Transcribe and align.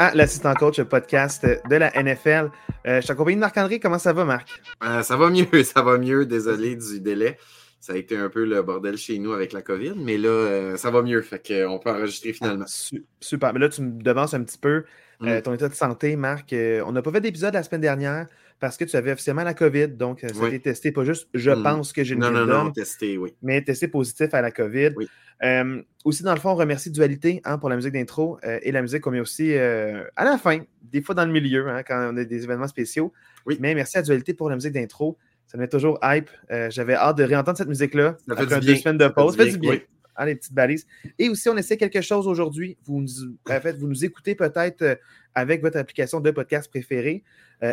À 0.00 0.14
l'Assistant 0.14 0.54
Coach, 0.54 0.80
podcast 0.82 1.44
de 1.44 1.74
la 1.74 1.90
NFL. 1.90 2.52
Euh, 2.86 2.96
je 2.98 3.00
suis 3.00 3.10
accompagné 3.10 3.34
de 3.34 3.40
Marc-André. 3.40 3.80
Comment 3.80 3.98
ça 3.98 4.12
va, 4.12 4.24
Marc? 4.24 4.48
Euh, 4.84 5.02
ça 5.02 5.16
va 5.16 5.28
mieux, 5.28 5.48
ça 5.64 5.82
va 5.82 5.98
mieux. 5.98 6.24
Désolé 6.24 6.76
du 6.76 7.00
délai. 7.00 7.36
Ça 7.80 7.94
a 7.94 7.96
été 7.96 8.16
un 8.16 8.28
peu 8.28 8.44
le 8.44 8.62
bordel 8.62 8.96
chez 8.96 9.18
nous 9.18 9.32
avec 9.32 9.52
la 9.52 9.60
COVID, 9.60 9.94
mais 9.96 10.16
là, 10.16 10.28
euh, 10.28 10.76
ça 10.76 10.92
va 10.92 11.02
mieux. 11.02 11.20
Fait 11.20 11.44
qu'on 11.44 11.80
peut 11.80 11.90
enregistrer 11.90 12.32
finalement. 12.32 12.66
Ah, 12.68 12.96
super. 13.18 13.52
Mais 13.52 13.58
là, 13.58 13.68
tu 13.68 13.82
me 13.82 14.00
devances 14.00 14.34
un 14.34 14.44
petit 14.44 14.58
peu 14.58 14.84
mm. 15.18 15.40
ton 15.42 15.52
état 15.52 15.68
de 15.68 15.74
santé, 15.74 16.14
Marc. 16.14 16.54
on 16.54 16.92
n'a 16.92 17.02
pas 17.02 17.10
fait 17.10 17.20
d'épisode 17.20 17.54
la 17.54 17.64
semaine 17.64 17.80
dernière 17.80 18.26
parce 18.60 18.76
que 18.76 18.84
tu 18.84 18.96
avais 18.96 19.12
officiellement 19.12 19.44
la 19.44 19.54
COVID. 19.54 19.88
Donc, 19.88 20.20
ça 20.20 20.44
a 20.44 20.48
été 20.48 20.60
testé, 20.60 20.92
pas 20.92 21.04
juste 21.04 21.28
je 21.34 21.50
mm. 21.50 21.62
pense 21.62 21.92
que 21.92 22.04
j'ai 22.04 22.14
le 22.14 22.20
Non, 22.20 22.30
non, 22.30 22.46
non, 22.46 22.70
testé, 22.70 23.18
oui. 23.18 23.34
Mais 23.42 23.62
testé 23.62 23.88
positif 23.88 24.32
à 24.34 24.40
la 24.40 24.50
COVID. 24.50 24.90
Oui. 24.96 25.08
Euh, 25.44 25.82
aussi, 26.04 26.22
dans 26.22 26.34
le 26.34 26.40
fond, 26.40 26.50
on 26.50 26.54
remercie 26.56 26.90
Dualité 26.90 27.40
hein, 27.44 27.58
pour 27.58 27.68
la 27.68 27.76
musique 27.76 27.92
d'intro 27.92 28.38
euh, 28.44 28.58
et 28.62 28.72
la 28.72 28.82
musique 28.82 29.02
qu'on 29.02 29.10
met 29.10 29.20
aussi 29.20 29.54
euh, 29.54 30.02
à 30.16 30.24
la 30.24 30.38
fin, 30.38 30.60
des 30.82 31.00
fois 31.00 31.14
dans 31.14 31.24
le 31.24 31.32
milieu, 31.32 31.68
hein, 31.68 31.82
quand 31.86 32.10
on 32.12 32.16
a 32.16 32.24
des 32.24 32.44
événements 32.44 32.66
spéciaux. 32.66 33.12
Oui. 33.46 33.56
Mais 33.60 33.74
merci 33.74 33.98
à 33.98 34.02
Dualité 34.02 34.34
pour 34.34 34.50
la 34.50 34.56
musique 34.56 34.72
d'intro. 34.72 35.16
Ça 35.46 35.56
me 35.56 35.62
met 35.62 35.68
toujours 35.68 35.98
hype. 36.02 36.28
J'avais 36.68 36.94
hâte 36.94 37.16
de 37.16 37.24
réentendre 37.24 37.56
cette 37.56 37.68
musique-là 37.68 38.18
après 38.28 38.60
deux 38.60 38.76
semaines 38.76 38.98
de 38.98 39.08
pause. 39.08 39.34
Ça 39.34 39.44
fait 39.44 39.52
du 39.52 39.58
bien. 39.58 39.78
Ah, 40.18 40.26
les 40.26 40.34
petites 40.34 40.52
balises. 40.52 40.86
Et 41.18 41.28
aussi, 41.28 41.48
on 41.48 41.56
essaie 41.56 41.76
quelque 41.76 42.00
chose 42.00 42.26
aujourd'hui. 42.26 42.76
Vous, 42.84 43.04
en 43.48 43.60
fait, 43.60 43.78
vous 43.78 43.86
nous 43.86 44.04
écoutez 44.04 44.34
peut-être 44.34 44.98
avec 45.34 45.62
votre 45.62 45.78
application 45.78 46.20
de 46.20 46.30
podcast 46.30 46.68
préférée 46.68 47.22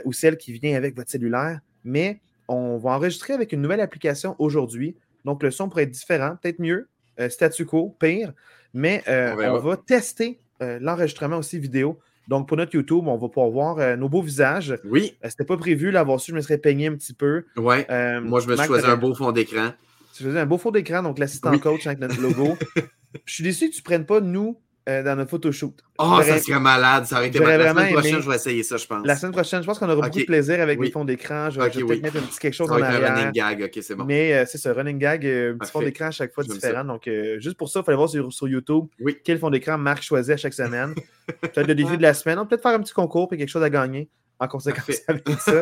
ou 0.06 0.14
celle 0.14 0.38
qui 0.38 0.54
vient 0.54 0.76
avec 0.76 0.96
votre 0.96 1.10
cellulaire. 1.10 1.60
Mais 1.84 2.22
on 2.48 2.78
va 2.78 2.92
enregistrer 2.92 3.34
avec 3.34 3.52
une 3.52 3.62
nouvelle 3.62 3.82
application 3.82 4.36
aujourd'hui. 4.40 4.96
Donc, 5.24 5.42
le 5.44 5.52
son 5.52 5.70
pourrait 5.70 5.84
être 5.84 5.92
différent, 5.92 6.38
peut-être 6.42 6.60
mieux, 6.60 6.88
euh, 7.20 7.30
statu 7.30 7.66
quo, 7.66 7.96
pire. 8.00 8.34
Mais 8.74 9.04
euh, 9.08 9.34
on, 9.54 9.60
va 9.60 9.78
tester 9.78 10.40
euh, 10.62 10.78
l'enregistrement 10.82 11.38
aussi 11.38 11.58
vidéo. 11.60 12.00
Donc, 12.28 12.48
pour 12.48 12.58
notre 12.58 12.76
YouTube, 12.76 13.08
on 13.08 13.18
va 13.18 13.28
pouvoir 13.30 13.50
voir 13.50 13.98
nos 13.98 14.10
beaux 14.10 14.22
visages. 14.22 14.78
Oui. 14.84 15.16
C'était 15.24 15.46
pas 15.46 15.58
prévu, 15.58 15.92
l'avoir 15.92 16.20
su, 16.20 16.32
je 16.32 16.36
me 16.36 16.42
serais 16.42 16.58
peigné 16.58 16.88
un 16.88 16.96
petit 16.96 17.14
peu. 17.14 17.46
Ouais. 17.56 17.86
Moi, 18.22 18.40
je 18.40 18.48
me 18.48 18.56
suis 18.56 18.66
choisi 18.66 18.86
un 18.88 18.98
beau 18.98 19.14
fond 19.14 19.32
d'écran. 19.32 19.74
Tu 20.16 20.24
faisais 20.24 20.40
un 20.40 20.46
beau 20.46 20.58
fond 20.58 20.72
d'écran, 20.72 21.04
donc 21.04 21.20
l'assistant 21.20 21.58
coach 21.60 21.86
avec 21.88 22.00
notre 22.00 22.22
logo. 22.22 22.58
je 23.26 23.34
suis 23.34 23.44
déçu 23.44 23.70
que 23.70 23.76
tu 23.76 23.82
ne 23.82 23.84
prennes 23.84 24.06
pas 24.06 24.22
nous 24.22 24.62
euh, 24.88 25.04
dans 25.04 25.18
notre 25.18 25.30
photoshoot. 25.30 25.76
Oh, 26.00 26.22
ça 26.24 26.40
serait 26.40 26.58
malade. 26.58 27.06
Ça 27.06 27.18
aurait 27.18 27.28
été 27.28 27.40
malade. 27.42 27.60
La 27.60 27.72
semaine 27.72 27.92
prochaine, 27.92 28.22
je 28.22 28.30
vais 28.30 28.36
essayer 28.36 28.64
ça, 28.64 28.78
je 28.78 28.86
pense. 28.86 29.06
La 29.06 29.18
semaine 29.18 29.34
prochaine, 29.34 29.62
je 29.62 29.68
pense 29.68 29.78
qu'on 29.78 29.90
aura 29.90 30.08
beaucoup 30.08 30.20
de 30.20 30.24
plaisir 30.24 30.62
avec 30.62 30.80
les 30.80 30.90
fonds 30.90 31.04
d'écran. 31.04 31.50
Je 31.50 31.60
vais, 31.60 31.70
peut-être 31.70 32.02
mettre 32.02 32.18
un 32.18 32.22
petit 32.22 32.40
quelque 32.40 32.54
chose 32.54 32.72
en 32.72 32.82
arrière. 32.82 33.12
un 33.12 33.16
running 33.16 33.32
gag, 33.34 33.64
ok, 33.64 33.84
c'est 33.84 33.96
bon. 33.96 34.06
Mais 34.06 34.34
euh, 34.34 34.46
c'est 34.48 34.58
ça, 34.58 34.74
running 34.74 35.00
gag, 35.00 35.26
euh, 35.26 35.54
un 35.54 35.58
petit 35.58 35.72
fond 35.72 35.82
d'écran 35.82 36.06
à 36.06 36.12
chaque 36.12 36.34
fois 36.34 36.46
différent. 36.46 36.86
Donc, 36.86 37.10
juste 37.40 37.58
pour 37.58 37.68
ça, 37.68 37.82
il 37.82 37.84
fallait 37.84 37.98
voir 37.98 38.10
sur, 38.10 38.32
sur 38.32 38.48
YouTube 38.48 38.86
quel 39.26 39.38
fond 39.38 39.50
d'écran 39.50 39.78
Marc 39.78 40.02
choisit 40.02 40.36
à 40.36 40.38
chaque 40.38 40.54
semaine. 40.54 40.96
peut-être 41.42 41.68
le 41.68 41.76
défi 41.76 41.98
de 41.98 42.02
la 42.02 42.14
semaine. 42.14 42.40
On 42.40 42.46
peut-être 42.46 42.62
faire 42.62 42.72
un 42.72 42.80
petit 42.80 42.94
concours 42.94 43.28
et 43.34 43.38
quelque 43.38 43.50
chose 43.50 43.64
à 43.64 43.70
gagner 43.70 44.08
en 44.40 44.48
conséquence 44.48 45.02
avec 45.10 45.28
ça. 45.40 45.62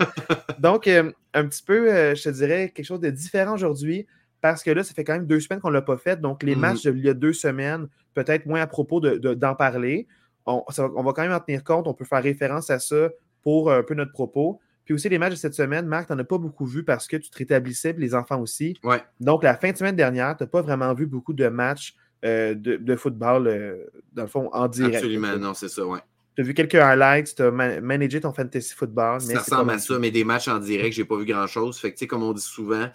Donc, 0.59 0.87
un 0.87 1.47
petit 1.47 1.63
peu, 1.63 2.13
je 2.13 2.21
te 2.21 2.29
dirais, 2.29 2.71
quelque 2.75 2.85
chose 2.85 2.99
de 2.99 3.09
différent 3.09 3.55
aujourd'hui 3.55 4.05
parce 4.43 4.61
que 4.61 4.71
là, 4.71 4.83
ça 4.83 4.93
fait 4.93 5.05
quand 5.05 5.13
même 5.13 5.25
deux 5.25 5.39
semaines 5.39 5.61
qu'on 5.61 5.69
ne 5.69 5.73
l'a 5.75 5.81
pas 5.81 5.95
fait. 5.95 6.19
Donc, 6.19 6.43
les 6.43 6.53
mm-hmm. 6.53 6.59
matchs 6.59 6.85
d'il 6.85 7.05
y 7.05 7.07
a 7.07 7.13
deux 7.13 7.31
semaines, 7.31 7.87
peut-être 8.13 8.45
moins 8.45 8.59
à 8.59 8.67
propos 8.67 8.99
d'en 8.99 9.17
de, 9.17 9.55
parler. 9.55 10.05
On, 10.45 10.61
va 10.67 11.13
quand 11.13 11.21
même 11.21 11.31
en 11.31 11.39
tenir 11.39 11.63
compte. 11.63 11.87
On 11.87 11.93
peut 11.93 12.03
faire 12.03 12.21
référence 12.21 12.69
à 12.69 12.77
ça 12.77 13.07
pour 13.41 13.71
un 13.71 13.83
peu 13.83 13.93
notre 13.93 14.11
propos. 14.11 14.59
Puis 14.83 14.93
aussi, 14.93 15.07
les 15.07 15.17
matchs 15.17 15.31
de 15.31 15.37
cette 15.37 15.53
semaine, 15.53 15.85
Marc, 15.85 16.07
tu 16.07 16.13
n'en 16.13 16.19
as 16.19 16.25
pas 16.25 16.37
beaucoup 16.37 16.65
vu 16.65 16.83
parce 16.83 17.07
que 17.07 17.15
tu 17.15 17.29
te 17.29 17.37
rétablissais, 17.37 17.95
les 17.97 18.13
enfants 18.13 18.41
aussi. 18.41 18.77
Ouais. 18.83 19.01
Donc, 19.21 19.45
la 19.45 19.55
fin 19.55 19.71
de 19.71 19.77
semaine 19.77 19.95
dernière, 19.95 20.35
tu 20.35 20.43
n'as 20.43 20.47
pas 20.47 20.61
vraiment 20.61 20.93
vu 20.93 21.05
beaucoup 21.05 21.31
de 21.31 21.47
matchs 21.47 21.95
euh, 22.25 22.53
de, 22.53 22.95
football, 22.97 23.47
euh, 23.47 23.85
dans 24.11 24.23
le 24.23 24.27
fond, 24.27 24.49
en 24.51 24.67
direct. 24.67 24.95
Absolument, 24.95 25.37
non, 25.37 25.53
c'est 25.53 25.69
ça, 25.69 25.85
ouais. 25.85 25.99
Tu 26.35 26.41
as 26.41 26.45
vu 26.45 26.53
quelques 26.53 26.75
highlights, 26.75 27.33
tu 27.33 27.43
as 27.43 27.51
managé 27.51 28.19
ton 28.19 28.33
fantasy 28.33 28.73
football. 28.75 29.21
ça 29.21 29.39
ressemble 29.39 29.71
à 29.71 29.79
ça, 29.79 29.97
mais 29.99 30.11
des 30.11 30.25
matchs 30.25 30.49
en 30.49 30.59
direct, 30.59 30.93
j'ai 30.93 31.05
pas 31.05 31.15
vu 31.15 31.23
grand-chose. 31.23 31.79
Fait 31.79 31.91
que, 31.91 31.95
tu 31.95 31.99
sais, 31.99 32.07
comme 32.07 32.23
on 32.23 32.33
dit 32.33 32.41
souvent, 32.41 32.89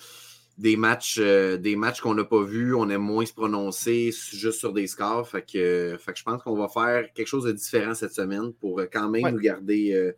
des 0.59 0.77
matchs, 0.77 1.19
euh, 1.21 1.57
des 1.57 1.77
matchs 1.77 2.01
qu'on 2.01 2.15
n'a 2.15 2.25
pas 2.25 2.43
vus, 2.43 2.75
on 2.75 2.91
aime 2.91 3.01
moins 3.01 3.25
se 3.25 3.33
prononcer 3.33 4.11
juste 4.33 4.59
sur 4.59 4.73
des 4.73 4.89
scores. 4.89 5.29
Fait 5.29 5.43
que, 5.43 5.97
fait 5.99 6.13
que 6.13 6.19
je 6.19 6.25
pense 6.25 6.43
qu'on 6.43 6.57
va 6.57 6.69
faire 6.69 7.13
quelque 7.15 7.29
chose 7.29 7.45
de 7.45 7.53
différent 7.53 7.95
cette 7.95 8.13
semaine 8.13 8.53
pour 8.61 8.83
quand 8.93 9.09
même 9.09 9.31
nous 9.31 9.41
garder 9.41 9.93
euh, 9.95 10.13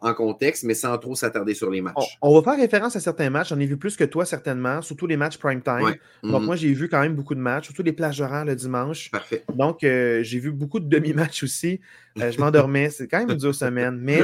en 0.00 0.12
contexte, 0.12 0.64
mais 0.64 0.74
sans 0.74 0.98
trop 0.98 1.14
s'attarder 1.14 1.54
sur 1.54 1.70
les 1.70 1.80
matchs. 1.80 2.18
On, 2.20 2.34
va 2.34 2.42
faire 2.42 2.60
référence 2.60 2.96
à 2.96 3.00
certains 3.00 3.30
matchs. 3.30 3.50
J'en 3.50 3.60
ai 3.60 3.66
vu 3.66 3.76
plus 3.76 3.96
que 3.96 4.02
toi, 4.02 4.24
certainement, 4.24 4.82
surtout 4.82 5.06
les 5.06 5.16
matchs 5.16 5.38
prime 5.38 5.62
time. 5.62 5.94
Donc, 6.24 6.40
mhm. 6.40 6.44
moi, 6.44 6.56
j'ai 6.56 6.72
vu 6.72 6.88
quand 6.88 7.00
même 7.00 7.14
beaucoup 7.14 7.36
de 7.36 7.40
matchs, 7.40 7.66
surtout 7.66 7.84
les 7.84 7.92
plages 7.92 8.20
horaires 8.20 8.44
le 8.44 8.56
dimanche. 8.56 9.12
Parfait. 9.12 9.44
Donc, 9.54 9.84
euh, 9.84 10.24
j'ai 10.24 10.40
vu 10.40 10.50
beaucoup 10.50 10.80
de 10.80 10.88
demi-matchs 10.88 11.44
aussi. 11.44 11.80
je 12.16 12.38
m'endormais. 12.40 12.90
C'est 12.90 13.06
quand 13.06 13.20
même 13.20 13.30
une 13.30 13.36
dure 13.36 13.54
semaine, 13.54 13.96
mais 14.02 14.22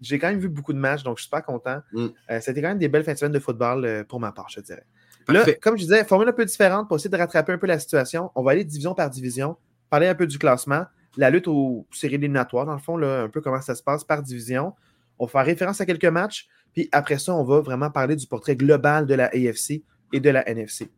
j'ai 0.00 0.18
quand 0.18 0.28
même 0.28 0.40
vu 0.40 0.48
beaucoup 0.48 0.72
de 0.72 0.78
matchs, 0.78 1.04
donc 1.04 1.18
je 1.18 1.22
suis 1.22 1.26
super 1.28 1.44
content. 1.44 1.78
Mm. 1.92 2.08
C'était 2.40 2.60
quand 2.60 2.68
même 2.68 2.78
des 2.78 2.88
belles 2.88 3.04
fins 3.04 3.12
de 3.12 3.18
semaine 3.18 3.32
de 3.32 3.38
football 3.38 4.04
pour 4.08 4.18
ma 4.18 4.32
part, 4.32 4.48
je 4.48 4.60
dirais. 4.60 4.84
Là, 5.28 5.44
comme 5.60 5.76
je 5.76 5.82
disais, 5.82 6.04
formule 6.04 6.28
un 6.28 6.32
peu 6.32 6.44
différente 6.44 6.88
pour 6.88 6.96
essayer 6.96 7.10
de 7.10 7.16
rattraper 7.16 7.52
un 7.52 7.58
peu 7.58 7.66
la 7.66 7.78
situation. 7.78 8.30
On 8.34 8.42
va 8.42 8.52
aller 8.52 8.64
division 8.64 8.94
par 8.94 9.10
division, 9.10 9.56
parler 9.90 10.08
un 10.08 10.14
peu 10.14 10.26
du 10.26 10.38
classement, 10.38 10.84
la 11.16 11.30
lutte 11.30 11.48
aux 11.48 11.86
séries 11.92 12.14
éliminatoires, 12.14 12.66
dans 12.66 12.72
le 12.72 12.78
fond, 12.78 12.96
là, 12.96 13.22
un 13.22 13.28
peu 13.28 13.40
comment 13.40 13.60
ça 13.60 13.74
se 13.74 13.82
passe 13.82 14.04
par 14.04 14.22
division. 14.22 14.74
On 15.18 15.26
va 15.26 15.30
faire 15.30 15.44
référence 15.44 15.80
à 15.80 15.86
quelques 15.86 16.04
matchs, 16.06 16.48
puis 16.72 16.88
après 16.92 17.18
ça, 17.18 17.34
on 17.34 17.44
va 17.44 17.60
vraiment 17.60 17.90
parler 17.90 18.16
du 18.16 18.26
portrait 18.26 18.56
global 18.56 19.06
de 19.06 19.14
la 19.14 19.26
AFC 19.26 19.82
et 20.12 20.20
de 20.20 20.30
la 20.30 20.48
NFC. 20.48 20.90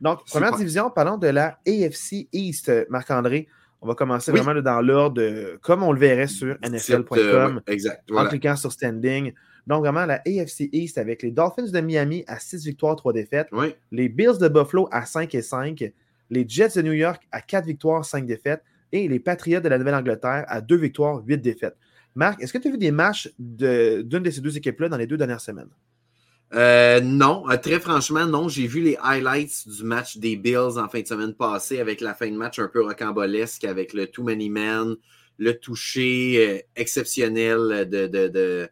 Donc, 0.00 0.24
première 0.26 0.56
division, 0.56 0.90
parlons 0.90 1.16
de 1.16 1.28
la 1.28 1.58
AFC 1.66 2.28
East, 2.32 2.72
Marc-André. 2.90 3.46
On 3.80 3.86
va 3.86 3.94
commencer 3.94 4.32
vraiment 4.32 4.60
dans 4.60 4.80
l'ordre, 4.80 5.56
comme 5.60 5.82
on 5.82 5.92
le 5.92 5.98
verrait 5.98 6.28
sur 6.28 6.56
NFL.com, 6.62 7.60
euh, 7.68 8.16
en 8.16 8.26
cliquant 8.26 8.56
sur 8.56 8.72
standing. 8.72 9.32
Donc, 9.66 9.80
vraiment, 9.80 10.06
la 10.06 10.22
AFC 10.26 10.68
East 10.72 10.98
avec 10.98 11.22
les 11.22 11.30
Dolphins 11.30 11.70
de 11.70 11.80
Miami 11.80 12.24
à 12.26 12.38
6 12.38 12.64
victoires, 12.66 12.96
3 12.96 13.12
défaites. 13.12 13.48
Les 13.90 14.08
Bills 14.08 14.38
de 14.40 14.48
Buffalo 14.48 14.88
à 14.90 15.04
5 15.06 15.34
et 15.34 15.42
5. 15.42 15.92
Les 16.30 16.48
Jets 16.48 16.70
de 16.76 16.82
New 16.82 16.92
York 16.92 17.22
à 17.30 17.40
4 17.40 17.66
victoires, 17.66 18.04
5 18.04 18.26
défaites. 18.26 18.62
Et 18.90 19.08
les 19.08 19.20
Patriots 19.20 19.60
de 19.60 19.68
la 19.68 19.78
Nouvelle-Angleterre 19.78 20.44
à 20.48 20.60
2 20.60 20.76
victoires, 20.76 21.22
8 21.24 21.38
défaites. 21.38 21.76
Marc, 22.14 22.42
est-ce 22.42 22.52
que 22.52 22.58
tu 22.58 22.68
as 22.68 22.70
vu 22.70 22.78
des 22.78 22.90
matchs 22.90 23.30
d'une 23.38 24.02
de, 24.02 24.30
ces 24.30 24.40
deux 24.40 24.56
équipes-là 24.56 24.88
dans 24.88 24.98
les 24.98 25.06
deux 25.06 25.16
dernières 25.16 25.40
semaines? 25.40 25.70
Euh, 26.54 27.00
non, 27.00 27.48
euh, 27.48 27.56
très 27.56 27.80
franchement, 27.80 28.26
non. 28.26 28.48
J'ai 28.48 28.66
vu 28.66 28.82
les 28.82 28.98
highlights 29.02 29.66
du 29.66 29.84
match 29.84 30.18
des 30.18 30.36
Bills 30.36 30.76
en 30.76 30.88
fin 30.88 31.00
de 31.00 31.06
semaine 31.06 31.32
passée 31.32 31.80
avec 31.80 32.02
la 32.02 32.12
fin 32.12 32.30
de 32.30 32.36
match 32.36 32.58
un 32.58 32.68
peu 32.68 32.84
rocambolesque 32.84 33.64
avec 33.64 33.94
le 33.94 34.06
Too 34.06 34.24
Many 34.24 34.50
Men, 34.50 34.96
le 35.38 35.58
toucher 35.58 36.46
euh, 36.46 36.58
exceptionnel 36.76 37.88
de, 37.88 38.06
de 38.06 38.68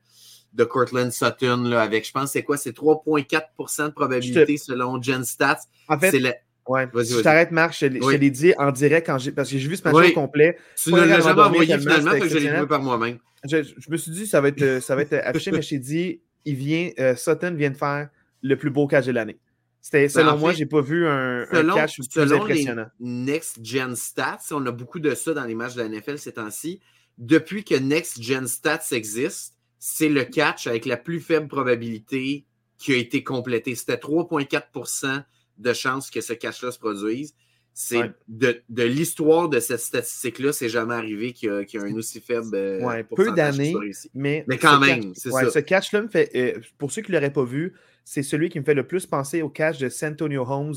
de 0.53 0.65
Cortland 0.65 1.13
Sutton 1.13 1.65
là, 1.65 1.83
avec, 1.83 2.07
je 2.07 2.13
pense, 2.13 2.33
c'est 2.33 2.43
quoi? 2.43 2.57
C'est 2.57 2.77
3,4% 2.77 3.87
de 3.87 3.91
probabilité 3.91 4.57
selon 4.57 5.01
Gen 5.01 5.25
Stats. 5.25 5.61
En 5.89 5.99
fait, 5.99 6.13
le... 6.13 6.33
ouais, 6.67 6.89
je 6.95 7.21
t'arrête, 7.21 7.51
Marc, 7.51 7.77
je, 7.79 7.87
l'ai 7.87 8.31
dit 8.31 8.53
en 8.59 8.73
direct 8.73 9.07
quand 9.07 9.19
parce 9.35 9.51
que 9.51 9.59
j'ai 9.59 9.69
vu 9.69 9.77
ce 9.77 9.83
match 9.89 10.11
au 10.11 10.13
complet. 10.13 10.59
Tu 10.77 10.93
ne 10.93 11.01
l'as 11.01 11.21
jamais 11.21 11.43
envoyé 11.43 11.79
finalement, 11.79 12.13
que 12.13 12.29
je 12.29 12.39
l'ai 12.39 12.57
joué 12.57 12.67
par 12.67 12.83
moi-même. 12.83 13.19
Je, 13.49 13.59
me 13.89 13.97
suis 13.97 14.11
dit, 14.11 14.27
ça 14.27 14.41
va 14.41 14.49
être, 14.49 14.83
ça 14.83 14.95
va 14.95 15.03
être 15.03 15.15
affiché, 15.15 15.51
mais 15.51 15.63
je 15.63 15.71
t'ai 15.71 15.79
dit, 15.79 16.21
il 16.45 16.57
vient, 16.57 16.91
euh, 16.99 17.17
Sutton 17.17 17.55
vient 17.55 17.71
de 17.71 17.77
faire 17.77 18.09
le 18.43 18.57
plus 18.57 18.71
beau 18.71 18.87
catch 18.87 19.07
de 19.07 19.13
l'année. 19.13 19.39
C'était, 19.81 20.03
ben, 20.03 20.09
selon 20.11 20.37
moi, 20.37 20.53
je 20.53 20.59
n'ai 20.59 20.67
pas 20.67 20.83
vu 20.83 21.07
un, 21.07 21.47
selon, 21.51 21.73
un 21.73 21.77
catch 21.77 21.95
plus 21.97 22.09
selon 22.11 22.43
impressionnant. 22.43 22.87
Les 23.01 23.09
Next 23.09 23.65
Gen 23.65 23.97
Stats, 23.97 24.41
on 24.51 24.65
a 24.67 24.73
beaucoup 24.73 24.99
de 25.01 25.15
ça 25.15 25.33
dans 25.33 25.45
les 25.45 25.55
matchs 25.55 25.75
de 25.75 25.83
la 25.83 25.89
NFL 25.89 26.19
ces 26.19 26.33
temps-ci. 26.33 26.81
Depuis 27.17 27.65
que 27.65 27.75
Next 27.75 28.23
Gen 28.23 28.47
Stats 28.47 28.89
existe, 28.93 29.55
c'est 29.81 30.11
le 30.11 30.25
catch 30.25 30.67
avec 30.67 30.85
la 30.85 30.99
plus 30.99 31.21
faible 31.21 31.49
probabilité 31.49 32.45
qui 32.79 32.93
a 32.93 32.97
été 32.97 33.25
complété. 33.25 33.75
C'était 33.75 33.97
3,4% 33.97 35.25
de 35.59 35.73
chances 35.73 36.11
que 36.11 36.21
ce 36.21 36.35
catch-là 36.35 36.71
se 36.71 36.79
produise. 36.79 37.35
C'est 37.73 38.13
de, 38.29 38.63
l'histoire 38.83 39.49
de 39.49 39.59
cette 39.59 39.81
statistique-là, 39.81 40.53
c'est 40.53 40.69
jamais 40.69 40.95
arrivé 40.95 41.33
qu'il 41.33 41.49
y, 41.49 41.79
a 41.79 41.83
un 41.83 41.95
aussi 41.95 42.21
faible 42.21 42.55
euh, 42.55 42.85
ouais, 42.85 43.05
peu 43.05 43.33
d'années, 43.33 43.75
mais, 44.13 44.45
mais 44.47 44.59
quand 44.59 44.79
même, 44.79 45.15
c'est 45.15 45.31
ça. 45.31 45.49
Ce 45.51 45.61
catch-là 45.61 46.03
me 46.03 46.09
fait, 46.09 46.31
euh, 46.35 46.61
pour 46.77 46.93
ceux 46.93 47.01
qui 47.01 47.11
ne 47.11 47.17
l'auraient 47.17 47.33
pas 47.33 47.45
vu, 47.45 47.75
c'est 48.05 48.23
celui 48.23 48.51
qui 48.51 48.61
me 48.61 48.65
fait 48.65 48.75
le 48.75 48.87
plus 48.87 49.07
penser 49.07 49.41
au 49.41 49.49
catch 49.49 49.79
de 49.79 49.89
Santonio 49.89 50.45
Holmes 50.47 50.75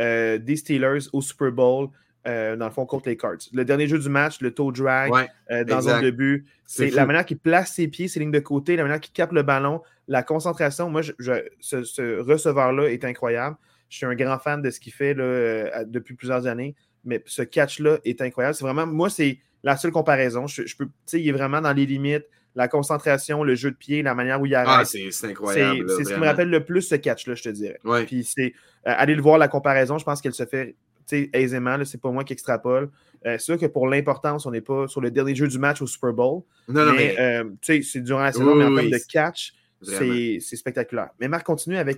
euh, 0.00 0.38
des 0.38 0.56
Steelers 0.56 1.08
au 1.12 1.22
Super 1.22 1.50
Bowl. 1.50 1.88
Euh, 2.26 2.56
dans 2.56 2.64
le 2.64 2.72
fond, 2.72 2.86
contre 2.86 3.08
les 3.10 3.18
Cards. 3.18 3.36
Le 3.52 3.66
dernier 3.66 3.86
jeu 3.86 3.98
du 3.98 4.08
match, 4.08 4.40
le 4.40 4.54
toe 4.54 4.72
drag 4.72 5.12
euh, 5.50 5.62
dans 5.64 5.90
un 5.90 6.00
début, 6.00 6.46
c'est 6.64 6.88
la 6.88 7.04
manière 7.04 7.26
qu'il 7.26 7.38
place 7.38 7.74
ses 7.74 7.86
pieds, 7.86 8.08
ses 8.08 8.18
lignes 8.18 8.30
de 8.30 8.38
côté, 8.38 8.76
la 8.76 8.82
manière 8.82 9.00
qu'il 9.00 9.12
capte 9.12 9.32
le 9.32 9.42
ballon, 9.42 9.82
la 10.08 10.22
concentration. 10.22 10.88
Moi, 10.88 11.02
ce, 11.02 12.20
receveur-là 12.20 12.90
est 12.90 13.04
incroyable. 13.04 13.56
Je 13.90 13.98
suis 13.98 14.06
un 14.06 14.14
grand 14.14 14.38
fan 14.38 14.62
de 14.62 14.70
ce 14.70 14.80
qu'il 14.80 14.94
fait 14.94 15.12
là, 15.12 15.22
euh, 15.22 15.84
depuis 15.86 16.14
plusieurs 16.14 16.46
années, 16.46 16.74
mais 17.04 17.22
ce 17.26 17.42
catch-là 17.42 17.98
est 18.06 18.22
incroyable. 18.22 18.54
C'est 18.54 18.64
vraiment, 18.64 18.86
moi, 18.86 19.10
c'est 19.10 19.38
la 19.62 19.76
seule 19.76 19.92
comparaison. 19.92 20.46
Je, 20.46 20.66
je 20.66 20.76
peux, 20.76 20.88
il 21.12 21.28
est 21.28 21.32
vraiment 21.32 21.60
dans 21.60 21.74
les 21.74 21.84
limites. 21.84 22.24
La 22.54 22.68
concentration, 22.68 23.44
le 23.44 23.54
jeu 23.54 23.70
de 23.70 23.76
pied, 23.76 24.02
la 24.02 24.14
manière 24.14 24.40
où 24.40 24.46
il 24.46 24.54
arrête. 24.54 24.68
Ah, 24.68 24.84
c'est 24.84 25.26
incroyable. 25.26 25.90
C'est 25.90 26.04
ce 26.04 26.14
qui 26.14 26.20
me 26.20 26.24
rappelle 26.24 26.48
le 26.48 26.64
plus 26.64 26.82
ce 26.82 26.94
catch-là, 26.94 27.34
je 27.34 27.42
te 27.42 27.48
dirais. 27.50 27.80
Ouais. 27.84 28.06
Puis 28.06 28.24
c'est, 28.24 28.54
allez 28.84 29.14
le 29.14 29.22
voir, 29.22 29.36
la 29.36 29.48
comparaison, 29.48 29.98
je 29.98 30.04
pense 30.04 30.22
qu'elle 30.22 30.34
se 30.34 30.46
fait 30.46 30.76
aisément. 31.12 31.76
C'est 31.84 32.00
pas 32.00 32.10
moi 32.10 32.24
qui 32.24 32.32
extrapole. 32.32 32.90
c'est 33.22 33.38
sûr 33.38 33.58
que 33.58 33.66
pour 33.66 33.88
l'importance, 33.88 34.46
on 34.46 34.50
n'est 34.50 34.60
pas 34.60 34.88
sur 34.88 35.00
le 35.00 35.10
dernier 35.10 35.34
jeu 35.34 35.48
du 35.48 35.58
match 35.58 35.82
au 35.82 35.86
Super 35.86 36.12
Bowl. 36.12 36.42
Non, 36.68 36.84
non, 36.84 36.92
mais. 36.94 37.16
sais, 37.62 37.82
c'est 37.82 38.00
durant 38.00 38.22
la 38.22 38.32
saison, 38.32 38.54
mais 38.54 38.64
en 38.64 38.74
termes 38.74 38.90
de 38.90 39.00
catch, 39.10 39.54
c'est 39.82 40.56
spectaculaire. 40.56 41.10
Mais 41.20 41.28
Marc, 41.28 41.44
continue 41.46 41.76
avec 41.76 41.96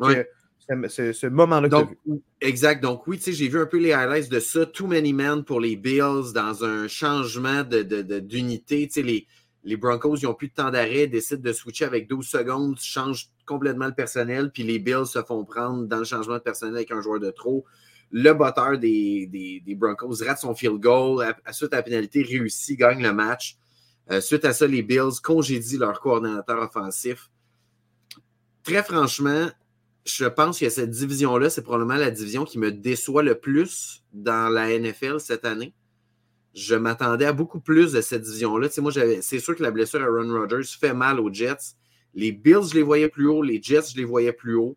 ce, 0.88 1.26
moment-là 1.26 1.68
que 1.68 2.12
Exact. 2.40 2.82
Donc, 2.82 3.06
oui, 3.06 3.20
j'ai 3.24 3.48
vu 3.48 3.60
un 3.60 3.66
peu 3.66 3.78
les 3.78 3.92
highlights 3.92 4.30
de 4.30 4.40
ça. 4.40 4.66
Too 4.66 4.86
many 4.86 5.12
men 5.12 5.44
pour 5.44 5.60
les 5.60 5.76
Bills 5.76 6.32
dans 6.34 6.64
un 6.64 6.88
changement 6.88 7.62
d'unité. 7.62 8.86
De, 8.86 9.02
les, 9.02 9.26
les 9.64 9.76
Broncos, 9.76 10.16
ils 10.16 10.26
n'ont 10.26 10.34
plus 10.34 10.48
de 10.48 10.54
temps 10.54 10.70
d'arrêt, 10.70 11.06
décident 11.06 11.42
de 11.42 11.52
switcher 11.52 11.84
avec 11.84 12.08
12 12.08 12.26
secondes, 12.26 12.78
changent 12.80 13.30
complètement 13.46 13.86
le 13.86 13.94
personnel, 13.94 14.50
puis 14.52 14.62
les 14.62 14.78
Bills 14.78 15.06
se 15.06 15.22
font 15.22 15.44
prendre 15.44 15.86
dans 15.86 15.98
le 15.98 16.04
changement 16.04 16.34
de 16.34 16.40
personnel 16.40 16.76
avec 16.76 16.92
un 16.92 17.00
joueur 17.00 17.20
de 17.20 17.30
trop. 17.30 17.64
Le 18.10 18.32
batteur 18.32 18.78
des, 18.78 19.62
Broncos 19.76 20.24
rate 20.24 20.38
son 20.38 20.54
field 20.54 20.80
goal, 20.80 21.24
à, 21.44 21.52
suite 21.52 21.72
à 21.72 21.76
la 21.76 21.82
pénalité, 21.82 22.22
réussit, 22.22 22.78
gagne 22.78 23.02
le 23.02 23.12
match. 23.12 23.56
Euh, 24.10 24.20
suite 24.20 24.44
à 24.44 24.52
ça, 24.52 24.66
les 24.66 24.82
Bills 24.82 25.20
congédient 25.22 25.80
leur 25.80 26.00
coordinateur 26.00 26.62
offensif. 26.62 27.30
Très 28.62 28.82
franchement, 28.82 29.48
je 30.04 30.24
pense 30.24 30.60
que 30.60 30.68
cette 30.68 30.90
division-là, 30.90 31.50
c'est 31.50 31.62
probablement 31.62 31.96
la 31.96 32.10
division 32.10 32.44
qui 32.44 32.58
me 32.58 32.70
déçoit 32.70 33.22
le 33.22 33.38
plus 33.38 34.04
dans 34.12 34.48
la 34.48 34.78
NFL 34.78 35.20
cette 35.20 35.44
année. 35.44 35.74
Je 36.54 36.74
m'attendais 36.74 37.26
à 37.26 37.32
beaucoup 37.32 37.60
plus 37.60 37.92
de 37.92 38.00
cette 38.00 38.22
division-là. 38.22 38.68
c'est 39.20 39.38
sûr 39.40 39.56
que 39.56 39.62
la 39.62 39.70
blessure 39.70 40.00
à 40.00 40.04
Aaron 40.04 40.40
Rodgers 40.40 40.62
fait 40.80 40.94
mal 40.94 41.20
aux 41.20 41.32
Jets. 41.32 41.74
Les 42.14 42.32
Bills, 42.32 42.68
je 42.70 42.74
les 42.74 42.82
voyais 42.82 43.08
plus 43.08 43.26
haut. 43.26 43.42
Les 43.42 43.60
Jets, 43.60 43.90
je 43.92 43.96
les 43.98 44.04
voyais 44.04 44.32
plus 44.32 44.54
haut. 44.54 44.76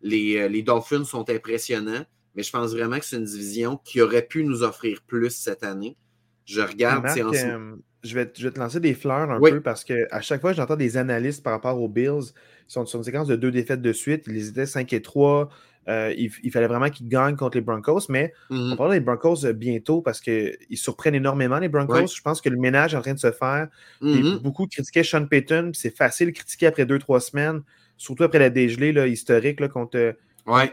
Les, 0.00 0.38
euh, 0.38 0.48
les 0.48 0.62
Dolphins 0.62 1.04
sont 1.04 1.28
impressionnants. 1.28 2.06
Mais 2.36 2.42
je 2.42 2.50
pense 2.50 2.72
vraiment 2.72 2.98
que 2.98 3.04
c'est 3.04 3.16
une 3.16 3.24
division 3.24 3.78
qui 3.84 4.00
aurait 4.00 4.26
pu 4.26 4.44
nous 4.44 4.62
offrir 4.62 5.00
plus 5.06 5.30
cette 5.30 5.64
année. 5.64 5.96
Je 6.44 6.60
regarde. 6.60 7.04
Euh, 7.06 7.76
je, 8.04 8.14
vais, 8.14 8.30
je, 8.36 8.44
vais, 8.44 8.52
te 8.52 8.58
lancer 8.58 8.78
des 8.78 8.94
fleurs 8.94 9.30
un 9.30 9.40
peu 9.40 9.60
parce 9.60 9.84
qu'à 9.84 10.20
chaque 10.20 10.40
fois, 10.40 10.52
j'entends 10.52 10.76
des 10.76 10.96
analystes 10.96 11.42
par 11.42 11.54
rapport 11.54 11.80
aux 11.80 11.88
Bills 11.88 12.32
sont 12.68 12.84
sur 12.84 12.98
une 12.98 13.04
séquence 13.04 13.28
de 13.28 13.36
deux 13.36 13.50
défaites 13.50 13.82
de 13.82 13.92
suite. 13.92 14.24
Ils 14.26 14.48
étaient 14.48 14.66
5 14.66 14.92
et 14.92 15.02
3. 15.02 15.48
Euh, 15.88 16.12
il, 16.16 16.50
fallait 16.50 16.66
vraiment 16.66 16.90
qu'ils 16.90 17.08
gagnent 17.08 17.36
contre 17.36 17.56
les 17.56 17.60
Broncos, 17.60 18.06
mais 18.08 18.32
on 18.50 18.56
mhm. 18.56 18.76
parlera 18.76 18.98
des 18.98 19.04
Broncos 19.04 19.44
euh, 19.44 19.52
bientôt 19.52 20.02
parce 20.02 20.20
qu'ils 20.20 20.56
surprennent 20.72 21.14
énormément 21.14 21.60
les 21.60 21.68
Broncos. 21.68 22.08
Je 22.08 22.22
pense 22.22 22.40
que 22.40 22.48
le 22.48 22.56
ménage 22.56 22.94
est 22.94 22.96
en 22.96 23.02
train 23.02 23.14
de 23.14 23.20
se 23.20 23.30
faire. 23.30 23.68
Mhm. 24.00 24.38
Beaucoup 24.38 24.66
critiquaient 24.66 25.04
Sean 25.04 25.26
Payton, 25.26 25.70
c'est 25.74 25.96
facile 25.96 26.28
de 26.28 26.32
critiquer 26.32 26.66
après 26.66 26.86
deux, 26.86 26.98
trois 26.98 27.20
semaines, 27.20 27.62
surtout 27.96 28.24
après 28.24 28.40
la 28.40 28.50
dégelée 28.50 28.92
là, 28.92 29.06
historique 29.06 29.60
là, 29.60 29.68
contre, 29.68 30.16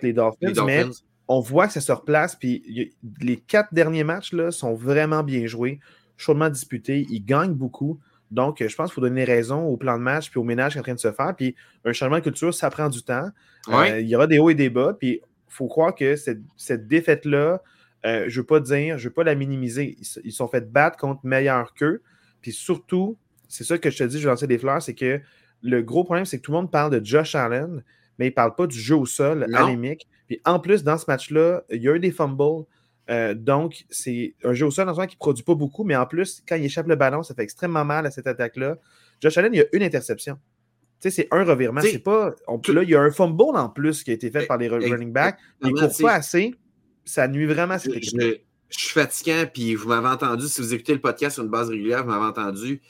les, 0.01 0.13
Dolphins, 0.13 0.65
Mais 0.65 0.85
on 1.33 1.39
voit 1.39 1.67
que 1.67 1.73
ça 1.73 1.81
se 1.81 1.91
replace. 1.91 2.35
Puis 2.35 2.95
les 3.21 3.37
quatre 3.37 3.73
derniers 3.73 4.03
matchs 4.03 4.33
là, 4.33 4.51
sont 4.51 4.75
vraiment 4.75 5.23
bien 5.23 5.47
joués, 5.47 5.79
chaudement 6.15 6.49
disputés. 6.49 7.07
Ils 7.09 7.25
gagnent 7.25 7.53
beaucoup. 7.53 7.99
Donc, 8.29 8.63
je 8.65 8.75
pense 8.75 8.89
qu'il 8.89 8.95
faut 8.95 9.01
donner 9.01 9.23
raison 9.23 9.63
au 9.65 9.77
plan 9.77 9.97
de 9.97 10.03
match 10.03 10.29
puis 10.29 10.39
au 10.39 10.43
ménage 10.43 10.73
qui 10.73 10.77
est 10.77 10.81
en 10.81 10.83
train 10.83 10.93
de 10.93 10.99
se 10.99 11.11
faire. 11.11 11.35
Puis 11.35 11.55
un 11.85 11.93
changement 11.93 12.17
de 12.17 12.23
culture, 12.23 12.53
ça 12.53 12.69
prend 12.69 12.89
du 12.89 13.03
temps. 13.03 13.29
Euh, 13.69 13.99
il 13.99 14.07
y 14.07 14.15
aura 14.15 14.27
des 14.27 14.39
hauts 14.39 14.49
et 14.49 14.55
des 14.55 14.69
bas. 14.69 14.95
Puis 14.97 15.21
il 15.21 15.21
faut 15.47 15.67
croire 15.67 15.95
que 15.95 16.15
cette, 16.15 16.87
défaite-là, 16.87 17.61
euh, 18.05 18.25
je 18.27 18.37
ne 18.37 18.41
veux 18.41 18.45
pas 18.45 18.59
dire, 18.59 18.97
je 18.97 19.03
ne 19.03 19.09
veux 19.09 19.13
pas 19.13 19.23
la 19.23 19.35
minimiser. 19.35 19.97
Ils, 20.23 20.31
sont 20.31 20.47
fait 20.47 20.71
battre 20.71 20.97
contre 20.97 21.21
meilleurs 21.25 21.73
qu'eux. 21.73 22.01
Puis 22.41 22.51
surtout, 22.51 23.17
c'est 23.47 23.63
ça 23.63 23.77
que 23.77 23.89
je 23.89 23.97
te 23.97 24.03
dis, 24.03 24.19
je 24.19 24.23
vais 24.23 24.31
lancer 24.31 24.47
des 24.47 24.57
fleurs, 24.57 24.81
c'est 24.81 24.95
que 24.95 25.21
le 25.61 25.81
gros 25.81 26.03
problème, 26.03 26.25
c'est 26.25 26.37
que 26.37 26.43
tout 26.43 26.51
le 26.51 26.57
monde 26.57 26.71
parle 26.71 26.99
de 26.99 27.05
Josh 27.05 27.35
Allen, 27.35 27.83
mais 28.19 28.25
il 28.25 28.29
ne 28.31 28.35
parle 28.35 28.55
pas 28.55 28.67
du 28.67 28.77
jeu 28.77 28.95
au 28.95 29.05
sol 29.05 29.47
anémique. 29.53 30.07
Puis 30.27 30.41
en 30.45 30.59
plus, 30.59 30.83
dans 30.83 30.97
ce 30.97 31.05
match-là, 31.07 31.63
il 31.69 31.81
y 31.81 31.89
a 31.89 31.95
eu 31.95 31.99
des 31.99 32.11
fumbles. 32.11 32.65
Euh, 33.09 33.33
donc, 33.33 33.85
c'est 33.89 34.35
un 34.43 34.53
jeu 34.53 34.65
au 34.65 34.71
sol 34.71 34.87
qui 35.07 35.15
ne 35.15 35.19
produit 35.19 35.43
pas 35.43 35.55
beaucoup, 35.55 35.83
mais 35.83 35.95
en 35.95 36.05
plus, 36.05 36.41
quand 36.47 36.55
il 36.55 36.65
échappe 36.65 36.87
le 36.87 36.95
ballon, 36.95 37.23
ça 37.23 37.33
fait 37.35 37.43
extrêmement 37.43 37.83
mal 37.83 38.05
à 38.05 38.11
cette 38.11 38.27
attaque-là. 38.27 38.77
Josh 39.21 39.37
Allen, 39.37 39.53
il 39.53 39.57
y 39.57 39.61
a 39.61 39.65
une 39.73 39.83
interception. 39.83 40.35
Tu 41.01 41.09
sais, 41.09 41.23
c'est 41.23 41.27
un 41.31 41.43
revirement. 41.43 41.81
C'est 41.81 41.99
pas. 41.99 42.33
là, 42.47 42.83
il 42.83 42.89
y 42.89 42.95
a 42.95 43.01
un 43.01 43.11
fumble 43.11 43.57
en 43.57 43.69
plus 43.69 44.03
qui 44.03 44.11
a 44.11 44.13
été 44.13 44.31
fait 44.31 44.45
par 44.45 44.57
les 44.57 44.69
running 44.69 45.11
backs. 45.11 45.37
Il 45.61 45.73
court 45.73 45.91
pas 46.01 46.13
assez. 46.13 46.55
Ça 47.03 47.27
nuit 47.27 47.45
vraiment 47.45 47.73
à 47.73 47.79
cette 47.79 47.97
équipe. 47.97 48.21
Je, 48.21 48.37
je, 48.69 48.79
suis 48.79 48.93
fatiguant, 48.93 49.43
puis 49.53 49.75
vous 49.75 49.89
m'avez 49.89 50.07
entendu, 50.07 50.47
si 50.47 50.61
vous 50.61 50.73
écoutez 50.73 50.93
le 50.93 51.01
podcast 51.01 51.33
sur 51.33 51.43
une 51.43 51.49
base 51.49 51.69
régulière, 51.69 52.05
vous 52.05 52.11
m'avez 52.11 52.25
entendu. 52.25 52.81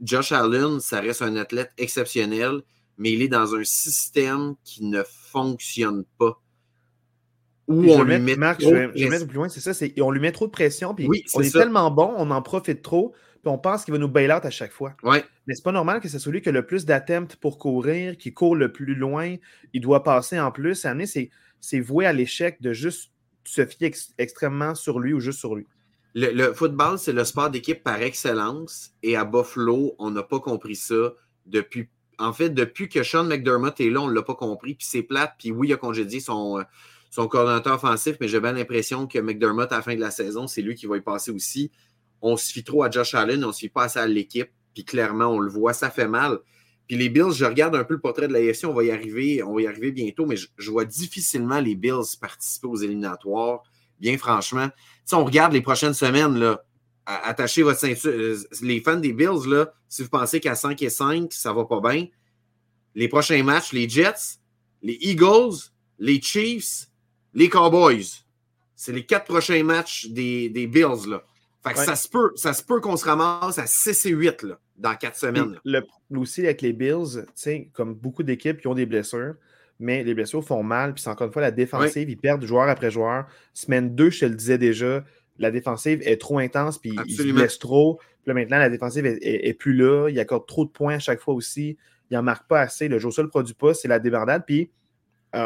Josh 0.00 0.32
Allen, 0.32 0.80
ça 0.80 1.00
reste 1.00 1.22
un 1.22 1.36
athlète 1.36 1.70
exceptionnel, 1.78 2.62
mais 2.98 3.12
il 3.12 3.22
est 3.22 3.28
dans 3.28 3.54
un 3.54 3.62
système 3.62 4.56
qui 4.64 4.84
ne 4.84 5.04
fonctionne 5.04 6.04
pas 6.18 6.41
on 7.72 8.02
lui 8.02 8.18
met 8.18 8.36
Marc, 8.36 8.62
je 8.62 8.68
vais, 8.68 9.08
mettre 9.08 9.26
plus 9.26 9.36
loin, 9.36 9.48
c'est 9.48 9.60
ça, 9.60 9.74
c'est 9.74 9.94
on 10.00 10.10
lui 10.10 10.20
met 10.20 10.32
trop 10.32 10.46
de 10.46 10.52
pression, 10.52 10.94
puis 10.94 11.08
on 11.34 11.40
est 11.40 11.52
tellement 11.52 11.90
bon, 11.90 12.12
on 12.16 12.30
en 12.30 12.42
profite 12.42 12.82
trop, 12.82 13.12
puis 13.42 13.50
on 13.50 13.58
pense 13.58 13.84
qu'il 13.84 13.92
va 13.92 13.98
nous 13.98 14.08
bail 14.08 14.32
out 14.32 14.44
à 14.44 14.50
chaque 14.50 14.72
fois. 14.72 14.94
Ouais. 15.02 15.24
Mais 15.46 15.54
c'est 15.54 15.64
pas 15.64 15.72
normal 15.72 16.00
que 16.00 16.08
c'est 16.08 16.18
celui 16.18 16.42
qui 16.42 16.48
a 16.48 16.52
le 16.52 16.64
plus 16.64 16.84
d'attempts 16.84 17.36
pour 17.36 17.58
courir, 17.58 18.16
qui 18.16 18.32
court 18.32 18.54
le 18.54 18.72
plus 18.72 18.94
loin, 18.94 19.36
il 19.72 19.80
doit 19.80 20.02
passer 20.02 20.38
en 20.38 20.50
plus. 20.50 20.86
C'est 21.60 21.80
voué 21.80 22.06
à 22.06 22.12
l'échec 22.12 22.60
de 22.60 22.72
juste 22.72 23.12
se 23.44 23.66
fier 23.66 23.92
extrêmement 24.18 24.74
sur 24.74 25.00
lui 25.00 25.12
ou 25.12 25.20
juste 25.20 25.38
sur 25.38 25.54
lui. 25.54 25.66
Le, 26.14 26.52
football, 26.52 26.98
c'est 26.98 27.12
le 27.12 27.24
sport 27.24 27.50
d'équipe 27.50 27.82
par 27.82 28.00
excellence, 28.02 28.92
et 29.02 29.16
à 29.16 29.24
Buffalo, 29.24 29.94
on 29.98 30.10
n'a 30.10 30.22
pas 30.22 30.40
compris 30.40 30.76
ça 30.76 31.14
depuis. 31.46 31.88
En 32.18 32.32
fait, 32.32 32.50
depuis 32.50 32.88
que 32.88 33.02
Sean 33.02 33.24
McDermott 33.24 33.80
est 33.80 33.88
là, 33.88 34.02
on 34.02 34.08
ne 34.08 34.14
l'a 34.14 34.22
pas 34.22 34.34
compris, 34.34 34.74
puis 34.74 34.86
c'est 34.86 35.02
plate, 35.02 35.34
puis 35.38 35.50
oui, 35.50 35.68
il 35.68 35.72
a 35.72 35.76
congédié 35.76 36.20
son 36.20 36.58
euh, 36.58 36.62
son 37.12 37.28
coordonnateur 37.28 37.74
offensif, 37.74 38.16
mais 38.20 38.26
j'ai 38.26 38.40
bien 38.40 38.52
l'impression 38.52 39.06
que 39.06 39.18
McDermott, 39.18 39.70
à 39.70 39.76
la 39.76 39.82
fin 39.82 39.94
de 39.94 40.00
la 40.00 40.10
saison, 40.10 40.46
c'est 40.46 40.62
lui 40.62 40.74
qui 40.74 40.86
va 40.86 40.96
y 40.96 41.02
passer 41.02 41.30
aussi. 41.30 41.70
On 42.22 42.38
se 42.38 42.50
fie 42.50 42.64
trop 42.64 42.84
à 42.84 42.90
Josh 42.90 43.14
Allen, 43.14 43.44
on 43.44 43.52
se 43.52 43.58
fie 43.58 43.68
pas 43.68 43.84
assez 43.84 43.98
à 43.98 44.06
l'équipe, 44.06 44.48
puis 44.72 44.82
clairement, 44.82 45.26
on 45.26 45.38
le 45.38 45.50
voit, 45.50 45.74
ça 45.74 45.90
fait 45.90 46.08
mal. 46.08 46.38
Puis 46.88 46.96
les 46.96 47.10
Bills, 47.10 47.32
je 47.34 47.44
regarde 47.44 47.76
un 47.76 47.84
peu 47.84 47.92
le 47.92 48.00
portrait 48.00 48.28
de 48.28 48.32
la 48.32 48.40
l'AFC, 48.40 48.64
on 48.64 48.72
va 48.72 48.84
y 48.84 48.90
arriver, 48.90 49.42
on 49.42 49.54
va 49.54 49.60
y 49.60 49.66
arriver 49.66 49.92
bientôt, 49.92 50.24
mais 50.24 50.36
je, 50.36 50.70
vois 50.70 50.86
difficilement 50.86 51.60
les 51.60 51.74
Bills 51.74 52.16
participer 52.18 52.66
aux 52.66 52.76
éliminatoires. 52.76 53.62
Bien 54.00 54.16
franchement, 54.16 54.68
si 55.04 55.14
on 55.14 55.26
regarde 55.26 55.52
les 55.52 55.60
prochaines 55.60 55.94
semaines, 55.94 56.38
là, 56.38 56.64
attachez 57.04 57.62
votre 57.62 57.78
ceinture. 57.78 58.10
Euh, 58.10 58.38
les 58.62 58.80
fans 58.80 58.96
des 58.96 59.12
Bills, 59.12 59.46
là, 59.46 59.70
si 59.86 60.02
vous 60.02 60.08
pensez 60.08 60.40
qu'à 60.40 60.54
5 60.54 60.80
et 60.80 60.88
5, 60.88 61.30
ça 61.30 61.52
va 61.52 61.66
pas 61.66 61.80
bien, 61.82 62.06
les 62.94 63.08
prochains 63.08 63.42
matchs, 63.42 63.74
les 63.74 63.86
Jets, 63.86 64.38
les 64.80 64.96
Eagles, 65.02 65.56
les 65.98 66.22
Chiefs, 66.22 66.88
les 67.34 67.48
Cowboys. 67.48 68.24
C'est 68.74 68.92
les 68.92 69.04
quatre 69.04 69.26
prochains 69.26 69.62
matchs 69.62 70.08
des, 70.08 70.48
Bills. 70.48 71.08
Là. 71.08 71.22
Fait 71.62 71.74
que 71.74 71.78
ça 71.78 71.94
se 71.94 72.08
peut, 72.08 72.32
ça 72.34 72.52
se 72.52 72.62
peut 72.62 72.80
qu'on 72.80 72.96
se 72.96 73.04
ramasse 73.04 73.58
à 73.58 73.66
6 73.66 74.06
et 74.06 74.10
8 74.10 74.42
là, 74.42 74.58
dans 74.76 74.94
quatre 74.96 75.16
semaines. 75.16 75.58
Le, 75.64 75.82
aussi 76.16 76.40
avec 76.40 76.62
les 76.62 76.72
Bills, 76.72 77.24
comme 77.72 77.94
beaucoup 77.94 78.22
d'équipes 78.22 78.60
qui 78.60 78.66
ont 78.66 78.74
des 78.74 78.86
blessures, 78.86 79.34
mais 79.78 80.02
les 80.02 80.14
blessures 80.14 80.44
font 80.44 80.62
mal. 80.62 80.94
Puis 80.94 81.02
c'est 81.02 81.10
encore 81.10 81.28
une 81.28 81.32
fois 81.32 81.42
la 81.42 81.50
défensive, 81.50 82.10
ils 82.10 82.16
perdent 82.16 82.44
joueur 82.44 82.68
après 82.68 82.90
joueur. 82.90 83.26
Semaine 83.54 83.94
2, 83.94 84.10
je 84.10 84.20
te 84.20 84.24
le 84.24 84.34
disais 84.34 84.58
déjà, 84.58 85.04
la 85.38 85.50
défensive 85.50 86.00
est 86.04 86.20
trop 86.20 86.38
intense, 86.38 86.78
puis 86.78 86.96
ils 87.06 87.14
se 87.14 87.22
blessent 87.22 87.58
trop. 87.58 88.00
Puis 88.24 88.34
maintenant, 88.34 88.58
la 88.58 88.70
défensive 88.70 89.06
est, 89.06 89.58
plus 89.58 89.74
là. 89.74 90.08
Il 90.08 90.16
y 90.16 90.18
a 90.20 90.22
encore 90.22 90.46
trop 90.46 90.64
de 90.64 90.70
points 90.70 90.94
à 90.94 90.98
chaque 90.98 91.20
fois 91.20 91.34
aussi. 91.34 91.76
Il 92.10 92.14
n'en 92.14 92.22
marque 92.22 92.46
pas 92.46 92.60
assez. 92.60 92.88
Le 92.88 92.98
jeu 92.98 93.10
seul 93.10 93.26
ne 93.26 93.30
produit 93.30 93.54
pas, 93.54 93.74
c'est 93.74 93.88
la 93.88 93.98
débardade. 93.98 94.44
Puis 94.46 94.70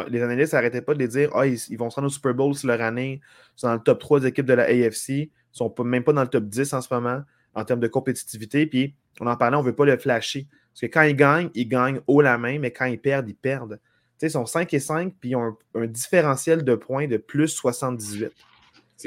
les 0.09 0.21
analystes 0.21 0.53
n'arrêtaient 0.53 0.81
pas 0.81 0.93
de 0.93 0.99
les 0.99 1.07
dire 1.07 1.29
ah, 1.33 1.45
ils, 1.45 1.77
vont 1.77 1.89
se 1.89 1.95
rendre 1.95 2.07
au 2.07 2.11
Super 2.11 2.33
Bowl 2.33 2.53
leur 2.63 2.81
année. 2.81 3.21
Ils 3.23 3.59
sont 3.59 3.67
dans 3.67 3.75
le 3.75 3.79
top 3.79 3.99
3 3.99 4.19
des 4.21 4.27
équipes 4.27 4.45
de 4.45 4.53
la 4.53 4.63
AFC. 4.63 5.09
Ils 5.09 5.21
ne 5.21 5.27
sont 5.51 5.73
même 5.83 6.03
pas 6.03 6.13
dans 6.13 6.21
le 6.21 6.27
top 6.27 6.45
10 6.45 6.73
en 6.73 6.81
ce 6.81 6.93
moment 6.93 7.21
en 7.53 7.65
termes 7.65 7.79
de 7.79 7.87
compétitivité. 7.87 8.67
Puis 8.67 8.95
on 9.19 9.27
en 9.27 9.35
parlait, 9.35 9.57
on 9.57 9.61
ne 9.61 9.65
veut 9.65 9.75
pas 9.75 9.85
le 9.85 9.97
flasher. 9.97 10.47
Parce 10.73 10.81
que 10.81 10.85
quand 10.87 11.01
ils 11.01 11.15
gagnent, 11.15 11.49
ils 11.55 11.67
gagnent 11.67 12.01
haut 12.05 12.21
la 12.21 12.37
main, 12.37 12.59
mais 12.59 12.71
quand 12.71 12.85
ils 12.85 12.99
perdent, 12.99 13.27
ils 13.29 13.35
perdent. 13.35 13.79
ils 14.21 14.29
sont 14.29 14.45
5 14.45 14.71
et 14.73 14.79
5, 14.79 15.15
puis 15.19 15.29
ils 15.31 15.35
ont 15.35 15.57
un, 15.73 15.87
différentiel 15.87 16.63
de 16.63 16.75
points 16.75 17.07
de 17.07 17.17
plus 17.17 17.47
78. 17.47 18.31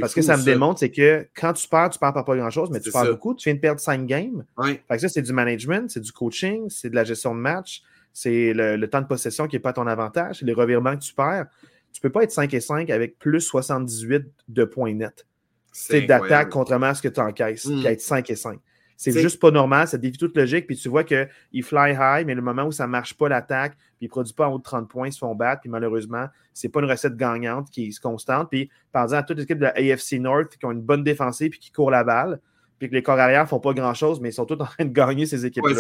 Parce 0.00 0.14
que 0.14 0.22
ça 0.22 0.36
me 0.36 0.44
démontre, 0.44 0.80
c'est 0.80 0.90
que 0.90 1.28
quand 1.34 1.52
tu 1.52 1.66
perds, 1.68 1.90
tu 1.90 1.98
perds 1.98 2.12
pas 2.12 2.22
grand-chose, 2.22 2.70
mais 2.70 2.80
tu 2.80 2.90
perds 2.90 3.06
beaucoup. 3.06 3.34
Tu 3.34 3.48
viens 3.48 3.54
de 3.54 3.60
perdre 3.60 3.80
5 3.80 4.06
games. 4.06 4.44
Fait 4.64 4.80
que 4.88 4.98
ça, 4.98 5.08
c'est 5.08 5.22
du 5.22 5.32
management, 5.32 5.90
c'est 5.90 6.00
du 6.00 6.12
coaching, 6.12 6.68
c'est 6.70 6.90
de 6.90 6.94
la 6.94 7.04
gestion 7.04 7.34
de 7.34 7.40
match, 7.40 7.82
c'est 8.12 8.52
le, 8.54 8.84
temps 8.86 9.00
de 9.00 9.06
possession 9.06 9.46
qui 9.46 9.56
n'est 9.56 9.60
pas 9.60 9.70
à 9.70 9.74
ton 9.74 9.86
avantage, 9.86 10.38
c'est 10.40 10.46
les 10.46 10.52
revirements 10.52 10.96
que 10.96 11.02
tu 11.02 11.14
perds. 11.14 11.46
Tu 11.92 11.98
ne 11.98 12.02
peux 12.02 12.10
pas 12.10 12.22
être 12.22 12.32
5 12.32 12.52
et 12.54 12.60
5 12.60 12.90
avec 12.90 13.18
plus 13.18 13.40
78 13.40 14.26
de 14.48 14.64
points 14.64 14.94
nets. 14.94 15.26
C'est 15.72 16.02
d'attaque 16.02 16.50
contrairement 16.50 16.86
à 16.86 16.94
ce 16.94 17.02
que 17.02 17.08
tu 17.08 17.20
encaisses, 17.20 17.66
puis 17.66 17.82
mm. 17.82 17.86
être 17.86 18.00
5 18.00 18.30
et 18.30 18.36
5. 18.36 18.60
C'est 19.00 19.18
juste 19.18 19.40
pas 19.40 19.50
normal, 19.50 19.88
ça 19.88 19.96
défie 19.96 20.18
toute 20.18 20.36
logique. 20.36 20.66
Puis 20.66 20.76
tu 20.76 20.90
vois 20.90 21.04
qu'il 21.04 21.62
fly 21.62 21.96
high, 21.98 22.26
mais 22.26 22.34
le 22.34 22.42
moment 22.42 22.64
où 22.64 22.72
ça 22.72 22.86
ne 22.86 22.90
marche 22.90 23.14
pas 23.14 23.30
l'attaque, 23.30 23.72
puis 23.72 23.96
il 24.02 24.04
ne 24.04 24.10
produit 24.10 24.34
pas 24.34 24.46
en 24.46 24.52
haut 24.52 24.58
de 24.58 24.62
30 24.62 24.90
points, 24.90 25.08
ils 25.08 25.12
se 25.12 25.18
font 25.18 25.34
battre. 25.34 25.62
Puis 25.62 25.70
malheureusement, 25.70 26.26
ce 26.52 26.66
n'est 26.66 26.70
pas 26.70 26.80
une 26.80 26.90
recette 26.90 27.16
gagnante 27.16 27.70
qui 27.70 27.86
est 27.86 27.98
constante. 27.98 28.50
Puis 28.50 28.68
par 28.92 29.04
exemple, 29.04 29.20
à 29.20 29.22
toutes 29.22 29.38
les 29.38 29.44
équipes 29.44 29.58
de 29.58 29.64
la 29.64 29.70
AFC 29.70 30.20
North 30.20 30.54
qui 30.58 30.66
ont 30.66 30.72
une 30.72 30.82
bonne 30.82 31.02
défensive 31.02 31.48
puis 31.48 31.60
qui 31.60 31.72
courent 31.72 31.90
la 31.90 32.04
balle, 32.04 32.40
puis 32.80 32.88
que 32.88 32.94
les 32.94 33.02
corps 33.02 33.18
arrière 33.18 33.46
font 33.46 33.60
pas 33.60 33.74
grand-chose, 33.74 34.20
mais 34.20 34.30
ils 34.30 34.32
sont 34.32 34.46
tous 34.46 34.54
en 34.54 34.64
train 34.64 34.86
de 34.86 34.92
gagner 34.92 35.26
ces 35.26 35.44
équipes-là. 35.44 35.74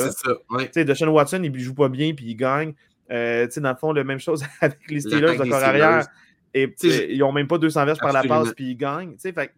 Ouais, 0.50 0.70
c'est 0.70 0.80
ça. 0.80 0.84
Deshaun 0.84 1.08
Watson, 1.08 1.40
il 1.42 1.58
joue 1.58 1.74
pas 1.74 1.88
bien, 1.88 2.12
puis 2.12 2.26
il 2.26 2.34
gagne. 2.36 2.74
Euh, 3.10 3.48
dans 3.56 3.70
le 3.70 3.76
fond, 3.76 3.92
la 3.92 4.04
même 4.04 4.20
chose 4.20 4.44
avec 4.60 4.78
les 4.88 5.00
Steelers 5.00 5.36
de 5.38 5.48
corps 5.48 5.64
arrière. 5.64 6.06
Et, 6.52 6.74
ils 6.82 7.18
n'ont 7.18 7.32
même 7.32 7.46
pas 7.46 7.58
200 7.58 7.86
verges 7.86 7.98
par 8.00 8.12
la 8.12 8.22
passe, 8.22 8.52
puis 8.52 8.72
ils 8.72 8.76
gagnent. 8.76 9.16
Fait, 9.18 9.54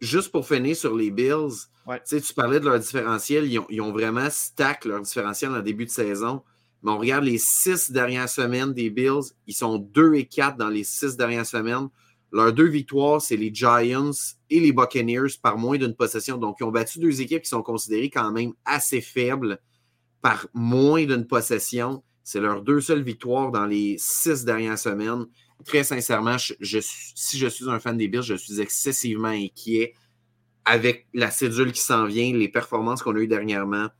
Juste 0.00 0.32
pour 0.32 0.46
finir 0.46 0.74
sur 0.74 0.96
les 0.96 1.12
Bills, 1.12 1.68
tu 2.08 2.34
parlais 2.34 2.58
de 2.58 2.64
leur 2.64 2.80
différentiel. 2.80 3.44
Ils 3.44 3.60
ont, 3.60 3.66
ils 3.70 3.80
ont, 3.80 3.92
vraiment 3.92 4.28
stack 4.28 4.86
leur 4.86 5.00
différentiel 5.02 5.52
en 5.52 5.60
début 5.60 5.84
de 5.84 5.90
saison. 5.90 6.42
Mais 6.82 6.90
on 6.90 6.98
regarde 6.98 7.24
les 7.24 7.38
six 7.38 7.92
dernières 7.92 8.28
semaines 8.28 8.72
des 8.72 8.90
Bills. 8.90 9.32
Ils 9.46 9.54
sont 9.54 9.78
2 9.78 10.14
et 10.14 10.24
4 10.24 10.56
dans 10.56 10.68
les 10.68 10.84
six 10.84 11.16
dernières 11.16 11.46
semaines. 11.46 11.88
Leurs 12.34 12.52
deux 12.52 12.66
victoires, 12.66 13.22
c'est 13.22 13.36
les 13.36 13.54
Giants 13.54 14.10
et 14.50 14.58
les 14.58 14.72
Buccaneers 14.72 15.38
par 15.40 15.56
moins 15.56 15.78
d'une 15.78 15.94
possession. 15.94 16.36
Donc, 16.36 16.56
ils 16.58 16.64
ont 16.64 16.72
battu 16.72 16.98
deux 16.98 17.20
équipes 17.20 17.42
qui 17.42 17.48
sont 17.48 17.62
considérées 17.62 18.10
quand 18.10 18.32
même 18.32 18.54
assez 18.64 19.00
faibles 19.00 19.60
par 20.20 20.48
moins 20.52 21.04
d'une 21.04 21.28
possession. 21.28 22.02
C'est 22.24 22.40
leurs 22.40 22.62
deux 22.62 22.80
seules 22.80 23.04
victoires 23.04 23.52
dans 23.52 23.66
les 23.66 23.94
six 24.00 24.44
dernières 24.44 24.80
semaines. 24.80 25.26
Très 25.64 25.84
sincèrement, 25.84 26.36
je, 26.36 26.80
si 26.80 27.38
je 27.38 27.46
suis 27.46 27.70
un 27.70 27.78
fan 27.78 27.96
des 27.96 28.08
Bills, 28.08 28.22
je 28.22 28.34
suis 28.34 28.60
excessivement 28.60 29.28
inquiet 29.28 29.94
avec 30.64 31.06
la 31.14 31.30
cédule 31.30 31.70
qui 31.70 31.82
s'en 31.82 32.04
vient, 32.04 32.32
les 32.32 32.48
performances 32.48 33.04
qu'on 33.04 33.14
a 33.14 33.20
eues 33.20 33.28
dernièrement. 33.28 33.90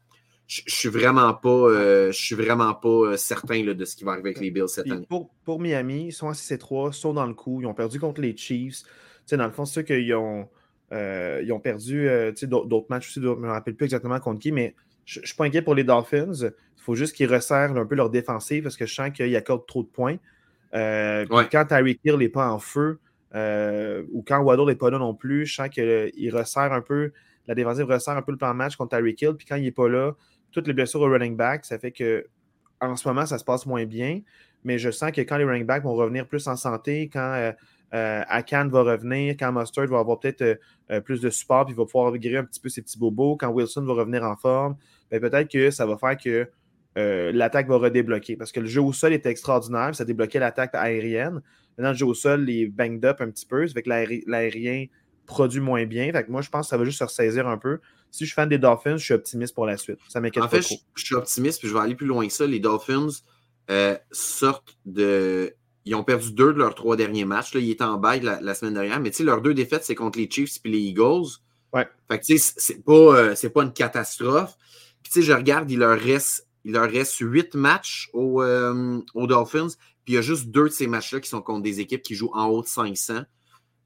Je, 0.47 0.63
suis 0.67 0.89
vraiment 0.91 1.33
pas, 1.33 1.49
euh, 1.49 2.13
je 2.13 2.19
suis 2.19 2.35
vraiment 2.35 2.75
pas 2.75 2.89
euh, 2.89 3.17
certain 3.17 3.63
de 3.63 3.85
ce 3.85 3.97
qui 3.97 4.05
va 4.05 4.13
arriver 4.13 4.31
avec 4.31 4.41
les 4.41 4.51
Bills 4.51 4.69
cette 4.69 4.91
année. 4.91 5.07
Pour, 5.09 5.61
Miami, 5.61 6.09
ils 6.09 6.13
sont 6.13 6.29
à 6.29 6.33
6-3, 6.33 6.93
sont 6.93 7.15
dans 7.15 7.27
le 7.27 7.33
coup. 7.35 7.63
Ils 7.63 7.67
ont 7.67 7.75
perdu 7.75 7.99
contre 7.99 8.21
les 8.21 8.37
Chiefs. 8.37 8.83
dans 9.33 9.47
le 9.47 9.53
fond, 9.53 9.65
c'est 9.65 9.73
sûr 9.73 9.85
qu'ils 9.85 10.15
ont, 10.15 10.49
euh, 10.93 11.41
ils 11.43 11.51
ont 11.53 11.61
perdu 11.61 12.09
d'autres 12.43 12.87
matchs 12.91 13.09
aussi. 13.09 13.23
Je 13.23 13.29
ne 13.29 13.35
me 13.35 13.49
rappelle 13.49 13.75
plus 13.75 13.85
exactement 13.85 14.19
contre 14.21 14.41
qui, 14.41 14.53
mais 14.53 14.75
je 15.07 15.21
ne 15.21 15.27
suis 15.27 15.35
pas 15.35 15.45
inquiet 15.45 15.63
pour 15.63 15.75
les 15.75 15.85
Dolphins. 15.85 16.35
Il 16.35 16.83
faut 16.83 16.95
juste 16.95 17.17
qu'ils 17.17 17.33
resserrent 17.33 17.77
un 17.77 17.87
peu 17.87 17.95
leur 17.95 18.11
défensive 18.11 18.65
parce 18.65 18.77
que 18.77 18.85
je 18.85 18.95
sens 18.95 19.11
qu'ils 19.11 19.35
accordent 19.37 19.67
trop 19.67 19.83
de 19.83 19.89
points. 19.89 20.17
Quand 20.73 21.65
Tyreek 21.67 22.01
Hill 22.05 22.17
n'est 22.17 22.29
pas 22.29 22.51
en 22.51 22.59
feu, 22.59 22.99
ou 23.35 24.23
quand 24.27 24.41
Waddle 24.41 24.67
n'est 24.67 24.75
pas 24.75 24.91
là 24.91 24.99
non 24.99 25.15
plus, 25.15 25.47
je 25.47 25.55
sens 25.55 25.71
qu'il 25.71 26.31
resserre 26.35 26.75
un 26.75 26.83
peu, 26.83 27.13
la 27.47 27.55
défensive 27.55 27.87
resserre 27.87 28.17
un 28.17 28.23
peu 28.23 28.33
le 28.33 28.39
plan 28.39 28.51
de 28.53 28.57
match 28.57 28.77
contre 28.77 28.97
Tyreek 28.97 29.23
Hill. 29.23 29.35
Puis 29.39 29.47
quand 29.47 29.57
il 29.57 29.63
n'est 29.63 29.73
pas 29.73 29.89
là, 29.89 30.13
toutes 30.55 30.67
les 30.67 30.73
blessures 30.73 31.01
au 31.01 31.11
running 31.11 31.37
back, 31.37 31.65
ça 31.65 31.79
fait 31.79 31.93
que 31.93 32.27
en 32.81 32.97
ce 32.97 33.07
moment, 33.09 33.27
ça 33.27 33.39
se 33.39 33.45
passe 33.45 33.67
moins 33.67 33.85
bien. 33.85 34.21
Mais 34.65 34.79
je 34.79 34.91
sens 34.91 35.11
que 35.11 35.21
quand 35.21 35.37
les 35.37 35.45
running 35.45 35.67
backs 35.67 35.83
vont 35.83 35.95
revenir 35.95 36.27
plus 36.27 36.47
en 36.49 36.57
santé, 36.57 37.11
quand 37.13 37.53
euh, 37.93 38.23
Akan 38.29 38.69
va 38.69 38.83
revenir, 38.83 39.37
quand 39.39 39.53
Mustard 39.53 39.87
va 39.87 39.99
avoir 39.99 40.19
peut-être 40.19 40.59
plus 41.05 41.21
de 41.21 41.31
support, 41.31 41.67
puis 41.67 41.75
va 41.75 41.85
pouvoir 41.85 42.17
guérir 42.17 42.41
un 42.41 42.45
petit 42.45 42.61
peu 42.61 42.69
ses 42.69 42.83
petits 42.83 42.99
bobos, 42.99 43.37
quand 43.37 43.49
Wilson 43.49 43.85
va 43.85 43.93
revenir 43.93 44.25
en 44.25 44.37
forme, 44.37 44.77
ben, 45.11 45.21
peut-être 45.21 45.51
que 45.51 45.71
ça 45.71 45.87
va 45.87 45.97
faire 45.97 46.17
que 46.17 46.49
euh, 46.97 47.33
l'attaque 47.33 47.69
va 47.69 47.77
redébloquer. 47.77 48.37
Parce 48.37 48.53
que 48.53 48.61
le 48.61 48.67
jeu 48.67 48.81
au 48.81 48.93
sol 48.93 49.13
était 49.13 49.31
extraordinaire, 49.31 49.95
ça 49.95 50.05
débloquait 50.05 50.39
l'attaque 50.39 50.75
aérienne. 50.75 51.41
Maintenant, 51.77 51.91
le 51.91 51.97
jeu 51.97 52.07
au 52.07 52.15
sol 52.15 52.49
est 52.49 52.67
banged 52.67 53.05
up 53.05 53.21
un 53.21 53.31
petit 53.31 53.47
peu, 53.47 53.67
ça 53.67 53.75
fait 53.75 53.83
que 53.83 53.91
l'aérien 54.31 54.87
produit 55.27 55.61
moins 55.61 55.87
bien. 55.87 56.13
Fait 56.13 56.25
que 56.25 56.31
moi, 56.31 56.41
je 56.41 56.51
pense 56.51 56.67
que 56.67 56.71
ça 56.71 56.77
va 56.77 56.85
juste 56.85 56.99
se 56.99 57.05
ressaisir 57.05 57.49
un 57.49 57.59
peu. 57.59 57.81
Si 58.15 58.25
je 58.25 58.31
suis 58.31 58.35
fan 58.35 58.49
des 58.49 58.59
Dolphins, 58.59 58.97
je 58.97 59.05
suis 59.05 59.15
optimiste 59.15 59.55
pour 59.55 59.67
la 59.67 59.77
suite. 59.77 59.99
Ça 60.09 60.21
m'inquiète 60.21 60.45
en 60.45 60.49
fait, 60.49 60.63
Je, 60.63 61.05
suis 61.05 61.15
optimiste, 61.17 61.59
puis 61.59 61.69
je 61.69 61.75
vais 61.75 61.81
aller 61.81 61.97
plus 61.97 62.07
loin 62.07 62.27
que 62.27 62.33
ça. 62.33 62.47
Les 62.47 62.61
Dolphins 62.61 63.09
euh, 63.71 63.97
sortent 64.13 64.79
de. 64.87 65.55
Ils 65.85 65.95
ont 65.97 66.05
perdu 66.05 66.33
deux 66.33 66.53
de 66.53 66.59
leurs 66.59 66.75
trois 66.75 66.97
derniers 66.97 67.25
matchs. 67.25 67.55
Là, 67.55 67.61
ils 67.61 67.71
étaient 67.71 67.85
en 67.85 67.99
bail 67.99 68.21
la, 68.21 68.55
semaine 68.55 68.75
dernière. 68.75 69.01
Mais 69.01 69.11
tu 69.11 69.19
sais, 69.19 69.25
leurs 69.25 69.43
deux 69.43 69.53
défaites, 69.53 69.85
c'est 69.85 69.97
contre 69.97 70.19
les 70.19 70.31
Chiefs 70.31 70.61
et 70.65 70.69
les 70.69 70.79
Eagles. 70.79 71.27
Ouais. 71.73 71.89
Fait 72.09 72.21
que 72.21 72.25
tu 72.25 72.39
sais, 72.39 72.55
c'est 72.57 72.85
pas, 72.85 72.93
euh, 72.93 73.49
pas 73.53 73.63
une 73.65 73.73
catastrophe. 73.73 74.57
Puis 75.03 75.13
tu 75.13 75.21
sais, 75.21 75.27
je 75.27 75.33
regarde, 75.33 75.71
il 75.71 75.81
leur 75.81 75.99
reste 75.99 76.47
il 76.65 76.73
leur 76.73 76.91
reste 76.91 77.19
huit 77.19 77.55
matchs 77.55 78.11
euh, 78.15 79.01
aux, 79.15 79.27
Dolphins, 79.27 79.69
puis 80.05 80.15
il 80.15 80.15
y 80.15 80.19
a 80.19 80.23
juste 80.23 80.47
deux 80.47 80.65
de 80.65 80.73
ces 80.73 80.87
matchs-là 80.87 81.21
qui 81.21 81.29
sont 81.29 81.43
contre 81.43 81.63
des 81.63 81.81
équipes 81.81 82.03
qui 82.03 82.15
jouent 82.15 82.33
en 82.33 82.47
haut 82.47 82.63
de 82.63 82.67
500. 82.67 83.23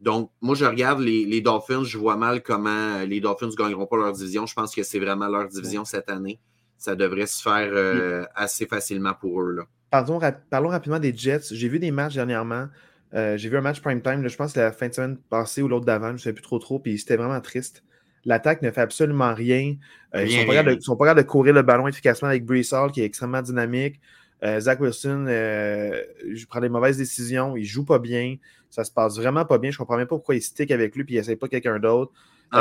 Donc, 0.00 0.30
moi, 0.40 0.54
je 0.54 0.64
regarde 0.64 1.00
les, 1.00 1.40
Dolphins, 1.40 1.84
je 1.84 1.98
vois 1.98 2.16
mal 2.16 2.42
comment 2.42 2.98
euh, 2.98 3.04
les 3.04 3.20
Dolphins 3.20 3.48
ne 3.48 3.54
gagneront 3.54 3.86
pas 3.86 3.96
leur 3.96 4.12
division. 4.12 4.46
Je 4.46 4.54
pense 4.54 4.74
que 4.74 4.82
c'est 4.82 5.00
vraiment 5.00 5.28
leur 5.28 5.48
division 5.48 5.84
cette 5.84 6.08
année. 6.08 6.38
Ça 6.76 6.94
devrait 6.94 7.26
se 7.26 7.42
faire 7.42 7.70
euh, 7.72 8.24
assez 8.34 8.66
facilement 8.66 9.14
pour 9.14 9.42
eux. 9.42 9.52
Là. 9.52 9.62
Pardon, 9.90 10.20
parlons 10.50 10.68
rapidement 10.68 11.00
des 11.00 11.16
Jets. 11.16 11.48
J'ai 11.50 11.68
vu 11.68 11.78
des 11.78 11.90
matchs 11.90 12.14
dernièrement. 12.14 12.68
j'ai 13.12 13.48
vu 13.48 13.56
un 13.56 13.60
match 13.60 13.80
prime 13.80 14.02
time, 14.02 14.26
je 14.28 14.36
pense 14.36 14.52
que 14.52 14.60
la 14.60 14.70
fin 14.70 14.88
de 14.88 14.94
semaine 14.94 15.16
passée 15.16 15.62
ou 15.62 15.68
l'autre 15.68 15.86
d'avant, 15.86 16.08
je 16.08 16.12
ne 16.12 16.18
sais 16.18 16.32
plus 16.32 16.42
trop 16.42 16.58
trop, 16.58 16.78
puis 16.78 16.98
c'était 16.98 17.16
vraiment 17.16 17.40
triste. 17.40 17.82
L'attaque 18.24 18.62
ne 18.62 18.70
fait 18.70 18.80
absolument 18.80 19.34
rien. 19.34 19.76
Euh, 20.14 20.24
ils 20.24 20.34
ne 20.36 20.80
sont, 20.80 20.96
pas 20.96 21.06
capables 21.06 21.22
de 21.22 21.26
courir 21.26 21.54
le 21.54 21.62
ballon 21.62 21.88
efficacement 21.88 22.28
avec 22.28 22.44
Brees 22.44 22.72
Hall, 22.72 22.92
qui 22.92 23.00
est 23.00 23.04
extrêmement 23.04 23.42
dynamique. 23.42 24.00
Euh, 24.44 24.60
Zach 24.60 24.80
Wilson 24.80 25.24
euh, 25.28 26.00
je 26.32 26.46
prends 26.46 26.60
des 26.60 26.68
mauvaises 26.68 26.98
décisions. 26.98 27.56
Il 27.56 27.62
ne 27.62 27.66
joue 27.66 27.84
pas 27.84 27.98
bien. 27.98 28.36
Ça 28.70 28.84
se 28.84 28.90
passe 28.90 29.16
vraiment 29.16 29.44
pas 29.44 29.58
bien. 29.58 29.70
Je 29.70 29.76
ne 29.76 29.78
comprends 29.78 29.96
même 29.96 30.06
pas 30.06 30.16
pourquoi 30.16 30.34
il 30.34 30.42
stick 30.42 30.70
avec 30.70 30.94
lui 30.94 31.02
et 31.02 31.06
il 31.08 31.16
n'essaie 31.16 31.37
pas 31.37 31.48
quelqu'un 31.48 31.78
d'autre. 31.78 32.12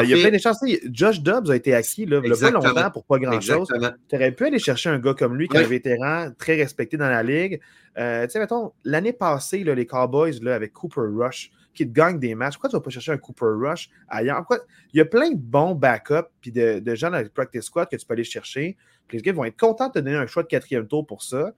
il 0.04 0.10
y 0.10 0.14
a 0.14 0.18
plein 0.18 0.36
de 0.36 0.42
chances. 0.42 0.60
Josh 0.92 1.22
Dobbs 1.22 1.50
a 1.52 1.56
été 1.56 1.74
acquis 1.74 2.06
là, 2.06 2.22
il 2.24 2.32
pas 2.32 2.52
longtemps 2.52 2.92
pour 2.92 3.06
pas 3.06 3.20
grand-chose. 3.20 3.68
Tu 4.10 4.16
aurais 4.16 4.32
pu 4.32 4.46
aller 4.46 4.60
chercher 4.60 4.90
un 4.90 5.00
gars 5.00 5.14
comme 5.14 5.36
lui, 5.36 5.48
qui 5.48 5.58
est 5.58 5.62
un 5.62 5.68
vétéran 5.68 6.32
très 6.38 6.56
respecté 6.56 6.98
dans 6.98 7.10
la 7.10 7.24
ligue. 7.24 7.60
tu 7.96 8.02
sais, 8.02 8.40
mettons, 8.40 8.74
l'année 8.84 9.14
passée, 9.14 9.64
les 9.64 9.86
Cowboys, 9.86 10.40
là, 10.42 10.56
avec 10.56 10.74
Cooper 10.74 11.02
Rush, 11.14 11.52
qui 11.78 11.88
te 11.88 11.94
gagne 11.94 12.20
des 12.20 12.34
matchs. 12.36 12.56
Pourquoi 12.56 12.70
tu 12.70 12.76
ne 12.76 12.80
vas 12.80 12.84
pas 12.84 12.90
chercher 12.90 13.12
un 13.12 13.18
Cooper 13.18 13.46
Rush 13.46 13.90
ailleurs? 14.08 14.46
Il 14.94 14.98
y 14.98 15.02
a 15.02 15.06
plein 15.06 15.30
de 15.30 15.38
bons 15.38 15.76
backups 15.76 16.28
puis 16.42 16.52
de, 16.52 16.96
gens 16.96 17.12
dans 17.12 17.22
le 17.22 17.30
practice 17.30 17.66
squad 17.66 17.88
que 17.88 17.96
tu 17.96 18.06
peux 18.06 18.14
aller 18.14 18.24
chercher. 18.24 18.76
les 19.12 19.22
gars 19.22 19.32
vont 19.32 19.46
être 19.46 19.60
contents 19.60 19.88
de 19.88 19.94
te 19.94 20.00
donner 20.00 20.18
un 20.18 20.28
choix 20.28 20.44
de 20.44 20.48
quatrième 20.48 20.88
tour 20.88 21.06
pour 21.06 21.22
ça. 21.22 21.54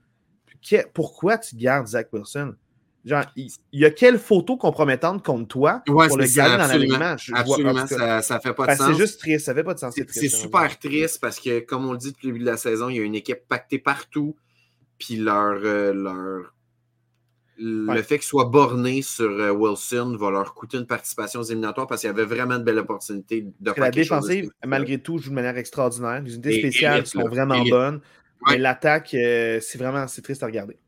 pourquoi 0.92 1.38
tu 1.38 1.56
gardes 1.56 1.86
Zach 1.86 2.12
Wilson? 2.12 2.54
Genre, 3.04 3.24
il, 3.34 3.50
y 3.72 3.86
a 3.86 3.90
quelle 3.90 4.18
photo 4.18 4.58
compromettante 4.58 5.24
contre 5.24 5.48
toi 5.48 5.82
pour 5.86 6.02
le 6.02 6.34
garder 6.34 6.58
dans 6.58 6.68
l'alignement? 6.68 7.16
Absolument, 7.34 7.86
ça, 7.86 8.20
ça 8.20 8.40
fait 8.40 8.52
pas 8.52 8.66
de 8.66 8.78
sens. 8.78 8.88
C'est 8.88 8.98
juste 8.98 9.20
triste, 9.20 9.46
ça 9.46 9.54
fait 9.54 9.64
pas 9.64 9.74
de 9.74 9.78
sens. 9.78 9.94
C'est 10.08 10.28
super 10.28 10.78
triste 10.78 11.18
parce 11.20 11.40
que, 11.40 11.60
comme 11.60 11.86
on 11.86 11.92
le 11.92 11.98
dit 11.98 12.12
depuis 12.12 12.26
le 12.26 12.32
début 12.34 12.44
de 12.44 12.50
la 12.50 12.56
saison, 12.58 12.88
il 12.90 12.96
y 12.96 13.00
a 13.00 13.02
une 13.02 13.14
équipe 13.14 13.48
pactée 13.48 13.78
partout, 13.78 14.36
puis 14.98 15.16
leur, 15.16 15.60
euh, 15.64 15.92
leur 15.94 16.52
le 17.62 18.02
fait 18.02 18.18
qu'il 18.18 18.26
soit 18.26 18.46
borné 18.46 19.02
sur 19.02 19.28
euh, 19.28 19.50
Wilson 19.50 20.16
va 20.18 20.30
leur 20.30 20.54
coûter 20.54 20.78
une 20.78 20.86
participation 20.86 21.40
aux 21.40 21.44
éliminatoires 21.44 21.86
parce 21.86 22.00
qu'il 22.00 22.08
y 22.08 22.10
avait 22.10 22.24
vraiment 22.24 22.54
une 22.54 22.64
belle 22.64 22.78
opportunité 22.78 23.46
de 23.60 23.72
faire 23.72 23.84
La 23.84 23.90
défensive, 23.90 24.50
malgré 24.64 24.98
tout, 24.98 25.18
joue 25.18 25.30
de 25.30 25.34
manière 25.34 25.58
extraordinaire. 25.58 26.22
Les 26.22 26.34
unités 26.34 26.58
spéciales 26.58 27.06
sont 27.06 27.28
vraiment 27.28 27.62
bonnes. 27.64 28.00
Mais 28.48 28.56
l'attaque, 28.56 29.12
euh, 29.12 29.60
c'est 29.60 29.76
vraiment 29.76 30.06
triste 30.06 30.42
à 30.42 30.46
regarder. 30.46 30.78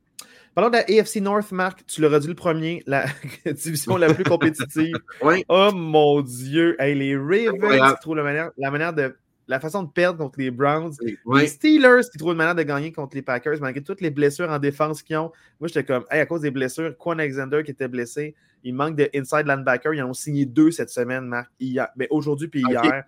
Parlons 0.55 0.71
de 0.71 0.77
la 0.77 1.01
AFC 1.01 1.17
North, 1.17 1.51
Marc. 1.51 1.87
Tu 1.87 2.03
l'auras 2.03 2.19
dit 2.19 2.29
le 2.29 2.35
premier, 2.35 2.83
la 2.87 3.07
division 3.47 3.97
la 3.97 4.13
plus 4.13 4.25
compétitive. 4.25 4.97
Oh 5.49 5.71
mon 5.73 6.21
Dieu. 6.21 6.77
les 6.79 7.17
Ravens, 7.17 7.97
trouvent 8.01 8.17
la 8.17 8.23
manière, 8.23 8.51
la 8.59 8.71
manière 8.71 8.93
de 8.93 9.17
la 9.53 9.61
façon 9.61 9.83
de 9.83 9.91
perdre 9.91 10.19
contre 10.19 10.39
les 10.39 10.51
Browns. 10.51 10.95
Les 11.35 11.47
Steelers 11.47 12.09
qui 12.11 12.17
trouvent 12.17 12.33
une 12.33 12.39
manière 12.39 12.55
de 12.55 12.63
gagner 12.63 12.91
contre 12.91 13.15
les 13.15 13.21
Packers, 13.21 13.61
malgré 13.61 13.83
toutes 13.83 14.01
les 14.01 14.11
blessures 14.11 14.51
en 14.51 14.59
défense 14.59 15.03
qu'ils 15.03 15.19
ont. 15.19 15.31
Moi, 15.61 15.69
j'étais 15.69 15.85
comme, 15.85 16.05
à 16.09 16.25
cause 16.25 16.41
des 16.41 16.51
blessures, 16.51 16.97
Quan 16.97 17.19
Alexander 17.19 17.63
qui 17.63 17.71
était 17.71 17.87
blessé, 17.87 18.35
il 18.65 18.75
manque 18.75 18.97
de 18.97 19.11
inside 19.15 19.47
linebacker. 19.47 19.93
Ils 19.93 20.03
en 20.03 20.09
ont 20.09 20.15
signé 20.15 20.47
deux 20.47 20.71
cette 20.71 20.89
semaine, 20.89 21.27
Marc, 21.27 21.51
mais 21.97 22.09
aujourd'hui 22.09 22.49
puis 22.49 22.63
hier. 22.67 23.05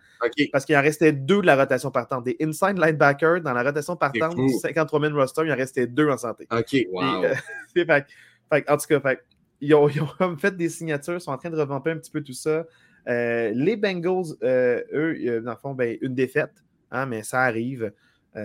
Parce 0.53 0.67
qu'il 0.67 0.77
en 0.77 0.83
restait 0.83 1.13
deux 1.13 1.41
de 1.41 1.47
la 1.47 1.57
rotation 1.57 1.91
partante. 1.91 2.25
Des 2.25 2.37
inside 2.43 2.79
linebackers 2.79 3.41
dans 3.41 3.55
la 3.55 3.63
rotation 3.63 3.97
partante 3.97 4.37
du 4.37 4.51
53 4.51 5.01
000 5.01 5.15
roster, 5.15 5.43
il 5.47 5.53
en 5.53 5.57
restait 5.57 5.87
deux 5.87 6.11
en 6.11 6.19
santé. 6.19 6.47
OK, 6.51 6.77
wow. 6.93 7.25
Euh, 7.25 7.35
en 8.69 8.77
tout 8.77 8.87
cas, 8.87 9.15
ils, 9.63 9.75
ont, 9.75 9.89
fait 10.37 10.55
des 10.55 10.69
signatures, 10.69 11.15
ils 11.15 11.21
sont 11.23 11.31
en 11.31 11.39
train 11.39 11.49
de 11.49 11.59
revamper 11.59 11.93
un 11.93 11.97
petit 11.97 12.11
peu 12.11 12.23
tout 12.23 12.35
ça. 12.35 12.67
Euh, 13.09 13.53
les 13.55 13.77
Bengals, 13.77 14.35
euh, 14.43 14.83
eux, 14.93 15.17
euh, 15.27 15.41
dans 15.41 15.53
le 15.53 15.57
fond, 15.57 15.75
ben, 15.75 15.97
une 16.01 16.15
défaite, 16.15 16.53
hein, 16.91 17.07
mais 17.07 17.23
ça 17.23 17.43
arrive. 17.43 17.93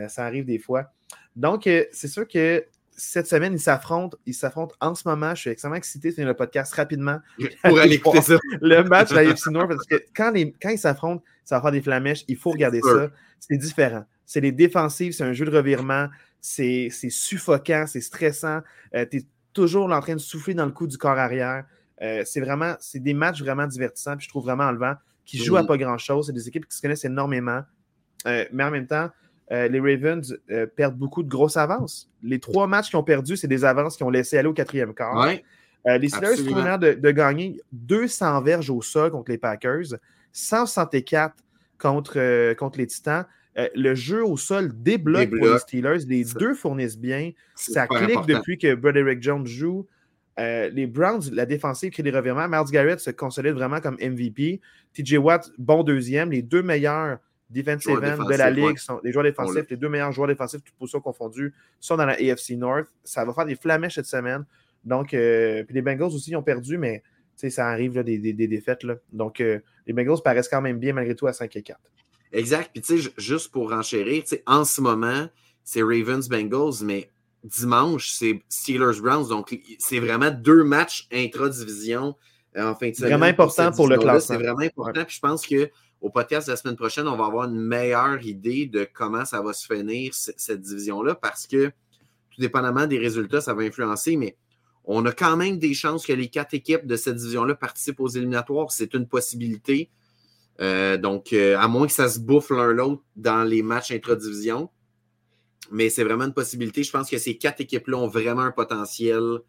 ça 0.08 0.25
arrive 0.25 0.46
des 0.46 0.60
fois. 0.60 0.92
Donc, 1.36 1.63
c'est 1.63 2.08
sûr 2.08 2.28
que 2.28 2.63
cette 2.92 3.28
semaine, 3.28 3.54
ils 3.54 3.60
s'affrontent. 3.60 4.18
Ils 4.25 4.36
s'affrontent 4.36 4.75
en 4.82 4.94
ce 4.94 5.08
moment. 5.08 5.34
Je 5.34 5.42
suis 5.42 5.50
extrêmement 5.50 5.78
excité 5.78 6.10
de 6.10 6.13
finir 6.13 6.28
le 6.28 6.36
podcast 6.36 6.74
rapidement. 6.74 7.20
Pour 7.63 7.80
aller 7.80 7.96
écouter 7.96 8.22
ça. 8.22 8.38
Le 8.62 8.84
match 8.84 9.12
à 9.13 9.24
FC 9.24 9.50
North, 9.50 9.70
parce 9.70 9.86
que 9.86 10.04
quand, 10.16 10.32
quand 10.62 10.70
ils 10.70 10.78
s'affrontent, 10.78 11.24
ça 11.44 11.56
va 11.56 11.62
faire 11.62 11.72
des 11.72 11.82
flamèches. 11.82 12.24
Il 12.28 12.38
faut 12.38 12.51
regarder 12.51 12.82
ça. 12.82 13.10
C'est 13.39 13.58
différent. 13.58 14.06
C'est 14.25 14.42
les 14.42 14.51
défensives, 14.51 15.13
c'est 15.13 15.24
un 15.24 15.34
jeu 15.34 15.46
de 15.46 15.56
revirement. 15.56 16.08
C'est 16.39 16.89
suffocant, 16.92 17.86
c'est 17.88 18.01
stressant. 18.01 18.62
tu 18.94 19.18
es 19.18 19.25
toujours 19.54 19.92
en 19.92 20.00
train 20.01 20.13
de 20.13 20.20
souffler 20.20 20.54
dans 20.54 20.66
le 20.66 20.72
cou 20.72 20.86
du 20.86 20.98
corps 20.98 21.18
arrière. 21.18 21.66
Euh, 22.01 22.24
c'est 22.25 22.39
vraiment, 22.39 22.75
c'est 22.79 23.00
des 23.00 23.13
matchs 23.13 23.41
vraiment 23.41 23.68
divertissants, 23.68 24.15
puis 24.15 24.25
je 24.25 24.29
trouve 24.29 24.46
vraiment 24.46 24.65
enlevant, 24.65 24.96
qui 25.25 25.38
jouent 25.38 25.58
à 25.58 25.65
pas 25.65 25.77
grand-chose. 25.77 26.27
C'est 26.27 26.34
des 26.34 26.48
équipes 26.48 26.68
qui 26.68 26.75
se 26.75 26.82
connaissent 26.82 27.06
énormément. 27.06 27.62
Euh, 28.27 28.46
mais 28.51 28.63
en 28.63 28.72
même 28.72 28.88
temps, 28.88 29.10
euh, 29.51 29.68
les 29.68 29.79
Ravens 29.79 30.38
perdent 30.75 30.98
beaucoup 30.98 31.24
de 31.24 31.29
grosses 31.29 31.58
avances. 31.58 32.10
Les 32.24 32.39
trois 32.39 32.68
matchs 32.68 32.89
qu'ils 32.89 33.00
ont 33.00 33.03
perdus, 33.03 33.38
c'est 33.38 33.48
des 33.48 33.65
avances 33.65 33.98
qu'ils 33.98 34.06
ont 34.06 34.12
laissé 34.12 34.38
aller 34.38 34.48
au 34.48 34.53
quatrième 34.53 34.94
quart. 34.94 35.27
les 35.86 36.10
Steelers 36.10 36.53
ont 36.53 36.77
de, 36.77 36.94
de 36.94 37.12
gagner 37.12 37.62
200 37.72 38.41
verges 38.41 38.70
au 38.70 38.82
sol 38.82 39.12
contre 39.12 39.32
les 39.32 39.38
Packers, 39.38 39.96
164 40.32 41.36
contre, 41.77 42.53
contre 42.53 42.77
les 42.77 42.88
Titans. 42.88 43.25
le 43.56 43.96
jeu 43.96 44.24
au 44.24 44.38
sol 44.38 44.72
débloque, 44.74 45.29
pour 45.29 45.48
les 45.48 45.60
Steelers. 45.60 46.06
Les 46.08 46.24
deux 46.24 46.53
fournissent 46.53 46.98
bien. 46.98 47.32
Ça 47.56 47.88
clique 47.88 48.25
depuis 48.25 48.58
que 48.58 48.74
Broderick 48.75 49.22
Jones 49.22 49.46
joue. 49.46 49.88
Euh, 50.39 50.69
les 50.69 50.88
Browns, 50.88 51.24
la 51.31 51.46
défensive 51.46 51.91
crée 51.91 52.03
des 52.03 52.12
revirements. 52.12 52.48
Miles 52.48 52.72
Garrett 52.72 53.00
se 53.00 53.12
consolide 53.12 53.53
vraiment 53.53 53.81
comme 53.81 53.96
MVP. 53.96 54.62
TJ 54.93 55.17
Watt, 55.17 55.51
bon 55.58 55.84
deuxième. 55.84 56.31
Les 56.31 56.41
deux 56.41 56.63
meilleurs 56.63 57.19
defensive 57.50 57.98
ends 57.98 58.25
de 58.25 58.36
la 58.36 58.51
ligue 58.51 58.77
sont 58.77 59.00
les 59.03 59.12
joueurs 59.12 59.24
défensifs, 59.24 59.65
les 59.69 59.77
deux 59.77 59.89
meilleurs 59.89 60.12
joueurs 60.12 60.27
défensifs, 60.27 60.63
toutes 60.63 60.75
positions 60.75 61.01
confondues, 61.01 61.53
sont 61.79 61.98
dans 61.98 62.05
la 62.05 62.13
AFC 62.13 62.51
North. 62.51 62.88
Ça 63.03 63.25
va 63.25 63.34
faire 63.34 63.46
des 63.46 63.55
flamèches 63.55 63.96
cette 63.96 64.05
semaine. 64.05 64.46
Donc, 64.86 65.13
euh, 65.13 65.63
puis 65.63 65.75
les 65.75 65.81
Bengals 65.81 66.13
aussi 66.13 66.36
ont 66.36 66.43
perdu, 66.43 66.77
mais 66.77 67.03
ça 67.36 67.67
arrive 67.67 67.96
là, 67.96 68.03
des, 68.03 68.17
des, 68.17 68.48
défaites. 68.48 68.84
Là. 68.84 68.96
Donc, 69.12 69.41
euh, 69.41 69.60
les 69.88 69.93
Bengals 69.93 70.22
paraissent 70.24 70.50
quand 70.50 70.62
même 70.62 70.77
bien 70.77 70.93
malgré 70.93 71.15
tout 71.15 71.27
à 71.27 71.34
5 71.34 71.55
et 71.55 71.62
4. 71.62 71.79
Exact. 72.31 72.69
Puis, 72.74 72.81
tu 72.81 73.01
sais, 73.01 73.12
juste 73.17 73.51
pour 73.51 73.74
enchérir, 73.74 74.24
en 74.46 74.63
ce 74.63 74.81
moment, 74.81 75.27
c'est 75.63 75.81
Ravens-Bengals, 75.81 76.84
mais 76.84 77.10
dimanche, 77.43 78.10
c'est 78.10 78.43
Steelers-Browns. 78.50 79.29
Donc, 79.29 79.58
c'est 79.79 80.00
vraiment 80.00 80.31
deux 80.31 80.63
matchs 80.63 81.08
intra-division 81.12 82.15
euh, 82.58 82.69
en 82.69 82.75
fin 82.75 82.89
de 82.89 82.96
semaine. 82.96 83.12
Vraiment 83.12 83.25
important 83.25 83.72
pour, 83.72 83.88
le 83.88 83.98
classement. 83.98 84.38
C'est 84.38 84.43
vraiment 84.43 84.60
important. 84.60 85.03
Puis, 85.05 85.15
je 85.15 85.19
pense 85.19 85.48
qu'au 85.48 86.10
podcast 86.10 86.48
de 86.48 86.53
la 86.53 86.58
semaine 86.58 86.75
prochaine, 86.75 87.08
on 87.08 87.15
va 87.15 87.25
avoir 87.25 87.46
une 87.48 87.60
meilleure 87.60 88.25
idée 88.25 88.65
de 88.65 88.88
comment 88.91 89.25
ça 89.25 89.41
va 89.41 89.53
se 89.53 89.65
finir, 89.65 90.13
cette 90.13 90.62
division-là, 90.62 91.15
parce 91.15 91.48
que, 91.48 91.67
tout 91.67 92.41
dépendamment 92.41 92.88
des 92.88 93.00
résultats, 93.00 93.41
ça 93.41 93.53
va 93.53 93.63
influencer, 93.63 94.15
mais 94.15 94.36
on 94.91 95.05
a 95.05 95.12
quand 95.12 95.38
même 95.38 95.60
des 95.60 95.74
chances 95.74 96.05
que 96.05 96.13
les 96.13 96.29
quatre 96.29 96.53
équipes 96.53 96.88
de 96.88 96.96
cette 96.96 97.15
division-là 97.15 97.55
participent 97.55 98.00
aux 98.00 98.08
éliminatoires. 98.08 98.72
C'est 98.72 98.93
une 98.96 99.08
possibilité. 99.08 99.91
Euh, 100.62 100.98
donc, 100.98 101.31
euh, 101.31 101.58
à 101.58 101.67
moins 101.67 101.88
que 101.88 101.93
ça 101.93 102.10
se 102.10 102.19
bouffe 102.19 102.50
l'un 102.50 102.74
l'autre 102.74 103.03
dans 103.15 103.43
les 103.43 103.62
matchs 103.62 103.91
intra-division. 103.91 104.69
Mais 105.72 105.90
c'est 105.90 106.04
vraiment 106.04 106.26
une 106.26 106.34
possibilité. 106.34 106.84
Je 106.84 106.92
pense 106.92 107.10
que 107.10 107.18
ces 107.18 107.38
quatre 107.38 107.62
équipes-là 107.62 107.98
ont 107.98 108.08
vraiment 108.08 108.42
un 108.42 108.52
potentiel 108.52 109.40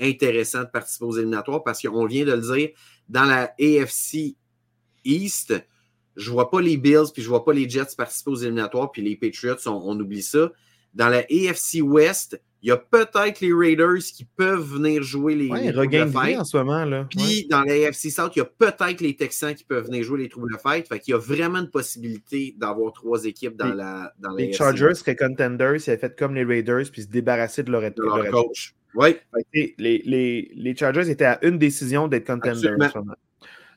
intéressant 0.00 0.60
de 0.60 0.68
participer 0.68 1.04
aux 1.04 1.16
éliminatoires 1.16 1.62
parce 1.62 1.82
qu'on 1.82 2.06
vient 2.06 2.24
de 2.24 2.32
le 2.32 2.56
dire, 2.56 2.70
dans 3.08 3.24
la 3.24 3.54
AFC 3.60 4.36
East, 5.04 5.54
je 6.16 6.28
ne 6.28 6.32
vois 6.32 6.50
pas 6.50 6.60
les 6.60 6.76
Bills 6.76 7.12
puis 7.12 7.22
je 7.22 7.28
ne 7.28 7.30
vois 7.30 7.44
pas 7.44 7.52
les 7.52 7.68
Jets 7.68 7.94
participer 7.96 8.30
aux 8.30 8.36
éliminatoires 8.36 8.90
puis 8.90 9.02
les 9.02 9.16
Patriots, 9.16 9.56
on 9.66 9.98
oublie 9.98 10.22
ça. 10.22 10.50
Dans 10.94 11.08
la 11.08 11.18
AFC 11.18 11.80
West, 11.82 12.42
il 12.62 12.68
y 12.68 12.72
a 12.72 12.76
peut-être 12.76 13.40
les 13.40 13.52
Raiders 13.52 13.98
qui 13.98 14.24
peuvent 14.24 14.62
venir 14.62 15.02
jouer 15.02 15.34
les, 15.34 15.48
ouais, 15.48 15.72
les 15.72 16.36
en 16.36 16.44
ce 16.44 16.56
moment. 16.56 16.84
Là. 16.84 17.06
Puis 17.08 17.46
dans 17.48 17.62
la 17.62 17.72
AFC 17.72 18.10
South, 18.10 18.32
il 18.36 18.40
y 18.40 18.42
a 18.42 18.44
peut-être 18.44 19.00
les 19.00 19.16
Texans 19.16 19.54
qui 19.54 19.64
peuvent 19.64 19.86
venir 19.86 20.04
jouer 20.04 20.18
les 20.18 20.28
troubles 20.28 20.52
de 20.52 20.58
fête. 20.58 20.88
Fait 20.88 20.98
qu'il 20.98 21.12
y 21.12 21.14
a 21.14 21.18
vraiment 21.18 21.60
une 21.60 21.70
possibilité 21.70 22.54
d'avoir 22.58 22.92
trois 22.92 23.24
équipes 23.24 23.56
dans 23.56 23.74
la 23.74 24.12
dans 24.18 24.34
Les 24.34 24.52
Chargers 24.52 24.94
seraient 24.94 25.16
contenders 25.16 25.80
s'ils 25.80 25.92
avaient 25.92 26.00
fait 26.00 26.18
comme 26.18 26.34
les 26.34 26.44
Raiders 26.44 26.84
puis 26.92 27.02
se 27.02 27.08
débarrasser 27.08 27.62
de 27.62 27.70
leur, 27.70 27.82
de 27.82 28.02
leur, 28.02 28.30
coach. 28.30 28.74
Oui. 28.94 29.16
Les, 29.54 29.74
les, 29.78 30.50
les, 30.54 30.76
Chargers 30.76 31.08
étaient 31.08 31.24
à 31.24 31.38
une 31.44 31.58
décision 31.58 32.08
d'être 32.08 32.26
contenders 32.26 32.76
en 32.78 32.88
ce 32.88 32.98
moment. 32.98 33.14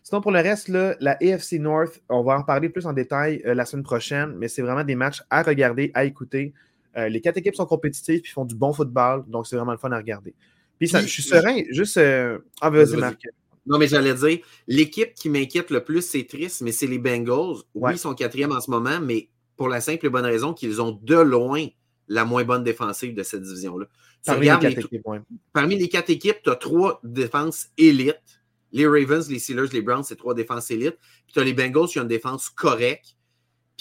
Sinon, 0.02 0.20
pour 0.20 0.32
le 0.32 0.40
reste, 0.40 0.68
là, 0.68 0.96
la 1.00 1.13
AFC 1.22 1.54
North, 1.54 2.02
on 2.10 2.24
va 2.24 2.38
en 2.38 2.44
parler 2.44 2.68
plus 2.68 2.86
en 2.86 2.92
détail 2.92 3.42
euh, 3.46 3.54
la 3.54 3.63
semaine 3.66 3.84
prochaine, 3.84 4.34
mais 4.38 4.50
c'est 4.50 4.62
vraiment 4.62 4.84
des 4.84 4.96
matchs 4.96 5.24
à 5.30 5.44
regarder, 5.44 5.92
à 5.94 6.04
écouter. 6.04 6.54
Euh, 6.98 7.10
les 7.10 7.22
quatre 7.22 7.38
équipes 7.38 7.56
sont 7.56 7.66
compétitives 7.66 8.22
et 8.24 8.28
font 8.28 8.46
du 8.46 8.56
bon 8.56 8.74
football, 8.74 9.24
donc 9.28 9.48
c'est 9.48 9.56
vraiment 9.56 9.72
le 9.72 9.78
fun 9.78 9.92
à 9.92 9.98
regarder. 9.98 10.34
Puis, 10.78 10.88
je 10.88 10.98
suis 11.06 11.24
serein, 11.24 11.62
juste. 11.70 11.98
Euh, 11.98 12.40
ah, 12.62 12.70
vas-y, 12.70 12.98
Marc. 12.98 13.22
Non, 13.66 13.78
mais 13.78 13.88
j'allais 13.88 14.14
dire, 14.14 14.40
l'équipe 14.68 15.14
qui 15.14 15.30
m'inquiète 15.30 15.70
le 15.70 15.84
plus, 15.84 16.02
c'est 16.02 16.26
triste, 16.26 16.62
mais 16.62 16.72
c'est 16.72 16.88
les 16.88 17.00
Bengals. 17.00 17.64
Oui, 17.76 17.94
ils 17.94 17.98
sont 17.98 18.14
quatrième 18.14 18.52
en 18.52 18.60
ce 18.60 18.70
moment, 18.70 19.00
mais 19.00 19.30
pour 19.56 19.70
la 19.70 19.80
simple 19.80 20.06
et 20.06 20.10
bonne 20.10 20.26
raison 20.26 20.54
qu'ils 20.54 20.82
ont 20.82 21.00
de 21.02 21.16
loin 21.16 21.68
la 22.10 22.26
moins 22.26 22.44
bonne 22.44 22.64
défensive 22.64 23.14
de 23.14 23.24
cette 23.24 23.42
division-là. 23.42 23.86
Parmi, 24.26 24.48
les 24.48 24.60
quatre 24.60 24.78
équipes, 24.78 25.02
Parmi 25.54 25.78
les 25.78 25.89
quatre 25.89 26.10
équipes, 26.10 26.38
tu 26.44 26.50
as 26.50 26.56
trois 26.56 27.00
défenses 27.04 27.67
élites. 27.78 28.20
Les 28.72 28.88
Ravens, 28.88 29.30
les 29.30 29.39
Steelers, 29.39 29.67
les 29.72 29.82
Browns, 29.82 30.04
c'est 30.04 30.15
trois 30.15 30.34
défenses 30.34 30.72
élites. 30.72 30.98
Puis 31.26 31.34
tu 31.34 31.39
as 31.39 31.44
les 31.44 31.54
Bengals 31.54 31.88
qui 31.88 32.00
ont 32.00 32.04
une 32.04 32.08
défense 32.08 32.50
correcte. 32.50 33.15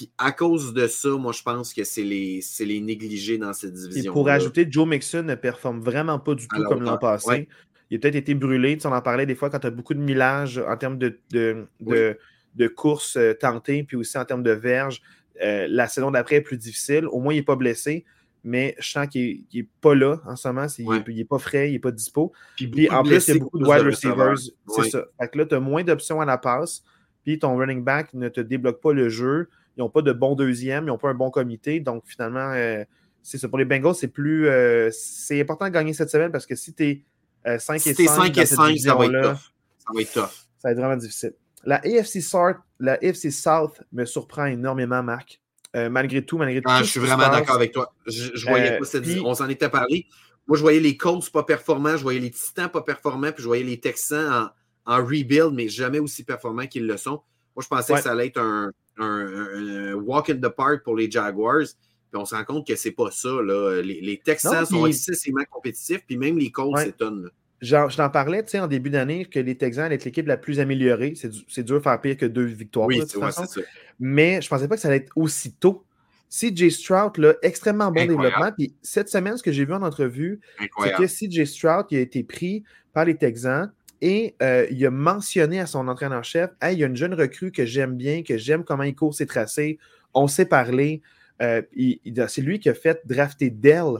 Puis 0.02 0.10
à 0.18 0.32
cause 0.32 0.74
de 0.74 0.88
ça, 0.88 1.10
moi, 1.10 1.30
je 1.32 1.42
pense 1.42 1.72
que 1.72 1.84
c'est 1.84 2.02
les, 2.02 2.40
les 2.60 2.80
négligés 2.80 3.38
dans 3.38 3.52
cette 3.52 3.72
division. 3.72 4.10
Et 4.10 4.12
pour 4.12 4.28
ajouter, 4.28 4.66
Joe 4.68 4.88
Mixon 4.88 5.22
ne 5.22 5.36
performe 5.36 5.80
vraiment 5.80 6.18
pas 6.18 6.34
du 6.34 6.48
tout 6.48 6.64
comme 6.64 6.82
l'an 6.82 6.98
passé. 6.98 7.48
Il 7.88 7.96
a 7.96 8.00
peut-être 8.00 8.16
été 8.16 8.34
brûlé. 8.34 8.76
Tu 8.78 8.86
on 8.88 8.92
en 8.92 9.00
parlait 9.00 9.26
des 9.26 9.36
fois 9.36 9.48
quand 9.48 9.60
tu 9.60 9.68
as 9.68 9.70
beaucoup 9.70 9.94
de 9.94 10.00
millage 10.00 10.58
en 10.58 10.76
termes 10.76 10.98
de, 10.98 11.20
de, 11.30 11.68
de, 11.80 12.68
courses 12.68 13.16
euh, 13.16 13.34
tentées, 13.34 13.84
puis 13.84 13.96
aussi 13.96 14.18
en 14.18 14.24
termes 14.24 14.42
de 14.42 14.50
verges. 14.50 15.02
Euh, 15.40 15.68
la 15.68 15.86
saison 15.86 16.10
d'après 16.10 16.36
est 16.36 16.40
plus 16.40 16.56
difficile. 16.56 17.06
Au 17.06 17.20
moins, 17.20 17.32
il 17.32 17.36
n'est 17.36 17.42
pas 17.44 17.54
blessé, 17.54 18.04
mais 18.42 18.74
je 18.80 18.90
sens 18.90 19.06
qu'il 19.06 19.44
n'est 19.54 19.68
pas 19.80 19.94
là 19.94 20.20
en 20.26 20.34
ce 20.34 20.48
moment. 20.48 20.66
Il 20.78 21.14
n'est 21.14 21.24
pas 21.24 21.38
frais, 21.38 21.68
il 21.68 21.74
n'est 21.74 21.78
pas 21.78 21.92
dispo. 21.92 22.32
Puis, 22.56 22.90
en 22.90 23.04
plus, 23.04 23.28
il 23.28 23.34
y 23.34 23.36
a 23.36 23.40
beaucoup 23.40 23.58
de 23.60 23.66
wide 23.66 23.82
receivers. 23.82 24.38
C'est 24.68 24.90
ça. 24.90 25.04
Fait 25.20 25.28
que 25.28 25.38
là, 25.38 25.46
tu 25.46 25.54
as 25.54 25.60
moins 25.60 25.84
d'options 25.84 26.20
à 26.20 26.24
la 26.24 26.38
passe, 26.38 26.82
puis 27.22 27.38
ton 27.38 27.56
running 27.56 27.84
back 27.84 28.12
ne 28.14 28.28
te 28.28 28.40
débloque 28.40 28.80
pas 28.80 28.92
le 28.92 29.08
jeu. 29.08 29.48
Ils 29.76 29.80
n'ont 29.80 29.88
pas 29.88 30.02
de 30.02 30.12
bon 30.12 30.34
deuxième, 30.34 30.84
ils 30.84 30.88
n'ont 30.88 30.98
pas 30.98 31.10
un 31.10 31.14
bon 31.14 31.30
comité. 31.30 31.80
Donc, 31.80 32.04
finalement, 32.06 32.52
euh, 32.52 32.84
c'est 33.22 33.38
ça. 33.38 33.48
Pour 33.48 33.58
les 33.58 33.64
Bengals, 33.64 33.94
c'est 33.94 34.08
plus. 34.08 34.48
Euh, 34.48 34.90
c'est 34.92 35.40
important 35.40 35.66
de 35.66 35.70
gagner 35.70 35.92
cette 35.94 36.10
semaine 36.10 36.30
parce 36.30 36.46
que 36.46 36.54
si 36.54 36.74
tu 36.74 37.04
es 37.44 37.58
5 37.58 37.86
et 37.86 37.94
5, 37.94 38.08
5 38.08 38.38
et 38.38 38.46
5 38.46 38.78
ça 38.78 38.94
va 38.94 39.06
être 39.06 39.22
tough. 39.22 39.52
Ça 39.78 39.92
va 39.94 40.00
être 40.00 40.12
tough. 40.12 40.30
Ça 40.58 40.68
va 40.68 40.70
être 40.72 40.78
vraiment 40.78 40.96
difficile. 40.96 41.34
La 41.64 41.76
AFC 41.76 42.20
South, 42.20 42.56
la 42.80 42.94
AFC 42.94 43.30
South 43.30 43.80
me 43.92 44.04
surprend 44.04 44.46
énormément, 44.46 45.02
Marc. 45.02 45.40
Euh, 45.74 45.88
malgré 45.88 46.24
tout, 46.24 46.36
malgré 46.36 46.60
tout. 46.60 46.68
Ah, 46.70 46.82
je 46.82 46.88
suis 46.90 47.00
vraiment 47.00 47.30
d'accord 47.30 47.56
avec 47.56 47.72
toi. 47.72 47.94
Je, 48.06 48.46
voyais 48.46 48.78
pas 48.78 48.84
cette. 48.84 49.06
On 49.24 49.34
s'en 49.34 49.48
était 49.48 49.68
parlé. 49.68 50.06
Moi, 50.46 50.56
je 50.56 50.62
voyais 50.62 50.80
les 50.80 50.96
Colts 50.96 51.30
pas 51.30 51.44
performants, 51.44 51.96
je 51.96 52.02
voyais 52.02 52.18
les 52.18 52.30
Titans 52.30 52.68
pas 52.68 52.82
performants, 52.82 53.30
puis 53.30 53.42
je 53.42 53.46
voyais 53.46 53.62
les 53.62 53.78
Texans 53.78 54.50
en, 54.84 54.94
en 54.96 54.96
rebuild, 54.96 55.52
mais 55.52 55.68
jamais 55.68 56.00
aussi 56.00 56.24
performants 56.24 56.66
qu'ils 56.66 56.86
le 56.86 56.96
sont. 56.96 57.22
Moi, 57.54 57.62
je 57.62 57.68
pensais 57.68 57.94
que 57.94 58.00
ça 58.00 58.10
allait 58.10 58.26
être 58.26 58.40
un, 58.40 58.72
un, 58.98 59.94
walk 59.94 60.30
in 60.30 60.36
the 60.36 60.48
park 60.48 60.82
pour 60.84 60.96
les 60.96 61.10
Jaguars. 61.10 61.66
Puis 62.10 62.20
on 62.20 62.24
se 62.24 62.34
rend 62.34 62.44
compte 62.44 62.66
que 62.66 62.76
c'est 62.76 62.90
pas 62.90 63.10
ça. 63.10 63.30
Là. 63.30 63.80
Les, 63.82 64.20
Texans 64.22 64.66
sont 64.66 64.86
excessivement 64.86 65.44
compétitifs, 65.50 66.04
puis 66.06 66.16
même 66.16 66.38
les 66.38 66.50
Colts 66.50 66.78
s'étonnent. 66.78 67.30
je 67.60 67.96
t'en 67.96 68.10
parlais 68.10 68.44
en 68.56 68.66
début 68.66 68.90
d'année 68.90 69.24
que 69.24 69.40
les 69.40 69.56
Texans 69.56 69.84
allaient 69.84 69.94
être 69.94 70.04
l'équipe 70.04 70.26
la 70.26 70.36
plus 70.36 70.60
améliorée. 70.60 71.14
C'est 71.48 71.62
dur 71.62 71.78
de 71.78 71.82
faire 71.82 72.00
pire 72.00 72.16
que 72.16 72.26
deux 72.26 72.44
victoires. 72.44 72.86
Oui, 72.86 73.02
Mais 73.98 74.40
je 74.42 74.46
ne 74.46 74.50
pensais 74.50 74.68
pas 74.68 74.74
que 74.74 74.80
ça 74.80 74.88
allait 74.88 74.98
être 74.98 75.12
aussi 75.16 75.52
tôt. 75.54 75.84
CJ 76.32 76.70
Stroud, 76.70 77.18
là, 77.18 77.34
extrêmement 77.42 77.90
bon 77.90 78.06
développement. 78.06 78.52
Puis 78.56 78.74
cette 78.80 79.10
semaine, 79.10 79.36
ce 79.36 79.42
que 79.42 79.52
j'ai 79.52 79.66
vu 79.66 79.74
en 79.74 79.82
entrevue, 79.82 80.40
c'est 80.78 80.94
que 80.94 81.06
CJ 81.06 81.44
Stroud 81.44 81.86
a 81.92 81.98
été 81.98 82.24
pris 82.24 82.64
par 82.92 83.04
les 83.04 83.16
Texans. 83.16 83.70
Et 84.04 84.34
euh, 84.42 84.66
il 84.68 84.84
a 84.84 84.90
mentionné 84.90 85.60
à 85.60 85.66
son 85.66 85.86
entraîneur-chef 85.86 86.50
Hey, 86.60 86.74
il 86.74 86.80
y 86.80 86.84
a 86.84 86.88
une 86.88 86.96
jeune 86.96 87.14
recrue 87.14 87.52
que 87.52 87.64
j'aime 87.64 87.94
bien, 87.94 88.24
que 88.24 88.36
j'aime 88.36 88.64
comment 88.64 88.82
il 88.82 88.96
court 88.96 89.14
ses 89.14 89.26
tracés. 89.26 89.78
On 90.12 90.26
s'est 90.26 90.44
parlé. 90.44 91.02
Euh, 91.40 91.62
c'est 92.26 92.42
lui 92.42 92.58
qui 92.58 92.68
a 92.68 92.74
fait 92.74 93.00
drafter 93.06 93.50
Dell, 93.50 93.98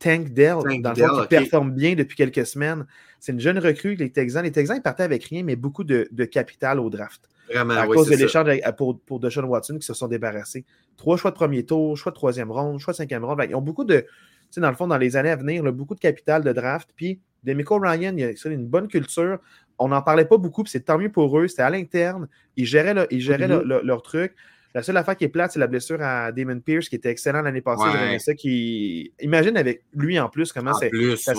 Tank 0.00 0.32
Dell, 0.32 0.56
dans 0.82 0.92
le 0.92 1.22
qui 1.22 1.28
performe 1.28 1.70
bien 1.70 1.94
depuis 1.94 2.16
quelques 2.16 2.44
semaines. 2.44 2.86
C'est 3.20 3.32
une 3.32 3.40
jeune 3.40 3.58
recrue, 3.60 3.94
les 3.94 4.10
Texans. 4.10 4.42
Les 4.42 4.50
Texans, 4.50 4.76
ils 4.76 4.82
partaient 4.82 5.04
avec 5.04 5.24
rien, 5.24 5.44
mais 5.44 5.54
beaucoup 5.54 5.84
de, 5.84 6.08
capital 6.24 6.80
au 6.80 6.90
draft. 6.90 7.28
Vraiment, 7.48 7.74
à 7.74 7.86
cause 7.86 8.10
de 8.10 8.16
l'échange 8.16 8.48
pour, 8.76 8.98
pour 8.98 9.20
Deshaun 9.20 9.44
Watson 9.44 9.78
qui 9.78 9.86
se 9.86 9.94
sont 9.94 10.08
débarrassés. 10.08 10.64
Trois 10.96 11.16
choix 11.16 11.30
de 11.30 11.36
premier 11.36 11.64
tour, 11.64 11.96
choix 11.96 12.10
de 12.10 12.16
troisième 12.16 12.50
ronde, 12.50 12.80
choix 12.80 12.92
de 12.92 12.96
cinquième 12.96 13.24
ronde. 13.24 13.40
Ils 13.48 13.54
ont 13.54 13.62
beaucoup 13.62 13.84
de, 13.84 14.00
tu 14.00 14.06
sais, 14.50 14.60
dans 14.60 14.70
le 14.70 14.76
fond, 14.76 14.88
dans 14.88 14.98
les 14.98 15.16
années 15.16 15.30
à 15.30 15.36
venir, 15.36 15.62
beaucoup 15.72 15.94
de 15.94 16.00
capital 16.00 16.42
de 16.42 16.52
draft. 16.52 16.90
Puis 16.96 17.20
Demico 17.46 17.78
Ryan, 17.78 18.14
il 18.16 18.24
a 18.24 18.48
une 18.50 18.66
bonne 18.66 18.88
culture. 18.88 19.38
On 19.78 19.88
n'en 19.88 20.02
parlait 20.02 20.24
pas 20.24 20.36
beaucoup, 20.36 20.64
puis 20.64 20.70
c'est 20.70 20.80
tant 20.80 20.98
mieux 20.98 21.10
pour 21.10 21.38
eux. 21.38 21.46
C'était 21.48 21.62
à 21.62 21.70
l'interne. 21.70 22.28
Ils 22.56 22.66
géraient, 22.66 22.94
mm-hmm. 22.94 23.82
leur 23.82 24.02
truc. 24.02 24.34
La 24.74 24.82
seule 24.82 24.98
affaire 24.98 25.16
qui 25.16 25.24
est 25.24 25.28
plate, 25.28 25.52
c'est 25.52 25.58
la 25.58 25.68
blessure 25.68 26.02
à 26.02 26.32
Damon 26.32 26.60
Pierce, 26.60 26.90
qui 26.90 26.96
était 26.96 27.08
excellent 27.08 27.40
l'année 27.40 27.62
passée. 27.62 28.18
Ça 28.18 28.34
qui... 28.34 29.10
Imagine 29.20 29.56
avec 29.56 29.84
lui 29.94 30.18
en 30.20 30.28
plus 30.28 30.52
comment 30.52 30.74
c'est 30.74 30.90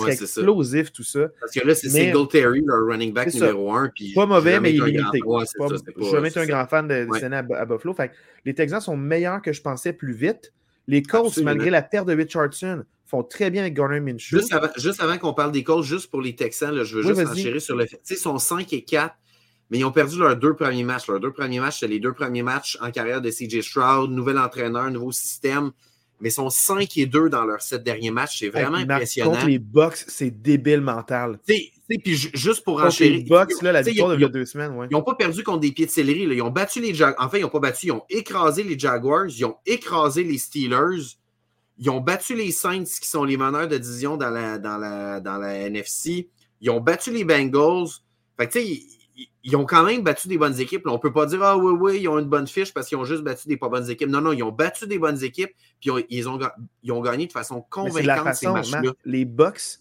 explosif 0.08 0.92
tout 0.92 1.04
ça. 1.04 1.28
Parce 1.38 1.52
que 1.52 1.64
là, 1.64 1.74
c'est 1.74 1.88
Singletary, 1.88 2.64
leur 2.66 2.84
running 2.86 3.12
back 3.12 3.32
numéro 3.32 3.72
un. 3.74 3.90
Puis 3.94 4.12
pas 4.12 4.26
mauvais, 4.26 4.58
mais 4.58 4.72
il 4.72 4.82
est 4.82 4.86
limité. 4.86 5.20
je 5.24 6.02
suis 6.02 6.10
jamais 6.10 6.36
un 6.36 6.46
grand 6.46 6.66
fan 6.66 6.88
de, 6.88 7.04
de 7.04 7.54
à, 7.54 7.64
Buffalo. 7.64 7.94
Fait 7.94 8.10
les 8.44 8.54
Texans 8.54 8.80
sont 8.80 8.96
meilleurs 8.96 9.40
que 9.40 9.52
je 9.52 9.62
pensais 9.62 9.92
plus 9.92 10.14
vite. 10.14 10.52
Les 10.88 11.02
Colts, 11.02 11.36
malgré 11.38 11.70
la 11.70 11.82
perte 11.82 12.08
de 12.08 12.16
Richardson, 12.16 12.82
font 13.08 13.22
très 13.22 13.50
bien 13.50 13.62
avec 13.62 13.74
Garner 13.74 14.00
Minshew. 14.00 14.38
Juste 14.76 15.00
avant, 15.00 15.18
qu'on 15.18 15.32
parle 15.32 15.52
des 15.52 15.64
Colts, 15.64 15.84
juste 15.84 16.10
pour 16.10 16.20
les 16.20 16.36
Texans, 16.36 16.82
je 16.84 16.96
veux 16.96 17.02
juste 17.02 17.28
enchérir 17.28 17.60
sur 17.60 17.76
le 17.76 17.86
fait. 17.86 18.00
ils 18.10 18.16
sont 18.16 18.38
5 18.38 18.72
et 18.72 18.82
4, 18.82 19.14
mais 19.70 19.78
ils 19.78 19.84
ont 19.84 19.92
perdu 19.92 20.18
leurs 20.18 20.36
deux 20.36 20.54
premiers 20.54 20.84
matchs. 20.84 21.08
Leurs 21.08 21.20
deux 21.20 21.32
premiers 21.32 21.60
matchs, 21.60 21.80
c'est 21.80 21.88
les 21.88 22.00
deux 22.00 22.12
premiers 22.12 22.42
matchs 22.42 22.78
en 22.80 22.90
carrière 22.90 23.20
de 23.20 23.30
CJ 23.30 23.62
Stroud, 23.62 24.10
nouvel 24.10 24.38
entraîneur, 24.38 24.90
nouveau 24.90 25.12
système. 25.12 25.72
Mais 26.20 26.30
ils 26.30 26.32
sont 26.32 26.50
5 26.50 26.96
et 26.96 27.06
2 27.06 27.28
dans 27.28 27.44
leurs 27.44 27.62
sept 27.62 27.84
derniers 27.84 28.10
matchs. 28.10 28.40
C'est 28.40 28.48
vraiment 28.48 28.78
impressionnant. 28.78 29.30
Contre 29.30 29.46
les 29.46 29.58
Bucks, 29.58 30.04
c'est 30.08 30.30
débile 30.42 30.80
mental. 30.80 31.38
Puis 31.46 32.30
juste 32.34 32.64
pour 32.64 32.82
enchérir. 32.82 33.18
Les 33.18 33.24
Bucks, 33.24 33.62
là, 33.62 33.72
la 33.72 33.82
victoire 33.82 34.16
de 34.16 34.26
deux 34.26 34.44
semaines. 34.44 34.72
Ouais. 34.72 34.88
Ils 34.90 34.94
n'ont 34.94 35.02
pas 35.02 35.14
perdu 35.14 35.42
contre 35.42 35.60
des 35.60 35.72
pieds 35.72 35.86
de 35.86 35.90
céleri. 35.90 36.22
Ils 36.22 36.42
ont 36.42 36.50
battu 36.50 36.80
les 36.80 36.92
Jaguars. 36.92 37.24
Enfin, 37.24 37.38
ils 37.38 37.42
n'ont 37.42 37.48
pas 37.48 37.60
battu. 37.60 37.86
Ils 37.86 37.92
ont 37.92 38.04
écrasé 38.10 38.64
les 38.64 38.78
Jaguars. 38.78 39.26
Ils 39.28 39.44
ont 39.44 39.56
écrasé 39.64 40.24
les 40.24 40.38
Steelers. 40.38 41.16
Ils 41.78 41.90
ont 41.90 42.00
battu 42.00 42.34
les 42.34 42.50
Saints, 42.50 42.84
qui 42.84 43.08
sont 43.08 43.24
les 43.24 43.36
meneurs 43.36 43.68
de 43.68 43.78
division 43.78 44.16
dans 44.16 44.30
la, 44.30 44.58
dans 44.58 44.78
la, 44.78 45.20
dans 45.20 45.38
la 45.38 45.54
NFC. 45.54 46.28
Ils 46.60 46.70
ont 46.70 46.80
battu 46.80 47.12
les 47.12 47.24
Bengals. 47.24 47.88
Fait 48.36 48.48
que, 48.48 48.52
tu 48.52 48.60
sais, 48.60 48.82
ils, 49.44 49.56
ont 49.56 49.64
quand 49.64 49.84
même 49.84 50.02
battu 50.02 50.28
des 50.28 50.38
bonnes 50.38 50.58
équipes. 50.60 50.86
on 50.86 50.92
ne 50.92 50.98
peut 50.98 51.12
pas 51.12 51.26
dire, 51.26 51.42
ah 51.42 51.56
oui, 51.56 51.72
oui, 51.78 52.00
ils 52.00 52.08
ont 52.08 52.18
une 52.18 52.28
bonne 52.28 52.46
fiche 52.46 52.74
parce 52.74 52.88
qu'ils 52.88 52.98
ont 52.98 53.04
juste 53.04 53.22
battu 53.22 53.48
des 53.48 53.56
pas 53.56 53.68
bonnes 53.68 53.88
équipes. 53.88 54.08
Non, 54.08 54.20
non, 54.20 54.32
ils 54.32 54.42
ont 54.42 54.52
battu 54.52 54.86
des 54.86 54.98
bonnes 54.98 55.22
équipes, 55.22 55.50
puis 55.80 55.90
ils 56.10 56.28
ont, 56.28 56.38
ils 56.82 56.92
ont 56.92 57.00
gagné 57.00 57.26
de 57.26 57.32
façon 57.32 57.64
convaincante 57.68 58.34
ces 58.34 58.48
matchs-là. 58.48 58.92
Les 59.04 59.24
Bucks, 59.24 59.78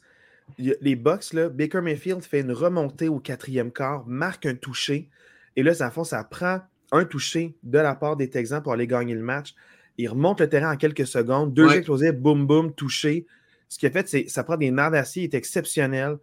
les 0.57 0.95
Bucks, 0.95 1.33
là, 1.33 1.49
Baker 1.49 1.81
Mayfield 1.81 2.23
fait 2.23 2.41
une 2.41 2.51
remontée 2.51 3.09
au 3.09 3.19
quatrième 3.19 3.71
quart, 3.71 4.05
marque 4.07 4.45
un 4.45 4.55
toucher. 4.55 5.09
Et 5.55 5.63
là, 5.63 5.73
ça, 5.73 5.91
ça 6.03 6.23
prend 6.23 6.61
un 6.91 7.05
toucher 7.05 7.55
de 7.63 7.79
la 7.79 7.95
part 7.95 8.15
des 8.15 8.29
Texans 8.29 8.61
pour 8.61 8.73
aller 8.73 8.87
gagner 8.87 9.13
le 9.13 9.21
match. 9.23 9.55
Il 9.97 10.09
remonte 10.09 10.39
le 10.39 10.49
terrain 10.49 10.73
en 10.73 10.77
quelques 10.77 11.07
secondes. 11.07 11.53
Deux 11.53 11.71
explosifs, 11.71 12.13
boum, 12.13 12.45
boum, 12.45 12.73
touché. 12.73 13.25
Ce 13.69 13.77
qui 13.77 13.85
a 13.85 13.91
fait, 13.91 14.07
c'est 14.07 14.29
ça 14.29 14.43
prend 14.43 14.57
des 14.57 14.71
nerfs 14.71 14.91
d'acier, 14.91 15.23
il 15.23 15.25
est 15.25 15.37
exceptionnel. 15.37 16.17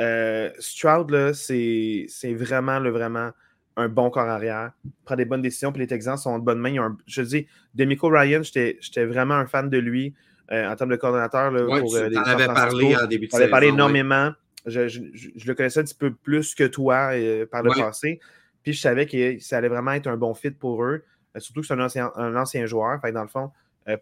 Euh, 0.00 0.50
Stroud, 0.58 1.32
c'est 1.34 2.06
vraiment, 2.34 2.78
le, 2.78 2.90
vraiment 2.90 3.30
un 3.76 3.88
bon 3.88 4.10
corps 4.10 4.28
arrière. 4.28 4.72
Il 4.84 4.90
prend 5.04 5.16
des 5.16 5.24
bonnes 5.24 5.42
décisions, 5.42 5.72
puis 5.72 5.80
les 5.80 5.86
Texans 5.86 6.16
sont 6.16 6.30
en 6.30 6.38
bonne 6.38 6.58
main. 6.58 6.96
je 7.06 7.22
dis, 7.22 7.46
Demico 7.74 8.08
Ryan, 8.08 8.42
j'étais 8.42 9.04
vraiment 9.04 9.34
un 9.34 9.46
fan 9.46 9.70
de 9.70 9.78
lui 9.78 10.14
euh, 10.52 10.68
en 10.68 10.76
termes 10.76 10.90
de 10.90 10.96
coordonnateur. 10.96 11.50
Là, 11.50 11.80
pour, 11.80 11.94
euh, 11.94 12.10
avais 12.24 12.46
parlé 12.46 12.96
en 12.96 13.06
début 13.06 13.26
de 13.26 13.32
saison. 13.32 13.50
parlé 13.50 13.68
énormément. 13.68 14.32
Je, 14.66 14.80
le 14.80 15.54
connaissais 15.54 15.80
un 15.80 15.84
petit 15.84 15.94
peu 15.94 16.12
plus 16.12 16.54
que 16.54 16.64
toi 16.64 17.12
par 17.50 17.62
le 17.62 17.70
passé. 17.78 18.20
Puis 18.62 18.74
je 18.74 18.80
savais 18.80 19.06
que 19.06 19.38
ça 19.38 19.58
allait 19.58 19.68
vraiment 19.68 19.92
être 19.92 20.06
un 20.06 20.18
bon 20.18 20.34
fit 20.34 20.50
pour 20.50 20.84
eux. 20.84 21.02
Surtout 21.38 21.60
que 21.60 21.66
c'est 21.66 21.74
un 21.74 21.80
ancien, 21.80 22.10
un 22.16 22.36
ancien 22.36 22.66
joueur. 22.66 23.00
Fait 23.00 23.12
dans 23.12 23.22
le 23.22 23.28
fond, 23.28 23.50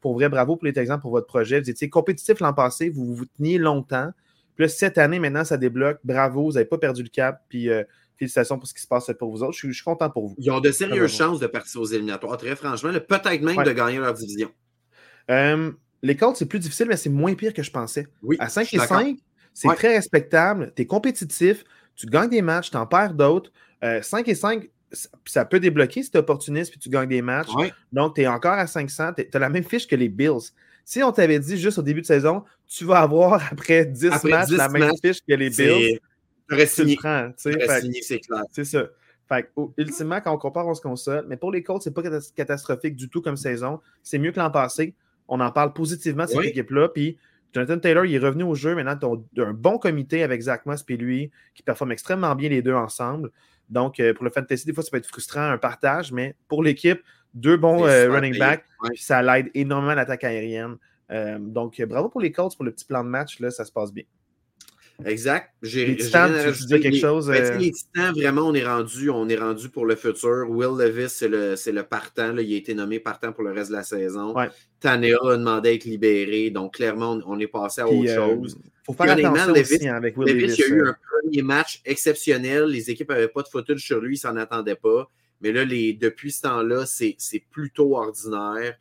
pour 0.00 0.14
vrai, 0.14 0.28
bravo 0.28 0.56
pour 0.56 0.66
les 0.66 0.72
Texans 0.72 1.00
pour 1.00 1.10
votre 1.10 1.26
projet. 1.26 1.60
Vous 1.60 1.70
étiez 1.70 1.88
compétitif 1.88 2.40
l'an 2.40 2.52
passé, 2.52 2.90
vous 2.90 3.14
vous 3.14 3.26
teniez 3.26 3.58
longtemps. 3.58 4.12
Puis 4.58 4.68
cette 4.68 4.98
année, 4.98 5.18
maintenant, 5.20 5.44
ça 5.44 5.56
débloque. 5.56 6.00
Bravo, 6.04 6.46
vous 6.46 6.52
n'avez 6.52 6.64
pas 6.64 6.78
perdu 6.78 7.02
le 7.02 7.08
cap. 7.08 7.42
Puis 7.48 7.70
euh, 7.70 7.84
félicitations 8.18 8.58
pour 8.58 8.68
ce 8.68 8.74
qui 8.74 8.82
se 8.82 8.88
passe 8.88 9.10
pour 9.18 9.30
vous 9.30 9.42
autres. 9.42 9.56
Je 9.56 9.70
suis, 9.70 9.84
content 9.84 10.10
pour 10.10 10.28
vous. 10.28 10.34
Ils 10.38 10.50
ont 10.50 10.60
de 10.60 10.72
sérieuses 10.72 11.12
chances 11.12 11.38
de 11.38 11.46
partir 11.46 11.80
aux 11.80 11.86
éliminatoires, 11.86 12.36
très 12.36 12.56
franchement. 12.56 12.90
Peut-être 12.92 13.42
même 13.42 13.62
de 13.62 13.72
gagner 13.72 13.98
leur 13.98 14.12
division. 14.12 14.50
Euh, 15.30 15.70
les 16.02 16.16
Colts, 16.16 16.36
c'est 16.36 16.46
plus 16.46 16.58
difficile, 16.58 16.86
mais 16.88 16.96
c'est 16.96 17.10
moins 17.10 17.34
pire 17.34 17.54
que 17.54 17.62
je 17.62 17.70
pensais. 17.70 18.06
Oui, 18.22 18.36
à 18.40 18.48
5 18.48 18.74
et 18.74 18.78
5, 18.78 19.16
c'est 19.54 19.68
très 19.74 19.94
respectable. 19.94 20.72
Tu 20.74 20.82
es 20.82 20.86
compétitif, 20.86 21.64
tu 21.94 22.06
gagnes 22.06 22.30
des 22.30 22.42
matchs, 22.42 22.70
tu 22.70 22.76
en 22.76 22.86
perds 22.86 23.14
d'autres. 23.14 23.52
5 23.80 24.26
euh, 24.28 24.30
et 24.30 24.34
5, 24.34 24.68
ça 25.24 25.44
peut 25.44 25.60
débloquer 25.60 26.02
si 26.02 26.10
tu 26.10 26.16
es 26.16 26.20
opportuniste 26.20 26.70
puis 26.70 26.80
tu 26.80 26.88
gagnes 26.88 27.08
des 27.08 27.22
matchs. 27.22 27.50
Donc, 27.92 28.14
tu 28.14 28.22
es 28.22 28.26
encore 28.26 28.52
à 28.52 28.66
500. 28.66 29.12
Tu 29.16 29.26
as 29.32 29.38
la 29.38 29.48
même 29.48 29.64
fiche 29.64 29.86
que 29.86 29.96
les 29.96 30.08
Bills. 30.08 30.52
Si 30.84 31.02
on 31.02 31.12
t'avait 31.12 31.38
dit 31.38 31.58
juste 31.58 31.78
au 31.78 31.82
début 31.82 32.00
de 32.00 32.06
saison, 32.06 32.44
tu 32.66 32.84
vas 32.84 33.00
avoir 33.00 33.42
après 33.52 33.84
10 33.84 34.24
matchs 34.24 34.50
la 34.50 34.68
même 34.68 34.92
fiche 35.02 35.20
que 35.20 35.34
les 35.34 35.50
Bills, 35.50 35.98
tu 36.48 36.54
le 36.54 36.96
prends. 36.96 37.30
c'est 37.36 38.20
clair. 38.20 38.42
C'est 38.52 38.64
ça. 38.64 38.88
Fait 39.28 39.50
ultimement, 39.76 40.20
quand 40.22 40.32
on 40.32 40.38
compare, 40.38 40.66
on 40.66 40.74
se 40.74 40.80
console. 40.80 41.26
Mais 41.28 41.36
pour 41.36 41.52
les 41.52 41.62
Colts, 41.62 41.82
c'est 41.82 41.92
pas 41.92 42.02
catastrophique 42.34 42.96
du 42.96 43.10
tout 43.10 43.20
comme 43.20 43.36
saison. 43.36 43.80
C'est 44.02 44.18
mieux 44.18 44.32
que 44.32 44.38
l'an 44.38 44.50
passé. 44.50 44.94
On 45.28 45.40
en 45.40 45.52
parle 45.52 45.74
positivement 45.74 46.24
de 46.24 46.30
cette 46.30 46.44
équipe-là. 46.46 46.88
Puis 46.88 47.18
Jonathan 47.52 47.78
Taylor, 47.78 48.06
il 48.06 48.14
est 48.14 48.18
revenu 48.18 48.44
au 48.44 48.54
jeu. 48.54 48.74
Maintenant, 48.74 48.96
tu 49.34 49.42
as 49.42 49.46
un 49.46 49.52
bon 49.52 49.76
comité 49.76 50.22
avec 50.22 50.40
Zach 50.40 50.64
Moss 50.64 50.82
et 50.88 50.96
lui 50.96 51.30
qui 51.54 51.62
performe 51.62 51.92
extrêmement 51.92 52.34
bien 52.34 52.48
les 52.48 52.62
deux 52.62 52.72
ensemble. 52.72 53.30
Donc, 53.68 54.00
euh, 54.00 54.14
pour 54.14 54.24
le 54.24 54.30
fantasy, 54.30 54.64
des 54.66 54.72
fois, 54.72 54.82
ça 54.82 54.90
peut 54.90 54.96
être 54.96 55.06
frustrant, 55.06 55.42
un 55.42 55.58
partage, 55.58 56.12
mais 56.12 56.34
pour 56.48 56.62
l'équipe, 56.62 57.00
deux 57.34 57.56
bons 57.56 57.86
euh, 57.86 58.10
running 58.10 58.38
backs, 58.38 58.64
ça 58.96 59.22
l'aide 59.22 59.50
énormément 59.54 59.92
à 59.92 59.96
l'attaque 59.96 60.24
aérienne. 60.24 60.76
Euh, 61.10 61.38
donc, 61.38 61.80
bravo 61.82 62.08
pour 62.08 62.20
les 62.20 62.32
Colts 62.32 62.56
pour 62.56 62.64
le 62.64 62.72
petit 62.72 62.84
plan 62.84 63.04
de 63.04 63.08
match, 63.08 63.40
là, 63.40 63.50
ça 63.50 63.64
se 63.64 63.72
passe 63.72 63.92
bien. 63.92 64.04
Exact. 65.04 65.50
J'ai, 65.62 65.96
tu 65.96 66.06
dis 66.06 66.80
quelque 66.80 66.96
chose. 66.96 67.28
Ben, 67.28 67.58
les 67.58 67.70
Titans, 67.70 68.12
vraiment, 68.12 68.42
on 68.42 68.54
est 68.54 68.66
rendu, 68.66 69.10
on 69.10 69.28
est 69.28 69.36
rendu 69.36 69.68
pour 69.68 69.86
le 69.86 69.94
futur. 69.94 70.46
Will 70.48 70.76
Levis, 70.76 71.10
c'est 71.10 71.28
le, 71.28 71.54
le 71.54 71.82
partant. 71.84 72.32
Là, 72.32 72.42
il 72.42 72.52
a 72.52 72.56
été 72.56 72.74
nommé 72.74 72.98
partant 72.98 73.32
pour 73.32 73.44
le 73.44 73.52
reste 73.52 73.70
de 73.70 73.76
la 73.76 73.84
saison. 73.84 74.34
Ouais. 74.34 74.48
Tanea 74.80 75.14
a 75.22 75.36
demandé 75.36 75.68
à 75.68 75.72
être 75.72 75.84
libéré. 75.84 76.50
Donc, 76.50 76.74
clairement, 76.74 77.20
on, 77.26 77.38
est 77.38 77.46
passé 77.46 77.80
à 77.80 77.88
autre 77.88 78.12
chose. 78.12 78.58
Il 78.60 78.70
faut 78.86 78.92
faire 78.92 79.12
attention 79.12 79.52
aussi 79.52 79.88
hein, 79.88 79.94
avec 79.94 80.16
Will 80.16 80.34
Levis. 80.34 80.56
il 80.58 80.64
a 80.64 80.66
eu 80.68 80.88
un 80.88 80.96
premier 81.22 81.42
match 81.42 81.80
exceptionnel. 81.84 82.64
Les 82.64 82.90
équipes 82.90 83.10
n'avaient 83.10 83.28
pas 83.28 83.42
de 83.42 83.48
footage 83.48 83.80
sur 83.80 84.00
lui, 84.00 84.16
ils 84.16 84.18
s'en 84.18 84.36
attendaient 84.36 84.74
pas. 84.74 85.08
Mais 85.40 85.52
là, 85.52 85.64
les, 85.64 85.92
depuis 85.92 86.32
ce 86.32 86.42
temps-là, 86.42 86.86
c'est 86.86 87.16
plutôt 87.50 87.96
ordinaire. 87.96 88.76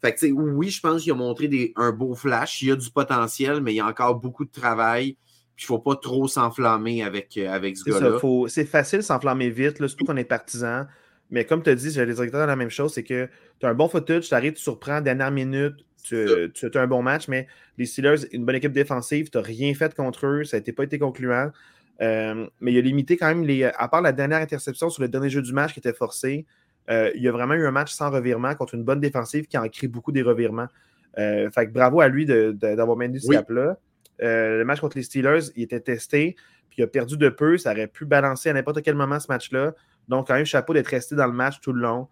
Fait 0.00 0.12
que, 0.12 0.26
oui, 0.26 0.70
je 0.70 0.80
pense 0.80 1.02
qu'il 1.02 1.12
a 1.12 1.14
montré 1.14 1.46
des, 1.46 1.72
un 1.76 1.92
beau 1.92 2.16
flash. 2.16 2.62
Il 2.62 2.68
y 2.68 2.72
a 2.72 2.76
du 2.76 2.90
potentiel, 2.90 3.60
mais 3.60 3.72
il 3.72 3.76
y 3.76 3.80
a 3.80 3.86
encore 3.86 4.16
beaucoup 4.16 4.44
de 4.44 4.50
travail. 4.50 5.16
Il 5.62 5.64
ne 5.64 5.78
faut 5.78 5.78
pas 5.78 5.96
trop 5.96 6.28
s'enflammer 6.28 7.02
avec, 7.02 7.36
euh, 7.36 7.50
avec 7.50 7.76
ce 7.76 7.90
gars-là. 7.90 8.18
C'est 8.48 8.64
facile 8.64 8.98
de 8.98 9.04
s'enflammer 9.04 9.50
vite, 9.50 9.78
là, 9.78 9.88
surtout 9.88 10.04
qu'on 10.04 10.16
est 10.16 10.24
partisan. 10.24 10.86
Mais 11.30 11.44
comme 11.44 11.62
tu 11.62 11.70
as 11.70 11.74
dit, 11.74 11.90
j'ai 11.90 12.04
les 12.04 12.14
directeurs 12.14 12.46
la 12.46 12.56
même 12.56 12.70
chose, 12.70 12.92
c'est 12.92 13.04
que 13.04 13.28
tu 13.58 13.66
as 13.66 13.70
un 13.70 13.74
bon 13.74 13.88
footage, 13.88 14.28
tu 14.28 14.34
arrives, 14.34 14.52
tu 14.52 14.62
surprends, 14.62 15.00
dernière 15.00 15.30
minute, 15.30 15.74
tu, 16.02 16.16
as 16.16 16.80
un 16.80 16.86
bon 16.86 17.02
match, 17.02 17.28
mais 17.28 17.46
les 17.78 17.86
Steelers, 17.86 18.26
une 18.32 18.44
bonne 18.44 18.56
équipe 18.56 18.72
défensive, 18.72 19.30
tu 19.30 19.38
n'as 19.38 19.44
rien 19.44 19.72
fait 19.74 19.94
contre 19.94 20.26
eux, 20.26 20.44
ça 20.44 20.58
n'a 20.60 20.72
pas 20.72 20.84
été 20.84 20.98
concluant. 20.98 21.50
Euh, 22.00 22.46
mais 22.60 22.72
il 22.72 22.78
a 22.78 22.80
limité 22.80 23.16
quand 23.16 23.28
même 23.28 23.44
les. 23.44 23.64
À 23.64 23.88
part 23.88 24.02
la 24.02 24.12
dernière 24.12 24.40
interception 24.40 24.90
sur 24.90 25.02
le 25.02 25.08
dernier 25.08 25.30
jeu 25.30 25.42
du 25.42 25.52
match 25.52 25.72
qui 25.72 25.78
était 25.78 25.92
forcé, 25.92 26.46
euh, 26.90 27.10
il 27.14 27.22
y 27.22 27.28
a 27.28 27.32
vraiment 27.32 27.54
eu 27.54 27.66
un 27.66 27.70
match 27.70 27.92
sans 27.92 28.10
revirement 28.10 28.54
contre 28.54 28.74
une 28.74 28.82
bonne 28.82 29.00
défensive 29.00 29.46
qui 29.46 29.56
en 29.56 29.68
crée 29.68 29.88
beaucoup 29.88 30.12
des 30.12 30.22
revirements. 30.22 30.66
Euh, 31.18 31.50
fait 31.50 31.66
que 31.66 31.72
bravo 31.72 32.00
à 32.00 32.08
lui 32.08 32.26
d'avoir 32.26 32.96
mené 32.96 33.18
ce 33.18 33.30
cap-là. 33.30 33.78
Le 34.18 34.64
match 34.64 34.80
contre 34.80 34.96
les 34.96 35.02
Steelers, 35.02 35.50
il 35.56 35.62
était 35.62 35.80
testé, 35.80 36.36
puis 36.70 36.78
il 36.78 36.84
a 36.84 36.86
perdu 36.86 37.16
de 37.16 37.28
peu. 37.28 37.58
Ça 37.58 37.72
aurait 37.72 37.88
pu 37.88 38.04
balancer 38.04 38.50
à 38.50 38.52
n'importe 38.52 38.82
quel 38.82 38.94
moment 38.94 39.18
ce 39.20 39.26
match-là. 39.28 39.74
Donc, 40.08 40.28
quand 40.28 40.34
même, 40.34 40.46
chapeau 40.46 40.74
d'être 40.74 40.88
resté 40.88 41.14
dans 41.14 41.26
le 41.26 41.32
match 41.32 41.60
tout 41.60 41.72
le 41.72 41.82
long. 41.82 42.08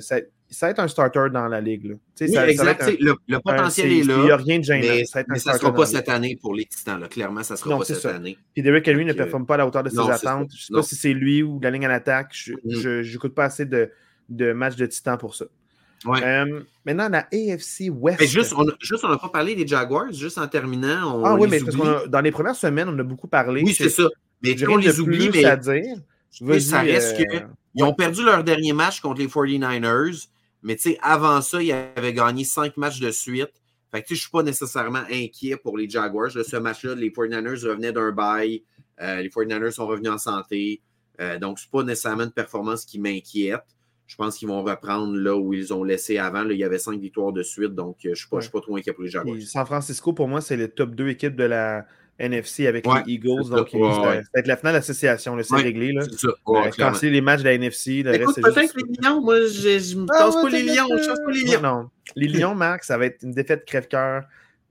ça, 0.00 0.20
ça 0.50 0.66
va 0.66 0.70
être 0.72 0.80
un 0.80 0.88
starter 0.88 1.26
dans 1.32 1.46
la 1.46 1.60
ligue. 1.60 1.96
Oui, 2.20 2.36
exact. 2.36 2.84
le, 2.98 3.38
potentiel 3.38 3.92
est, 3.92 4.02
là. 4.02 4.14
Il 4.18 4.24
n'y 4.24 4.30
a 4.30 4.36
rien 4.36 4.58
de 4.58 4.64
gênant. 4.64 4.86
Mais 5.28 5.38
ça 5.38 5.52
ne 5.52 5.58
sera 5.58 5.72
pas 5.72 5.86
cette 5.86 6.08
année 6.08 6.36
pour 6.40 6.54
les 6.54 6.66
Titans. 6.66 7.00
Clairement, 7.08 7.42
ça 7.42 7.54
ne 7.54 7.58
sera 7.58 7.78
pas 7.78 7.84
cette 7.84 8.04
année. 8.06 8.36
Puis 8.52 8.62
Derrick 8.62 8.86
Henry 8.88 9.04
ne 9.04 9.12
performe 9.12 9.46
pas 9.46 9.54
à 9.54 9.58
la 9.58 9.66
hauteur 9.66 9.82
de 9.82 9.90
ses 9.90 9.98
attentes. 9.98 10.50
Je 10.52 10.56
ne 10.56 10.60
sais 10.60 10.74
pas 10.74 10.82
si 10.82 10.96
c'est 10.96 11.14
lui 11.14 11.42
ou 11.42 11.60
la 11.60 11.70
ligne 11.70 11.86
à 11.86 11.88
l'attaque. 11.88 12.32
Je 12.34 13.02
n'écoute 13.02 13.32
mm. 13.32 13.34
pas 13.34 13.44
assez 13.44 13.64
de, 13.64 13.90
de 14.28 14.52
matchs 14.52 14.76
de 14.76 14.86
Titans 14.86 15.18
pour 15.18 15.34
ça. 15.34 15.46
Euh, 16.06 16.60
maintenant, 16.84 17.08
la 17.08 17.28
AFC 17.32 17.90
West. 17.90 18.22
juste, 18.26 18.54
on 18.54 19.08
n'a 19.08 19.18
pas 19.18 19.28
parlé 19.28 19.54
des 19.54 19.66
Jaguars, 19.66 20.12
juste 20.12 20.38
en 20.38 20.48
terminant. 20.48 21.22
ah 21.24 21.34
oui, 21.34 21.48
mais 21.50 21.60
dans 22.08 22.20
les 22.20 22.30
premières 22.30 22.56
semaines, 22.56 22.88
on 22.88 22.98
a 22.98 23.02
beaucoup 23.02 23.28
parlé. 23.28 23.62
Oui, 23.62 23.74
c'est 23.74 23.90
ça. 23.90 24.08
Mais 24.42 24.56
on 24.66 24.76
les 24.76 25.00
oublie, 25.00 25.30
mais. 25.32 25.44
À 25.44 25.56
dire. 25.56 25.96
ça 26.60 26.80
reste 26.80 27.20
euh, 27.20 27.40
Ils 27.74 27.84
ont 27.84 27.94
perdu 27.94 28.24
leur 28.24 28.42
dernier 28.44 28.72
match 28.72 29.00
contre 29.00 29.20
les 29.20 29.26
49ers. 29.26 30.28
Mais 30.62 30.76
tu 30.76 30.90
sais, 30.90 30.98
avant 31.02 31.40
ça, 31.40 31.62
il 31.62 31.72
avait 31.72 32.12
gagné 32.12 32.44
cinq 32.44 32.76
matchs 32.76 33.00
de 33.00 33.10
suite. 33.10 33.50
Fait 33.90 34.02
que 34.02 34.08
je 34.08 34.14
ne 34.14 34.18
suis 34.18 34.30
pas 34.30 34.42
nécessairement 34.42 35.02
inquiet 35.10 35.56
pour 35.56 35.76
les 35.76 35.88
Jaguars. 35.88 36.30
ce 36.30 36.56
match-là, 36.56 36.94
les 36.94 37.10
49ers 37.10 37.66
revenaient 37.66 37.92
d'un 37.92 38.12
bail. 38.12 38.62
Euh, 39.00 39.20
les 39.20 39.28
49ers 39.28 39.70
sont 39.72 39.86
revenus 39.86 40.12
en 40.12 40.18
santé. 40.18 40.80
Euh, 41.20 41.38
donc, 41.38 41.58
ce 41.58 41.64
n'est 41.64 41.70
pas 41.70 41.82
nécessairement 41.82 42.24
une 42.24 42.30
performance 42.30 42.84
qui 42.84 42.98
m'inquiète. 42.98 43.64
Je 44.10 44.16
pense 44.16 44.36
qu'ils 44.36 44.48
vont 44.48 44.64
reprendre 44.64 45.16
là 45.16 45.36
où 45.36 45.54
ils 45.54 45.72
ont 45.72 45.84
laissé 45.84 46.18
avant. 46.18 46.42
Là, 46.42 46.52
il 46.52 46.58
y 46.58 46.64
avait 46.64 46.80
cinq 46.80 46.98
victoires 46.98 47.32
de 47.32 47.44
suite, 47.44 47.76
donc 47.76 47.98
euh, 47.98 48.00
je 48.02 48.08
ne 48.08 48.14
suis, 48.16 48.28
pas, 48.28 48.40
suis 48.40 48.50
pas 48.50 48.60
trop 48.60 48.76
inquiet 48.76 48.92
pour 48.92 49.04
les 49.04 49.08
Jaguars. 49.08 49.36
San 49.42 49.64
Francisco, 49.64 50.12
pour 50.12 50.26
moi, 50.26 50.40
c'est 50.40 50.56
le 50.56 50.66
top 50.66 50.96
2 50.96 51.10
équipe 51.10 51.36
de 51.36 51.44
la, 51.44 51.86
NFC 52.18 52.66
avec 52.66 52.84
les 52.86 53.14
Eagles. 53.14 53.48
Donc, 53.48 53.70
ça, 53.70 53.78
va 53.78 54.16
être 54.16 54.46
la 54.48 54.56
finale 54.56 54.74
d'association, 54.74 55.36
c'est 55.40 55.54
réglé. 55.54 55.92
Là. 55.92 56.02
Ça. 56.02 56.28
Euh, 56.28 56.70
quand 56.76 56.94
c'est 56.94 57.08
les 57.08 57.20
matchs 57.20 57.40
de 57.40 57.44
la 57.44 57.54
NFC, 57.54 58.02
le 58.02 58.16
Écoute, 58.16 58.34
peut-être 58.34 58.74
les 58.76 58.96
Lions, 59.00 59.20
moi, 59.20 59.36
je 59.46 59.96
ne 59.96 60.06
pense 60.06 60.34
ah, 60.36 60.42
pas 60.42 60.48
les 60.50 60.64
Lions. 60.64 60.88
Je 60.90 61.08
pense 61.08 61.20
pas 61.24 61.30
les 61.30 61.44
Lions. 61.44 61.62
Non, 61.62 61.90
Les 62.16 62.26
Lions, 62.40 62.56
Marc, 62.56 62.82
ça 62.82 62.98
va 62.98 63.06
être 63.06 63.22
une 63.22 63.32
défaite 63.32 63.64
crève-cœur 63.64 64.24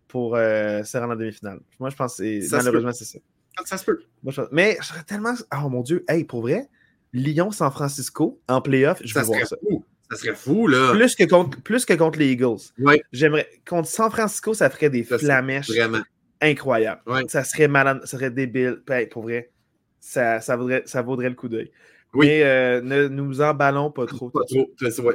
pour 0.10 0.36
euh, 0.36 0.84
se 0.84 0.98
rendre 0.98 1.14
en 1.14 1.16
demi-finale. 1.16 1.62
Moi, 1.80 1.90
je 1.90 1.96
pense 1.96 2.18
que 2.18 2.56
malheureusement, 2.56 2.92
c'est 2.92 3.06
ça. 3.06 3.20
Ça 3.66 3.78
se 3.78 3.86
peut. 3.86 4.02
Mais 4.52 4.78
je 4.82 4.88
serais 4.88 5.04
tellement. 5.04 5.34
Oh 5.54 5.70
mon 5.70 5.82
Dieu, 5.82 6.04
hey, 6.10 6.26
pour 6.26 6.42
vrai, 6.42 6.70
Lyon-San 7.14 7.72
Francisco 7.72 8.42
en 8.48 8.62
playoff, 8.62 9.02
je 9.04 9.14
veux 9.18 9.26
voir 9.26 9.46
ça. 9.48 9.56
Fou. 9.62 9.84
Ça 10.12 10.18
serait 10.18 10.36
fou, 10.36 10.68
là. 10.68 10.92
Plus 10.92 11.16
que 11.16 11.24
contre, 11.24 11.62
plus 11.62 11.86
que 11.86 11.94
contre 11.94 12.18
les 12.18 12.32
Eagles. 12.32 12.58
Oui. 12.80 13.00
J'aimerais. 13.12 13.48
Contre 13.68 13.88
San 13.88 14.10
Francisco, 14.10 14.56
ça 14.56 14.70
ferait 14.70 14.90
des 14.90 15.04
flamèches. 15.04 15.70
Vraiment 15.70 16.02
incroyable. 16.42 17.02
Ça 17.28 17.44
serait 17.44 17.68
malade, 17.68 18.00
ça 18.02 18.18
serait 18.18 18.32
débile. 18.32 18.82
pour 19.12 19.24
vrai, 19.24 19.52
ça, 20.00 20.42
ça, 20.42 20.56
vaudrait, 20.56 20.84
ça 20.86 21.02
vaudrait 21.02 21.30
le 21.30 21.36
coup 21.36 21.50
d'œil. 21.50 21.72
Mais 22.14 22.44
euh, 22.44 22.82
ne 22.82 23.08
nous 23.08 23.42
emballons 23.42 23.92
pas 23.92 24.06
trop. 24.06 24.30
Pas 24.30 24.42
trop. 24.50 24.70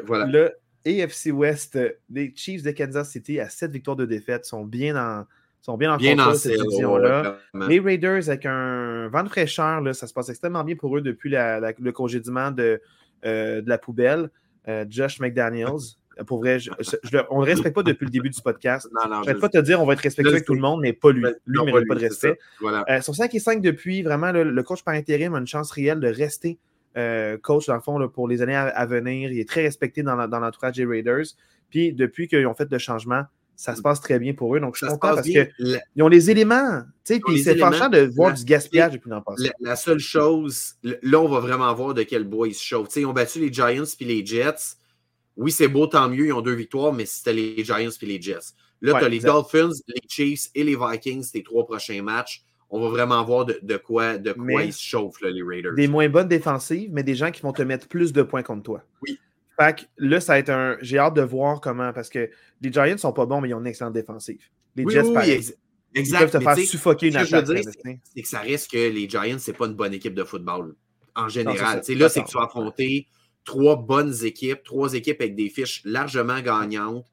voilà. 0.06 0.26
Le 0.26 0.52
AFC 0.86 1.32
West, 1.32 1.78
les 2.10 2.32
Chiefs 2.36 2.62
de 2.62 2.70
Kansas 2.70 3.10
City 3.10 3.40
à 3.40 3.48
7 3.48 3.72
victoires 3.72 3.96
de 3.96 4.04
défaite 4.06 4.44
sont 4.44 4.64
bien 4.64 4.96
en, 4.96 5.24
sont 5.64 5.78
bien 5.78 5.94
en 5.94 5.96
bien 5.96 6.16
contrôle 6.16 6.36
cette 6.36 6.60
division-là. 6.60 7.38
les 7.68 7.80
Raiders, 7.80 8.28
avec 8.28 8.44
un 8.46 9.08
vent 9.08 9.22
de 9.22 9.28
fraîcheur, 9.28 9.80
là, 9.80 9.94
ça 9.94 10.06
se 10.06 10.12
passe 10.12 10.28
extrêmement 10.28 10.62
bien 10.62 10.76
pour 10.76 10.96
eux 10.96 11.00
depuis 11.00 11.30
la, 11.30 11.72
le 11.78 11.92
congédiement 11.92 12.50
de, 12.50 12.80
euh, 13.24 13.62
de 13.62 13.68
la 13.68 13.78
poubelle. 13.78 14.30
Euh, 14.68 14.84
Josh 14.88 15.20
McDaniels. 15.20 15.96
Pour 16.26 16.38
vrai, 16.38 16.58
on 17.30 17.40
ne 17.40 17.46
le 17.46 17.52
respecte 17.52 17.74
pas 17.74 17.82
depuis 17.82 18.04
le 18.04 18.10
début 18.10 18.30
du 18.30 18.40
podcast. 18.40 18.88
Non, 18.92 19.10
non, 19.10 19.22
je 19.24 19.32
vais 19.32 19.38
pas 19.38 19.48
te 19.48 19.58
dire 19.58 19.80
on 19.82 19.86
va 19.86 19.94
être 19.94 20.00
respectueux 20.00 20.32
avec 20.32 20.44
tout 20.44 20.54
le 20.54 20.60
monde, 20.60 20.80
mais 20.80 20.92
pas 20.92 21.10
lui. 21.10 21.24
Lui 21.44 21.58
ne 21.58 21.64
mérite 21.64 21.88
pas 21.88 21.96
de 21.96 22.00
respect. 22.00 22.38
Voilà. 22.60 22.84
Euh, 22.88 23.00
sur 23.00 23.14
5 23.14 23.34
et 23.34 23.40
5 23.40 23.60
depuis, 23.60 24.02
vraiment, 24.02 24.30
le 24.30 24.62
coach 24.62 24.84
par 24.84 24.94
intérim 24.94 25.34
a 25.34 25.38
une 25.38 25.46
chance 25.46 25.72
réelle 25.72 25.98
de 25.98 26.08
rester 26.08 26.58
euh, 26.96 27.36
coach, 27.38 27.66
dans 27.66 27.74
le 27.74 27.80
fond, 27.80 28.08
pour 28.08 28.28
les 28.28 28.42
années 28.42 28.54
à, 28.54 28.86
venir. 28.86 29.32
Il 29.32 29.40
est 29.40 29.48
très 29.48 29.62
respecté 29.62 30.02
dans 30.02 30.14
l'entourage 30.14 30.76
des 30.76 30.84
Raiders. 30.84 31.24
Puis 31.70 31.92
depuis 31.92 32.28
qu'ils 32.28 32.46
ont 32.46 32.54
fait 32.54 32.70
le 32.70 32.78
changement, 32.78 33.24
ça 33.56 33.74
se 33.74 33.82
passe 33.82 34.00
très 34.00 34.18
bien 34.18 34.34
pour 34.34 34.54
eux. 34.54 34.60
Donc, 34.60 34.74
je 34.74 34.84
suis 34.84 34.86
content 34.86 35.14
parce 35.14 35.26
qu'ils 35.26 35.80
ont 36.00 36.08
les 36.08 36.30
éléments. 36.30 36.82
Puis 37.04 37.42
c'est 37.42 37.56
fâchant 37.56 37.88
de 37.88 38.10
voir 38.14 38.34
du 38.34 38.44
gaspillage 38.44 38.92
depuis 38.92 39.10
l'an 39.10 39.20
passé. 39.20 39.50
La, 39.60 39.76
seule 39.76 39.98
chose, 39.98 40.74
là, 40.82 41.20
on 41.20 41.28
va 41.28 41.40
vraiment 41.40 41.72
voir 41.74 41.94
de 41.94 42.02
quel 42.02 42.24
bois 42.24 42.48
ils 42.48 42.54
se 42.54 42.62
chauffent. 42.62 42.94
ils 42.96 43.06
ont 43.06 43.12
battu 43.12 43.40
les 43.40 43.52
Giants 43.52 43.84
puis 43.96 44.06
les 44.06 44.24
Jets. 44.24 44.76
Oui, 45.36 45.50
c'est 45.50 45.68
beau, 45.68 45.86
tant 45.86 46.08
mieux, 46.08 46.26
ils 46.26 46.32
ont 46.32 46.42
deux 46.42 46.54
victoires, 46.54 46.92
mais 46.92 47.06
c'était 47.06 47.32
les 47.32 47.64
Giants 47.64 47.90
puis 47.98 48.06
les 48.06 48.20
Jets. 48.20 48.54
Là, 48.80 48.98
tu 48.98 49.04
as 49.04 49.08
les 49.08 49.20
Dolphins, 49.20 49.70
les 49.88 50.00
Chiefs 50.08 50.50
et 50.54 50.62
les 50.62 50.76
Vikings, 50.76 51.28
les 51.34 51.42
trois 51.42 51.64
prochains 51.64 52.02
matchs 52.02 52.44
on 52.74 52.80
va 52.80 52.88
vraiment 52.88 53.22
voir 53.24 53.46
de, 53.46 53.76
quoi, 53.76 54.18
de 54.18 54.32
quoi 54.32 54.64
ils 54.64 54.72
se 54.72 54.82
chauffent, 54.82 55.20
les 55.20 55.42
Raiders. 55.42 55.74
Des 55.74 55.86
moins 55.86 56.08
bonnes 56.08 56.26
défensives, 56.26 56.90
mais 56.92 57.04
des 57.04 57.14
gens 57.14 57.30
qui 57.30 57.40
vont 57.42 57.52
te 57.52 57.62
mettre 57.62 57.86
plus 57.86 58.12
de 58.12 58.22
points 58.22 58.42
contre 58.42 58.64
toi. 58.64 58.82
Oui. 59.02 59.20
Fait 59.58 59.78
que 59.78 59.82
là, 59.98 60.20
ça 60.20 60.34
va 60.34 60.38
être 60.38 60.50
un. 60.50 60.76
J'ai 60.80 60.98
hâte 60.98 61.14
de 61.14 61.22
voir 61.22 61.60
comment, 61.60 61.92
parce 61.92 62.08
que 62.08 62.28
les 62.60 62.72
Giants 62.72 62.98
sont 62.98 63.12
pas 63.12 63.26
bons, 63.26 63.40
mais 63.40 63.50
ils 63.50 63.54
ont 63.54 63.60
une 63.60 63.66
excellente 63.66 63.94
défensive. 63.94 64.40
Les 64.76 64.84
Jets, 64.88 65.02
oui. 65.02 65.54
Exact. 65.96 66.18
Ils 66.18 66.30
peuvent 66.30 66.40
te 66.40 66.40
faire 66.40 66.58
suffoquer 66.58 67.08
une 67.08 67.16
attaque. 67.16 67.46
C'est 68.14 68.22
que 68.22 68.28
ça 68.28 68.40
reste 68.40 68.70
que 68.70 68.76
les 68.76 69.08
Giants, 69.08 69.38
c'est 69.38 69.52
pas 69.52 69.66
une 69.66 69.74
bonne 69.74 69.94
équipe 69.94 70.14
de 70.14 70.24
football 70.24 70.74
en 71.14 71.28
général. 71.28 71.76
là, 71.76 72.08
c'est 72.08 72.22
que 72.22 72.28
tu 72.28 72.36
vas 72.36 72.44
affronter 72.44 73.06
trois 73.44 73.76
bonnes 73.76 74.14
équipes, 74.24 74.62
trois 74.64 74.94
équipes 74.94 75.20
avec 75.20 75.36
des 75.36 75.48
fiches 75.48 75.82
largement 75.84 76.40
gagnantes. 76.40 77.06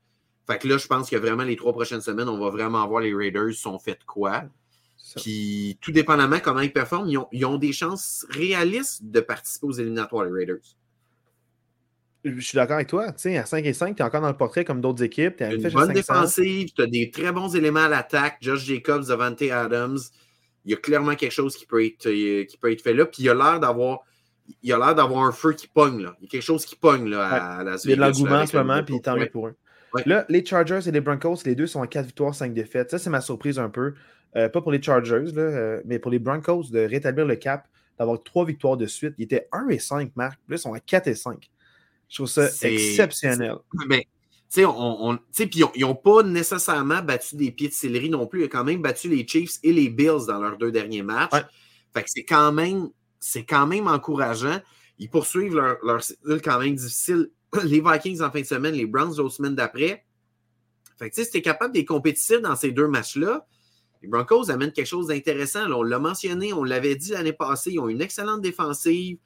Fait 0.48 0.58
que 0.58 0.68
là, 0.68 0.78
je 0.78 0.88
pense 0.88 1.10
que 1.10 1.16
vraiment 1.16 1.44
les 1.44 1.56
trois 1.56 1.74
prochaines 1.74 2.02
semaines, 2.02 2.28
on 2.28 2.40
va 2.40 2.50
vraiment 2.50 2.88
voir 2.88 3.02
les 3.02 3.14
Raiders 3.14 3.54
sont 3.54 3.78
faits 3.78 4.04
quoi. 4.06 4.46
Puis, 5.18 5.78
tout 5.82 5.92
dépendamment 5.92 6.40
comment 6.40 6.62
ils 6.62 6.72
performent, 6.72 7.10
ils 7.32 7.46
ont, 7.46 7.58
des 7.58 7.74
chances 7.74 8.26
réalistes 8.30 9.04
de 9.04 9.20
participer 9.20 9.68
aux 9.68 9.72
éliminatoires, 9.74 10.26
les 10.26 10.32
Raiders. 10.32 10.78
Je 12.24 12.40
suis 12.40 12.56
d'accord 12.56 12.76
avec 12.76 12.88
toi. 12.88 13.12
Tu 13.12 13.22
sais, 13.22 13.38
à 13.38 13.46
5 13.46 13.66
et 13.66 13.74
5, 13.74 13.96
tu 13.96 14.02
es 14.02 14.06
encore 14.06 14.22
dans 14.22 14.28
le 14.28 14.38
portrait 14.38 14.64
comme 14.64 14.80
d'autres 14.80 15.04
équipes. 15.04 15.38
Tu 15.38 15.44
as 15.44 15.54
une 15.54 15.70
bonne 15.70 15.94
défensive, 15.94 16.72
tu 16.74 16.82
as 16.82 16.88
des 16.88 17.10
très 17.10 17.32
bons 17.32 17.56
éléments 17.56 17.86
à 17.86 17.88
l'attaque. 17.88 18.38
Josh 18.42 18.66
Jacobs, 18.66 19.08
Devante 19.08 19.42
Adams. 19.42 19.98
Il 20.66 20.72
y 20.72 20.74
a 20.76 20.78
clairement 20.78 21.16
quelque 21.16 21.32
chose 21.32 21.56
qui 21.56 21.66
peut 21.66 21.84
être, 21.84 22.08
euh, 22.08 22.46
qui 22.46 22.58
peut 22.58 22.72
être 22.72 22.82
fait 22.82 22.94
là. 22.94 23.06
Puis 23.06 23.24
il 23.24 23.30
a 23.30 23.34
l'air 23.34 23.60
d'avoir. 23.60 24.02
Il 24.62 24.74
a 24.74 24.78
l'air 24.78 24.94
d'avoir 24.94 25.24
un 25.24 25.32
feu 25.32 25.54
qui 25.54 25.68
pogne. 25.68 26.04
Là. 26.04 26.16
Il 26.20 26.26
y 26.26 26.28
a 26.28 26.30
quelque 26.30 26.44
chose 26.44 26.66
qui 26.66 26.76
pogne 26.76 27.10
là, 27.10 27.28
à, 27.28 27.64
la 27.64 27.78
Il 27.84 27.90
y 27.90 27.94
a 27.94 27.96
de 27.96 28.02
l'engouement 28.02 28.42
en 28.42 28.46
ce 28.46 28.58
moment, 28.58 28.84
puis 28.84 29.02
tant 29.02 29.16
mieux 29.16 29.30
pour 29.30 29.48
eux. 29.48 29.56
Là, 30.06 30.26
les 30.30 30.46
Chargers 30.46 30.80
et 30.88 30.92
les 30.92 31.02
Broncos, 31.02 31.38
les 31.46 31.56
deux 31.56 31.68
sont 31.68 31.82
à 31.82 31.88
4 31.88 32.06
victoires, 32.06 32.34
5 32.34 32.54
défaites. 32.54 32.92
Ça, 32.92 32.98
c'est 32.98 33.10
ma 33.10 33.22
surprise 33.22 33.60
un 33.60 33.70
peu. 33.70 33.94
Euh, 34.36 34.48
pas 34.48 34.62
pour 34.62 34.72
les 34.72 34.82
Chargers, 34.82 35.26
euh, 35.36 35.82
mais 35.86 36.00
pour 36.00 36.12
les 36.12 36.20
Broncos, 36.20 36.70
de 36.72 36.80
rétablir 36.80 37.26
le 37.26 37.36
cap, 37.36 37.68
d'avoir 38.00 38.22
trois 38.24 38.46
victoires 38.46 38.78
de 38.78 38.86
suite. 38.86 39.14
Ils 39.18 39.24
étaient 39.24 39.48
1 39.52 39.68
et 39.70 39.80
5, 39.80 40.12
Marc. 40.16 40.40
Là, 40.48 40.56
ils 40.56 40.60
sont 40.60 40.74
à 40.74 40.80
4 40.80 41.08
et 41.08 41.16
5. 41.16 41.50
Je 42.12 42.18
trouve 42.18 42.28
ça 42.28 42.50
exceptionnel. 42.64 43.56
Mais, 43.88 44.02
tu 44.02 44.08
sais, 44.50 44.66
on, 44.66 45.18
ils 45.34 45.82
n'ont 45.82 45.96
pas 45.96 46.24
nécessairement 46.24 47.02
battu 47.02 47.38
des 47.38 47.52
pieds 47.52 47.70
de 47.70 47.74
céleri 47.74 48.10
non 48.10 48.28
plus. 48.28 48.42
Ils 48.42 48.46
ont 48.46 48.50
quand 48.50 48.66
même 48.66 48.82
battu 48.82 49.08
les 49.08 49.26
Chiefs 49.26 49.60
et 49.64 49.72
les 49.72 49.88
Bills 49.88 50.26
dans 50.28 50.40
leurs 50.40 50.58
deux 50.58 50.74
derniers 50.74 51.04
matchs. 51.04 51.32
Fait 51.94 52.04
que 52.04 52.10
c'est 52.10 52.26
quand 52.26 52.52
même, 52.52 52.90
c'est 53.22 53.46
quand 53.46 53.66
même 53.66 53.88
encourageant. 53.88 54.60
Ils 55.00 55.10
poursuivent 55.10 55.56
leur, 55.56 55.78
leur 55.82 56.42
quand 56.42 56.60
même 56.60 56.76
difficile. 56.76 57.32
Les 57.64 57.82
Vikings 57.82 58.22
en 58.22 58.32
fin 58.32 58.42
de 58.42 58.46
semaine, 58.46 58.76
les 58.76 58.86
Browns 58.86 59.18
l'autre 59.18 59.36
semaine 59.36 59.56
d'après. 59.56 60.06
Fait 60.98 61.10
que, 61.10 61.16
tu 61.16 61.22
sais, 61.22 61.26
si 61.26 61.32
tu 61.32 61.38
es 61.40 61.42
capable 61.42 61.74
d'être 61.74 61.88
compétitif 61.88 62.40
dans 62.42 62.56
ces 62.56 62.72
deux 62.72 62.88
matchs-là, 62.88 63.46
les 64.02 64.08
Broncos 64.08 64.50
amènent 64.50 64.72
quelque 64.72 64.88
chose 64.88 65.08
d'intéressant. 65.08 65.70
On 65.72 65.84
l'a 65.84 66.00
mentionné, 66.00 66.54
on 66.54 66.64
l'avait 66.64 66.96
dit 66.96 67.12
l'année 67.12 67.34
passée, 67.34 67.72
ils 67.72 67.80
ont 67.80 67.90
une 67.90 68.02
excellente 68.02 68.42
défensive. 68.42 69.18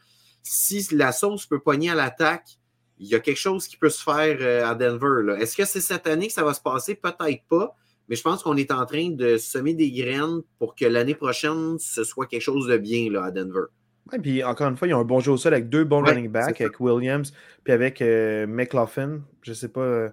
Si 0.41 0.88
la 0.91 1.12
sauce 1.12 1.45
peut 1.45 1.60
pogner 1.60 1.91
à 1.91 1.95
l'attaque, 1.95 2.58
il 2.99 3.08
y 3.08 3.15
a 3.15 3.19
quelque 3.19 3.39
chose 3.39 3.67
qui 3.67 3.77
peut 3.77 3.89
se 3.89 4.03
faire 4.03 4.38
euh, 4.39 4.65
à 4.65 4.75
Denver. 4.75 5.36
Est-ce 5.39 5.55
que 5.55 5.65
c'est 5.65 5.81
cette 5.81 6.08
année 6.08 6.27
que 6.27 6.34
ça 6.34 6.43
va 6.43 6.53
se 6.53 6.62
passer? 6.62 6.95
Peut-être 6.95 7.43
pas. 7.49 7.75
Mais 8.08 8.15
je 8.15 8.21
pense 8.21 8.43
qu'on 8.43 8.55
est 8.55 8.71
en 8.71 8.86
train 8.86 9.10
de 9.10 9.38
semer 9.38 9.73
des 9.73 9.91
graines 9.91 10.41
pour 10.60 10.75
que 10.75 10.86
l'année 10.86 11.15
prochaine, 11.15 11.77
ce 11.79 12.03
soit 12.03 12.27
quelque 12.27 12.41
chose 12.41 12.67
de 12.67 12.77
bien 12.77 13.12
là, 13.12 13.25
à 13.25 13.31
Denver. 13.31 13.65
Oui, 14.12 14.19
puis 14.19 14.43
encore 14.43 14.69
une 14.69 14.77
fois, 14.77 14.88
ils 14.88 14.93
ont 14.93 14.99
un 14.99 15.05
bon 15.05 15.19
jeu 15.19 15.31
au 15.31 15.38
sol 15.38 15.53
avec 15.53 15.69
deux 15.69 15.84
bons 15.84 16.03
running 16.03 16.29
backs, 16.29 16.62
avec 16.62 16.79
Williams, 16.79 17.34
puis 17.63 17.73
avec 17.73 18.01
euh, 18.01 18.45
McLaughlin. 18.45 19.21
Je 19.41 19.51
ne 19.51 19.55
sais 19.55 19.69
pas. 19.69 19.81
Euh, 19.81 20.10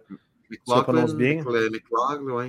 tu 0.50 0.58
le 0.66 0.82
prononces 0.82 1.14
bien. 1.14 1.44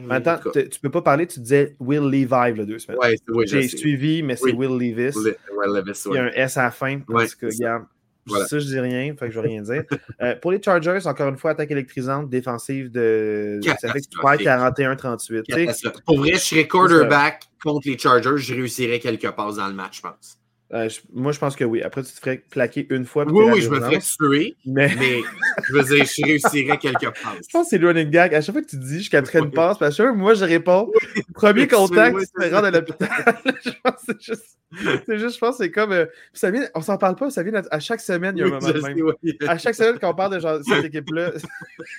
Attends, 0.10 0.40
tu 0.52 0.60
ne 0.60 0.82
peux 0.82 0.92
pas 0.92 1.02
parler, 1.02 1.28
tu 1.28 1.40
disais 1.40 1.76
Will 1.80 2.04
Levi 2.04 2.54
le 2.58 2.66
deux 2.66 2.80
semaines. 2.80 3.00
Ouais, 3.00 3.16
oui, 3.30 3.46
J'ai 3.48 3.68
suivi, 3.68 4.24
mais 4.24 4.36
c'est 4.38 4.54
Will 4.54 4.78
Levis. 4.78 5.18
Levis 5.66 6.04
Il 6.08 6.14
y 6.14 6.18
a 6.18 6.24
un 6.24 6.28
S 6.30 6.58
à 6.58 6.64
la 6.64 6.72
fin. 6.72 7.00
Parce 7.00 7.36
que, 7.36 7.48
regarde, 7.48 7.86
voilà. 8.26 8.46
ça, 8.48 8.60
je 8.60 8.66
dis 8.66 8.80
rien, 8.80 9.16
fait 9.18 9.28
que 9.28 9.32
je 9.34 9.40
vais 9.40 9.48
rien 9.48 9.62
dire. 9.62 9.84
euh, 10.22 10.36
pour 10.36 10.52
les 10.52 10.62
Chargers, 10.62 11.06
encore 11.06 11.30
une 11.30 11.38
fois, 11.38 11.52
attaque 11.52 11.72
électrisante, 11.72 12.30
défensive 12.30 12.92
de. 12.92 13.60
Ça 13.80 13.92
fait 13.92 14.02
que 14.02 14.08
tu 14.10 14.20
perds 14.20 14.72
41-38. 14.72 16.04
Pour 16.06 16.18
vrai, 16.18 16.34
je 16.34 16.38
serais 16.38 16.68
quarterback 16.68 17.44
contre 17.62 17.88
les 17.88 17.98
Chargers, 17.98 18.38
je 18.38 18.54
réussirais 18.54 19.00
quelques 19.00 19.32
passes 19.32 19.56
dans 19.56 19.68
le 19.68 19.74
match, 19.74 19.98
je 19.98 20.02
pense. 20.02 20.38
Euh, 20.74 20.90
moi, 21.14 21.32
je 21.32 21.40
pense 21.40 21.56
que 21.56 21.64
oui. 21.64 21.84
Après, 21.84 22.02
tu 22.02 22.12
te 22.12 22.20
ferais 22.20 22.44
plaquer 22.50 22.88
une 22.90 23.06
fois. 23.06 23.26
Oui, 23.28 23.46
oui, 23.52 23.62
je 23.62 23.70
me 23.70 23.80
ferais 23.80 24.00
tuer. 24.00 24.56
Mais... 24.66 24.90
je 24.90 25.74
veux 25.74 25.84
dire, 25.84 26.06
je 26.06 26.26
réussirais 26.26 26.78
quelque 26.80 27.12
part. 27.24 27.36
Je 27.36 27.52
pense 27.52 27.66
que 27.66 27.70
c'est 27.70 27.78
le 27.78 27.88
running 27.88 28.10
gag. 28.10 28.34
À 28.34 28.42
chaque 28.42 28.54
fois 28.54 28.64
que 28.64 28.70
tu 28.70 28.78
dis, 28.78 29.04
je 29.04 29.10
capterai 29.10 29.40
une 29.40 29.52
passe, 29.52 29.78
parce 29.78 29.96
que 29.96 30.12
moi, 30.12 30.34
je 30.34 30.46
réponds. 30.46 30.92
Premier 31.36 31.68
contact, 31.68 32.18
tu 32.18 32.26
te 32.26 32.56
rends 32.56 32.64
à 32.64 32.72
l'hôpital. 32.72 33.10
je 33.64 33.72
pense 33.84 33.94
que 33.94 34.02
c'est 34.08 34.22
juste. 34.22 34.58
C'est 35.06 35.20
juste, 35.20 35.36
je 35.36 35.40
pense 35.40 35.58
que 35.58 35.66
c'est 35.66 35.72
comme. 35.72 35.92
Euh, 35.92 36.06
ça 36.34 36.50
vient, 36.50 36.66
on 36.74 36.82
s'en 36.82 36.98
parle 36.98 37.16
pas, 37.16 37.30
ça 37.30 37.44
vient 37.44 37.62
à 37.70 37.80
chaque 37.80 38.02
semaine, 38.02 38.36
il 38.36 38.40
y 38.40 38.44
a 38.44 38.48
un 38.48 38.60
moment. 38.60 38.68
À 39.48 39.58
chaque 39.60 39.76
semaine, 39.76 40.00
quand 40.00 40.10
on 40.10 40.16
parle 40.16 40.34
de 40.34 40.40
genre, 40.40 40.60
cette 40.68 40.86
équipe-là. 40.86 41.34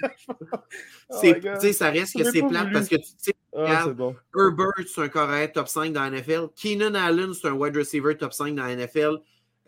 oh 0.29 1.21
tu 1.23 1.43
sais, 1.61 1.73
ça 1.73 1.91
reste 1.91 2.17
que 2.17 2.25
c'est 2.25 2.43
plate 2.43 2.73
parce 2.73 2.89
que 2.89 2.97
tu 2.97 3.13
sais, 3.19 3.35
ah, 3.55 3.88
bon. 3.88 4.17
Herbert, 4.37 4.73
c'est 4.87 5.03
un 5.03 5.09
correct 5.09 5.55
top 5.55 5.69
5 5.69 5.93
dans 5.93 6.03
la 6.03 6.11
NFL. 6.11 6.49
Keenan 6.57 6.95
Allen, 6.95 7.33
c'est 7.35 7.49
un 7.49 7.53
wide 7.53 7.77
receiver 7.77 8.17
top 8.17 8.33
5 8.33 8.55
dans 8.55 8.64
la 8.64 8.77
NFL. 8.77 9.19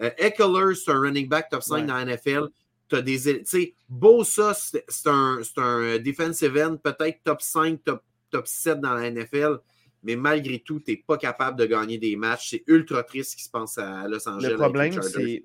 Euh, 0.00 0.10
Eckler, 0.18 0.74
c'est 0.74 0.90
un 0.90 1.00
running 1.00 1.28
back 1.28 1.48
top 1.50 1.62
5 1.62 1.86
dans 1.86 1.94
la 1.94 2.04
NFL. 2.04 2.48
Tu 2.88 2.96
as 2.96 3.02
des. 3.02 3.18
Tu 3.20 3.40
sais, 3.44 3.74
Bosa, 3.88 4.54
c'est 4.54 5.06
un, 5.06 5.40
un 5.56 5.98
defensive 5.98 6.56
end, 6.56 6.76
peut-être 6.76 7.22
top 7.24 7.42
5, 7.42 7.82
top, 7.84 8.02
top 8.30 8.46
7 8.46 8.80
dans 8.80 8.94
la 8.94 9.10
NFL 9.10 9.60
mais 10.06 10.14
malgré 10.14 10.60
tout, 10.60 10.80
tu 10.80 10.92
n'es 10.92 11.02
pas 11.04 11.18
capable 11.18 11.58
de 11.58 11.66
gagner 11.66 11.98
des 11.98 12.14
matchs. 12.14 12.50
C'est 12.50 12.64
ultra 12.68 13.02
triste 13.02 13.32
ce 13.32 13.36
qui 13.36 13.42
se 13.42 13.50
passe 13.50 13.76
à 13.76 14.06
Los 14.06 14.26
Angeles. 14.28 14.50
Le 14.50 14.56
problème, 14.56 15.02
c'est. 15.02 15.42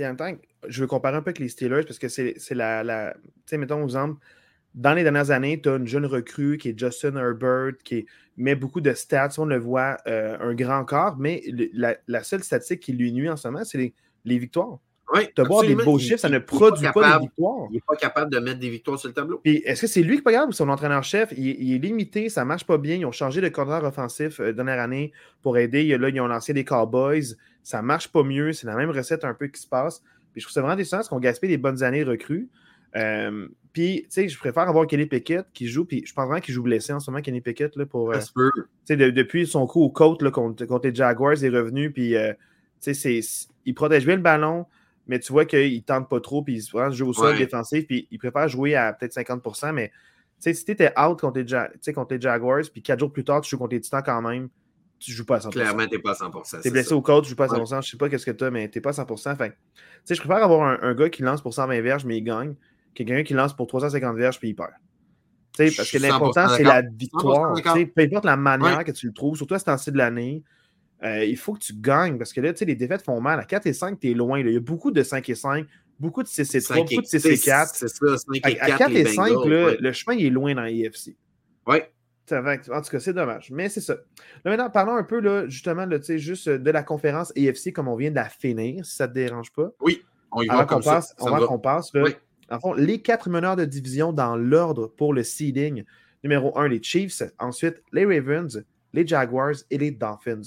En 0.00 0.02
même 0.02 0.16
temps, 0.16 0.36
je 0.66 0.80
veux 0.80 0.88
comparer 0.88 1.16
un 1.16 1.22
peu 1.22 1.28
avec 1.28 1.38
les 1.38 1.48
Steelers 1.48 1.84
parce 1.84 2.00
que 2.00 2.08
c'est 2.08 2.34
la. 2.50 2.82
la 2.82 3.14
tu 3.14 3.20
sais, 3.46 3.58
mettons, 3.58 3.82
exemple, 3.84 4.20
dans 4.74 4.94
les 4.94 5.02
dernières 5.02 5.30
années, 5.30 5.60
tu 5.60 5.68
as 5.68 5.76
une 5.76 5.86
jeune 5.86 6.06
recrue 6.06 6.58
qui 6.58 6.70
est 6.70 6.78
Justin 6.78 7.16
Herbert, 7.16 7.72
qui 7.84 8.06
met 8.36 8.54
beaucoup 8.54 8.80
de 8.80 8.92
stats. 8.94 9.30
On 9.38 9.44
le 9.44 9.58
voit, 9.58 9.98
euh, 10.06 10.36
un 10.40 10.54
grand 10.54 10.84
corps, 10.84 11.16
mais 11.18 11.42
la, 11.74 12.22
seule 12.22 12.42
statistique 12.42 12.80
qui 12.80 12.92
lui 12.92 13.12
nuit 13.12 13.28
en 13.28 13.36
ce 13.36 13.48
moment, 13.48 13.64
c'est 13.64 13.78
les, 13.78 13.94
les 14.24 14.38
victoires. 14.38 14.78
Oui, 15.14 15.28
tu 15.34 15.42
as 15.42 15.66
des 15.66 15.74
beaux 15.74 15.98
chiffres, 15.98 16.20
ça 16.20 16.30
ne 16.30 16.38
produit 16.38 16.88
pas, 16.94 17.18
de 17.18 17.22
victoires. 17.22 17.66
Il 17.70 17.74
n'est 17.74 17.82
pas 17.86 17.96
capable 17.96 18.32
de 18.32 18.38
mettre 18.38 18.60
des 18.60 18.70
victoires 18.70 18.98
sur 18.98 19.08
le 19.08 19.14
tableau. 19.14 19.40
est-ce 19.44 19.82
que 19.82 19.86
c'est 19.86 20.02
lui 20.02 20.14
qui 20.14 20.20
est 20.20 20.22
pas 20.22 20.32
capable 20.32 20.50
ou 20.50 20.54
son 20.54 20.70
entraîneur-chef? 20.70 21.34
Il, 21.36 21.74
est 21.74 21.78
limité, 21.78 22.30
ça 22.30 22.42
ne 22.42 22.46
marche 22.46 22.64
pas 22.64 22.78
bien. 22.78 22.96
Ils 22.96 23.04
ont 23.04 23.12
changé 23.12 23.42
de 23.42 23.48
coordinateur 23.48 23.88
offensif 23.88 24.40
euh, 24.40 24.52
dernière 24.52 24.80
année 24.80 25.12
pour 25.42 25.58
aider. 25.58 25.98
Là, 25.98 26.08
ils 26.08 26.20
ont 26.20 26.28
lancé 26.28 26.54
des 26.54 26.64
Cowboys. 26.64 27.36
Ça 27.62 27.82
ne 27.82 27.86
marche 27.86 28.08
pas 28.08 28.22
mieux. 28.22 28.54
C'est 28.54 28.66
la 28.66 28.74
même 28.74 28.90
recette 28.90 29.24
un 29.24 29.34
peu 29.34 29.48
qui 29.48 29.60
se 29.60 29.66
passe. 29.66 30.02
Puis 30.32 30.40
je 30.40 30.46
trouve 30.46 30.54
ça 30.54 30.62
vraiment 30.62 30.76
décevant 30.76 30.98
parce 30.98 31.10
qu'on 31.10 31.20
gaspille 31.20 31.50
des 31.50 31.58
bonnes 31.58 31.82
années 31.82 32.04
recrues. 32.04 32.48
Euh, 32.96 33.48
puis, 33.72 34.02
tu 34.02 34.06
sais, 34.10 34.28
je 34.28 34.38
préfère 34.38 34.68
avoir 34.68 34.86
Kenny 34.86 35.06
Pickett 35.06 35.46
qui 35.52 35.66
joue, 35.68 35.84
puis 35.84 36.04
je 36.06 36.12
pense 36.12 36.26
vraiment 36.26 36.40
qu'il 36.40 36.54
joue 36.54 36.62
blessé 36.62 36.92
en 36.92 37.00
ce 37.00 37.10
moment, 37.10 37.22
Kenny 37.22 37.40
Pickett, 37.40 37.74
là, 37.76 37.86
pour. 37.86 38.12
Euh, 38.12 38.18
depuis 38.88 39.46
son 39.46 39.66
coup 39.66 39.82
au 39.82 39.90
côte 39.90 40.28
contre, 40.30 40.66
contre, 40.66 40.88
les 40.88 40.94
Jaguars, 40.94 41.34
il 41.34 41.44
est 41.44 41.58
revenu, 41.58 41.90
puis, 41.90 42.14
tu 42.80 42.94
sais, 42.94 43.20
il 43.64 43.74
protège 43.74 44.04
bien 44.04 44.16
le 44.16 44.22
ballon 44.22 44.66
mais 45.06 45.18
tu 45.18 45.32
vois 45.32 45.44
qu'il 45.44 45.82
tente 45.82 46.08
pas 46.08 46.20
trop, 46.20 46.42
puis 46.42 46.54
il 46.54 46.62
se 46.62 46.90
joue 46.92 47.08
au 47.08 47.12
sol 47.12 47.36
défensif, 47.36 47.86
puis 47.86 48.06
il 48.10 48.18
préfère 48.18 48.48
jouer 48.48 48.74
à 48.74 48.92
peut-être 48.92 49.14
50% 49.14 49.72
mais 49.72 49.90
si 50.38 50.64
tu 50.64 50.72
étais 50.72 50.92
out 50.98 51.20
contre 51.20 51.38
les, 51.38 51.92
contre 51.92 52.14
les 52.14 52.20
Jaguars, 52.20 52.62
puis 52.72 52.82
quatre 52.82 52.98
jours 52.98 53.12
plus 53.12 53.24
tard, 53.24 53.40
tu 53.42 53.50
joues 53.50 53.58
contre 53.58 53.74
les 53.74 53.80
Titans 53.80 54.02
quand 54.04 54.22
même, 54.22 54.48
tu 54.98 55.12
joues 55.12 55.24
pas 55.24 55.36
à 55.36 55.40
100 55.40 55.50
Clairement, 55.50 55.86
tu 55.86 55.96
n'es 55.96 56.02
pas 56.02 56.12
à 56.12 56.14
100 56.14 56.30
Tu 56.62 56.68
es 56.68 56.70
blessé 56.70 56.92
au 56.92 57.02
coach, 57.02 57.24
tu 57.24 57.26
ne 57.26 57.30
joues 57.30 57.36
pas 57.36 57.44
à 57.44 57.58
100% 57.58 57.68
Je 57.68 57.76
ne 57.76 57.82
sais 57.82 57.96
pas 57.96 58.08
qu'est-ce 58.08 58.26
que 58.26 58.32
tu 58.32 58.44
as, 58.44 58.50
mais 58.50 58.68
tu 58.68 58.78
n'es 58.78 58.82
pas 58.82 58.98
à 58.98 59.04
100% 59.04 59.36
fait, 59.36 59.56
Je 60.08 60.20
préfère 60.20 60.42
avoir 60.42 60.82
un, 60.82 60.94
gars 60.94 61.10
qui 61.10 61.22
lance 61.22 61.42
pour 61.42 61.54
120 61.54 61.80
verges, 61.80 62.04
mais 62.04 62.18
il 62.18 62.22
gagne, 62.22 62.54
quelqu'un 62.94 63.22
qui 63.22 63.34
lance 63.34 63.54
pour 63.54 63.66
350 63.66 64.16
verges, 64.16 64.38
puis 64.38 64.50
il 64.50 64.54
perd. 64.54 64.70
parce 65.56 65.90
que 65.90 65.98
l'important, 65.98 66.48
c'est 66.48 66.62
la 66.62 66.82
victoire. 66.82 67.54
Peu 67.54 68.02
importe 68.02 68.24
la 68.24 68.36
manière 68.36 68.84
que 68.84 68.92
tu 68.92 69.06
le 69.06 69.12
trouves, 69.12 69.36
surtout 69.36 69.54
à 69.54 69.58
ce 69.58 69.64
temps-ci 69.64 69.92
de 69.92 69.98
l'année, 69.98 70.42
euh, 71.04 71.24
il 71.24 71.36
faut 71.36 71.54
que 71.54 71.58
tu 71.58 71.74
gagnes 71.74 72.16
parce 72.16 72.32
que 72.32 72.40
là, 72.40 72.52
les 72.60 72.74
défaites 72.76 73.02
font 73.02 73.20
mal. 73.20 73.40
À 73.40 73.44
4 73.44 73.66
et 73.66 73.72
5, 73.72 73.98
tu 73.98 74.10
es 74.10 74.14
loin. 74.14 74.38
Il 74.38 74.48
y 74.50 74.56
a 74.56 74.60
beaucoup 74.60 74.92
de 74.92 75.02
5 75.02 75.28
et 75.28 75.34
5, 75.34 75.66
beaucoup 75.98 76.22
de 76.22 76.28
CC3, 76.28 76.76
beaucoup 76.76 77.02
de 77.02 77.06
CC4. 77.06 77.70
C'est 77.74 77.88
ça, 77.88 78.18
5 78.18 78.36
et 78.36 78.40
4. 78.40 78.62
À 78.62 78.78
4 78.78 78.90
et 78.92 79.04
5, 79.06 79.32
le 79.44 79.92
chemin 79.92 80.16
est 80.16 80.30
loin 80.30 80.54
dans 80.54 80.62
l'IFC. 80.62 81.16
Oui. 81.66 81.78
En 82.30 82.82
tout 82.82 82.90
cas, 82.90 83.00
c'est 83.00 83.12
dommage. 83.12 83.50
Mais 83.50 83.68
c'est 83.68 83.80
ça. 83.80 83.94
Là, 83.94 84.50
maintenant, 84.50 84.70
parlons 84.70 84.96
un 84.96 85.02
peu 85.02 85.20
là, 85.20 85.48
justement 85.48 85.84
là, 85.84 85.98
juste 86.00 86.48
de 86.48 86.70
la 86.70 86.82
conférence 86.82 87.32
AFC 87.36 87.72
comme 87.72 87.88
on 87.88 87.96
vient 87.96 88.10
de 88.10 88.16
la 88.16 88.28
finir, 88.28 88.86
si 88.86 88.96
ça 88.96 89.06
ne 89.06 89.10
te 89.10 89.14
dérange 89.14 89.52
pas. 89.52 89.70
Oui, 89.80 90.02
on 90.30 90.42
y 90.42 90.46
va 90.46 90.64
comme 90.64 90.82
ça. 90.82 91.00
on 91.18 91.30
va 91.30 91.46
qu'on 91.46 91.58
passe. 91.58 91.92
Là, 91.94 92.04
En 92.52 92.60
fond, 92.60 92.74
les 92.74 93.00
quatre 93.00 93.30
meneurs 93.30 93.56
de 93.56 93.64
division 93.64 94.12
dans 94.12 94.36
l'ordre 94.36 94.86
pour 94.86 95.14
le 95.14 95.22
seeding. 95.22 95.84
Numéro 96.22 96.56
1, 96.58 96.68
les 96.68 96.82
Chiefs. 96.82 97.22
Ensuite, 97.38 97.82
les 97.94 98.04
Ravens, 98.04 98.62
les 98.92 99.06
Jaguars 99.06 99.54
et 99.70 99.78
les 99.78 99.90
Dolphins. 99.90 100.42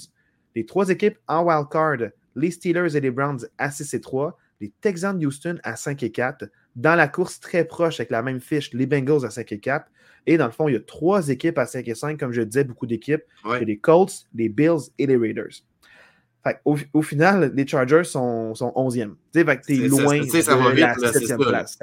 Les 0.54 0.64
trois 0.64 0.88
équipes 0.88 1.18
en 1.26 1.42
wildcard, 1.42 2.10
les 2.36 2.52
Steelers 2.52 2.96
et 2.96 3.00
les 3.00 3.10
Browns 3.10 3.48
à 3.58 3.72
6 3.72 3.92
et 3.92 4.00
3, 4.00 4.38
les 4.60 4.72
Texans 4.80 5.18
de 5.18 5.26
Houston 5.26 5.58
à 5.64 5.74
5 5.74 6.00
et 6.04 6.12
4. 6.12 6.44
Dans 6.76 6.94
la 6.94 7.08
course 7.08 7.40
très 7.40 7.64
proche 7.64 7.98
avec 7.98 8.10
la 8.10 8.22
même 8.22 8.40
fiche, 8.40 8.72
les 8.72 8.86
Bengals 8.86 9.24
à 9.24 9.30
5 9.30 9.50
et 9.50 9.58
4. 9.58 9.90
Et 10.26 10.38
dans 10.38 10.46
le 10.46 10.52
fond, 10.52 10.68
il 10.68 10.74
y 10.74 10.76
a 10.76 10.80
trois 10.80 11.28
équipes 11.28 11.58
à 11.58 11.66
5 11.66 11.88
et 11.88 11.94
5, 11.96 12.20
comme 12.20 12.32
je 12.32 12.42
disais, 12.42 12.62
beaucoup 12.62 12.86
d'équipes. 12.86 13.24
Les 13.64 13.78
Colts, 13.78 14.28
les 14.32 14.48
Bills 14.48 14.92
et 14.98 15.06
les 15.06 15.16
Raiders. 15.16 15.64
Au, 16.64 17.02
final, 17.02 17.52
les 17.54 17.66
Chargers 17.66 18.04
sont, 18.04 18.54
sont 18.54 18.72
11e. 18.76 19.14
Tu 19.32 19.40
sais, 19.40 19.74
es 19.84 19.88
loin 19.88 20.18
de 20.18 20.80
la 20.80 20.94
7e 20.94 21.36
place. 21.36 21.78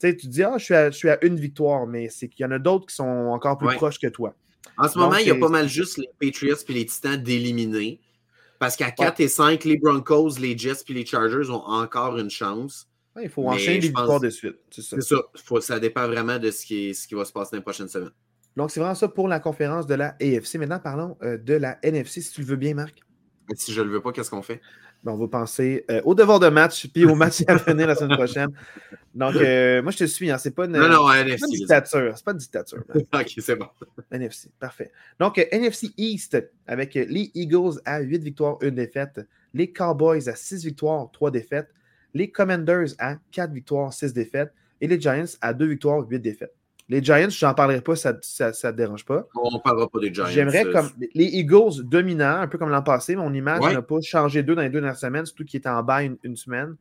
Tu, 0.00 0.16
tu 0.16 0.26
dis, 0.28 0.42
ah, 0.44 0.54
je 0.58 0.64
suis, 0.64 0.74
à, 0.74 0.90
je 0.90 0.96
suis 0.96 1.08
à 1.08 1.24
une 1.24 1.36
victoire, 1.36 1.86
mais 1.86 2.08
c'est 2.08 2.28
qu'il 2.28 2.44
y 2.44 2.46
en 2.46 2.52
a 2.52 2.58
d'autres 2.58 2.86
qui 2.86 2.94
sont 2.94 3.04
encore 3.04 3.58
plus 3.58 3.74
proches 3.74 3.98
que 3.98 4.06
toi. 4.06 4.34
En 4.76 4.88
ce 4.88 4.98
moment, 4.98 5.16
il 5.16 5.26
y 5.26 5.30
a 5.30 5.34
pas 5.34 5.48
mal 5.48 5.68
juste 5.68 5.98
les 5.98 6.08
Patriots 6.20 6.56
et 6.68 6.72
les 6.72 6.86
Titans 6.86 7.20
d'éliminer. 7.20 8.00
Parce 8.58 8.76
qu'à 8.76 8.90
4 8.90 9.20
et 9.20 9.28
5, 9.28 9.64
les 9.64 9.76
Broncos, 9.76 10.38
les 10.40 10.56
Jets 10.56 10.82
et 10.88 10.92
les 10.92 11.06
Chargers 11.06 11.50
ont 11.50 11.62
encore 11.64 12.18
une 12.18 12.30
chance. 12.30 12.88
il 13.20 13.28
faut 13.28 13.46
enchaîner 13.48 13.80
les 13.80 13.88
victoires 13.88 14.20
de 14.20 14.30
suite. 14.30 14.56
C'est 14.70 14.82
ça. 14.82 14.96
ça. 15.00 15.60
ça 15.60 15.80
dépend 15.80 16.06
vraiment 16.06 16.38
de 16.38 16.50
ce 16.50 16.66
qui, 16.66 16.94
ce 16.94 17.06
qui 17.06 17.14
va 17.14 17.24
se 17.24 17.32
passer 17.32 17.50
dans 17.52 17.58
les 17.58 17.62
prochaines 17.62 17.88
semaines. 17.88 18.10
Donc, 18.56 18.72
c'est 18.72 18.80
vraiment 18.80 18.96
ça 18.96 19.08
pour 19.08 19.28
la 19.28 19.38
conférence 19.38 19.86
de 19.86 19.94
la 19.94 20.16
AFC. 20.20 20.56
Maintenant, 20.56 20.80
parlons 20.80 21.16
euh, 21.22 21.38
de 21.38 21.54
la 21.54 21.78
NFC, 21.84 22.20
si 22.20 22.32
tu 22.32 22.40
le 22.40 22.46
veux 22.48 22.56
bien, 22.56 22.74
Marc. 22.74 22.98
Si 23.54 23.72
je 23.72 23.80
ne 23.80 23.86
le 23.86 23.92
veux 23.92 24.00
pas, 24.00 24.12
qu'est-ce 24.12 24.30
qu'on 24.30 24.42
fait? 24.42 24.60
Ben, 25.04 25.12
on 25.12 25.16
va 25.16 25.28
penser 25.28 25.84
euh, 25.90 26.00
au 26.04 26.14
devoir 26.14 26.40
de 26.40 26.48
match 26.48 26.88
puis 26.88 27.04
au 27.04 27.14
match 27.14 27.44
à 27.46 27.54
venir 27.54 27.86
la 27.86 27.94
semaine 27.94 28.16
prochaine. 28.16 28.48
Donc, 29.14 29.36
euh, 29.36 29.80
moi, 29.80 29.92
je 29.92 29.98
te 29.98 30.04
suis. 30.04 30.30
Hein, 30.30 30.38
c'est 30.38 30.50
pas 30.50 30.64
une, 30.64 30.72
non, 30.72 30.88
non, 30.88 31.12
NFC, 31.12 31.40
pas 31.40 31.46
une 31.46 31.58
dictature. 31.58 32.12
C'est 32.16 32.24
pas 32.24 32.32
une 32.32 32.38
dictature. 32.38 32.84
ok, 32.94 33.32
c'est 33.38 33.56
bon. 33.56 33.68
NFC, 34.10 34.50
parfait. 34.58 34.90
Donc, 35.20 35.38
euh, 35.38 35.44
NFC 35.52 35.92
East 35.96 36.36
avec 36.66 36.94
les 36.94 37.30
Eagles 37.34 37.80
à 37.84 38.00
8 38.00 38.22
victoires, 38.24 38.58
1 38.60 38.70
défaite. 38.72 39.20
Les 39.54 39.72
Cowboys 39.72 40.28
à 40.28 40.34
6 40.34 40.64
victoires, 40.64 41.08
3 41.12 41.30
défaites. 41.30 41.68
Les 42.12 42.30
Commanders 42.30 42.88
à 42.98 43.16
4 43.30 43.52
victoires, 43.52 43.92
6 43.92 44.12
défaites. 44.12 44.52
Et 44.80 44.88
les 44.88 45.00
Giants 45.00 45.24
à 45.40 45.54
2 45.54 45.66
victoires, 45.66 46.00
8 46.08 46.18
défaites. 46.18 46.54
Les 46.90 47.02
Giants, 47.02 47.28
je 47.28 47.44
n'en 47.44 47.52
parlerai 47.52 47.82
pas, 47.82 47.96
ça 47.96 48.14
ne 48.14 48.18
ça, 48.22 48.52
ça, 48.54 48.72
te 48.72 48.78
dérange 48.78 49.04
pas. 49.04 49.28
On 49.34 49.52
ne 49.52 49.58
parlera 49.58 49.88
pas 49.88 49.98
des 49.98 50.12
Giants. 50.12 50.26
J'aimerais 50.26 50.64
comme 50.72 50.88
les 51.14 51.26
Eagles 51.26 51.82
dominants, 51.84 52.40
un 52.40 52.48
peu 52.48 52.56
comme 52.56 52.70
l'an 52.70 52.82
passé. 52.82 53.14
Mon 53.14 53.32
image 53.34 53.60
n'a 53.60 53.82
pas 53.82 54.00
changé 54.00 54.42
d'eux 54.42 54.54
dans 54.54 54.62
les 54.62 54.70
deux 54.70 54.80
dernières 54.80 54.98
semaines, 54.98 55.26
surtout 55.26 55.44
qui 55.44 55.58
était 55.58 55.68
en 55.68 55.82
bas 55.82 56.02
une, 56.02 56.36
semaine. 56.36 56.76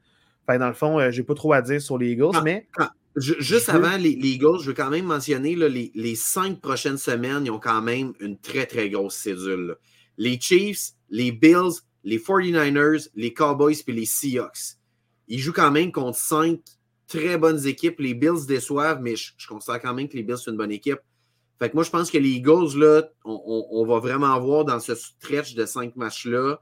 Fait 0.45 0.57
dans 0.57 0.69
le 0.69 0.73
fond, 0.73 0.97
euh, 0.97 1.11
je 1.11 1.17
n'ai 1.19 1.25
pas 1.25 1.33
trop 1.33 1.51
à 1.51 1.61
dire 1.61 1.81
sur 1.81 1.97
les 1.97 2.11
Eagles, 2.11 2.41
mais. 2.43 2.67
juste 3.17 3.67
avant 3.67 3.97
les, 3.97 4.11
Eagles, 4.11 4.61
je 4.61 4.67
veux 4.67 4.73
quand 4.73 4.89
même 4.89 5.05
mentionner 5.05 5.55
les, 5.55 5.91
les, 5.93 6.15
cinq 6.15 6.61
prochaines 6.61 6.97
semaines, 6.97 7.45
ils 7.45 7.51
ont 7.51 7.59
quand 7.59 7.81
même 7.81 8.13
une 8.21 8.37
très, 8.37 8.65
très 8.65 8.89
grosse 8.89 9.15
cédule. 9.15 9.75
Les 10.17 10.39
Chiefs, 10.39 10.91
les 11.09 11.33
Bills, 11.33 11.81
les 12.05 12.17
49ers, 12.17 13.09
les 13.15 13.33
Cowboys 13.33 13.75
et 13.85 13.91
les 13.91 14.05
Seahawks. 14.05 14.77
Ils 15.27 15.39
jouent 15.39 15.51
quand 15.51 15.71
même 15.71 15.91
contre 15.91 16.17
cinq 16.17 16.59
très 17.07 17.37
bonnes 17.37 17.65
équipes. 17.65 17.99
Les 17.99 18.13
Bills 18.13 18.45
déçoivent, 18.47 19.01
mais 19.01 19.15
je, 19.15 19.31
considère 19.47 19.81
quand 19.81 19.93
même 19.93 20.07
que 20.07 20.15
les 20.15 20.23
Bills 20.23 20.37
sont 20.37 20.51
une 20.51 20.57
bonne 20.57 20.71
équipe. 20.71 20.99
Fait 21.59 21.69
que 21.69 21.75
moi, 21.75 21.83
je 21.83 21.89
pense 21.89 22.11
que 22.11 22.17
les 22.17 22.29
Eagles, 22.29 22.77
là, 22.77 23.03
on, 23.25 23.85
va 23.85 23.99
vraiment 23.99 24.39
voir 24.39 24.63
dans 24.63 24.79
ce 24.79 24.93
stretch 24.93 25.55
de 25.55 25.65
cinq 25.65 25.95
matchs-là, 25.95 26.61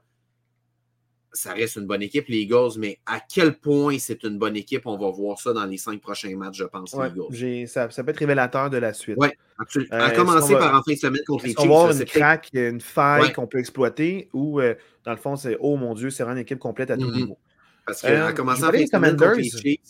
ça 1.32 1.52
reste 1.52 1.76
une 1.76 1.86
bonne 1.86 2.00
équipe, 2.00 2.28
les 2.28 2.38
Eagles, 2.38 2.78
mais 2.78 2.98
à 3.04 3.20
quel 3.20 3.58
point 3.58 3.98
c'est 3.98 4.22
une 4.24 4.38
bonne 4.38 4.56
équipe, 4.56 4.86
on 4.86 4.96
va 4.96 5.10
voir 5.10 5.38
ça 5.38 5.52
dans 5.52 5.66
les 5.66 5.76
cinq 5.76 6.00
prochains 6.00 6.34
matchs, 6.34 6.56
je 6.56 6.64
pense, 6.64 6.96
les 6.96 7.44
Eagles. 7.44 7.68
Ça, 7.68 7.88
peut 7.88 8.10
être 8.10 8.16
révélateur 8.16 8.70
de 8.70 8.78
la 8.78 8.94
suite. 8.94 9.16
Oui, 9.18 9.28
absolument. 9.58 9.90
à 9.92 10.10
euh, 10.10 10.14
commencer 10.14 10.54
par 10.54 10.74
en 10.74 10.82
fin 10.82 10.94
de 10.94 10.98
semaine 10.98 11.22
contre 11.26 11.44
les 11.44 11.50
Chiefs. 11.50 11.68
On 11.68 11.86
va 11.88 11.92
une 11.92 12.04
craque, 12.06 12.48
une 12.54 12.80
faille 12.80 13.34
qu'on 13.34 13.46
peut 13.46 13.58
exploiter 13.58 14.30
ou, 14.32 14.60
euh, 14.60 14.74
dans 15.04 15.12
le 15.12 15.18
fond, 15.18 15.36
c'est 15.36 15.58
oh 15.60 15.76
mon 15.76 15.92
Dieu, 15.92 16.08
c'est 16.08 16.22
vraiment 16.22 16.38
une 16.38 16.42
équipe 16.42 16.58
complète 16.58 16.90
à 16.90 16.96
tous 16.96 17.04
les 17.04 17.10
mm-hmm. 17.10 17.16
niveaux. 17.16 17.38
Parce 17.86 18.00
qu'en 18.00 18.08
euh, 18.08 18.32
commençant 18.32 18.70
par 18.90 19.00
contre 19.02 19.36
les 19.36 19.50
Chiefs, 19.50 19.80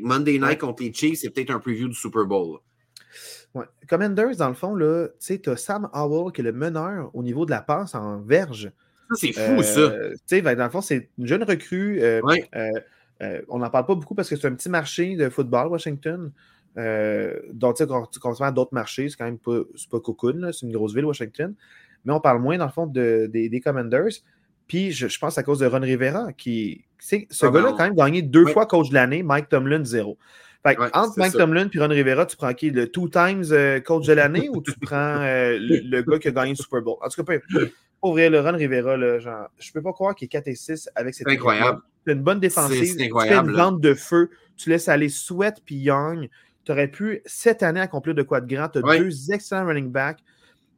Monday 0.00 0.38
night 0.38 0.58
contre 0.58 0.82
les 0.82 0.92
Chiefs, 0.92 1.20
c'est 1.20 1.30
peut-être 1.30 1.50
un 1.50 1.60
preview 1.60 1.88
du 1.88 1.94
Super 1.94 2.24
Bowl. 2.24 2.58
Ouais. 3.54 3.64
Commanders, 3.88 4.36
dans 4.36 4.48
le 4.48 4.54
fond, 4.54 4.76
tu 4.78 5.50
as 5.50 5.56
Sam 5.56 5.88
Howell 5.92 6.32
qui 6.32 6.40
est 6.40 6.44
le 6.44 6.52
meneur 6.52 7.10
au 7.14 7.22
niveau 7.22 7.46
de 7.46 7.50
la 7.50 7.62
passe 7.62 7.94
en 7.94 8.20
verge. 8.20 8.70
Ça, 9.10 9.14
c'est 9.16 9.32
fou, 9.32 9.62
ça. 9.62 9.80
Euh, 9.80 10.14
ben, 10.30 10.54
dans 10.54 10.64
le 10.64 10.70
fond, 10.70 10.80
c'est 10.82 11.08
une 11.18 11.26
jeune 11.26 11.42
recrue. 11.42 12.00
Euh, 12.02 12.20
euh, 13.22 13.40
on 13.48 13.58
n'en 13.58 13.70
parle 13.70 13.86
pas 13.86 13.94
beaucoup 13.94 14.14
parce 14.14 14.28
que 14.28 14.36
c'est 14.36 14.46
un 14.46 14.54
petit 14.54 14.68
marché 14.68 15.16
de 15.16 15.28
football, 15.30 15.68
Washington. 15.68 16.30
donc, 16.76 17.76
tu 17.76 17.84
sais, 17.84 18.20
contrairement 18.20 18.48
à 18.48 18.52
d'autres 18.52 18.74
marchés, 18.74 19.08
c'est 19.08 19.16
quand 19.16 19.24
même 19.24 19.38
pas, 19.38 19.60
pas 19.90 20.00
cocoon, 20.00 20.50
c'est 20.52 20.66
une 20.66 20.72
grosse 20.72 20.94
ville, 20.94 21.06
Washington. 21.06 21.54
Mais 22.04 22.12
on 22.12 22.20
parle 22.20 22.40
moins, 22.40 22.58
dans 22.58 22.66
le 22.66 22.72
fond, 22.72 22.86
des 22.86 23.60
Commanders. 23.64 24.12
Puis 24.68 24.92
je, 24.92 25.18
pense 25.18 25.38
à 25.38 25.42
cause 25.42 25.58
de 25.58 25.66
Ron 25.66 25.80
Rivera, 25.80 26.32
qui. 26.34 26.84
Ce 27.00 27.16
ah, 27.16 27.50
gars-là 27.50 27.68
a 27.68 27.72
quand 27.72 27.84
même 27.84 27.94
gagné 27.94 28.22
deux 28.22 28.46
fois 28.46 28.66
coach 28.66 28.90
de 28.90 28.94
l'année, 28.94 29.22
Mike 29.22 29.48
Tomlin, 29.48 29.84
zéro. 29.84 30.18
Fait 30.66 30.76
entre 30.92 31.18
Mike 31.18 31.32
Tomlin 31.32 31.68
et 31.72 31.78
Ron 31.78 31.88
Rivera, 31.88 32.26
tu 32.26 32.36
prends 32.36 32.52
qui? 32.52 32.70
Le 32.70 32.90
two 32.90 33.08
times 33.08 33.44
euh, 33.52 33.80
coach 33.80 34.06
de 34.06 34.12
l'année 34.12 34.48
ou 34.52 34.60
tu 34.60 34.72
prends 34.80 35.20
euh, 35.20 35.56
le, 35.60 36.02
gars 36.02 36.18
qui 36.18 36.28
a 36.28 36.30
gagné 36.32 36.50
le 36.50 36.56
Super 36.56 36.82
Bowl? 36.82 36.96
En 37.00 37.08
tout 37.08 37.22
cas, 37.22 37.32
pour 38.00 38.12
vrai, 38.12 38.28
le 38.28 38.40
Ron 38.40 38.56
Rivera, 38.56 38.96
là, 38.96 39.18
genre, 39.18 39.48
je 39.58 39.72
peux 39.72 39.80
pas 39.80 39.92
croire 39.92 40.14
qu'il 40.14 40.26
est 40.26 40.28
4 40.28 40.48
et 40.48 40.54
6 40.54 40.90
avec 40.94 41.14
cette 41.14 41.26
équipe. 41.26 41.38
incroyable. 41.38 41.80
Tu 42.06 42.12
une 42.12 42.22
bonne 42.22 42.40
défensive. 42.40 42.96
Tu 42.96 43.10
fais 43.20 43.34
une 43.34 43.52
vente 43.52 43.80
de 43.80 43.94
feu. 43.94 44.30
Tu 44.56 44.70
laisses 44.70 44.88
aller 44.88 45.08
Sweat 45.08 45.62
puis 45.64 45.76
Young. 45.76 46.28
Tu 46.64 46.72
aurais 46.72 46.88
pu 46.88 47.22
cette 47.24 47.62
année 47.62 47.80
accomplir 47.80 48.14
de 48.14 48.22
quoi 48.22 48.40
de 48.40 48.52
grand. 48.52 48.68
Tu 48.68 48.78
as 48.78 48.98
deux 48.98 49.32
excellents 49.32 49.66
running 49.66 49.90
backs. 49.90 50.18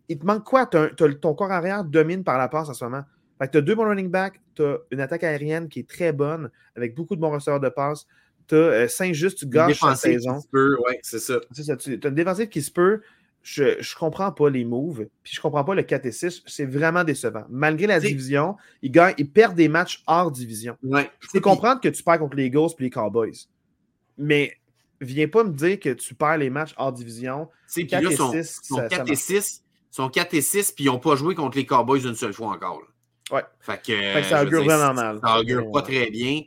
Il 0.09 0.19
te 0.19 0.27
manque 0.27 0.45
quoi? 0.45 0.67
ton 0.67 1.35
corps 1.35 1.53
arrière 1.53 1.85
domine 1.85 2.25
par 2.25 2.37
la 2.37 2.49
passe 2.49 2.69
en 2.69 2.75
ce 2.75 2.85
moment. 2.85 3.05
Fait 3.41 3.47
que 3.47 3.53
tu 3.53 3.59
as 3.59 3.63
deux 3.63 3.75
bons 3.75 3.89
running 3.89 4.11
backs, 4.11 4.39
tu 4.55 4.63
as 4.63 4.79
une 4.91 5.01
attaque 5.01 5.25
aérienne 5.25 5.69
qui 5.69 5.81
est 5.81 5.89
très 5.89 6.13
bonne, 6.13 6.51
avec 6.77 6.95
beaucoup 6.95 7.17
de 7.17 7.21
bons 7.21 7.31
receveurs 7.31 7.59
de 7.59 7.71
passe. 7.71 8.07
Tu 8.47 8.55
as 8.55 8.59
euh, 8.59 8.89
Saint-Just, 8.89 9.39
tu 9.39 9.47
gâches 9.47 9.83
la 9.83 9.95
saison. 9.95 10.41
Oui, 10.53 10.97
c'est 11.03 11.21
ça. 11.21 11.41
ça. 11.51 11.77
Tu 11.77 11.99
as 12.03 12.09
une 12.09 12.15
défensive 12.15 12.49
qui 12.49 12.61
se 12.61 12.71
peut. 12.71 13.01
Je 13.43 13.63
ne 13.65 13.99
comprends 13.99 14.31
pas 14.31 14.51
les 14.51 14.67
moves, 14.67 15.07
puis 15.23 15.33
je 15.33 15.39
ne 15.39 15.43
comprends 15.43 15.65
pas 15.65 15.75
le 15.75 15.83
4 15.83 16.05
et 16.05 16.13
6. 16.13 16.43
C'est 16.47 16.67
vraiment 16.67 17.03
décevant. 17.03 17.45
Malgré 17.49 17.87
la 17.87 17.99
division, 17.99 18.57
ils, 18.83 18.91
gagnent, 18.91 19.15
ils 19.17 19.31
perdent 19.31 19.57
des 19.57 19.69
matchs 19.69 20.03
hors 20.07 20.31
division. 20.31 20.77
Ouais. 20.83 21.11
Je 21.21 21.29
peux 21.33 21.41
comprendre 21.41 21.81
que 21.81 21.89
tu 21.89 22.03
perds 22.03 22.19
contre 22.19 22.37
les 22.37 22.45
Eagles 22.45 22.69
et 22.79 22.83
les 22.83 22.91
Cowboys. 22.91 23.47
Mais 24.19 24.53
viens 25.01 25.29
pas 25.29 25.45
me 25.45 25.55
dire 25.55 25.81
que 25.81 25.95
tu 25.95 26.15
perds 26.15 26.37
les 26.37 26.51
matchs 26.51 26.75
hors 26.77 26.93
division. 26.93 27.49
4 27.75 28.13
et 28.13 28.43
6. 28.43 28.61
Sont 28.65 28.87
4 28.87 29.11
et 29.11 29.17
6, 29.17 29.65
sont 29.91 30.11
4 30.11 30.35
et 30.35 30.43
6, 30.43 30.73
puis 30.73 30.85
ils 30.85 30.89
n'ont 30.89 30.99
pas 30.99 31.17
joué 31.17 31.35
contre 31.35 31.57
les 31.57 31.65
Cowboys 31.65 32.05
une 32.05 32.15
seule 32.15 32.35
fois 32.35 32.49
encore. 32.49 32.83
Ouais. 33.31 33.43
Fait 33.61 33.81
que, 33.83 34.23
ça 34.29 34.43
augure 34.43 34.65
vraiment 34.65 34.95
mal. 34.95 35.21
Ça 35.23 35.41
augure 35.41 35.71
pas 35.71 35.83
très 35.83 36.11
bien. 36.11 36.43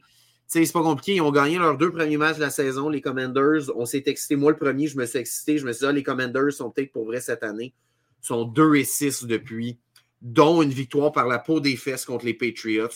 C'est 0.48 0.72
pas 0.72 0.84
compliqué. 0.84 1.16
Ils 1.16 1.22
ont 1.22 1.32
gagné 1.32 1.58
leurs 1.58 1.78
deux 1.78 1.92
premiers 1.92 2.18
matchs 2.18 2.36
de 2.36 2.42
la 2.42 2.50
saison, 2.50 2.90
les 2.90 3.02
Commanders. 3.02 3.76
On 3.76 3.86
s'est 3.86 4.04
excité. 4.06 4.36
Moi, 4.36 4.52
le 4.52 4.58
premier, 4.58 4.88
je 4.88 4.98
me 4.98 5.06
suis 5.06 5.20
excité. 5.20 5.58
Je 5.58 5.66
me 5.66 5.72
suis 5.72 5.80
dit, 5.80 5.86
ah, 5.88 5.92
les 5.92 6.04
Commanders 6.04 6.54
sont 6.54 6.70
peut-être 6.70 6.92
pour 6.92 7.06
vrai 7.06 7.22
cette 7.22 7.44
année. 7.44 7.74
Ils 8.22 8.28
sont 8.28 8.46
2 8.46 8.76
et 8.76 8.84
6 8.84 9.24
depuis, 9.26 9.80
dont 10.22 10.62
une 10.62 10.70
victoire 10.70 11.12
par 11.12 11.28
la 11.28 11.40
peau 11.40 11.60
des 11.60 11.76
fesses 11.76 12.06
contre 12.06 12.26
les 12.26 12.34
Patriots. 12.34 12.88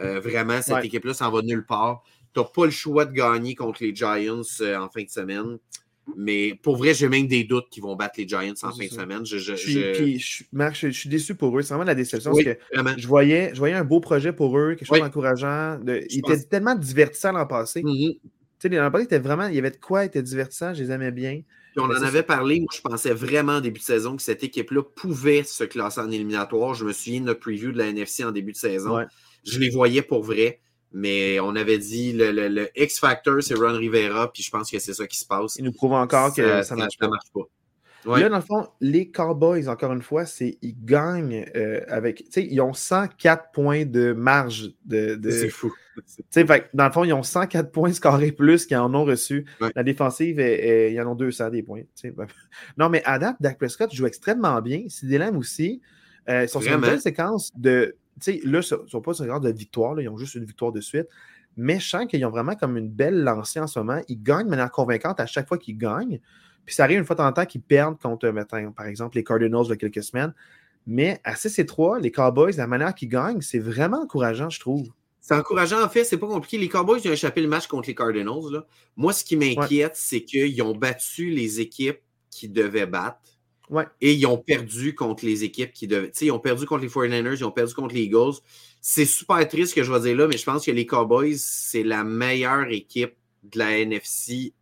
Euh, 0.00 0.20
vraiment, 0.20 0.62
cette 0.62 0.84
équipe-là, 0.84 1.14
ça 1.14 1.28
en 1.28 1.32
va 1.32 1.42
nulle 1.42 1.66
part. 1.66 2.02
Tu 2.34 2.40
n'as 2.40 2.46
pas 2.46 2.64
le 2.64 2.70
choix 2.70 3.04
de 3.04 3.12
gagner 3.12 3.54
contre 3.54 3.82
les 3.82 3.94
Giants 3.94 4.42
euh, 4.60 4.76
en 4.78 4.88
fin 4.88 5.02
de 5.02 5.10
semaine. 5.10 5.58
Mais 6.16 6.54
pour 6.62 6.76
vrai, 6.76 6.94
j'ai 6.94 7.08
même 7.08 7.26
des 7.26 7.44
doutes 7.44 7.68
qu'ils 7.68 7.82
vont 7.82 7.96
battre 7.96 8.14
les 8.18 8.28
Giants 8.28 8.52
en 8.62 8.70
fin 8.70 8.84
de 8.84 8.90
semaine. 8.90 9.26
Je, 9.26 9.38
je, 9.38 9.56
je... 9.56 10.44
Marc, 10.52 10.76
je, 10.76 10.88
suis 10.90 11.08
déçu 11.08 11.34
pour 11.34 11.58
eux. 11.58 11.62
C'est 11.62 11.74
vraiment 11.74 11.84
la 11.84 11.94
déception. 11.94 12.32
parce 12.32 12.44
que 12.44 12.56
je 13.00 13.06
voyais, 13.08 13.50
je 13.52 13.58
voyais 13.58 13.74
un 13.74 13.84
beau 13.84 14.00
projet 14.00 14.32
pour 14.32 14.56
eux, 14.56 14.74
quelque 14.74 14.86
chose 14.86 15.00
d'encourageant. 15.00 15.78
De... 15.80 16.04
Il 16.10 16.18
était 16.18 16.42
tellement 16.44 16.74
divertissant 16.74 17.32
l'an 17.32 17.46
passé. 17.46 17.82
Mm-hmm. 17.82 18.18
Tu 18.20 18.30
sais, 18.60 18.68
l'an 18.68 18.90
passé, 18.90 19.04
était 19.04 19.18
vraiment, 19.18 19.48
il 19.48 19.56
y 19.56 19.58
avait 19.58 19.72
de 19.72 19.76
quoi, 19.76 20.04
il 20.04 20.06
était 20.06 20.22
divertissant, 20.22 20.74
je 20.74 20.84
les 20.84 20.90
aimais 20.90 21.10
bien. 21.10 21.42
on 21.76 21.82
en 21.84 22.02
avait 22.02 22.22
parlé, 22.22 22.60
moi 22.60 22.68
je 22.74 22.80
pensais 22.80 23.12
vraiment 23.12 23.54
en 23.54 23.60
début 23.60 23.80
de 23.80 23.84
saison 23.84 24.16
que 24.16 24.22
cette 24.22 24.44
équipe-là 24.44 24.82
pouvait 24.82 25.42
se 25.42 25.64
classer 25.64 26.00
en 26.00 26.10
éliminatoire. 26.10 26.74
Je 26.74 26.84
me 26.84 26.92
souviens 26.92 27.20
de 27.20 27.26
notre 27.26 27.40
preview 27.40 27.72
de 27.72 27.78
la 27.78 27.88
NFC 27.88 28.24
en 28.24 28.30
début 28.30 28.52
de 28.52 28.56
saison. 28.56 29.04
Je 29.44 29.58
les 29.58 29.70
voyais 29.70 30.02
pour 30.02 30.22
vrai. 30.22 30.60
Mais 30.98 31.38
on 31.40 31.54
avait 31.56 31.76
dit 31.76 32.14
le, 32.14 32.30
le, 32.32 32.68
X 32.74 32.98
Factor, 32.98 33.42
c'est 33.42 33.52
Ron 33.52 33.76
Rivera, 33.76 34.32
puis 34.32 34.42
je 34.42 34.50
pense 34.50 34.70
que 34.70 34.78
c'est 34.78 34.94
ça 34.94 35.06
qui 35.06 35.18
se 35.18 35.26
passe. 35.26 35.56
Il 35.56 35.64
nous 35.66 35.72
prouve 35.72 35.92
encore 35.92 36.34
que 36.34 36.62
ça 36.62 36.74
ne 36.74 36.80
marche, 36.80 36.96
pas. 36.96 38.18
Là, 38.18 38.30
dans 38.30 38.36
le 38.36 38.42
fond, 38.42 38.66
les 38.80 39.10
Cowboys, 39.10 39.68
encore 39.68 39.92
une 39.92 40.00
fois, 40.00 40.24
c'est 40.24 40.56
ils 40.62 40.74
gagnent 40.82 41.44
euh, 41.54 41.82
avec. 41.88 42.24
Tu 42.24 42.30
sais, 42.30 42.46
ils 42.46 42.62
ont 42.62 42.72
104 42.72 43.50
points 43.52 43.84
de 43.84 44.14
marge 44.14 44.70
de. 44.86 45.20
c'est 45.28 45.50
fou. 45.50 45.70
fait, 46.30 46.70
dans 46.72 46.86
le 46.86 46.92
fond, 46.92 47.04
ils 47.04 47.12
ont 47.12 47.22
104 47.22 47.70
points 47.70 47.92
scorés 47.92 48.32
plus 48.32 48.64
qu'ils 48.64 48.78
en 48.78 48.94
ont 48.94 49.04
reçu. 49.04 49.44
La 49.74 49.82
défensive, 49.82 50.40
ils 50.40 50.98
en 50.98 51.12
ont 51.12 51.14
200 51.14 51.50
des 51.50 51.62
points. 51.62 51.82
Ben, 52.04 52.26
non, 52.78 52.88
mais 52.88 53.02
à 53.04 53.18
date, 53.18 53.36
Dak 53.40 53.58
Prescott 53.58 53.94
joue 53.94 54.06
extrêmement 54.06 54.62
bien. 54.62 54.84
Sidélem 54.88 55.36
aussi. 55.36 55.82
Euh, 56.30 56.44
ils 56.44 56.48
sont 56.48 56.62
sur 56.62 56.72
une 56.72 56.80
belle 56.80 57.02
séquence 57.02 57.52
de. 57.54 57.96
Tu 58.20 58.32
sais, 58.32 58.40
là, 58.44 58.60
ils 58.60 58.82
ne 58.82 58.88
sont 58.88 59.00
pas 59.00 59.14
sur 59.14 59.24
une 59.24 59.30
séquence 59.30 59.42
de 59.42 59.50
victoire. 59.50 60.00
ils 60.00 60.08
ont 60.08 60.16
juste 60.16 60.34
une 60.34 60.44
victoire 60.44 60.72
de 60.72 60.80
suite. 60.80 61.06
Mais 61.56 61.80
je 61.80 61.88
sens 61.88 62.06
qu'ils 62.06 62.24
ont 62.26 62.30
vraiment 62.30 62.54
comme 62.54 62.76
une 62.76 62.88
belle 62.88 63.22
lancée 63.22 63.60
en 63.60 63.66
ce 63.66 63.78
moment. 63.78 64.00
Ils 64.08 64.22
gagnent 64.22 64.44
de 64.44 64.50
manière 64.50 64.70
convaincante 64.70 65.20
à 65.20 65.26
chaque 65.26 65.48
fois 65.48 65.58
qu'ils 65.58 65.78
gagnent. 65.78 66.20
Puis 66.66 66.74
ça 66.74 66.84
arrive 66.84 66.98
une 66.98 67.04
fois 67.04 67.14
de 67.14 67.20
temps 67.20 67.28
en 67.28 67.32
temps 67.32 67.46
qu'ils 67.46 67.62
perdent 67.62 67.98
contre, 67.98 68.30
par 68.76 68.86
exemple, 68.86 69.16
les 69.16 69.24
Cardinals 69.24 69.62
il 69.64 69.70
y 69.70 69.72
a 69.72 69.76
quelques 69.76 70.02
semaines. 70.02 70.34
Mais 70.86 71.20
à 71.24 71.34
6 71.34 71.58
et 71.58 71.66
3, 71.66 72.00
les 72.00 72.10
Cowboys, 72.12 72.52
la 72.56 72.66
manière 72.66 72.94
qu'ils 72.94 73.08
gagnent, 73.08 73.40
c'est 73.40 73.58
vraiment 73.58 74.02
encourageant, 74.02 74.50
je 74.50 74.60
trouve. 74.60 74.88
C'est 75.20 75.34
encourageant, 75.34 75.82
en 75.82 75.88
fait, 75.88 76.04
c'est 76.04 76.18
pas 76.18 76.28
compliqué. 76.28 76.58
Les 76.58 76.68
Cowboys 76.68 77.00
ils 77.04 77.08
ont 77.08 77.12
échappé 77.12 77.40
le 77.40 77.48
match 77.48 77.66
contre 77.66 77.88
les 77.88 77.94
Cardinals. 77.94 78.64
Moi, 78.96 79.12
ce 79.12 79.24
qui 79.24 79.36
m'inquiète, 79.36 79.94
c'est 79.96 80.22
qu'ils 80.22 80.62
ont 80.62 80.76
battu 80.76 81.30
les 81.30 81.60
équipes 81.60 81.98
qui 82.30 82.48
devaient 82.48 82.86
battre. 82.86 83.18
Et 84.00 84.14
ils 84.14 84.26
ont 84.26 84.38
perdu 84.38 84.94
contre 84.94 85.24
les 85.24 85.44
équipes 85.44 85.72
qui 85.72 85.86
devaient. 85.86 86.12
Ils 86.20 86.30
ont 86.30 86.38
perdu 86.38 86.66
contre 86.66 86.82
les 86.82 86.88
49ers, 86.88 87.36
ils 87.38 87.44
ont 87.44 87.50
perdu 87.50 87.74
contre 87.74 87.94
les 87.94 88.02
Eagles. 88.02 88.34
C'est 88.80 89.04
super 89.04 89.46
triste 89.48 89.70
ce 89.70 89.74
que 89.74 89.82
je 89.82 89.92
vais 89.92 90.00
dire 90.00 90.16
là, 90.16 90.28
mais 90.28 90.36
je 90.36 90.44
pense 90.44 90.64
que 90.64 90.70
les 90.70 90.86
Cowboys, 90.86 91.36
c'est 91.36 91.82
la 91.82 92.04
meilleure 92.04 92.70
équipe 92.70 93.14
de 93.42 93.58
la 93.58 93.78
NFC 93.78 94.52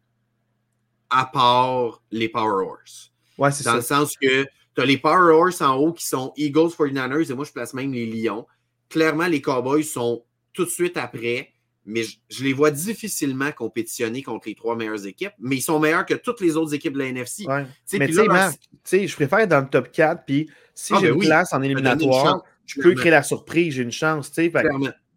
à 1.10 1.26
part 1.26 2.02
les 2.10 2.28
Power 2.28 2.66
Horse. 2.66 3.12
Ouais, 3.38 3.50
c'est 3.52 3.64
Dans 3.64 3.76
le 3.76 3.82
sens 3.82 4.16
que 4.20 4.44
tu 4.44 4.80
as 4.80 4.84
les 4.84 4.98
Power 4.98 5.32
Horse 5.34 5.60
en 5.60 5.76
haut 5.76 5.92
qui 5.92 6.06
sont 6.06 6.32
Eagles, 6.36 6.70
49ers, 6.70 7.30
et 7.30 7.34
moi 7.34 7.44
je 7.44 7.52
place 7.52 7.74
même 7.74 7.92
les 7.92 8.06
Lions. 8.06 8.46
Clairement, 8.88 9.26
les 9.26 9.40
Cowboys 9.40 9.84
sont 9.84 10.24
tout 10.52 10.64
de 10.64 10.70
suite 10.70 10.96
après, 10.96 11.53
mais 11.86 12.02
je, 12.30 12.44
les 12.44 12.52
vois 12.52 12.70
difficilement 12.70 13.52
compétitionner 13.52 14.22
contre 14.22 14.48
les 14.48 14.54
trois 14.54 14.76
meilleures 14.76 15.06
équipes, 15.06 15.32
mais 15.38 15.56
ils 15.56 15.62
sont 15.62 15.78
meilleurs 15.78 16.06
que 16.06 16.14
toutes 16.14 16.40
les 16.40 16.56
autres 16.56 16.74
équipes 16.74 16.94
de 16.94 16.98
la 16.98 17.06
NFC. 17.06 17.46
Ouais. 17.46 17.66
Mais 17.98 18.08
tu 18.08 18.20
sais, 18.84 19.06
je 19.06 19.14
préfère 19.14 19.40
être 19.40 19.50
dans 19.50 19.60
le 19.60 19.68
top 19.68 19.90
4, 19.92 20.24
puis 20.24 20.48
si 20.74 20.92
ah, 20.94 20.98
j'ai 21.00 21.08
ben 21.08 21.14
une 21.14 21.20
place 21.20 21.52
en 21.52 21.62
éliminatoire, 21.62 22.42
je 22.66 22.80
peux 22.80 22.94
créer 22.94 23.10
la 23.10 23.22
surprise, 23.22 23.74
j'ai 23.74 23.82
une 23.82 23.92
chance. 23.92 24.32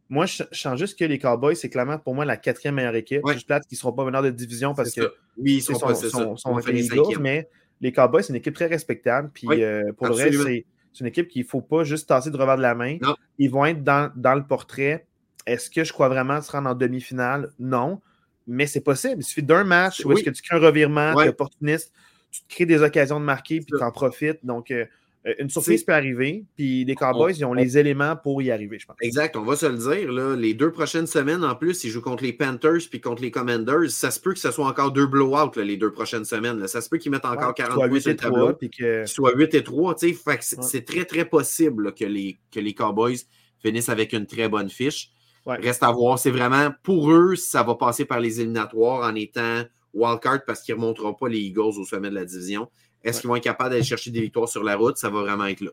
moi, 0.09 0.25
je, 0.25 0.43
sens 0.51 0.79
juste 0.79 0.99
que 0.99 1.05
les 1.05 1.19
Cowboys, 1.19 1.55
c'est 1.55 1.69
clairement 1.69 1.99
pour 1.99 2.15
moi 2.15 2.25
la 2.25 2.37
quatrième 2.37 2.75
meilleure 2.75 2.95
équipe. 2.95 3.23
Ouais. 3.23 3.33
Juste 3.33 3.47
plate 3.47 3.65
qu'ils 3.67 3.77
ne 3.77 3.79
seront 3.79 3.93
pas 3.93 4.05
meneurs 4.05 4.23
de 4.23 4.29
division 4.29 4.73
parce 4.73 4.91
que 4.91 5.13
oui, 5.37 5.55
ils 5.55 5.61
sont, 5.61 5.75
sont, 5.75 6.35
sont, 6.35 6.57
les 6.57 7.17
mais 7.19 7.49
les 7.81 7.91
Cowboys, 7.91 8.23
c'est 8.23 8.29
une 8.29 8.37
équipe 8.37 8.55
très 8.55 8.67
respectable. 8.67 9.31
Puis 9.33 9.47
euh, 9.63 9.91
pour 9.95 10.07
le 10.07 10.13
reste, 10.13 10.41
c'est 10.43 11.01
une 11.01 11.07
équipe 11.07 11.27
qu'il 11.27 11.43
ne 11.43 11.47
faut 11.47 11.61
pas 11.61 11.83
juste 11.83 12.09
tasser 12.09 12.31
de 12.31 12.37
revers 12.37 12.57
de 12.57 12.61
la 12.61 12.75
main. 12.75 12.97
Ils 13.37 13.49
vont 13.49 13.65
être 13.65 13.83
dans, 13.83 14.11
dans 14.15 14.35
le 14.35 14.45
portrait. 14.45 15.05
Est-ce 15.47 15.69
que 15.69 15.83
je 15.83 15.93
crois 15.93 16.09
vraiment 16.09 16.41
se 16.41 16.51
rendre 16.51 16.69
en 16.69 16.75
demi-finale? 16.75 17.51
Non. 17.57 18.01
Mais 18.45 18.67
c'est 18.67 18.81
possible. 18.81 19.15
Il 19.19 19.23
suffit 19.23 19.43
d'un 19.43 19.63
match 19.63 20.05
où 20.05 20.11
est-ce 20.11 20.23
que 20.23 20.29
tu 20.29 20.41
crées 20.41 20.57
un 20.57 20.59
revirement, 20.59 21.15
tu 21.15 21.25
es 21.25 21.29
opportuniste, 21.29 21.91
tu 22.31 22.41
te 22.43 22.53
crées 22.53 22.65
des 22.65 22.81
occasions 22.81 23.19
de 23.19 23.25
marquer, 23.25 23.59
puis 23.59 23.73
tu 23.77 23.83
en 23.83 23.91
profites. 23.91 24.45
Donc, 24.45 24.71
euh, 24.71 24.85
euh, 25.25 25.33
une 25.39 25.49
surprise 25.49 25.83
peut 25.83 25.93
arriver, 25.93 26.45
puis 26.55 26.85
les 26.85 26.95
Cowboys, 26.95 27.33
ils 27.35 27.43
ont 27.43 27.53
les 27.53 27.77
éléments 27.77 28.15
pour 28.15 28.41
y 28.41 28.51
arriver, 28.51 28.79
je 28.79 28.85
pense. 28.85 28.95
Exact, 29.01 29.35
on 29.35 29.43
va 29.43 29.55
se 29.55 29.65
le 29.65 29.77
dire. 29.77 30.11
Là, 30.11 30.35
les 30.35 30.53
deux 30.53 30.71
prochaines 30.71 31.07
semaines, 31.07 31.43
en 31.43 31.55
plus, 31.55 31.83
ils 31.83 31.89
jouent 31.89 32.01
contre 32.01 32.23
les 32.23 32.33
Panthers 32.33 32.87
puis 32.89 33.01
contre 33.01 33.21
les 33.21 33.31
Commanders. 33.31 33.89
Ça 33.89 34.11
se 34.11 34.19
peut 34.19 34.33
que 34.33 34.39
ce 34.39 34.51
soit 34.51 34.65
encore 34.65 34.91
deux 34.91 35.07
blowouts 35.07 35.51
les 35.57 35.75
deux 35.75 35.91
prochaines 35.91 36.25
semaines. 36.25 36.65
Ça 36.67 36.81
se 36.81 36.89
peut 36.89 36.97
qu'ils 36.97 37.11
mettent 37.11 37.25
encore 37.25 37.53
40 37.53 37.89
points 37.89 37.99
sur 37.99 38.11
le 38.11 38.15
tableau. 38.15 38.53
Puis 38.53 38.69
que... 38.69 39.05
Soit 39.05 39.35
8 39.35 39.53
et 39.55 39.63
3. 39.63 39.95
C'est 40.39 40.85
très, 40.85 41.03
très 41.03 41.25
possible 41.25 41.93
que, 41.93 42.05
les, 42.05 42.37
que 42.51 42.59
les 42.59 42.73
Cowboys 42.73 43.17
finissent 43.59 43.89
avec 43.89 44.13
une 44.13 44.25
très 44.27 44.47
bonne 44.47 44.69
fiche. 44.69 45.11
Reste 45.55 45.83
à 45.83 45.91
voir. 45.91 46.19
C'est 46.19 46.31
vraiment, 46.31 46.71
pour 46.83 47.11
eux, 47.11 47.35
ça 47.35 47.63
va 47.63 47.75
passer 47.75 48.05
par 48.05 48.19
les 48.19 48.41
éliminatoires 48.41 49.09
en 49.09 49.15
étant 49.15 49.63
wildcard 49.93 50.43
parce 50.45 50.61
qu'ils 50.61 50.75
ne 50.75 50.81
remonteront 50.81 51.13
pas 51.13 51.29
les 51.29 51.39
Eagles 51.39 51.79
au 51.79 51.85
sommet 51.85 52.09
de 52.09 52.15
la 52.15 52.25
division. 52.25 52.69
Est-ce 53.03 53.21
qu'ils 53.21 53.29
vont 53.29 53.35
être 53.35 53.43
capables 53.43 53.69
d'aller 53.71 53.83
chercher 53.83 54.11
des 54.11 54.21
victoires 54.21 54.49
sur 54.49 54.63
la 54.63 54.75
route? 54.75 54.97
Ça 54.97 55.09
va 55.09 55.21
vraiment 55.21 55.45
être 55.45 55.61
là. 55.61 55.71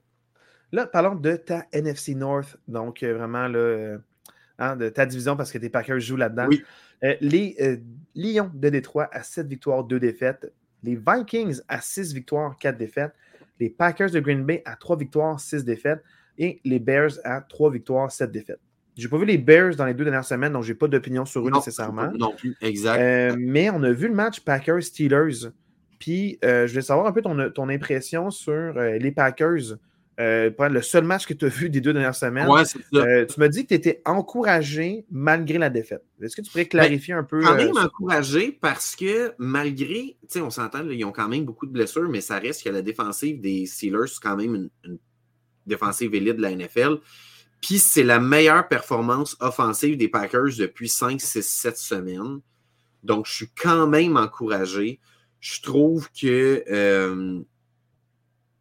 Là, 0.72 0.86
parlons 0.86 1.14
de 1.14 1.36
ta 1.36 1.66
NFC 1.72 2.14
North. 2.14 2.56
Donc, 2.68 3.02
euh, 3.02 3.14
vraiment, 3.16 3.48
là, 3.48 3.58
euh, 3.58 3.98
hein, 4.58 4.76
de 4.76 4.88
ta 4.88 5.06
division 5.06 5.36
parce 5.36 5.52
que 5.52 5.58
tes 5.58 5.68
Packers 5.68 6.00
jouent 6.00 6.16
là-dedans. 6.16 6.48
Euh, 7.02 7.14
les 7.20 7.80
Lions 8.14 8.50
de 8.52 8.68
Détroit 8.70 9.08
à 9.12 9.22
7 9.22 9.46
victoires, 9.46 9.84
2 9.84 10.00
défaites. 10.00 10.52
Les 10.82 10.96
Vikings 10.96 11.60
à 11.68 11.80
6 11.80 12.14
victoires, 12.14 12.56
4 12.58 12.76
défaites. 12.76 13.12
Les 13.60 13.70
Packers 13.70 14.10
de 14.10 14.20
Green 14.20 14.44
Bay 14.44 14.62
à 14.64 14.76
3 14.76 14.96
victoires, 14.96 15.38
6 15.38 15.64
défaites. 15.64 16.02
Et 16.38 16.60
les 16.64 16.78
Bears 16.78 17.12
à 17.24 17.40
3 17.40 17.70
victoires, 17.70 18.10
7 18.10 18.30
défaites. 18.30 18.60
J'ai 18.96 19.08
pas 19.08 19.18
vu 19.18 19.24
les 19.24 19.38
Bears 19.38 19.74
dans 19.76 19.86
les 19.86 19.94
deux 19.94 20.04
dernières 20.04 20.24
semaines, 20.24 20.52
donc 20.52 20.62
j'ai 20.62 20.74
pas 20.74 20.86
d'opinion 20.86 21.24
sur 21.24 21.46
eux 21.46 21.50
nécessairement. 21.50 22.10
Non 22.16 22.32
plus, 22.36 22.56
exact. 22.60 23.36
mais 23.38 23.70
on 23.70 23.82
a 23.82 23.90
vu 23.90 24.08
le 24.08 24.14
match 24.14 24.40
Packers-Steelers. 24.40 25.50
Puis, 25.98 26.38
euh, 26.44 26.66
je 26.66 26.72
voulais 26.72 26.82
savoir 26.82 27.06
un 27.06 27.12
peu 27.12 27.22
ton, 27.22 27.68
impression 27.68 28.30
sur 28.30 28.52
euh, 28.52 28.98
les 28.98 29.10
Packers. 29.10 29.78
Euh, 30.20 30.50
le 30.68 30.82
seul 30.82 31.02
match 31.02 31.26
que 31.26 31.34
tu 31.34 31.46
as 31.46 31.48
vu 31.48 31.70
des 31.70 31.80
deux 31.80 31.92
dernières 31.92 32.14
semaines. 32.14 32.46
tu 32.92 33.40
m'as 33.40 33.48
dit 33.48 33.62
que 33.62 33.68
tu 33.68 33.74
étais 33.74 34.02
encouragé 34.04 35.06
malgré 35.10 35.58
la 35.58 35.70
défaite. 35.70 36.04
Est-ce 36.20 36.36
que 36.36 36.42
tu 36.42 36.50
pourrais 36.50 36.64
ben, 36.64 36.68
clarifier 36.68 37.14
un 37.14 37.24
peu? 37.24 37.40
Quand 37.40 37.56
même 37.56 37.76
encouragé 37.76 38.52
parce 38.52 38.94
que 38.94 39.32
malgré, 39.38 40.18
tu 40.20 40.26
sais, 40.28 40.40
on 40.40 40.50
s'entend, 40.50 40.88
ils 40.88 41.04
ont 41.04 41.10
quand 41.10 41.28
même 41.28 41.44
beaucoup 41.44 41.66
de 41.66 41.72
blessures, 41.72 42.08
mais 42.08 42.20
ça 42.20 42.38
reste 42.38 42.62
que 42.62 42.68
la 42.68 42.82
défensive 42.82 43.40
des 43.40 43.66
Steelers, 43.66 44.06
c'est 44.08 44.22
quand 44.22 44.36
même 44.36 44.68
une, 44.84 44.98
défensive 45.66 46.14
élite 46.14 46.36
de 46.36 46.42
la 46.42 46.54
NFL. 46.54 46.98
Puis 47.64 47.78
c'est 47.78 48.02
la 48.02 48.20
meilleure 48.20 48.68
performance 48.68 49.36
offensive 49.40 49.96
des 49.96 50.08
Packers 50.08 50.56
depuis 50.58 50.88
5, 50.88 51.20
6, 51.20 51.42
7 51.42 51.76
semaines. 51.78 52.40
Donc, 53.02 53.26
je 53.26 53.32
suis 53.32 53.50
quand 53.56 53.86
même 53.86 54.16
encouragé 54.16 55.00
je 55.44 55.60
trouve 55.60 56.08
que 56.10 56.64
euh, 56.70 57.42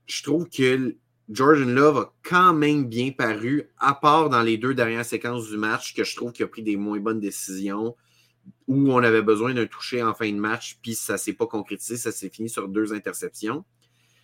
je 0.05 0.23
trouve 0.23 0.49
que 0.49 0.97
Jordan 1.29 1.73
Love 1.73 1.97
a 1.97 2.13
quand 2.23 2.53
même 2.53 2.89
bien 2.89 3.11
paru, 3.11 3.69
à 3.77 3.95
part 3.95 4.29
dans 4.29 4.41
les 4.41 4.57
deux 4.57 4.73
dernières 4.73 5.05
séquences 5.05 5.47
du 5.47 5.55
match, 5.55 5.93
que 5.93 6.03
je 6.03 6.13
trouve 6.13 6.33
qu'il 6.33 6.43
a 6.43 6.49
pris 6.49 6.61
des 6.61 6.75
moins 6.75 6.99
bonnes 6.99 7.21
décisions, 7.21 7.95
où 8.67 8.91
on 8.91 8.97
avait 8.97 9.21
besoin 9.21 9.53
d'un 9.53 9.65
toucher 9.65 10.03
en 10.03 10.13
fin 10.13 10.29
de 10.29 10.37
match, 10.37 10.77
puis 10.81 10.93
ça 10.93 11.13
ne 11.13 11.17
s'est 11.19 11.31
pas 11.31 11.47
concrétisé, 11.47 11.95
ça 11.95 12.11
s'est 12.11 12.29
fini 12.29 12.49
sur 12.49 12.67
deux 12.67 12.91
interceptions. 12.91 13.63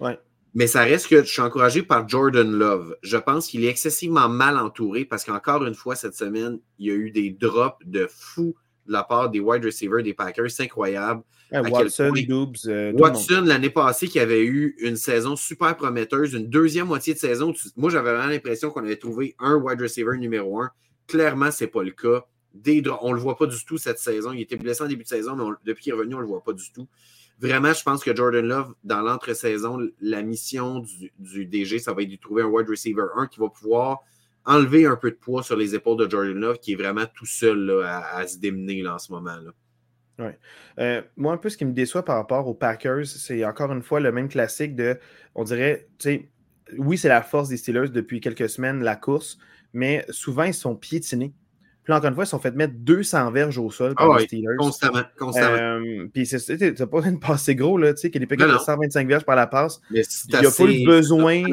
Ouais. 0.02 0.20
Mais 0.54 0.68
ça 0.68 0.82
reste 0.82 1.08
que 1.08 1.24
je 1.24 1.32
suis 1.32 1.42
encouragé 1.42 1.84
par 1.84 2.08
Jordan 2.08 2.52
Love. 2.52 2.96
Je 3.04 3.18
pense 3.18 3.48
qu'il 3.48 3.64
est 3.64 3.70
excessivement 3.70 4.30
mal 4.30 4.58
entouré 4.58 5.06
parce 5.06 5.24
qu'encore 5.24 5.66
une 5.66 5.76
fois, 5.76 5.96
cette 5.96 6.16
semaine, 6.16 6.60
il 6.80 6.88
y 6.88 6.92
a 6.92 6.96
eu 6.96 7.12
des 7.12 7.30
drops 7.30 7.78
de 7.86 8.08
fou 8.10 8.56
de 8.88 8.94
la 8.94 9.04
part 9.04 9.30
des 9.30 9.40
wide 9.40 9.64
receivers 9.64 10.04
des 10.04 10.14
Packers. 10.14 10.50
C'est 10.50 10.64
incroyable. 10.64 11.22
Watson, 11.52 12.14
euh, 12.68 12.92
Watson, 12.94 13.42
l'année 13.46 13.70
passée, 13.70 14.08
qui 14.08 14.20
avait 14.20 14.44
eu 14.44 14.76
une 14.80 14.96
saison 14.96 15.36
super 15.36 15.76
prometteuse, 15.76 16.34
une 16.34 16.48
deuxième 16.48 16.88
moitié 16.88 17.14
de 17.14 17.20
saison. 17.20 17.54
Moi, 17.76 17.90
j'avais 17.90 18.14
vraiment 18.14 18.30
l'impression 18.30 18.70
qu'on 18.70 18.84
avait 18.84 18.98
trouvé 18.98 19.36
un 19.40 19.56
wide 19.56 19.82
receiver 19.82 20.18
numéro 20.18 20.62
un. 20.62 20.70
Clairement, 21.08 21.52
ce 21.52 21.64
n'est 21.64 21.70
pas 21.70 21.84
le 21.84 21.92
cas. 21.92 22.26
on 23.02 23.10
ne 23.10 23.14
le 23.16 23.20
voit 23.20 23.36
pas 23.36 23.48
du 23.48 23.64
tout 23.66 23.78
cette 23.78 23.98
saison. 23.98 24.32
Il 24.32 24.42
était 24.42 24.58
blessé 24.58 24.84
en 24.84 24.88
début 24.88 25.04
de 25.04 25.08
saison, 25.08 25.36
mais 25.36 25.44
depuis 25.66 25.84
qu'il 25.84 25.94
est 25.94 25.96
revenu, 25.96 26.14
on 26.16 26.18
ne 26.18 26.24
le 26.24 26.30
voit 26.30 26.44
pas 26.44 26.54
du 26.54 26.72
tout. 26.72 26.88
Vraiment, 27.40 27.74
je 27.74 27.84
pense 27.84 28.04
que 28.04 28.14
Jordan 28.14 28.46
Love, 28.46 28.74
dans 28.84 29.02
l'entre-saison, 29.02 29.80
la 30.02 30.22
mission 30.22 30.84
du, 31.18 31.46
DG, 31.46 31.80
ça 31.80 31.94
va 31.94 32.02
être 32.02 32.10
de 32.10 32.18
trouver 32.18 32.44
un 32.44 32.48
wide 32.48 32.70
receiver 32.70 33.06
1 33.16 33.28
qui 33.28 33.40
va 33.40 33.48
pouvoir 33.50 34.00
enlever 34.46 34.86
un 34.86 34.96
peu 34.98 35.12
de 35.12 35.16
poids 35.16 35.44
sur 35.44 35.56
les 35.56 35.74
épaules 35.76 35.98
de 35.98 36.10
Jordan 36.10 36.38
Love, 36.38 36.60
qui 36.60 36.74
est 36.74 36.76
vraiment 36.76 37.06
tout 37.14 37.26
seul 37.26 37.84
à, 37.86 38.28
se 38.28 38.38
démener 38.38 38.86
en 38.88 39.00
ce 39.00 39.12
moment. 39.12 39.38
Là. 39.38 39.52
Ouais. 40.20 40.38
Euh, 40.80 41.02
moi, 41.16 41.34
un 41.34 41.38
peu 41.38 41.50
ce 41.50 41.56
qui 41.56 41.66
me 41.66 41.72
déçoit 41.72 42.04
par 42.04 42.18
rapport 42.18 42.46
aux 42.48 42.54
Packers, 42.54 43.06
c'est 43.06 43.46
encore 43.46 43.72
une 43.72 43.84
fois 43.84 44.02
le 44.02 44.12
même 44.12 44.28
classique 44.28 44.76
de, 44.76 45.00
on 45.34 45.46
dirait, 45.46 45.88
tu 45.98 46.10
sais, 46.10 46.30
oui, 46.78 46.98
c'est 46.98 47.08
la 47.08 47.22
force 47.22 47.50
des 47.50 47.58
Steelers 47.58 47.90
depuis 47.90 48.20
quelques 48.20 48.50
semaines, 48.50 48.84
la 48.84 48.96
course, 48.96 49.38
mais 49.74 50.06
souvent, 50.10 50.44
ils 50.44 50.54
sont 50.54 50.76
piétinés. 50.76 51.34
Puis 51.90 51.98
encore 51.98 52.10
une 52.10 52.14
fois, 52.14 52.24
ils 52.24 52.28
sont 52.28 52.38
fait 52.38 52.54
mettre 52.54 52.76
200 52.78 53.32
verges 53.32 53.58
au 53.58 53.72
sol 53.72 53.96
par 53.96 54.12
ah 54.12 54.20
les 54.20 54.28
Steelers. 54.28 54.58
Constamment, 54.60 55.02
constamment. 55.18 55.58
Euh, 55.58 56.08
puis 56.14 56.28
c'est 56.28 56.86
pas 56.86 57.02
une 57.08 57.20
passe 57.20 57.50
gros, 57.50 57.80
là, 57.80 57.96
tu 57.96 58.02
sais, 58.02 58.12
qu'il 58.12 58.22
y 58.22 58.24
a 58.24 58.28
des 58.28 58.38
Packers 58.38 58.60
de 58.60 58.64
125 58.64 59.08
verges 59.08 59.26
par 59.26 59.36
la 59.36 59.48
passe. 59.48 59.82
il 59.90 60.04
n'y 60.40 60.46
a 60.46 60.52
pas 60.52 60.64
eu 60.66 60.86
besoin 60.86 61.46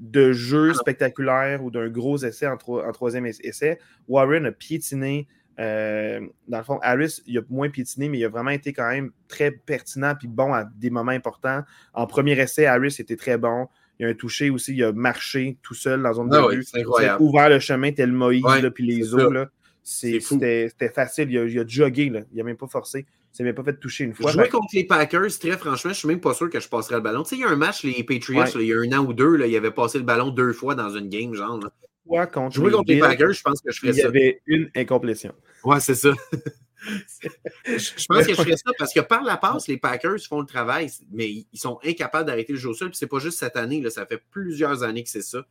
de 0.00 0.32
jeu 0.32 0.72
spectaculaire 0.72 1.62
ou 1.62 1.70
d'un 1.70 1.90
gros 1.90 2.16
essai 2.16 2.46
en, 2.46 2.54
en, 2.54 2.92
troisième 2.92 3.26
essai. 3.26 3.78
Warren 4.08 4.46
a 4.46 4.52
piétiné. 4.52 5.28
Euh, 5.60 6.20
dans 6.48 6.56
le 6.56 6.64
fond, 6.64 6.78
Harris, 6.80 7.20
il 7.26 7.36
a 7.36 7.42
moins 7.50 7.68
piétiné, 7.68 8.08
mais 8.08 8.18
il 8.18 8.24
a 8.24 8.30
vraiment 8.30 8.48
été 8.48 8.72
quand 8.72 8.88
même 8.88 9.10
très 9.28 9.50
pertinent 9.50 10.14
et 10.24 10.26
bon 10.26 10.54
à 10.54 10.64
des 10.64 10.88
moments 10.88 11.12
importants. 11.12 11.64
En 11.92 12.06
premier 12.06 12.40
essai, 12.40 12.64
Harris 12.64 12.96
était 12.98 13.16
très 13.16 13.36
bon. 13.36 13.68
Il 13.98 14.06
a 14.06 14.08
un 14.08 14.14
touché 14.14 14.48
aussi, 14.48 14.72
il 14.72 14.84
a 14.84 14.92
marché 14.94 15.58
tout 15.62 15.74
seul 15.74 16.02
dans 16.02 16.14
zone 16.14 16.30
ah 16.32 16.48
de 16.50 16.62
Il 16.78 17.06
a 17.06 17.20
ouvert 17.20 17.50
le 17.50 17.58
chemin 17.58 17.92
tel 17.92 18.10
Moïse, 18.10 18.42
puis 18.74 18.86
les 18.86 19.12
autres. 19.12 19.50
C'était 19.82 20.92
facile, 20.94 21.30
il 21.30 21.38
a, 21.38 21.44
il 21.44 21.58
a 21.58 21.66
jogué, 21.66 22.08
là. 22.08 22.20
il 22.32 22.38
n'a 22.38 22.44
même 22.44 22.56
pas 22.56 22.68
forcé. 22.68 23.06
Il 23.32 23.36
s'est 23.36 23.44
même 23.44 23.54
pas 23.54 23.64
fait 23.64 23.78
toucher 23.78 24.04
une 24.04 24.12
fois. 24.12 24.30
Jouer 24.30 24.48
contre 24.48 24.68
les 24.74 24.84
Packers, 24.84 25.38
très 25.38 25.56
franchement, 25.56 25.92
je 25.92 25.98
suis 25.98 26.08
même 26.08 26.20
pas 26.20 26.34
sûr 26.34 26.50
que 26.50 26.60
je 26.60 26.68
passerais 26.68 26.96
le 26.96 27.00
ballon. 27.00 27.22
Tu 27.22 27.30
sais, 27.30 27.36
il 27.36 27.40
y 27.40 27.44
a 27.44 27.48
un 27.48 27.56
match, 27.56 27.82
les 27.82 28.04
Patriots, 28.04 28.44
il 28.60 28.66
y 28.66 28.72
a 28.74 28.76
un 28.76 28.98
an 28.98 29.04
ou 29.06 29.14
deux, 29.14 29.36
là, 29.36 29.46
il 29.46 29.56
avait 29.56 29.70
passé 29.70 29.98
le 29.98 30.04
ballon 30.04 30.28
deux 30.30 30.52
fois 30.52 30.74
dans 30.74 30.90
une 30.90 31.08
game, 31.08 31.34
genre. 31.34 31.58
contre, 32.06 32.54
Jouer 32.54 32.70
contre 32.70 32.92
les 32.92 32.98
Packers, 32.98 33.32
je 33.32 33.42
pense 33.42 33.62
que 33.62 33.72
je 33.72 33.80
ferais 33.80 33.94
ça. 33.94 34.00
Il 34.00 34.04
y 34.04 34.06
avait 34.06 34.42
une 34.46 34.70
incomplétion. 34.76 35.32
Ouais, 35.64 35.80
c'est 35.80 35.94
ça. 35.94 36.12
je 37.66 38.06
pense 38.06 38.26
que 38.26 38.34
je 38.34 38.42
ferais 38.42 38.56
ça 38.56 38.70
parce 38.78 38.92
que 38.92 39.00
par 39.00 39.22
la 39.24 39.38
passe, 39.38 39.66
les 39.66 39.78
Packers 39.78 40.20
font 40.28 40.40
le 40.40 40.46
travail, 40.46 40.90
mais 41.10 41.30
ils 41.30 41.58
sont 41.58 41.78
incapables 41.84 42.26
d'arrêter 42.26 42.52
le 42.52 42.58
jeu 42.58 42.68
au 42.68 42.74
sol. 42.74 42.90
Puis 42.90 42.98
c'est 42.98 43.06
pas 43.06 43.18
juste 43.18 43.38
cette 43.38 43.56
année, 43.56 43.80
là, 43.80 43.88
ça 43.88 44.04
fait 44.04 44.22
plusieurs 44.30 44.82
années 44.82 45.04
que 45.04 45.10
c'est 45.10 45.22
ça. 45.22 45.46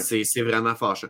C'est 0.00 0.42
vraiment 0.42 0.76
fâchant. 0.76 1.08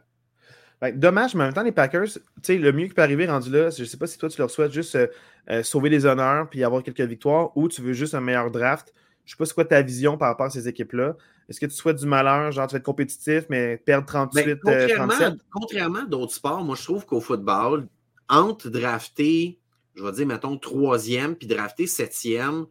Ben, 0.80 0.98
dommage, 0.98 1.34
mais 1.34 1.42
en 1.42 1.46
même 1.46 1.54
temps, 1.54 1.62
les 1.62 1.72
Packers, 1.72 2.18
le 2.48 2.70
mieux 2.72 2.86
qui 2.86 2.94
peut 2.94 3.02
arriver 3.02 3.26
rendu 3.26 3.50
là, 3.50 3.70
je 3.70 3.82
ne 3.82 3.86
sais 3.86 3.96
pas 3.96 4.06
si 4.06 4.18
toi 4.18 4.28
tu 4.28 4.38
leur 4.38 4.50
souhaites 4.50 4.72
juste 4.72 4.94
euh, 4.94 5.06
euh, 5.50 5.62
sauver 5.62 5.88
les 5.88 6.04
honneurs 6.04 6.50
puis 6.50 6.62
avoir 6.64 6.82
quelques 6.82 7.00
victoires 7.00 7.56
ou 7.56 7.68
tu 7.68 7.80
veux 7.80 7.94
juste 7.94 8.14
un 8.14 8.20
meilleur 8.20 8.50
draft. 8.50 8.92
Je 9.24 9.32
ne 9.32 9.34
sais 9.34 9.36
pas 9.38 9.46
c'est 9.46 9.54
quoi 9.54 9.64
ta 9.64 9.80
vision 9.80 10.18
par 10.18 10.28
rapport 10.28 10.46
à 10.46 10.50
ces 10.50 10.68
équipes-là. 10.68 11.16
Est-ce 11.48 11.60
que 11.60 11.66
tu 11.66 11.74
souhaites 11.74 11.96
du 11.96 12.06
malheur, 12.06 12.52
genre 12.52 12.66
tu 12.66 12.72
vas 12.72 12.78
être 12.78 12.84
compétitif, 12.84 13.44
mais 13.48 13.78
perdre 13.78 14.06
38, 14.06 14.44
ben, 14.44 14.58
contrairement, 14.62 15.14
37? 15.14 15.34
Contrairement 15.50 15.98
à 16.00 16.06
d'autres 16.06 16.34
sports, 16.34 16.62
moi 16.62 16.76
je 16.76 16.84
trouve 16.84 17.06
qu'au 17.06 17.20
football, 17.20 17.88
entre 18.28 18.68
drafter, 18.68 19.58
je 19.94 20.04
vais 20.04 20.12
dire, 20.12 20.26
mettons, 20.26 20.58
troisième, 20.58 21.36
puis 21.36 21.46
drafter 21.46 21.86
septième, 21.86 22.66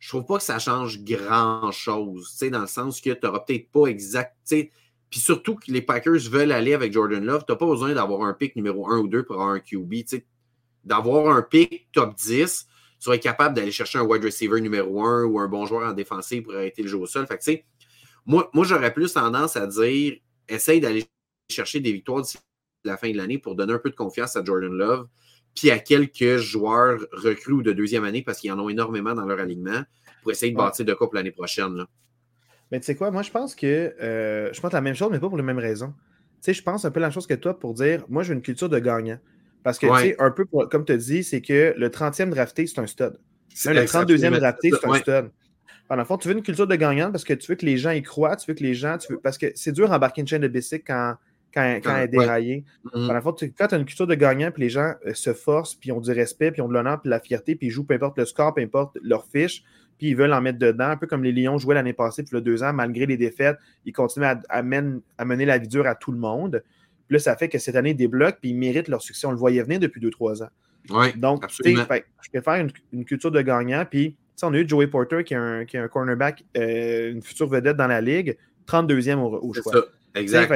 je 0.00 0.08
trouve 0.08 0.26
pas 0.26 0.38
que 0.38 0.42
ça 0.42 0.58
change 0.58 1.02
grand-chose, 1.04 2.36
dans 2.50 2.60
le 2.60 2.66
sens 2.66 3.00
que 3.00 3.10
tu 3.10 3.24
n'auras 3.24 3.40
peut-être 3.40 3.70
pas 3.70 3.86
exact, 3.86 4.36
puis 5.14 5.20
surtout 5.20 5.54
que 5.54 5.70
les 5.70 5.80
Packers 5.80 6.28
veulent 6.28 6.50
aller 6.50 6.74
avec 6.74 6.92
Jordan 6.92 7.24
Love, 7.24 7.44
tu 7.46 7.52
n'as 7.52 7.56
pas 7.56 7.66
besoin 7.66 7.94
d'avoir 7.94 8.22
un 8.22 8.34
pick 8.34 8.56
numéro 8.56 8.90
1 8.90 8.98
ou 8.98 9.06
2 9.06 9.22
pour 9.22 9.36
avoir 9.36 9.50
un 9.50 9.60
QB, 9.60 9.94
d'avoir 10.82 11.36
un 11.36 11.40
pick 11.40 11.86
top 11.92 12.16
10, 12.16 12.66
tu 12.98 13.08
vas 13.08 13.14
être 13.14 13.22
capable 13.22 13.54
d'aller 13.54 13.70
chercher 13.70 13.98
un 13.98 14.02
wide 14.02 14.24
receiver 14.24 14.60
numéro 14.60 15.04
1 15.04 15.26
ou 15.26 15.38
un 15.38 15.46
bon 15.46 15.66
joueur 15.66 15.88
en 15.88 15.92
défensive 15.92 16.42
pour 16.42 16.54
arrêter 16.54 16.82
le 16.82 16.88
jeu 16.88 16.98
au 16.98 17.06
sol. 17.06 17.28
Fait 17.28 17.38
que, 17.38 17.62
moi, 18.26 18.50
moi 18.54 18.64
j'aurais 18.64 18.92
plus 18.92 19.12
tendance 19.12 19.54
à 19.54 19.68
dire 19.68 20.16
essaye 20.48 20.80
d'aller 20.80 21.04
chercher 21.48 21.78
des 21.78 21.92
victoires 21.92 22.22
d'ici 22.22 22.38
la 22.82 22.96
fin 22.96 23.08
de 23.08 23.16
l'année 23.16 23.38
pour 23.38 23.54
donner 23.54 23.72
un 23.72 23.78
peu 23.78 23.90
de 23.90 23.94
confiance 23.94 24.34
à 24.34 24.42
Jordan 24.42 24.72
Love, 24.72 25.06
puis 25.54 25.70
à 25.70 25.78
quelques 25.78 26.38
joueurs 26.38 26.98
recrues 27.12 27.52
ou 27.52 27.62
de 27.62 27.70
deuxième 27.70 28.02
année 28.02 28.22
parce 28.22 28.40
qu'ils 28.40 28.50
en 28.50 28.58
ont 28.58 28.68
énormément 28.68 29.14
dans 29.14 29.26
leur 29.26 29.38
alignement 29.38 29.84
pour 30.22 30.32
essayer 30.32 30.50
de 30.50 30.56
bâtir 30.56 30.84
de 30.84 30.92
couple 30.92 31.14
l'année 31.14 31.30
prochaine. 31.30 31.86
Mais 32.74 32.80
tu 32.80 32.86
sais 32.86 32.96
quoi, 32.96 33.12
moi 33.12 33.22
je 33.22 33.30
pense 33.30 33.54
que 33.54 33.94
euh, 34.02 34.52
je 34.52 34.60
pense 34.60 34.72
la 34.72 34.80
même 34.80 34.96
chose, 34.96 35.08
mais 35.12 35.20
pas 35.20 35.28
pour 35.28 35.36
les 35.36 35.44
mêmes 35.44 35.60
raisons. 35.60 35.94
Tu 36.42 36.52
sais, 36.52 36.54
je 36.54 36.60
pense 36.60 36.84
un 36.84 36.90
peu 36.90 36.98
la 36.98 37.06
même 37.06 37.12
chose 37.12 37.28
que 37.28 37.34
toi 37.34 37.56
pour 37.56 37.72
dire 37.72 38.04
moi 38.08 38.24
j'ai 38.24 38.32
une 38.32 38.42
culture 38.42 38.68
de 38.68 38.80
gagnant. 38.80 39.20
Parce 39.62 39.78
que, 39.78 39.86
tu 39.86 40.08
sais, 40.08 40.16
un 40.18 40.32
peu 40.32 40.44
comme 40.44 40.84
tu 40.84 40.90
as 40.90 40.96
dit, 40.96 41.22
c'est 41.22 41.40
que 41.40 41.72
le 41.76 41.88
30e 41.88 42.30
drafté, 42.30 42.66
c'est 42.66 42.80
un 42.80 42.88
stud. 42.88 43.12
le 43.66 43.84
32e 43.84 44.40
drafté, 44.40 44.72
c'est 44.72 44.88
un 44.88 44.94
stud. 44.94 45.30
Dans 45.88 45.94
le 45.94 46.04
fond, 46.04 46.18
tu 46.18 46.26
veux 46.26 46.34
une 46.34 46.42
culture 46.42 46.66
de 46.66 46.74
gagnant 46.74 47.12
parce 47.12 47.22
que 47.22 47.34
tu 47.34 47.52
veux 47.52 47.54
que 47.54 47.64
les 47.64 47.76
gens 47.76 47.92
y 47.92 48.02
croient, 48.02 48.34
tu 48.34 48.50
veux 48.50 48.56
que 48.56 48.64
les 48.64 48.74
gens. 48.74 48.98
Tu 48.98 49.12
veux, 49.12 49.20
parce 49.20 49.38
que 49.38 49.52
c'est 49.54 49.70
dur 49.70 49.88
d'embarquer 49.88 50.22
une 50.22 50.26
chaîne 50.26 50.42
de 50.42 50.48
bicycle 50.48 50.82
quand, 50.84 51.14
quand, 51.54 51.80
quand 51.80 51.96
elle 51.96 52.02
est 52.02 52.08
déraillée. 52.08 52.64
Mm-hmm. 52.86 53.06
Dans 53.06 53.14
le 53.14 53.20
fond, 53.20 53.32
tu, 53.34 53.52
quand 53.52 53.68
tu 53.68 53.76
as 53.76 53.78
une 53.78 53.84
culture 53.84 54.08
de 54.08 54.16
gagnant, 54.16 54.50
puis 54.50 54.64
les 54.64 54.68
gens 54.68 54.94
euh, 55.06 55.14
se 55.14 55.32
forcent, 55.32 55.76
puis 55.76 55.92
ont 55.92 56.00
du 56.00 56.10
respect, 56.10 56.50
puis 56.50 56.60
ont 56.60 56.68
de 56.68 56.72
l'honneur, 56.72 57.00
puis 57.00 57.06
de 57.06 57.10
la 57.10 57.20
fierté, 57.20 57.54
puis 57.54 57.68
ils 57.68 57.70
jouent 57.70 57.84
peu 57.84 57.94
importe 57.94 58.18
le 58.18 58.24
score, 58.24 58.52
peu 58.52 58.62
importe 58.62 58.98
leur 59.00 59.26
fiche, 59.26 59.62
puis 60.04 60.10
ils 60.10 60.16
veulent 60.16 60.34
en 60.34 60.42
mettre 60.42 60.58
dedans, 60.58 60.90
un 60.90 60.98
peu 60.98 61.06
comme 61.06 61.24
les 61.24 61.32
Lions 61.32 61.56
jouaient 61.56 61.76
l'année 61.76 61.94
passée, 61.94 62.24
puis 62.24 62.34
le 62.34 62.42
deux 62.42 62.62
ans, 62.62 62.74
malgré 62.74 63.06
les 63.06 63.16
défaites, 63.16 63.56
ils 63.86 63.92
continuent 63.94 64.26
à, 64.26 64.38
à, 64.50 64.62
mener 64.62 65.46
la 65.46 65.56
vie 65.56 65.66
dure 65.66 65.86
à 65.86 65.94
tout 65.94 66.12
le 66.12 66.18
monde. 66.18 66.62
Puis 67.08 67.14
là, 67.14 67.18
ça 67.18 67.34
fait 67.38 67.48
que 67.48 67.58
cette 67.58 67.74
année, 67.74 67.92
ils 67.92 67.96
débloquent, 67.96 68.36
puis 68.38 68.50
ils 68.50 68.54
méritent 68.54 68.88
leur 68.88 69.00
succès. 69.00 69.26
On 69.26 69.30
le 69.30 69.38
voyait 69.38 69.62
venir 69.62 69.80
depuis 69.80 70.02
deux, 70.02 70.10
trois 70.10 70.42
ans. 70.42 70.50
Oui, 70.90 71.16
Donc, 71.16 71.46
je 71.50 72.28
préfère 72.30 72.56
une, 72.56 72.70
une, 72.92 73.06
culture 73.06 73.30
de 73.30 73.40
gagnant, 73.40 73.86
puis 73.90 74.14
on 74.42 74.52
a 74.52 74.58
eu 74.58 74.68
Joey 74.68 74.88
Porter, 74.88 75.24
qui 75.24 75.32
est 75.32 75.38
un, 75.38 75.64
qui 75.64 75.78
est 75.78 75.80
un 75.80 75.88
cornerback, 75.88 76.44
euh, 76.58 77.10
une 77.10 77.22
future 77.22 77.48
vedette 77.48 77.78
dans 77.78 77.86
la 77.86 78.02
ligue, 78.02 78.36
32e 78.68 79.16
au, 79.20 79.38
au 79.42 79.54
choix. 79.54 79.72
Ça. 79.72 79.84
Exact. 80.16 80.50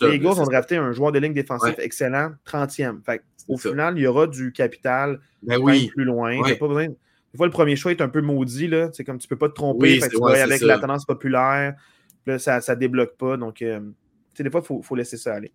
les 0.00 0.14
Eagles 0.14 0.26
ont 0.26 0.44
drafté 0.44 0.76
un 0.78 0.92
joueur 0.92 1.12
de 1.12 1.18
ligne 1.18 1.34
défensive 1.34 1.74
excellent, 1.76 2.32
30e. 2.46 3.02
Fait, 3.04 3.22
au 3.48 3.58
final, 3.58 3.98
il 3.98 4.02
y 4.02 4.06
aura 4.06 4.26
du 4.26 4.50
capital 4.50 5.20
ben 5.42 5.58
oui. 5.60 5.88
plus 5.94 6.04
loin. 6.04 6.40
Pas 6.42 6.66
besoin... 6.66 6.88
Des 7.34 7.38
fois, 7.38 7.46
le 7.46 7.52
premier 7.52 7.74
choix 7.74 7.90
est 7.90 8.00
un 8.00 8.08
peu 8.08 8.20
maudit. 8.20 8.68
Là. 8.68 8.90
C'est 8.92 9.02
comme 9.02 9.18
tu 9.18 9.26
ne 9.26 9.28
peux 9.30 9.36
pas 9.36 9.48
te 9.48 9.54
tromper. 9.54 9.98
fait, 9.98 10.08
tu 10.08 10.24
avec 10.24 10.60
la 10.60 10.78
tendance 10.78 11.04
populaire. 11.04 11.74
Là, 12.26 12.38
ça 12.38 12.60
ne 12.60 12.74
débloque 12.76 13.16
pas. 13.16 13.36
Donc, 13.36 13.60
euh, 13.60 13.80
des 14.38 14.50
fois, 14.50 14.60
il 14.62 14.66
faut, 14.66 14.82
faut, 14.82 14.94
laisser 14.94 15.16
ça 15.16 15.34
aller. 15.34 15.52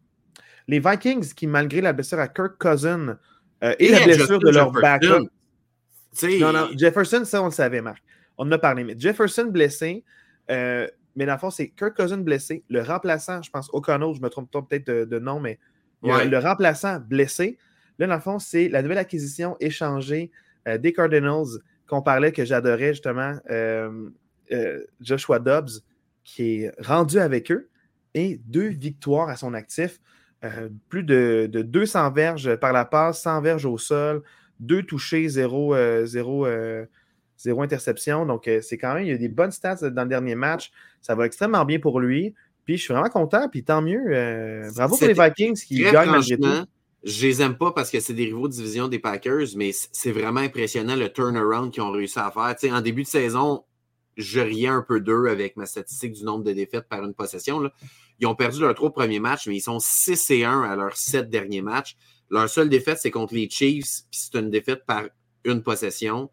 Les 0.67 0.79
Vikings, 0.79 1.33
qui, 1.33 1.47
malgré 1.47 1.79
la 1.79 1.93
blessure 1.93 2.19
à 2.19 2.27
Kirk 2.27 2.57
Cousin 2.59 3.17
euh, 3.63 3.73
et, 3.79 3.91
la 3.91 4.03
blessure 4.03 4.39
de 4.39 4.49
leur 4.49 4.73
backup. 4.73 5.29
Non, 6.41 6.51
non, 6.51 6.67
Jefferson, 6.77 7.23
ça, 7.23 7.41
on 7.41 7.45
le 7.45 7.51
savait, 7.51 7.81
Marc. 7.81 8.03
On 8.37 8.45
en 8.45 8.51
a 8.51 8.57
parlé. 8.57 8.83
Mais 8.83 8.95
Jefferson 8.99 9.45
blessé, 9.45 10.03
euh, 10.51 10.85
mais 11.15 11.25
dans 11.25 11.33
le 11.33 11.39
fond, 11.39 11.49
c'est 11.49 11.69
Kirk 11.69 11.95
Cousin 11.95 12.17
blessé. 12.17 12.65
Le 12.69 12.81
remplaçant, 12.81 13.41
je 13.41 13.49
pense, 13.49 13.69
O'Connell, 13.71 14.13
je 14.13 14.21
me 14.21 14.27
trompe 14.27 14.51
peut-être 14.51 14.85
de, 14.85 15.19
nom, 15.19 15.39
mais 15.39 15.59
le 16.03 16.37
remplaçant 16.39 16.99
blessé. 16.99 17.57
Là, 17.99 18.07
dans 18.07 18.15
le 18.15 18.21
fond, 18.21 18.37
c'est 18.37 18.67
la 18.67 18.81
nouvelle 18.81 18.97
acquisition 18.97 19.55
échangée 19.61 20.29
des 20.65 20.93
Cardinals 20.93 21.59
qu'on 21.87 22.01
parlait 22.01 22.31
que 22.31 22.45
j'adorais 22.45 22.93
justement, 22.93 23.37
euh, 23.49 24.09
Joshua 25.01 25.39
Dobbs, 25.39 25.81
qui 26.23 26.63
est 26.63 26.71
rendu 26.85 27.17
avec 27.19 27.51
eux 27.51 27.69
et 28.13 28.39
deux 28.45 28.67
victoires 28.67 29.29
à 29.29 29.35
son 29.35 29.53
actif. 29.53 29.99
plus 30.89 31.03
de, 31.03 31.49
de, 31.51 31.61
200 31.61 32.11
verges 32.11 32.55
par 32.55 32.71
la 32.71 32.85
passe, 32.85 33.23
100 33.23 33.41
verges 33.41 33.65
au 33.65 33.77
sol, 33.77 34.23
deux 34.59 34.83
touchés, 34.83 35.27
zéro, 35.29 35.73
euh, 35.73 36.05
euh, 36.15 36.85
zéro, 37.37 37.61
interception. 37.61 38.25
Donc, 38.25 38.47
euh, 38.47 38.61
c'est 38.61 38.77
quand 38.77 38.93
même, 38.93 39.03
il 39.03 39.09
y 39.09 39.13
a 39.13 39.17
des 39.17 39.29
bonnes 39.29 39.51
stats 39.51 39.89
dans 39.89 40.03
le 40.03 40.09
dernier 40.09 40.35
match. 40.35 40.71
Ça 41.01 41.15
va 41.15 41.25
extrêmement 41.25 41.65
bien 41.65 41.79
pour 41.79 41.99
lui. 41.99 42.33
Puis, 42.65 42.77
je 42.77 42.83
suis 42.83 42.93
vraiment 42.93 43.09
content. 43.09 43.47
Puis, 43.49 43.63
tant 43.63 43.81
mieux. 43.81 44.69
bravo 44.75 44.97
pour 44.97 45.07
les 45.07 45.13
Vikings 45.13 45.59
qui 45.65 45.81
gagnent 45.81 46.11
malgré 46.11 46.37
tout. 46.37 46.65
Je 47.03 47.27
les 47.27 47.41
aime 47.41 47.57
pas 47.57 47.71
parce 47.71 47.91
que 47.91 47.99
c'est 47.99 48.13
des 48.13 48.25
rivaux 48.25 48.47
de 48.47 48.53
division 48.53 48.87
des 48.89 48.99
Packers, 48.99 49.47
mais 49.55 49.71
c'est 49.73 50.11
vraiment 50.11 50.41
impressionnant 50.41 50.95
le 50.95 51.11
turnaround 51.11 51.71
qu'ils 51.71 51.83
ont 51.83 51.91
réussi 51.91 52.19
à 52.19 52.31
faire. 52.31 52.73
en 52.73 52.81
début 52.81 53.03
de 53.03 53.07
saison, 53.07 53.63
je 54.17 54.41
riais 54.41 54.67
un 54.67 54.81
peu 54.81 54.99
d'eux 54.99 55.27
avec 55.27 55.55
ma 55.55 55.65
statistique 55.65 56.11
du 56.11 56.23
nombre 56.23 56.43
de 56.43 56.51
défaites 56.51 56.89
par 56.89 57.03
une 57.05 57.13
possession. 57.13 57.69
Ils 58.19 58.27
ont 58.27 58.35
perdu 58.35 58.59
leurs 58.59 58.75
trois 58.75 58.91
premiers 58.91 59.21
matchs, 59.21 59.47
mais 59.47 59.55
ils 59.55 59.61
sont 59.61 59.79
6 59.79 60.29
et 60.31 60.43
1 60.43 60.61
à 60.61 60.75
leurs 60.75 60.97
sept 60.97 61.29
derniers 61.29 61.61
matchs. 61.61 61.95
Leur 62.29 62.49
seule 62.49 62.67
défaite, 62.69 62.99
c'est 63.01 63.11
contre 63.11 63.33
les 63.33 63.49
Chiefs, 63.49 64.03
puis 64.11 64.19
c'est 64.19 64.37
une 64.37 64.49
défaite 64.49 64.85
par 64.85 65.03
une 65.45 65.63
possession. 65.63 66.29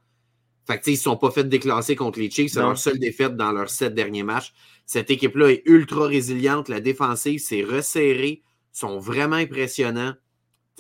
Fait 0.67 0.81
que, 0.81 0.91
ils 0.91 0.95
ne 0.95 0.99
sont 0.99 1.17
pas 1.17 1.31
fait 1.31 1.45
déclasser 1.45 1.95
contre 1.95 2.19
les 2.19 2.29
Chiefs. 2.29 2.53
C'est 2.53 2.61
leur 2.61 2.77
seule 2.77 2.99
défaite 2.99 3.37
dans 3.37 3.53
leurs 3.53 3.71
sept 3.71 3.95
derniers 3.95 4.25
matchs. 4.25 4.53
Cette 4.85 5.11
équipe-là 5.13 5.53
est 5.53 5.63
ultra 5.67 6.07
résiliente. 6.07 6.69
La 6.69 6.81
défensive 6.81 7.39
s'est 7.39 7.63
resserrée. 7.63 8.43
sont 8.73 8.99
vraiment 8.99 9.37
impressionnants. 9.37 10.15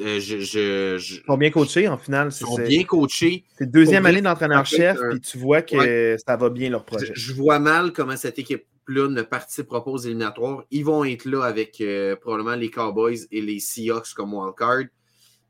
Euh, 0.00 0.20
je, 0.20 0.96
Ils 0.96 1.24
sont 1.24 1.36
bien 1.38 1.50
coachés 1.50 1.88
en 1.88 1.96
finale. 1.96 2.28
Ils 2.28 2.32
sont 2.32 2.56
bien 2.56 2.84
coachés. 2.84 3.44
C'est 3.56 3.70
deuxième 3.70 4.06
année 4.06 4.20
d'entraîneur-chef, 4.20 4.98
puis 5.10 5.20
tu 5.20 5.38
vois 5.38 5.62
que 5.62 6.16
ça 6.24 6.36
va 6.36 6.50
bien 6.50 6.70
leur 6.70 6.84
projet. 6.84 7.12
Je, 7.14 7.32
vois 7.32 7.58
mal 7.58 7.92
comment 7.92 8.16
cette 8.16 8.38
équipe-là 8.38 9.08
ne 9.08 9.22
participera 9.22 9.84
pas 9.84 9.90
aux 9.90 9.98
éliminatoires. 9.98 10.64
Ils 10.70 10.84
vont 10.84 11.04
être 11.04 11.24
là 11.24 11.44
avec 11.44 11.80
euh, 11.80 12.16
probablement 12.16 12.56
les 12.56 12.70
Cowboys 12.70 13.26
et 13.30 13.40
les 13.40 13.58
Seahawks 13.58 14.12
comme 14.14 14.34
wildcard. 14.34 14.84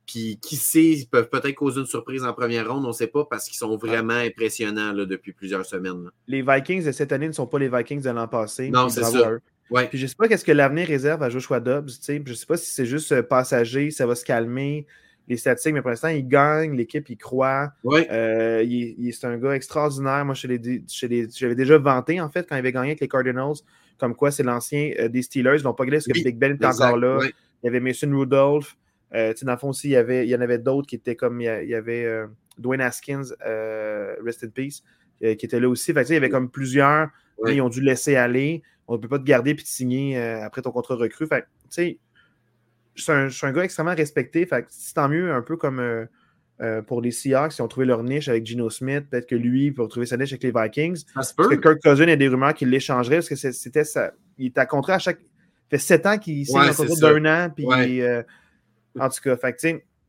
Puis 0.07 0.39
qui 0.41 0.55
sait, 0.55 0.85
ils 0.85 1.07
peuvent 1.07 1.29
peut-être 1.29 1.57
causer 1.57 1.81
une 1.81 1.87
surprise 1.87 2.23
en 2.23 2.33
première 2.33 2.73
ronde, 2.73 2.85
on 2.85 2.89
ne 2.89 2.93
sait 2.93 3.09
pas, 3.09 3.25
parce 3.29 3.47
qu'ils 3.49 3.57
sont 3.57 3.77
vraiment 3.77 4.15
impressionnants 4.15 4.93
là, 4.93 5.05
depuis 5.05 5.33
plusieurs 5.33 5.67
semaines. 5.67 6.11
Les 6.29 6.43
Vikings 6.43 6.85
de 6.85 6.93
cette 6.93 7.11
année 7.11 7.27
ne 7.27 7.33
sont 7.33 7.49
pas 7.49 7.59
les 7.59 7.69
Vikings 7.69 8.03
de 8.03 8.11
l'an 8.11 8.29
passé. 8.29 8.71
Non, 8.71 8.89
c'est 8.89 9.03
ça. 9.03 9.33
Ouais. 9.71 9.89
Puis 9.89 9.99
je 9.99 10.05
ne 10.05 10.09
sais 10.09 10.15
pas 10.17 10.29
qu'est-ce 10.29 10.45
que 10.45 10.53
l'avenir 10.53 10.87
réserve 10.87 11.23
à 11.23 11.29
Joshua 11.29 11.61
Dobbs. 11.61 11.89
Je 11.89 12.13
ne 12.13 12.35
sais 12.35 12.47
pas 12.47 12.57
si 12.57 12.71
c'est 12.71 12.87
juste 12.87 13.13
euh, 13.13 13.23
passager, 13.23 13.91
ça 13.91 14.07
va 14.07 14.15
se 14.15 14.25
calmer. 14.25 14.87
Les 15.29 15.37
statistiques, 15.37 15.75
mais 15.75 15.81
pour 15.83 15.91
l'instant, 15.91 16.09
il 16.09 16.27
gagne, 16.29 16.77
l'équipe 16.77 17.09
il 17.11 17.17
croit. 17.17 17.73
Ouais. 17.83 18.07
Euh, 18.13 18.63
il, 18.63 19.13
c'est 19.13 19.27
un 19.27 19.37
gars 19.37 19.57
extraordinaire. 19.57 20.25
Moi, 20.25 20.35
je 20.35 20.47
l'avais 20.47 21.55
déjà 21.57 21.79
vanté, 21.79 22.21
en 22.21 22.31
fait, 22.31 22.49
quand 22.49 22.55
il 22.55 22.61
avait 22.61 22.71
gagné 22.71 22.91
avec 22.91 23.01
les 23.01 23.09
Cardinals, 23.09 23.55
comme 23.99 24.15
quoi 24.15 24.31
c'est 24.31 24.45
l'ancien 24.45 24.93
euh, 25.01 25.09
des 25.09 25.23
Steelers. 25.23 25.57
Ils 25.59 25.65
n'ont 25.65 25.75
pas 25.75 25.85
gagné 25.85 25.97
parce 25.97 26.07
que 26.07 26.23
Big 26.23 26.39
Ben 26.39 26.53
est 26.53 26.65
encore 26.65 26.97
là. 26.97 27.19
Il 27.25 27.67
y 27.67 27.69
avait 27.69 27.81
Mason 27.81 28.17
Rudolph. 28.17 28.77
Euh, 29.15 29.35
dans 29.43 29.53
le 29.53 29.59
fond 29.59 29.71
aussi, 29.71 29.89
il 29.89 29.93
y, 29.93 29.97
avait, 29.97 30.27
il 30.27 30.31
y 30.31 30.37
en 30.37 30.41
avait 30.41 30.59
d'autres 30.59 30.87
qui 30.87 30.95
étaient 30.95 31.17
comme. 31.17 31.41
Il 31.41 31.69
y 31.69 31.75
avait 31.75 32.25
Dwayne 32.59 32.83
Haskins, 32.83 33.25
Rest 34.25 34.45
in 34.45 34.51
Peace, 34.55 34.83
qui 35.21 35.27
était 35.27 35.59
là 35.59 35.69
aussi. 35.69 35.91
il 35.91 36.13
y 36.13 36.17
avait 36.17 36.31
comme 36.31 36.51
plusieurs. 36.51 37.09
Ils 37.49 37.61
ont 37.61 37.69
dû 37.69 37.81
laisser 37.81 38.15
aller. 38.15 38.63
On 38.89 38.95
ne 38.95 38.99
peut 38.99 39.09
pas 39.09 39.19
te 39.19 39.25
garder 39.25 39.51
et 39.51 39.57
te 39.57 39.63
signer 39.67 40.19
après 40.19 40.63
ton 40.63 40.71
contrat 40.71 40.95
recru. 40.95 41.27
Fait 41.27 41.45
je 41.77 43.03
suis 43.03 43.13
un, 43.13 43.29
un, 43.43 43.53
gars 43.53 43.65
extrêmement 43.65 43.95
respecté. 43.95 44.49
c'est 44.69 44.95
tant 44.95 45.09
mieux, 45.09 45.33
un 45.33 45.43
peu 45.43 45.57
comme 45.57 46.09
pour 46.87 47.03
les 47.03 47.11
Seahawks, 47.11 47.53
qui 47.53 47.63
ont 47.63 47.69
trouvé 47.69 47.87
leur 47.87 48.03
niche 48.03 48.29
avec 48.29 48.47
Gino 48.47 48.71
Smith. 48.71 49.05
Peut-être 49.11 49.29
que 49.29 49.35
lui, 49.35 49.73
pour 49.73 49.89
trouver 49.89 50.07
sa 50.07 50.17
niche 50.17 50.33
avec 50.33 50.43
les 50.43 50.53
Vikings. 50.53 51.05
Parce 51.15 51.33
que 51.33 51.55
Kirk 51.57 51.83
Cousin, 51.83 52.05
il 52.05 52.11
y 52.11 52.13
a 52.13 52.17
des 52.17 52.29
rumeurs 52.29 52.55
qu'il 52.55 52.71
l'échangerait 52.71 53.17
parce 53.17 53.29
que 53.29 53.37
c'était 53.37 53.85
ça. 53.85 54.13
Il 54.39 54.47
est 54.47 54.59
à 54.59 54.67
contrat 54.67 54.95
à 54.95 54.99
chaque. 54.99 55.19
Ça 55.21 55.71
fait 55.71 55.79
sept 55.79 56.07
ans 56.07 56.17
qu'il 56.17 56.47
signe 56.47 56.59
un 56.59 56.73
contrat 56.73 57.13
d'un 57.13 57.47
an. 57.47 57.51
Puis 57.51 57.67
en 58.99 59.09
tout 59.09 59.21
cas, 59.23 59.37
fait, 59.37 59.61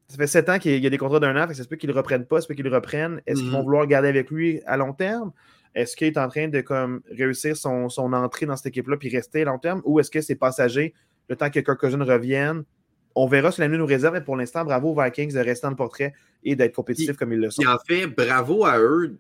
ça 0.07 0.17
fait 0.17 0.27
sept 0.27 0.49
ans 0.49 0.59
qu'il 0.59 0.81
y 0.81 0.87
a 0.87 0.89
des 0.89 0.97
contrats 0.97 1.19
d'un 1.19 1.35
an, 1.35 1.43
fait 1.43 1.49
que 1.49 1.57
ça 1.57 1.63
se 1.63 1.67
peut 1.67 1.75
qu'ils 1.75 1.89
ne 1.89 1.93
le 1.93 1.99
reprennent 1.99 2.25
pas, 2.25 2.37
ça 2.37 2.43
se 2.43 2.47
peut 2.47 2.53
qu'ils 2.53 2.65
le 2.65 2.73
reprennent. 2.73 3.21
Est-ce 3.27 3.41
qu'ils 3.41 3.51
vont 3.51 3.59
mm-hmm. 3.59 3.63
vouloir 3.63 3.87
garder 3.87 4.07
avec 4.07 4.31
lui 4.31 4.61
à 4.65 4.77
long 4.77 4.93
terme? 4.93 5.31
Est-ce 5.77 5.95
qu'il 5.95 6.07
est 6.07 6.17
en 6.17 6.27
train 6.27 6.47
de 6.47 6.61
comme, 6.61 7.01
réussir 7.11 7.55
son, 7.55 7.87
son 7.87 8.11
entrée 8.13 8.47
dans 8.47 8.55
cette 8.55 8.65
équipe-là 8.65 8.97
puis 8.97 9.09
rester 9.09 9.43
à 9.43 9.45
long 9.45 9.59
terme? 9.59 9.83
Ou 9.85 9.99
est-ce 9.99 10.09
que 10.09 10.21
c'est 10.21 10.33
passager 10.33 10.95
le 11.29 11.35
temps 11.35 11.51
que 11.51 11.59
Kirk 11.59 11.79
Cousin 11.79 12.03
revienne? 12.03 12.63
On 13.13 13.27
verra 13.27 13.51
si 13.51 13.61
la 13.61 13.67
nuit 13.67 13.77
nous 13.77 13.85
réserve, 13.85 14.15
mais 14.15 14.21
pour 14.21 14.35
l'instant, 14.35 14.65
bravo 14.65 14.89
aux 14.89 15.03
Vikings 15.03 15.33
de 15.33 15.39
rester 15.39 15.67
dans 15.67 15.71
le 15.71 15.75
portrait 15.75 16.13
et 16.43 16.55
d'être 16.55 16.73
compétitifs 16.73 17.15
comme 17.15 17.31
ils 17.31 17.39
le 17.39 17.51
sont. 17.51 17.61
Et 17.61 17.67
en 17.67 17.77
fait, 17.87 18.07
bravo 18.07 18.65
à 18.65 18.79
eux 18.79 19.19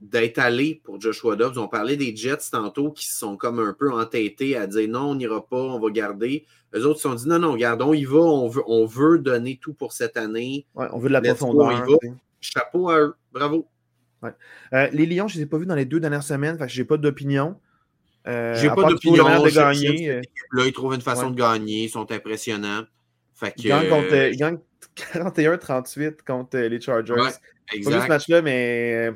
d'être 0.00 0.38
allés 0.38 0.80
pour 0.82 0.98
Joshua 0.98 1.36
Dobbs. 1.36 1.58
On 1.58 1.68
parlait 1.68 1.98
des 1.98 2.16
Jets 2.16 2.48
tantôt 2.50 2.90
qui 2.90 3.06
sont 3.06 3.36
comme 3.36 3.58
un 3.58 3.74
peu 3.74 3.92
entêtés 3.92 4.56
à 4.56 4.66
dire 4.66 4.88
non, 4.88 5.10
on 5.10 5.14
n'ira 5.14 5.46
pas, 5.46 5.60
on 5.60 5.78
va 5.78 5.90
garder. 5.90 6.46
Eux 6.74 6.86
autres 6.86 7.00
se 7.00 7.02
sont 7.02 7.14
dit 7.14 7.28
non, 7.28 7.38
non, 7.38 7.54
gardons, 7.54 7.92
il 7.92 8.08
va, 8.08 8.20
on 8.20 8.48
veut, 8.48 8.62
on 8.66 8.86
veut 8.86 9.18
donner 9.18 9.58
tout 9.60 9.74
pour 9.74 9.92
cette 9.92 10.16
année. 10.16 10.64
Ouais, 10.74 10.86
on 10.92 10.98
veut 10.98 11.08
de 11.08 11.12
la 11.12 11.20
profondeur. 11.20 11.86
Chapeau 12.40 12.88
à 12.88 12.98
eux. 12.98 13.14
Bravo. 13.30 13.66
Euh, 14.24 14.88
les 14.92 15.06
Lions, 15.06 15.28
je 15.28 15.34
ne 15.34 15.38
les 15.38 15.42
ai 15.44 15.46
pas 15.46 15.58
vus 15.58 15.66
dans 15.66 15.74
les 15.74 15.84
deux 15.84 16.00
dernières 16.00 16.22
semaines, 16.22 16.58
je 16.66 16.80
n'ai 16.80 16.86
pas 16.86 16.96
d'opinion. 16.96 17.58
Euh, 18.26 18.54
j'ai 18.56 18.68
pas 18.68 18.88
d'opinion. 18.88 19.24
De 19.24 19.54
gagner. 19.54 20.10
Euh. 20.10 20.22
Là, 20.52 20.66
ils 20.66 20.72
trouvent 20.72 20.94
une 20.94 21.00
façon 21.00 21.30
de 21.30 21.36
gagner, 21.36 21.84
ils 21.84 21.90
sont 21.90 22.10
impressionnants. 22.10 22.82
Fait 23.34 23.52
que, 23.52 24.32
ils 24.32 24.36
gagnent, 24.36 24.58
41-38 24.96 26.16
contre 26.26 26.58
les 26.58 26.80
Chargers. 26.80 27.12
Ouais, 27.12 27.30
exact. 27.72 27.90
Pas 27.90 27.98
vu 27.98 28.02
ce 28.02 28.08
match-là, 28.08 28.42
mais 28.42 29.12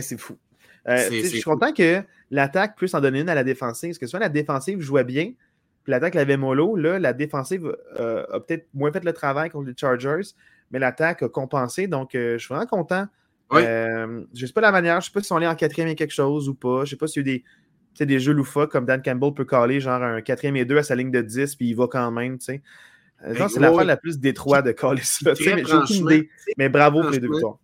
c'est 0.00 0.18
fou. 0.18 0.38
je 0.86 1.26
suis 1.26 1.42
content 1.42 1.72
que 1.72 2.02
l'attaque 2.30 2.76
puisse 2.76 2.94
en 2.94 3.00
donner 3.00 3.20
une 3.20 3.28
à 3.28 3.34
la 3.34 3.44
défensive. 3.44 3.90
Parce 3.90 3.98
que 3.98 4.06
soit 4.06 4.20
la 4.20 4.28
défensive 4.28 4.80
jouait 4.80 5.04
bien, 5.04 5.32
puis 5.82 5.90
l'attaque 5.90 6.14
l'avait 6.14 6.36
mollo. 6.36 6.76
Là, 6.76 6.98
la 6.98 7.12
défensive 7.12 7.76
a 7.96 8.40
peut-être 8.40 8.68
moins 8.72 8.92
fait 8.92 9.04
le 9.04 9.12
travail 9.12 9.50
contre 9.50 9.68
les 9.68 9.74
Chargers, 9.76 10.30
mais 10.70 10.78
l'attaque 10.78 11.24
a 11.24 11.28
compensé. 11.28 11.88
Donc, 11.88 12.10
je 12.14 12.38
suis 12.38 12.48
vraiment 12.48 12.66
content 12.66 13.08
euh, 13.52 14.24
je 14.34 14.42
ne 14.42 14.46
sais 14.46 14.52
pas 14.52 14.60
la 14.60 14.72
manière, 14.72 15.00
je 15.00 15.06
ne 15.06 15.10
sais 15.10 15.12
pas 15.12 15.22
si 15.22 15.32
on 15.32 15.40
est 15.40 15.46
en 15.46 15.54
quatrième 15.54 15.88
et 15.88 15.94
quelque 15.94 16.14
chose 16.14 16.48
ou 16.48 16.54
pas. 16.54 16.78
Je 16.78 16.80
ne 16.80 16.86
sais 16.86 16.96
pas 16.96 17.06
s'il 17.06 17.26
y 17.26 17.30
a 17.30 17.34
eu 17.34 17.44
des, 17.98 18.06
des 18.06 18.20
jeux 18.20 18.32
loufoques 18.32 18.72
comme 18.72 18.86
Dan 18.86 19.02
Campbell 19.02 19.34
peut 19.34 19.44
caler 19.44 19.80
genre 19.80 20.02
un 20.02 20.20
quatrième 20.20 20.56
et 20.56 20.64
deux 20.64 20.78
à 20.78 20.82
sa 20.82 20.94
ligne 20.94 21.10
de 21.10 21.22
10 21.22 21.56
puis 21.56 21.68
il 21.68 21.76
va 21.76 21.86
quand 21.86 22.10
même. 22.10 22.40
sais. 22.40 22.62
Euh, 23.24 23.48
c'est 23.48 23.60
la 23.60 23.72
fois 23.72 23.84
la 23.84 23.96
plus 23.96 24.18
détroit 24.18 24.62
de 24.62 24.72
caler 24.72 25.02
ça. 25.02 25.32
Mais, 26.04 26.28
mais 26.58 26.68
bravo 26.68 27.02
pour 27.02 27.10
les 27.10 27.18
deux 27.18 27.30
victoires. 27.30 27.58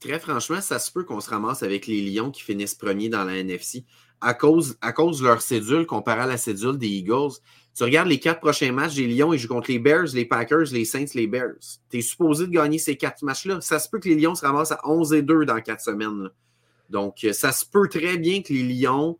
Très 0.00 0.18
franchement, 0.18 0.60
ça 0.60 0.78
se 0.78 0.92
peut 0.92 1.04
qu'on 1.04 1.20
se 1.20 1.30
ramasse 1.30 1.62
avec 1.62 1.86
les 1.86 2.02
Lions 2.02 2.30
qui 2.30 2.42
finissent 2.42 2.74
premiers 2.74 3.08
dans 3.08 3.24
la 3.24 3.38
NFC 3.38 3.86
à 4.20 4.34
cause, 4.34 4.76
à 4.80 4.92
cause 4.92 5.20
de 5.20 5.26
leur 5.26 5.40
cédule 5.40 5.86
comparée 5.86 6.22
à 6.22 6.26
la 6.26 6.36
cédule 6.36 6.76
des 6.76 6.88
Eagles. 6.88 7.32
Tu 7.76 7.82
regardes 7.82 8.08
les 8.08 8.20
quatre 8.20 8.40
prochains 8.40 8.70
matchs 8.70 8.94
des 8.94 9.08
Lions, 9.08 9.32
ils 9.32 9.38
jouent 9.38 9.48
contre 9.48 9.70
les 9.70 9.80
Bears, 9.80 10.06
les 10.14 10.24
Packers, 10.24 10.66
les 10.72 10.84
Saints, 10.84 11.06
les 11.14 11.26
Bears. 11.26 11.58
Tu 11.90 11.98
es 11.98 12.02
supposé 12.02 12.46
de 12.46 12.52
gagner 12.52 12.78
ces 12.78 12.96
quatre 12.96 13.24
matchs-là. 13.24 13.60
Ça 13.60 13.80
se 13.80 13.88
peut 13.88 13.98
que 13.98 14.08
les 14.08 14.14
Lions 14.14 14.36
se 14.36 14.46
ramassent 14.46 14.72
à 14.72 14.80
11 14.84 15.12
et 15.14 15.22
2 15.22 15.44
dans 15.44 15.60
quatre 15.60 15.80
semaines. 15.80 16.30
Donc, 16.88 17.24
euh, 17.24 17.32
ça 17.32 17.50
se 17.50 17.64
peut 17.66 17.88
très 17.88 18.16
bien 18.16 18.42
que 18.42 18.52
les 18.52 18.62
Lions 18.62 19.18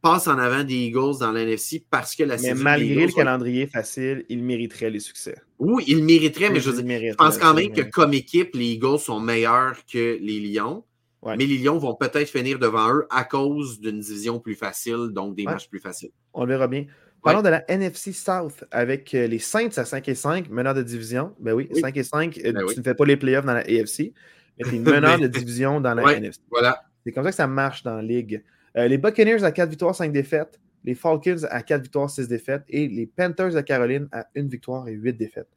passent 0.00 0.26
en 0.26 0.38
avant 0.38 0.64
des 0.64 0.74
Eagles 0.74 1.18
dans 1.20 1.30
l'NFC 1.30 1.84
parce 1.88 2.16
que 2.16 2.24
la 2.24 2.36
Mais 2.38 2.54
malgré 2.54 3.06
le 3.06 3.12
calendrier 3.12 3.68
facile, 3.68 4.24
ils 4.28 4.42
mériteraient 4.42 4.90
les 4.90 4.98
succès. 4.98 5.36
Oui, 5.60 5.84
ils 5.86 6.02
mériteraient, 6.02 6.50
mais 6.50 6.58
je, 6.58 6.72
je 6.72 7.14
pense 7.14 7.38
quand 7.38 7.54
même 7.54 7.72
que 7.72 7.82
comme 7.82 8.12
équipe, 8.14 8.56
les 8.56 8.72
Eagles 8.72 8.98
sont 8.98 9.20
meilleurs 9.20 9.76
que 9.86 10.18
les 10.20 10.40
Lions. 10.40 10.84
Mais 11.24 11.46
les 11.46 11.58
Lions 11.58 11.78
vont 11.78 11.94
peut-être 11.94 12.28
finir 12.28 12.58
devant 12.58 12.92
eux 12.92 13.06
à 13.08 13.22
cause 13.22 13.78
d'une 13.78 14.00
division 14.00 14.40
plus 14.40 14.56
facile, 14.56 15.10
donc 15.12 15.36
des 15.36 15.44
matchs 15.44 15.68
plus 15.68 15.78
faciles. 15.78 16.10
On 16.34 16.44
verra 16.46 16.66
bien. 16.66 16.86
Parlons 17.22 17.42
de 17.42 17.48
la 17.48 17.64
NFC 17.70 18.12
South 18.12 18.64
avec 18.70 19.14
euh, 19.14 19.28
les 19.28 19.38
Saints 19.38 19.70
à 19.76 19.84
5 19.84 20.08
et 20.08 20.14
5, 20.14 20.50
meneurs 20.50 20.74
de 20.74 20.82
division. 20.82 21.34
Ben 21.38 21.52
oui, 21.52 21.68
5 21.72 21.96
et 21.96 22.02
5, 22.02 22.38
euh, 22.38 22.52
ben 22.52 22.66
tu 22.66 22.78
ne 22.78 22.82
fais 22.82 22.94
pas 22.94 23.04
les 23.04 23.16
playoffs 23.16 23.44
dans 23.44 23.54
la 23.54 23.60
AFC, 23.60 24.12
mais 24.58 24.64
tu 24.64 24.76
es 24.76 24.78
meneur 24.80 25.18
de 25.18 25.28
division 25.28 25.80
dans 25.80 25.94
la 25.94 26.16
NFC. 26.16 26.40
Voilà. 26.50 26.82
C'est 27.04 27.12
comme 27.12 27.22
ça 27.24 27.30
que 27.30 27.36
ça 27.36 27.46
marche 27.46 27.84
dans 27.84 27.96
la 27.96 28.02
ligue. 28.02 28.42
Euh, 28.76 28.88
les 28.88 28.98
Buccaneers 28.98 29.44
à 29.44 29.52
4 29.52 29.70
victoires, 29.70 29.94
5 29.94 30.12
défaites. 30.12 30.60
Les 30.84 30.96
Falcons 30.96 31.44
à 31.48 31.62
4 31.62 31.82
victoires, 31.82 32.10
6 32.10 32.26
défaites. 32.26 32.64
Et 32.68 32.88
les 32.88 33.06
Panthers 33.06 33.54
de 33.54 33.60
Caroline 33.60 34.08
à 34.10 34.26
1 34.36 34.48
victoire 34.48 34.88
et 34.88 34.92
8 34.92 35.12
défaites. 35.12 35.48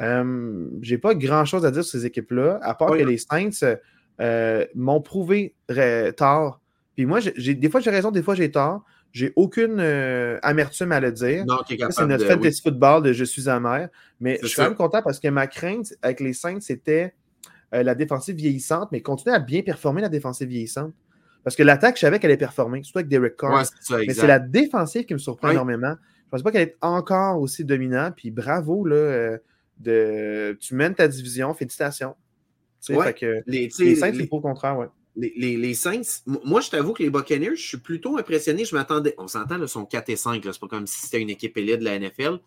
Euh, 0.00 0.68
J'ai 0.82 0.98
pas 0.98 1.14
grand 1.14 1.46
chose 1.46 1.64
à 1.64 1.70
dire 1.70 1.82
sur 1.82 1.98
ces 1.98 2.06
équipes-là, 2.06 2.58
à 2.62 2.74
part 2.74 2.90
que 2.90 3.02
les 3.02 3.16
Saints 3.18 3.76
m'ont 4.74 5.00
prouvé 5.00 5.54
tard. 6.16 6.60
Puis 6.94 7.06
moi, 7.06 7.20
des 7.20 7.70
fois 7.70 7.80
j'ai 7.80 7.90
raison, 7.90 8.10
des 8.10 8.22
fois 8.22 8.34
j'ai 8.34 8.50
tort. 8.50 8.84
J'ai 9.12 9.32
aucune 9.36 9.80
euh, 9.80 10.38
amertume 10.42 10.92
à 10.92 11.00
le 11.00 11.10
dire. 11.10 11.44
C'est 11.90 12.06
notre 12.06 12.26
fantasy 12.26 12.62
football 12.62 13.02
de 13.02 13.12
je 13.12 13.24
suis 13.24 13.48
amer. 13.48 13.88
Mais 14.20 14.38
je 14.42 14.46
suis 14.46 14.56
quand 14.56 14.64
même 14.64 14.74
content 14.74 15.02
parce 15.02 15.18
que 15.18 15.28
ma 15.28 15.46
crainte 15.46 15.94
avec 16.02 16.20
les 16.20 16.32
Saints, 16.32 16.60
c'était 16.60 17.14
euh, 17.74 17.82
la 17.82 17.94
défensive 17.94 18.36
vieillissante, 18.36 18.90
mais 18.92 19.00
continuer 19.00 19.34
à 19.34 19.40
bien 19.40 19.62
performer 19.62 20.02
la 20.02 20.08
défensive 20.08 20.48
vieillissante. 20.48 20.92
Parce 21.42 21.56
que 21.56 21.62
l'attaque, 21.62 21.96
je 21.96 22.00
savais 22.00 22.18
qu'elle 22.18 22.30
allait 22.30 22.36
performer, 22.38 22.82
surtout 22.82 22.98
avec 22.98 23.08
Derek 23.08 23.36
Carr. 23.36 23.64
mais 23.90 24.12
c'est 24.12 24.26
la 24.26 24.38
défensive 24.38 25.06
qui 25.06 25.14
me 25.14 25.18
surprend 25.18 25.50
énormément. 25.50 25.94
Je 25.94 26.26
ne 26.26 26.30
pense 26.30 26.42
pas 26.42 26.52
qu'elle 26.52 26.68
est 26.68 26.76
encore 26.80 27.40
aussi 27.40 27.64
dominante. 27.64 28.14
Puis 28.16 28.30
bravo, 28.30 28.84
là, 28.84 28.96
euh, 28.96 29.38
de... 29.78 30.56
tu 30.60 30.74
mènes 30.74 30.94
ta 30.94 31.08
division. 31.08 31.52
Félicitations. 31.54 32.14
que 32.86 33.42
les, 33.46 33.70
Saints, 33.70 34.12
c'est 34.14 34.26
pour 34.26 34.38
le 34.38 34.42
contraire, 34.42 34.78
ouais 34.78 34.86
les, 35.16 35.74
Saints, 35.74 36.22
moi, 36.26 36.60
je 36.60 36.70
t'avoue 36.70 36.92
que 36.92 37.02
les 37.02 37.10
Buccaneers, 37.10 37.56
je 37.56 37.66
suis 37.66 37.78
plutôt 37.78 38.16
impressionné. 38.16 38.64
Je 38.64 38.74
m'attendais, 38.74 39.14
on 39.18 39.28
s'entend, 39.28 39.60
ils 39.60 39.68
sont 39.68 39.84
4 39.84 40.08
et 40.10 40.16
5, 40.16 40.42
c'est 40.42 40.60
pas 40.60 40.68
comme 40.68 40.86
si 40.86 41.00
c'était 41.00 41.20
une 41.20 41.30
équipe 41.30 41.56
élite 41.56 41.80
de 41.80 41.84
la 41.84 41.98
NFL, 41.98 42.38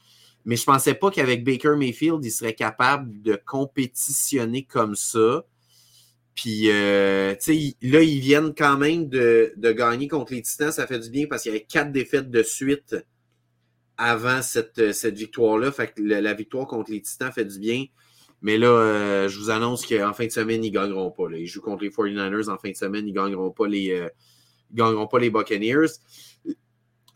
mais 0.45 0.55
je 0.55 0.63
pensais 0.63 0.93
pas 0.93 1.11
qu'avec 1.11 1.43
Baker 1.43 1.75
Mayfield, 1.77 2.23
ils 2.23 2.31
seraient 2.31 2.53
capables 2.53 3.21
de 3.21 3.35
compétitionner 3.45 4.63
comme 4.63 4.95
ça. 4.95 5.45
Puis, 6.35 6.69
euh, 6.69 7.35
tu 7.35 7.53
sais, 7.53 7.75
là, 7.81 8.01
ils 8.01 8.19
viennent 8.19 8.55
quand 8.55 8.77
même 8.77 9.07
de, 9.07 9.53
gagner 9.57 10.07
contre 10.07 10.33
les 10.33 10.41
Titans. 10.41 10.71
Ça 10.71 10.87
fait 10.87 10.99
du 10.99 11.09
bien 11.09 11.27
parce 11.27 11.43
qu'il 11.43 11.51
y 11.51 11.55
avait 11.55 11.65
quatre 11.65 11.91
défaites 11.91 12.31
de 12.31 12.43
suite 12.43 12.95
avant 13.97 14.41
cette, 14.41 14.93
cette 14.93 15.15
victoire-là. 15.15 15.71
Fait 15.71 15.93
que 15.93 16.01
la 16.01 16.33
victoire 16.33 16.65
contre 16.65 16.91
les 16.91 17.01
Titans 17.01 17.31
fait 17.31 17.45
du 17.45 17.59
bien. 17.59 17.85
Mais 18.43 18.57
là, 18.57 18.67
euh, 18.67 19.29
je 19.29 19.39
vous 19.39 19.49
annonce 19.49 19.85
qu'en 19.85 20.13
fin 20.13 20.25
de 20.25 20.31
semaine, 20.31 20.63
ils 20.65 20.71
ne 20.71 20.75
gagneront 20.75 21.11
pas. 21.11 21.23
Ils 21.31 21.47
jouent 21.47 21.61
contre 21.61 21.83
les 21.83 21.89
49ers 21.89 22.49
en 22.49 22.57
fin 22.57 22.69
de 22.69 22.75
semaine, 22.75 23.07
ils 23.07 23.13
ne 23.13 23.15
gagneront 23.15 23.51
pas 23.51 23.67
les, 23.67 23.91
euh, 23.91 24.09
gagneront 24.73 25.07
pas 25.07 25.19
les 25.19 25.29
Buccaneers. 25.29 25.87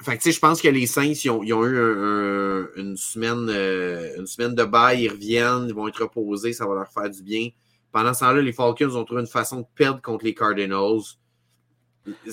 Fait 0.02 0.18
que, 0.18 0.32
je 0.32 0.40
pense 0.40 0.62
que 0.62 0.70
les 0.70 0.88
Saints, 0.88 1.14
ils 1.26 1.30
ont, 1.30 1.44
eu 1.44 1.78
une, 2.78 2.96
semaine, 2.96 3.50
euh, 3.50 4.18
une 4.18 4.26
semaine 4.26 4.56
de 4.56 4.64
bail, 4.64 5.04
ils 5.04 5.10
reviennent, 5.10 5.66
ils 5.68 5.74
vont 5.74 5.90
être 5.90 6.02
reposés, 6.04 6.54
ça 6.54 6.66
va 6.66 6.76
leur 6.76 6.92
faire 6.92 7.10
du 7.10 7.22
bien. 7.22 7.50
Pendant 7.92 8.14
ce 8.14 8.22
temps-là, 8.22 8.42
les 8.42 8.54
Falcons 8.54 8.96
ont 8.96 9.04
trouvé 9.04 9.22
une 9.22 9.28
façon 9.28 9.62
de 9.62 9.66
perdre 9.76 10.02
contre 10.02 10.24
les 10.24 10.34
Cardinals. 10.34 11.02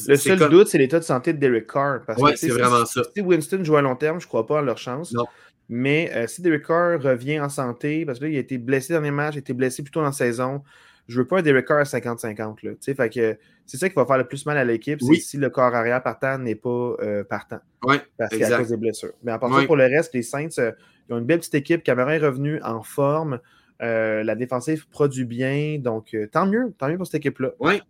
Le 0.07 0.17
seul 0.17 0.39
doute, 0.51 0.69
c'est 0.69 0.79
l'état 0.79 1.01
de 1.01 1.05
santé 1.05 1.33
de 1.33 1.39
Derek 1.39 1.67
Carr. 1.67 2.03
Oui, 2.19 2.33
c'est 2.37 2.49
vraiment 2.49 2.85
ça. 2.87 3.03
Si 3.13 3.21
Winston 3.23 3.65
joue 3.65 3.77
à 3.77 3.83
long 3.83 3.97
terme, 3.97 4.21
je 4.21 4.27
ne 4.27 4.29
crois 4.29 4.47
pas 4.47 4.61
à 4.61 4.63
leur 4.63 4.79
chance. 4.79 5.13
Non. 5.13 5.25
Mais 5.69 6.11
euh, 6.15 6.27
si 6.27 6.43
Derek 6.43 6.67
Carr 6.67 7.01
revient 7.01 7.41
en 7.41 7.49
santé, 7.49 8.05
parce 8.05 8.19
que 8.19 8.25
là, 8.25 8.31
il 8.31 8.37
a 8.37 8.41
été 8.41 8.59
blessé 8.59 8.93
dans 8.93 9.01
les 9.01 9.11
matchs, 9.11 9.35
il 9.35 9.39
a 9.39 9.41
été 9.41 9.53
blessé 9.53 9.83
plutôt 9.83 10.01
dans 10.01 10.07
la 10.07 10.13
saison, 10.13 10.63
je 11.09 11.19
veux 11.21 11.27
pas 11.27 11.39
un 11.39 11.43
Derek 11.43 11.67
Carr 11.67 11.81
à 11.81 11.83
50-50. 11.85 12.77
C'est 12.81 12.97
ça 13.77 13.89
qui 13.89 13.95
va 13.95 14.07
faire 14.07 14.19
le 14.19 14.27
plus 14.27 14.45
mal 14.47 14.59
à 14.59 14.65
l'équipe, 14.65 15.01
c'est 15.01 15.15
si 15.17 15.37
le 15.37 15.51
corps 15.51 15.75
arrière 15.75 16.03
partant 16.03 16.39
n'est 16.39 16.55
pas 16.55 16.97
euh, 17.01 17.25
partant. 17.25 17.61
Oui, 17.85 17.97
parce 18.19 18.37
qu'à 18.37 18.59
cause 18.59 18.69
des 18.69 18.77
blessures. 18.77 19.13
Mais 19.23 19.33
à 19.33 19.39
part 19.39 19.53
ça, 19.55 19.67
pour 19.67 19.77
le 19.77 19.85
reste, 19.85 20.15
les 20.15 20.23
Saints, 20.23 20.49
euh, 20.59 20.73
ils 21.09 21.15
ont 21.15 21.19
une 21.19 21.25
belle 21.25 21.41
petite 21.41 21.55
équipe. 21.55 21.83
Cameron 21.83 22.11
est 22.11 22.19
revenu 22.19 22.61
en 22.63 22.83
forme. 22.83 23.41
la 23.81 24.35
défensive 24.35 24.89
produit 24.89 25.25
bien. 25.25 25.79
Donc, 25.79 26.17
tant 26.33 26.47
mieux. 26.47 26.75
Tant 26.79 26.89
mieux 26.89 26.97
pour 26.97 27.07
cette 27.07 27.17
équipe-là. 27.17 27.53
Oui. 27.61 27.81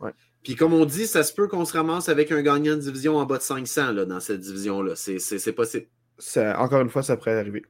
Ouais. 0.00 0.12
Puis 0.42 0.54
comme 0.54 0.72
on 0.72 0.84
dit, 0.84 1.06
ça 1.06 1.24
se 1.24 1.34
peut 1.34 1.48
qu'on 1.48 1.64
se 1.64 1.76
ramasse 1.76 2.08
avec 2.08 2.32
un 2.32 2.40
gagnant 2.40 2.76
de 2.76 2.80
division 2.80 3.16
en 3.16 3.26
bas 3.26 3.38
de 3.38 3.42
500 3.42 3.92
là, 3.92 4.04
dans 4.04 4.20
cette 4.20 4.40
division-là. 4.40 4.94
C'est 4.94 5.52
possible 5.52 5.86
encore 6.56 6.80
une 6.80 6.88
fois, 6.90 7.02
ça 7.02 7.16
pourrait 7.16 7.38
arriver. 7.38 7.64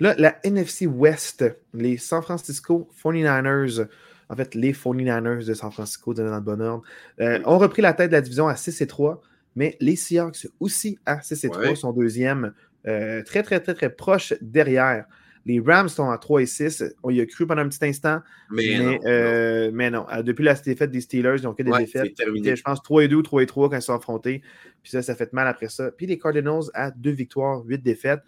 Là, 0.00 0.14
la 0.18 0.38
NFC 0.44 0.86
West, 0.86 1.44
les 1.72 1.96
San 1.96 2.22
Francisco 2.22 2.88
49ers, 3.02 3.86
en 4.28 4.36
fait, 4.36 4.54
les 4.54 4.72
49ers 4.72 5.44
de 5.44 5.54
San 5.54 5.70
Francisco, 5.70 6.14
dans 6.14 6.34
le 6.34 6.40
bon 6.40 6.60
ordre, 6.60 6.82
euh, 7.20 7.40
ont 7.44 7.58
repris 7.58 7.82
la 7.82 7.92
tête 7.92 8.10
de 8.10 8.16
la 8.16 8.20
division 8.20 8.48
à 8.48 8.56
6 8.56 8.80
et 8.80 8.86
3, 8.86 9.20
mais 9.56 9.76
les 9.80 9.96
Seahawks 9.96 10.46
aussi 10.60 10.98
à 11.06 11.20
6 11.20 11.44
et 11.44 11.50
3 11.50 11.76
sont 11.76 11.92
deuxième, 11.92 12.52
euh, 12.86 13.22
très, 13.22 13.42
très, 13.42 13.60
très, 13.60 13.74
très 13.74 13.90
proche 13.90 14.34
derrière. 14.40 15.06
Les 15.46 15.60
Rams 15.60 15.88
sont 15.88 16.10
à 16.10 16.16
3 16.16 16.42
et 16.42 16.46
6. 16.46 16.84
On 17.02 17.10
y 17.10 17.20
a 17.20 17.26
cru 17.26 17.46
pendant 17.46 17.62
un 17.62 17.68
petit 17.68 17.84
instant. 17.84 18.20
Mais, 18.50 18.78
non, 18.78 18.98
euh, 19.04 19.70
mais 19.74 19.90
non. 19.90 20.06
Depuis 20.22 20.42
la 20.42 20.54
défaite 20.54 20.90
des 20.90 21.02
Steelers, 21.02 21.36
ils 21.38 21.44
n'ont 21.44 21.52
que 21.52 21.62
des 21.62 21.70
défaites. 21.70 22.14
je 22.16 22.62
pense 22.62 22.82
3 22.82 23.04
et 23.04 23.08
2 23.08 23.16
ou 23.16 23.22
3 23.22 23.42
et 23.42 23.46
3 23.46 23.70
quand 23.70 23.76
ils 23.76 23.82
sont 23.82 23.94
affrontés. 23.94 24.42
Puis 24.82 24.90
ça, 24.92 25.02
ça 25.02 25.14
fait 25.14 25.32
mal 25.32 25.46
après 25.46 25.68
ça. 25.68 25.90
Puis 25.90 26.06
les 26.06 26.18
Cardinals 26.18 26.64
à 26.72 26.90
2 26.90 27.10
victoires, 27.10 27.62
8 27.64 27.82
défaites. 27.82 28.20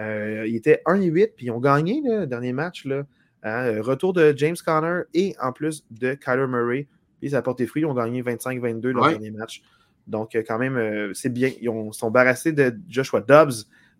Euh, 0.00 0.44
ils 0.48 0.56
étaient 0.56 0.82
1 0.86 1.00
et 1.00 1.06
8, 1.06 1.32
puis 1.36 1.46
ils 1.46 1.50
ont 1.52 1.60
gagné 1.60 2.02
le 2.04 2.26
dernier 2.26 2.52
match. 2.52 2.84
Là. 2.86 3.04
Hein, 3.44 3.80
retour 3.80 4.12
de 4.12 4.34
James 4.36 4.56
Conner 4.64 5.02
et 5.12 5.36
en 5.40 5.52
plus 5.52 5.84
de 5.92 6.14
Kyler 6.14 6.48
Murray. 6.48 6.88
Puis 7.20 7.30
ça 7.30 7.38
a 7.38 7.42
porté 7.42 7.66
fruit. 7.66 7.82
Ils 7.82 7.86
ont 7.86 7.94
gagné 7.94 8.22
25-22 8.22 8.88
le 8.88 9.10
dernier 9.10 9.30
match. 9.30 9.62
Donc, 10.08 10.32
quand 10.34 10.58
même, 10.58 11.12
c'est 11.14 11.32
bien. 11.32 11.50
Ils 11.60 11.68
ont, 11.68 11.92
sont 11.92 12.08
embarrassés 12.08 12.52
de 12.52 12.74
Joshua 12.88 13.20
Dobbs, 13.20 13.52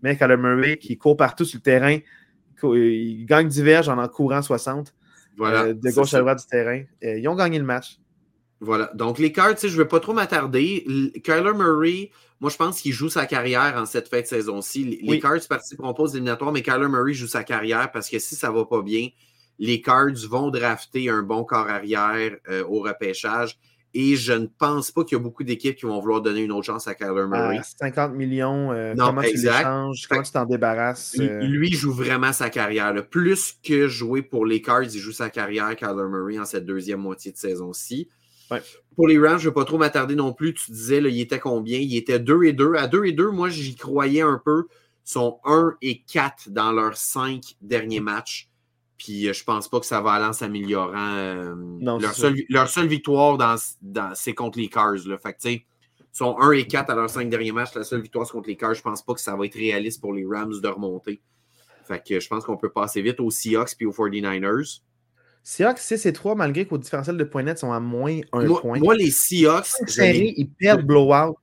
mais 0.03 0.17
Kyler 0.17 0.37
Murray 0.37 0.77
qui 0.77 0.99
court 0.99 1.17
partout 1.17 1.45
sur 1.45 1.59
le 1.59 1.63
terrain 1.63 1.99
ils 2.73 3.27
gagnent 3.27 3.49
diverges 3.49 3.89
en 3.89 3.99
en 3.99 4.09
courant 4.09 4.43
60 4.43 4.95
euh, 5.41 5.75
de 5.75 5.91
gauche 5.91 6.15
à 6.15 6.21
droite 6.21 6.39
du 6.39 6.47
terrain. 6.47 6.83
Euh, 7.03 7.19
ils 7.19 7.29
ont 7.29 7.35
gagné 7.35 7.59
le 7.59 7.65
match. 7.65 7.99
Voilà. 8.61 8.91
Donc, 8.95 9.19
les 9.19 9.33
cards, 9.33 9.57
je 9.61 9.67
ne 9.67 9.73
vais 9.73 9.89
pas 9.89 10.01
trop 10.01 10.13
m'attarder. 10.13 10.87
Kyler 11.23 11.53
Murray, 11.55 12.11
moi, 12.41 12.51
je 12.51 12.57
pense 12.57 12.81
qu'il 12.81 12.93
joue 12.93 13.09
sa 13.09 13.27
carrière 13.27 13.75
en 13.77 13.87
cette 13.87 14.09
fin 14.09 14.21
de 14.21 14.27
saison-ci. 14.27 15.01
Les, 15.03 15.21
Cards 15.21 15.41
participeront 15.49 15.95
pas 15.95 16.03
aux 16.05 16.09
éliminatoires, 16.09 16.53
mais 16.53 16.63
Kyler 16.63 16.89
Murray 16.89 17.15
joue 17.15 17.27
sa 17.27 17.45
carrière 17.45 17.91
parce 17.93 18.09
que 18.09 18.19
si 18.19 18.37
ça 18.37 18.51
ne 18.51 18.55
va 18.55 18.65
pas 18.65 18.83
bien, 18.83 19.09
les 19.59 19.81
Cards 19.81 20.27
vont 20.29 20.51
drafter 20.51 21.09
un 21.09 21.23
bon 21.23 21.45
corps 21.45 21.69
arrière 21.69 22.37
euh, 22.49 22.65
au 22.65 22.81
repêchage. 22.81 23.59
Et 23.97 24.17
je 24.17 24.33
ne 24.33 24.47
pense 24.47 24.91
pas 24.91 25.05
qu'il 25.05 25.17
y 25.17 25.21
a 25.21 25.23
beaucoup 25.23 25.45
d'équipes 25.45 25.77
qui 25.77 25.87
vont 25.87 26.01
vouloir 26.01 26.21
donner 26.21 26.43
une 26.43 26.51
autre 26.51 26.67
chance 26.67 26.89
à 26.89 26.97
Kyler 26.97 27.27
Murray. 27.29 27.61
50 27.81 28.15
millions, 28.15 28.73
euh, 28.73 28.93
comment 28.99 29.23
tu 29.23 29.37
l'échanges, 29.37 30.09
comment 30.09 30.23
tu 30.23 30.33
t'en 30.33 30.45
débarrasses? 30.45 31.15
Euh? 31.21 31.41
Lui 31.43 31.73
joue 31.73 31.93
vraiment 31.93 32.33
sa 32.33 32.51
carrière. 32.51 32.93
Plus 33.09 33.57
que 33.63 33.87
jouer 33.87 34.23
pour 34.23 34.47
les 34.47 34.61
Cards, 34.61 34.83
il 34.83 34.99
joue 34.99 35.13
sa 35.13 35.31
carrière, 35.31 35.77
Kyler 35.77 36.09
Murray, 36.09 36.41
en 36.41 36.45
cette 36.45 36.67
deuxième 36.67 37.01
moitié 37.01 37.31
de 37.31 37.37
saison-ci. 37.37 38.09
Pour 38.97 39.09
les 39.09 39.19
Rams, 39.19 39.39
je 39.39 39.49
ne 39.49 39.51
vais 39.51 39.55
pas 39.55 39.65
trop 39.65 39.79
m'attarder 39.79 40.15
non 40.15 40.33
plus. 40.33 40.55
Tu 40.55 40.71
disais, 40.71 41.01
là, 41.01 41.09
il 41.09 41.21
était 41.21 41.41
combien? 41.41 41.79
Il 41.79 41.97
était 41.97 42.21
2 42.21 42.45
et 42.45 42.53
2. 42.53 42.75
À 42.75 42.87
2 42.87 43.07
et 43.07 43.13
2, 43.13 43.31
moi, 43.31 43.49
j'y 43.49 43.75
croyais 43.75 44.23
un 44.23 44.41
peu. 44.45 44.67
Ils 45.07 45.11
sont 45.11 45.41
1 45.45 45.77
et 45.83 46.03
4 46.03 46.51
dans 46.51 46.73
leurs 46.73 46.97
5 46.97 47.43
derniers 47.61 48.01
matchs. 48.01 48.49
Puis 48.97 49.29
euh, 49.29 49.33
je 49.33 49.45
pense 49.45 49.69
pas 49.69 49.81
que 49.81 49.87
ça 49.87 50.01
va 50.01 50.13
aller 50.13 50.27
en 50.27 50.33
s'améliorant. 50.33 51.15
Euh, 51.17 51.55
leur, 51.81 52.15
seule, 52.69 52.87
victoire, 52.87 53.37
dans, 53.37 53.57
c'est 54.15 54.35
contre 54.35 54.59
les 54.59 54.69
Cars. 54.69 54.95
Là. 55.07 55.19
Fait 55.19 55.33
que, 55.33 55.49
ils 55.49 55.63
sont 56.13 56.37
1 56.39 56.53
et 56.53 56.67
4 56.67 56.91
à 56.91 56.95
leurs 56.95 57.11
5 57.11 57.29
derniers 57.29 57.53
matchs. 57.53 57.75
La 57.75 57.85
seule 57.85 58.01
victoire, 58.01 58.27
c'est 58.27 58.33
contre 58.33 58.49
les 58.49 58.57
Cars. 58.57 58.75
Je 58.75 58.83
pense 58.83 59.03
pas 59.03 59.15
que 59.15 59.21
ça 59.21 59.35
va 59.35 59.47
être 59.47 59.57
réaliste 59.57 60.01
pour 60.01 60.13
les 60.13 60.25
Rams 60.25 60.61
de 60.61 60.69
remonter. 60.69 61.21
Fait 61.87 62.03
que 62.03 62.21
je 62.21 62.29
pense 62.29 62.45
qu'on 62.45 62.57
peut 62.57 62.71
passer 62.71 63.03
vite 63.03 63.21
aux 63.21 63.31
Seahawks 63.31 63.75
et 63.81 63.87
aux 63.87 63.93
49ers. 63.93 64.81
Seahawks 65.43 65.79
6 65.79 66.07
et 66.07 66.13
3, 66.13 66.37
malgré 66.37 66.67
qu'au 66.67 66.79
différentiel 66.79 67.19
de 67.19 67.25
points 67.25 67.43
nets 67.43 67.59
sont 67.59 67.73
à 67.73 67.81
moins 67.81 68.21
1 68.33 68.47
point. 68.55 68.79
Moi, 68.79 68.95
les 68.95 69.11
Seahawks. 69.11 69.69
ils 69.99 70.49
perdent 70.49 70.87
blowout. 70.87 71.37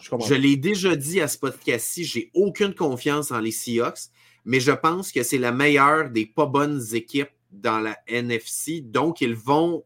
Je, 0.00 0.10
je 0.28 0.34
l'ai 0.34 0.56
déjà 0.56 0.96
dit 0.96 1.20
à 1.20 1.28
ce 1.28 1.38
podcast-ci, 1.38 2.04
j'ai 2.04 2.30
aucune 2.34 2.74
confiance 2.74 3.30
en 3.30 3.40
les 3.40 3.50
Seahawks 3.50 4.10
mais 4.46 4.60
je 4.60 4.70
pense 4.70 5.10
que 5.10 5.24
c'est 5.24 5.38
la 5.38 5.50
meilleure 5.50 6.08
des 6.08 6.24
pas 6.24 6.46
bonnes 6.46 6.80
équipes 6.94 7.32
dans 7.50 7.80
la 7.80 7.98
NFC. 8.06 8.80
Donc, 8.80 9.20
ils 9.20 9.34
vont 9.34 9.84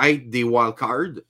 être 0.00 0.28
des 0.28 0.44
wildcards, 0.44 1.22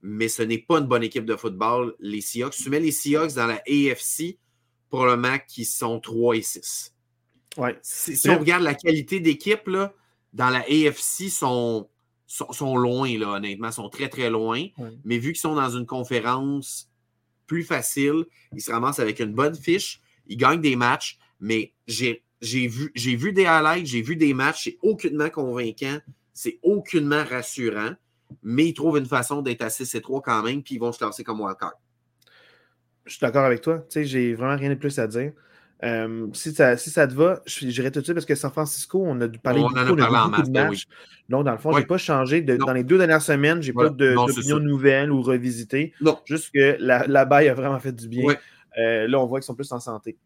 mais 0.00 0.28
ce 0.28 0.42
n'est 0.42 0.58
pas 0.58 0.78
une 0.78 0.86
bonne 0.86 1.02
équipe 1.02 1.24
de 1.24 1.34
football, 1.34 1.94
les 1.98 2.20
Seahawks. 2.20 2.54
Tu 2.54 2.70
mets 2.70 2.78
les 2.78 2.92
Seahawks 2.92 3.34
dans 3.34 3.48
la 3.48 3.60
AFC, 3.66 4.38
probablement 4.90 5.38
qu'ils 5.48 5.66
sont 5.66 5.98
3 5.98 6.36
et 6.36 6.42
6. 6.42 6.94
Ouais. 7.56 7.76
Si, 7.82 8.30
on 8.30 8.38
regarde 8.38 8.62
la 8.62 8.74
qualité 8.74 9.18
d'équipe, 9.18 9.68
dans 10.32 10.50
la 10.50 10.60
AFC, 10.60 11.28
sont, 11.28 11.88
sont, 12.26 12.76
loin, 12.76 13.18
là, 13.18 13.30
honnêtement, 13.30 13.72
sont 13.72 13.88
très, 13.88 14.08
très 14.08 14.30
loin. 14.30 14.68
Mais 15.04 15.18
vu 15.18 15.32
qu'ils 15.32 15.40
sont 15.40 15.56
dans 15.56 15.70
une 15.70 15.86
conférence 15.86 16.88
plus 17.48 17.64
facile, 17.64 18.24
ils 18.52 18.60
se 18.60 18.70
ramassent 18.70 19.00
avec 19.00 19.18
une 19.18 19.32
bonne 19.32 19.56
fiche, 19.56 20.00
ils 20.28 20.36
gagnent 20.36 20.60
des 20.60 20.76
matchs, 20.76 21.18
mais 21.44 21.74
j'ai 21.86 22.22
vu, 22.66 22.90
vu 22.94 23.32
des 23.34 23.44
highlights, 23.44 23.84
j'ai 23.84 24.00
vu 24.00 24.16
des 24.16 24.32
matchs, 24.32 24.64
c'est 24.64 24.78
aucunement 24.80 25.28
convaincant, 25.28 25.98
c'est 26.32 26.58
aucunement 26.62 27.22
rassurant, 27.22 27.90
mais 28.42 28.68
ils 28.68 28.72
trouvent 28.72 28.96
une 28.96 29.04
façon 29.04 29.42
d'être 29.42 29.60
à 29.60 29.68
6 29.68 29.94
et 29.94 30.00
3 30.00 30.22
quand 30.22 30.42
même, 30.42 30.62
puis 30.62 30.76
ils 30.76 30.78
vont 30.78 30.90
se 30.90 30.98
classer 30.98 31.22
comme 31.22 31.42
wildcard. 31.42 31.74
Je 33.04 33.12
suis 33.12 33.20
d'accord 33.20 33.44
avec 33.44 33.60
toi. 33.60 33.80
Tu 33.80 33.84
sais, 33.90 34.04
j'ai 34.06 34.32
vraiment 34.32 34.56
rien 34.56 34.70
de 34.70 34.76
plus 34.76 34.98
à 34.98 35.06
dire. 35.06 35.32
Euh, 35.82 36.28
si, 36.32 36.54
ça, 36.54 36.78
si 36.78 36.88
ça 36.88 37.06
te 37.06 37.12
va, 37.12 37.42
j'irai 37.44 37.90
tout 37.90 37.98
de 38.00 38.04
suite 38.04 38.14
parce 38.14 38.24
que 38.24 38.34
San 38.34 38.50
Francisco, 38.50 39.02
on 39.04 39.20
a 39.20 39.28
dû 39.28 39.38
parler 39.38 39.60
beaucoup, 39.60 39.74
de, 39.74 39.80
beaucoup 39.80 40.42
de 40.42 40.50
ben 40.50 40.68
matchs. 40.68 40.86
Donc, 41.28 41.44
dans 41.44 41.52
le 41.52 41.58
fond, 41.58 41.72
je 41.72 41.80
n'ai 41.80 41.84
pas 41.84 41.98
changé. 41.98 42.40
dans 42.40 42.72
les 42.72 42.84
deux 42.84 42.96
dernières 42.96 43.20
semaines, 43.20 43.60
je 43.60 43.68
n'ai 43.68 43.74
pas 43.74 43.90
d'opinion 43.90 44.60
nouvelle 44.60 45.12
ou 45.12 45.20
revisité. 45.20 45.92
Non. 46.00 46.18
Juste 46.24 46.54
que 46.54 46.78
la, 46.80 47.06
la 47.06 47.26
baille 47.26 47.50
a 47.50 47.54
vraiment 47.54 47.78
fait 47.80 47.92
du 47.92 48.08
bien. 48.08 48.34
Euh, 48.78 49.06
là, 49.06 49.20
on 49.20 49.26
voit 49.26 49.40
qu'ils 49.40 49.46
sont 49.46 49.54
plus 49.54 49.70
en 49.72 49.80
santé. 49.80 50.16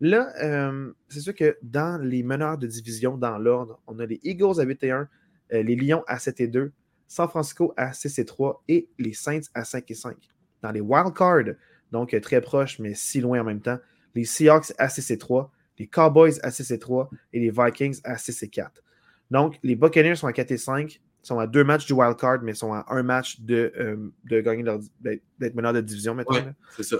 Là, 0.00 0.32
euh, 0.42 0.92
c'est 1.08 1.20
sûr 1.20 1.34
que 1.34 1.56
dans 1.62 2.00
les 2.02 2.22
meneurs 2.22 2.58
de 2.58 2.66
division, 2.66 3.16
dans 3.16 3.38
l'ordre, 3.38 3.80
on 3.86 3.98
a 3.98 4.06
les 4.06 4.20
Eagles 4.22 4.60
à 4.60 4.64
8 4.64 4.84
et 4.84 4.90
1, 4.90 5.08
euh, 5.52 5.62
les 5.62 5.76
Lions 5.76 6.02
à 6.06 6.18
7 6.18 6.40
et 6.40 6.48
2, 6.48 6.72
San 7.06 7.28
Francisco 7.28 7.72
à 7.76 7.92
6 7.92 8.18
et 8.18 8.24
3 8.24 8.64
et 8.68 8.88
les 8.98 9.12
Saints 9.12 9.40
à 9.54 9.64
5 9.64 9.90
et 9.90 9.94
5. 9.94 10.16
Dans 10.62 10.72
les 10.72 10.80
wildcards, 10.80 11.54
donc 11.92 12.14
euh, 12.14 12.20
très 12.20 12.40
proches, 12.40 12.78
mais 12.78 12.94
si 12.94 13.20
loin 13.20 13.40
en 13.40 13.44
même 13.44 13.60
temps, 13.60 13.78
les 14.14 14.24
Seahawks 14.24 14.72
à 14.78 14.88
6 14.88 15.10
et 15.10 15.18
3, 15.18 15.50
les 15.78 15.86
Cowboys 15.86 16.38
à 16.42 16.50
6 16.50 16.70
et 16.70 16.78
3 16.78 17.10
et 17.32 17.40
les 17.40 17.50
Vikings 17.50 18.00
à 18.04 18.18
6 18.18 18.42
et 18.42 18.48
4. 18.48 18.82
Donc, 19.30 19.58
les 19.62 19.74
Buccaneers 19.74 20.16
sont 20.16 20.26
à 20.26 20.32
4 20.32 20.52
et 20.52 20.56
5, 20.56 21.00
sont 21.22 21.38
à 21.38 21.46
deux 21.46 21.64
matchs 21.64 21.86
du 21.86 21.94
wildcard, 21.94 22.42
mais 22.42 22.54
sont 22.54 22.72
à 22.72 22.84
un 22.88 23.02
match 23.02 23.40
de, 23.40 23.72
de 24.24 24.40
gagner 24.40 24.62
d'être 25.00 25.54
meneur 25.54 25.72
de 25.72 25.80
division 25.80 26.14
maintenant. 26.14 26.52
c'est 26.76 26.82
ça. 26.82 26.96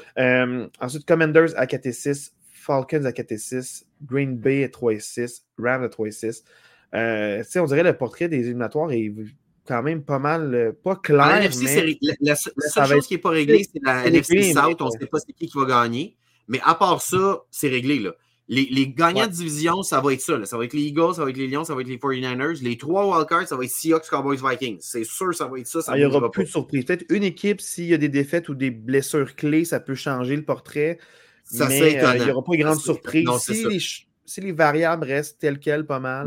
ensuite, 0.81 1.05
Commanders 1.07 1.51
à 1.57 1.67
4 1.67 1.87
et 1.87 1.93
6, 1.93 2.35
Falcons 2.65 3.05
à 3.05 3.13
4 3.13 3.33
et 3.33 3.39
6, 3.39 3.87
Green 4.03 4.37
Bay 4.37 4.65
à 4.65 4.69
3 4.69 4.95
et 4.95 5.01
6, 5.01 5.45
Rams 5.59 5.85
à 5.85 5.89
3 5.89 6.09
et 6.09 6.11
6. 6.13 6.45
Euh, 6.95 7.43
on 7.57 7.65
dirait 7.65 7.83
le 7.83 7.97
portrait 7.97 8.29
des 8.29 8.41
éliminatoires 8.41 8.93
est 8.93 9.13
quand 9.67 9.83
même 9.83 10.03
pas 10.03 10.19
mal, 10.19 10.55
euh, 10.55 10.73
pas 10.73 10.97
clair. 10.97 11.19
La, 11.19 11.41
mais 11.41 11.99
la, 12.21 12.37
seule 12.37 12.87
chose 12.87 13.07
qui 13.07 13.15
n'est 13.15 13.21
pas 13.21 13.31
réglée, 13.31 13.65
c'est 13.65 13.81
la 13.83 14.07
NFC 14.07 14.53
South. 14.53 14.81
On 14.81 14.87
ne 14.87 14.91
sait 14.91 15.07
pas 15.07 15.19
c'est 15.19 15.33
qui 15.33 15.47
qui 15.47 15.59
va 15.59 15.65
gagner. 15.65 16.17
Mais 16.49 16.61
à 16.63 16.75
part 16.75 17.01
ça, 17.01 17.43
c'est 17.51 17.69
réglé. 17.69 17.99
Là. 17.99 18.13
Les, 18.47 18.67
les 18.71 18.89
gagnants 18.89 19.27
de 19.27 19.33
division, 19.33 19.83
ça 19.83 20.01
va 20.03 20.13
être 20.13 20.21
ça. 20.21 20.37
Là. 20.37 20.45
Ça 20.45 20.59
va 20.59 20.67
être 20.67 20.75
les 20.75 20.83
Eagles, 20.83 21.15
ça 21.15 21.25
va 21.25 21.31
être 21.31 21.39
les 21.39 21.49
Lions, 21.49 21.65
ça 21.65 21.75
va 21.75 21.81
être 21.81 21.89
les 21.89 21.97
49ers. 21.97 22.63
Les 22.63 22.77
trois 22.77 23.07
wildcards, 23.07 23.49
ça 23.49 23.57
va 23.57 23.65
être 23.65 23.71
Seahawks, 23.71 24.09
Cowboys, 24.11 24.37
Vikings. 24.37 24.79
C'est 24.81 25.05
sûr, 25.05 25.35
ça 25.35 25.47
va 25.47 25.59
être 25.59 25.67
ça. 25.67 25.81
Ah, 25.87 25.97
il 25.97 26.01
n'y 26.01 26.05
aura 26.05 26.31
plus 26.31 26.45
de 26.45 26.49
surprise. 26.49 26.85
Peut-être 26.85 27.07
une 27.09 27.25
équipe, 27.25 27.63
s'il 27.63 27.87
y 27.87 27.95
a 27.95 27.99
des 27.99 28.11
défaites 28.11 28.51
ou 28.51 28.55
des 28.55 28.71
blessures 28.71 29.35
clés, 29.35 29.65
ça 29.65 29.81
peut 29.81 29.95
changer 29.95 30.37
le 30.37 30.45
portrait. 30.45 30.99
Ça 31.45 31.69
mais 31.69 32.03
euh, 32.03 32.17
il 32.17 32.25
n'y 32.25 32.31
aura 32.31 32.43
pas 32.43 32.53
de 32.53 32.63
grande 32.63 32.81
surprise. 32.81 33.29
si, 34.27 34.41
les, 34.41 34.53
variables 34.53 35.05
restent 35.05 35.39
telles 35.39 35.59
quelles 35.59 35.87
pas 35.87 36.01
mal, 36.01 36.27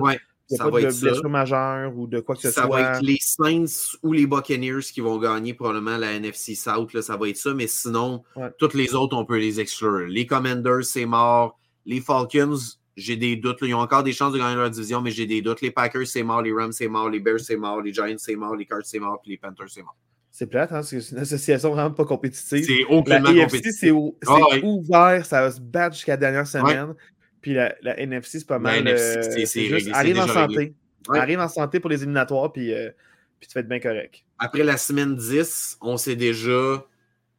il 0.50 0.54
n'y 0.54 0.62
a 0.62 0.64
pas 0.64 0.82
de 0.82 1.02
blessure 1.02 1.30
majeure 1.30 1.98
ou 1.98 2.08
de 2.08 2.20
quoi 2.20 2.36
que 2.36 2.42
ce 2.42 2.52
soit. 2.52 2.64
Ça 2.64 2.70
va 2.70 2.96
être 2.96 3.02
les 3.02 3.18
Saints 3.20 3.98
ou 4.04 4.14
les 4.14 4.28
Buccaneers 4.28 4.84
qui 4.94 5.02
vont 5.02 5.18
gagner 5.18 5.54
probablement 5.54 5.98
la 5.98 6.14
NFC 6.14 6.56
South. 6.56 6.94
Là, 6.94 7.02
ça 7.02 7.18
va 7.18 7.28
être 7.28 7.38
ça, 7.38 7.54
mais 7.54 7.68
sinon, 7.68 8.24
toutes 8.58 8.76
les 8.76 8.94
autres, 8.94 9.18
on 9.18 9.26
peut 9.26 9.40
les 9.40 9.60
exclure. 9.60 10.08
Les 10.08 10.26
Commanders, 10.26 10.86
c'est 10.86 11.06
mort. 11.06 11.60
Les 11.86 12.00
Falcons, 12.00 12.58
j'ai 12.96 13.18
des 13.18 13.36
doutes. 13.36 13.58
Ils 13.62 13.74
ont 13.74 13.80
encore 13.80 14.04
des 14.04 14.14
chances 14.14 14.34
de 14.34 14.38
gagner 14.38 14.56
leur 14.56 14.70
division, 14.70 15.02
mais 15.02 15.12
j'ai 15.12 15.26
des 15.26 15.42
doutes. 15.42 15.62
Les 15.62 15.72
Packers, 15.72 16.08
c'est 16.08 16.24
mort. 16.24 16.42
Les 16.42 16.54
Rams, 16.54 16.72
c'est 16.72 16.88
mort. 16.88 17.10
Les 17.10 17.20
Bears, 17.20 17.40
c'est 17.40 17.58
mort. 17.58 17.82
Les 17.82 17.94
Giants, 17.94 18.16
c'est 18.18 18.36
mort. 18.36 18.56
Les 18.56 18.66
Cards, 18.66 18.86
c'est 18.86 19.00
mort. 19.00 19.20
Puis 19.22 19.32
les 19.32 19.38
Panthers, 19.38 19.70
c'est 19.70 19.84
mort. 19.84 19.96
C'est 20.38 20.46
plate, 20.46 20.72
hein, 20.72 20.84
c'est 20.84 21.00
une 21.10 21.18
association 21.18 21.72
vraiment 21.72 21.90
pas 21.90 22.06
compétitive. 22.06 22.64
C'est 22.64 22.84
aucunement 22.84 23.34
compétitif. 23.34 23.74
C'est 23.74 23.90
ah 24.28 24.58
ouvert, 24.62 25.26
ça 25.26 25.42
va 25.42 25.52
se 25.52 25.60
battre 25.60 25.96
jusqu'à 25.96 26.12
la 26.12 26.18
dernière 26.18 26.46
semaine. 26.46 26.94
Puis 27.42 27.56
la, 27.56 27.74
NFC, 28.00 28.38
c'est 28.38 28.46
pas 28.46 28.60
mal. 28.60 28.84
La 28.84 28.92
NFC, 28.92 29.48
c'est 29.48 29.74
euh, 29.74 29.94
arrive 29.94 30.20
en 30.20 30.28
santé. 30.28 30.76
Arrive 31.10 31.40
en 31.40 31.48
santé 31.48 31.80
pour 31.80 31.90
les 31.90 32.04
éliminatoires, 32.04 32.54
puis, 32.54 32.72
euh, 32.72 32.92
puis 33.40 33.50
tu 33.50 33.56
vas 33.56 33.62
être 33.62 33.68
bien 33.68 33.80
correct. 33.80 34.26
Après 34.38 34.64
la 34.64 34.78
semaine 34.78 35.16
10, 35.16 35.80
on 35.82 35.98
sait 35.98 36.16
déjà 36.16 36.86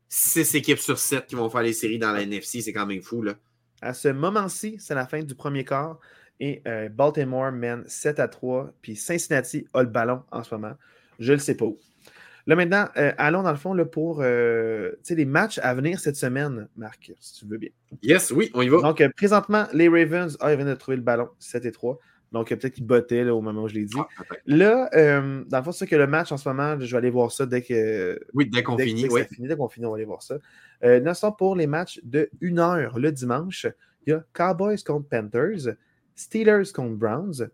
6 0.09 0.57
équipes 0.57 0.81
sur 0.81 0.99
7 0.99 1.27
qui 1.27 1.37
vont 1.37 1.49
faire 1.51 1.63
les 1.63 1.75
séries 1.75 2.01
dans 2.01 2.11
la 2.11 2.23
NFC. 2.23 2.63
C'est 2.63 2.73
quand 2.73 2.87
même 2.87 3.03
fou, 3.03 3.23
là. 3.23 3.35
À 3.81 3.95
ce 3.95 4.09
moment-ci, 4.09 4.75
c'est 4.81 4.97
la 4.97 5.07
fin 5.07 5.23
du 5.23 5.37
premier 5.37 5.65
quart. 5.65 6.01
Et 6.41 6.63
euh, 6.67 6.89
Baltimore 6.89 7.53
mène 7.53 7.85
7 7.87 8.19
à 8.19 8.27
3. 8.27 8.73
Puis 8.83 8.97
Cincinnati 8.97 9.69
a 9.73 9.85
le 9.85 9.89
ballon 9.89 10.25
en 10.33 10.43
ce 10.43 10.53
moment. 10.53 10.75
Je 11.21 11.31
ne 11.31 11.37
le 11.37 11.41
sais 11.41 11.57
pas 11.57 11.67
où. 11.67 11.79
Là, 12.49 12.57
maintenant, 12.57 12.89
euh, 12.97 13.13
allons 13.19 13.43
dans 13.43 13.51
le 13.51 13.59
fond 13.59 13.75
là, 13.75 13.85
pour 13.85 14.21
euh, 14.23 14.93
les 15.11 15.25
matchs 15.27 15.59
à 15.63 15.75
venir 15.75 16.01
cette 16.01 16.17
semaine, 16.17 16.67
Marc, 16.77 17.13
si 17.21 17.35
tu 17.35 17.47
veux 17.47 17.59
bien. 17.59 17.69
Yes, 18.03 18.31
oui, 18.31 18.51
on 18.55 18.63
y 18.63 18.69
va. 18.71 18.81
Donc, 18.81 19.03
euh, 19.03 19.11
présentement, 19.15 19.67
les 19.75 19.87
Ravens, 19.87 20.35
ah, 20.41 20.51
ils 20.51 20.57
viennent 20.57 20.69
de 20.69 20.75
trouver 20.75 20.97
le 20.97 21.03
ballon, 21.03 21.29
7 21.39 21.67
et 21.67 21.73
3. 21.73 21.99
Donc, 22.33 22.49
peut-être 22.49 22.73
qu'ils 22.73 22.87
bottaient 22.87 23.23
là, 23.23 23.35
au 23.35 23.43
moment 23.43 23.65
où 23.65 23.69
je 23.69 23.75
l'ai 23.75 23.85
dit. 23.85 23.99
Ah, 23.99 24.25
là, 24.47 24.89
dans 25.45 25.59
le 25.59 25.63
fond, 25.63 25.73
c'est 25.73 25.87
que 25.87 25.97
le 25.97 26.07
match 26.07 26.33
en 26.33 26.39
ce 26.39 26.49
moment, 26.49 26.81
je 26.81 26.91
vais 26.91 26.97
aller 26.97 27.11
voir 27.11 27.31
ça 27.33 27.45
dès 27.45 27.61
que. 27.61 28.19
Oui, 28.33 28.49
dès 28.49 28.63
qu'on 28.63 28.79
finit. 28.79 29.07
dès 29.39 29.57
qu'on 29.57 29.69
finit, 29.69 29.85
on 29.85 29.91
va 29.91 29.97
aller 29.97 30.07
voir 30.07 30.23
ça. 30.23 30.39
Euh, 30.85 31.01
non, 31.01 31.13
pour 31.37 31.55
les 31.55 31.67
matchs 31.67 32.01
de 32.03 32.31
1 32.43 32.59
heure 32.59 32.99
le 32.99 33.13
dimanche, 33.13 33.67
il 34.07 34.11
y 34.11 34.13
a 34.15 34.25
Cowboys 34.33 34.83
contre 34.83 35.07
Panthers, 35.07 35.75
Steelers 36.15 36.73
contre 36.75 36.97
Browns, 36.97 37.51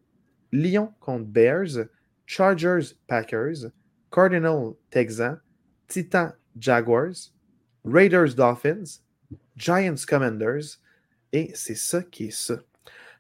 Lions 0.53 0.93
contre 1.01 1.25
Bears, 1.25 1.87
Chargers 2.27 2.95
Packers, 3.09 3.71
Cardinal 4.15 4.75
Texans, 4.91 5.41
Titan 5.89 6.33
Jaguars, 6.57 7.33
Raiders 7.85 8.35
Dolphins, 8.37 9.01
Giants 9.57 10.07
Commanders, 10.07 10.79
et 11.33 11.51
c'est 11.55 11.75
ça 11.75 12.03
qui 12.03 12.27
est 12.27 12.31
ça. 12.31 12.61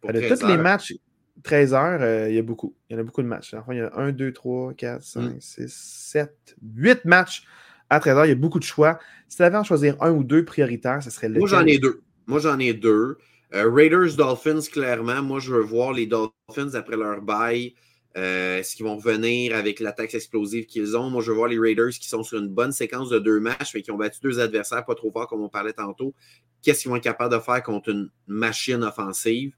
De 0.05 0.29
tous 0.29 0.47
les 0.47 0.57
matchs, 0.57 0.95
13 1.43 1.75
heures, 1.75 2.01
euh, 2.01 2.29
il 2.29 2.37
y 2.37 2.39
a 2.39 2.43
beaucoup. 2.43 2.75
Il 2.89 2.95
y 2.95 2.97
en 2.97 3.01
a 3.01 3.03
beaucoup 3.03 3.23
de 3.23 3.27
matchs. 3.27 3.55
Enfin, 3.55 3.73
il 3.73 3.79
y 3.79 3.81
a 3.81 3.93
1, 3.97 4.13
2, 4.13 4.33
3, 4.33 4.75
4, 4.75 5.03
5, 5.03 5.37
6, 5.41 5.73
7, 5.73 6.57
8 6.63 7.05
matchs 7.07 7.45
à 7.91 7.99
13 7.99 8.17
heures. 8.17 8.27
Il 8.27 8.29
y 8.29 8.33
a 8.33 8.37
beaucoup 8.37 8.59
de 8.61 8.65
choix. 8.65 9.01
Si 9.29 9.39
tu 9.39 9.43
avais 9.43 9.57
à 9.57 9.63
choisir 9.65 10.01
un 10.01 10.13
ou 10.13 10.23
deux 10.23 10.45
prioritaires, 10.45 11.03
ce 11.03 11.11
serait 11.11 11.29
le. 11.29 11.41
Moi, 11.41 11.49
j'en 11.49 11.67
ai 11.67 11.79
deux. 11.79 12.03
Moi, 12.27 12.39
j'en 12.39 12.59
ai 12.59 12.73
deux. 12.73 13.19
Euh, 13.55 13.69
Raiders, 13.71 14.15
Dolphins, 14.17 14.61
clairement. 14.71 15.23
Moi, 15.23 15.41
je 15.41 15.53
veux 15.53 15.63
voir 15.63 15.93
les 15.93 16.07
Dolphins 16.07 16.75
après 16.75 16.97
leur 16.97 17.21
bail 17.21 17.75
Euh, 18.17 18.59
est-ce 18.59 18.77
qu'ils 18.77 18.87
vont 18.87 18.97
revenir 18.97 19.57
avec 19.57 19.81
l'attaque 19.81 20.15
explosive 20.15 20.67
qu'ils 20.67 20.97
ont? 20.97 21.11
Moi, 21.11 21.21
je 21.23 21.31
veux 21.31 21.37
voir 21.37 21.49
les 21.49 21.59
Raiders 21.59 21.91
qui 21.91 22.09
sont 22.09 22.23
sur 22.23 22.39
une 22.39 22.49
bonne 22.49 22.71
séquence 22.71 23.11
de 23.11 23.19
deux 23.19 23.41
matchs, 23.41 23.75
mais 23.75 23.83
qui 23.83 23.91
ont 23.91 23.97
battu 23.97 24.21
deux 24.23 24.39
adversaires 24.39 24.85
pas 24.85 24.95
trop 24.95 25.11
forts, 25.11 25.27
comme 25.27 25.43
on 25.43 25.49
parlait 25.49 25.73
tantôt. 25.73 26.15
Qu'est-ce 26.63 26.83
qu'ils 26.83 26.91
vont 26.91 26.97
être 26.97 27.03
capables 27.03 27.35
de 27.35 27.41
faire 27.41 27.63
contre 27.63 27.89
une 27.89 28.11
machine 28.29 28.85
offensive? 28.85 29.53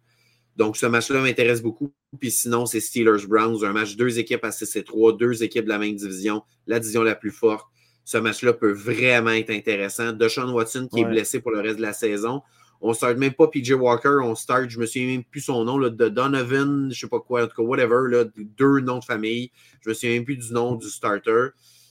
Donc, 0.57 0.79
ce 0.79 0.87
match-là 0.87 1.21
m'intéresse 1.21 1.63
beaucoup. 1.63 1.93
Puis 2.19 2.31
sinon, 2.31 2.65
c'est 2.65 2.81
Steelers-Browns, 2.81 3.63
un 3.63 3.73
match 3.73 3.97
deux 3.97 4.19
équipes 4.19 4.45
à 4.45 4.53
6 4.53 4.77
et 4.77 4.85
3, 4.85 5.17
deux 5.19 5.43
équipes 5.43 5.65
de 5.65 5.69
la 5.69 5.79
même 5.79 5.95
division, 5.95 6.43
la 6.67 6.81
division 6.81 7.03
la 7.03 7.15
plus 7.15 7.31
forte. 7.31 7.67
Ce 8.05 8.17
match-là 8.17 8.55
peut 8.55 8.73
vraiment 8.73 9.33
être 9.33 9.51
intéressant. 9.51 10.13
Deshaun 10.13 10.51
Watson 10.53 10.89
qui 10.91 11.01
est 11.01 11.05
blessé 11.05 11.41
pour 11.41 11.51
le 11.51 11.61
reste 11.61 11.77
de 11.77 11.83
la 11.83 11.93
saison. 11.93 12.41
On 12.81 12.91
ne 12.91 12.95
start 12.95 13.17
même 13.17 13.33
pas 13.33 13.49
PJ 13.49 13.73
Walker, 13.73 14.19
on 14.23 14.35
start, 14.35 14.69
je 14.69 14.79
me 14.79 14.87
souviens 14.87 15.07
même 15.07 15.25
plus 15.25 15.41
son 15.41 15.65
nom, 15.65 15.79
là, 15.79 15.91
de 15.91 16.09
Donovan, 16.09 16.85
je 16.85 16.87
ne 16.87 16.93
sais 16.93 17.09
pas 17.09 17.21
quoi, 17.21 17.45
en 17.45 17.47
tout 17.47 17.57
cas, 17.57 17.63
whatever, 17.63 18.09
là, 18.09 18.25
deux 18.37 18.81
noms 18.81 18.99
de 18.99 19.05
famille. 19.05 19.51
Je 19.83 19.89
me 19.89 19.95
souviens 19.95 20.15
même 20.15 20.25
plus 20.25 20.37
du 20.37 20.53
nom 20.53 20.75
du 20.75 20.89
starter. 20.89 21.49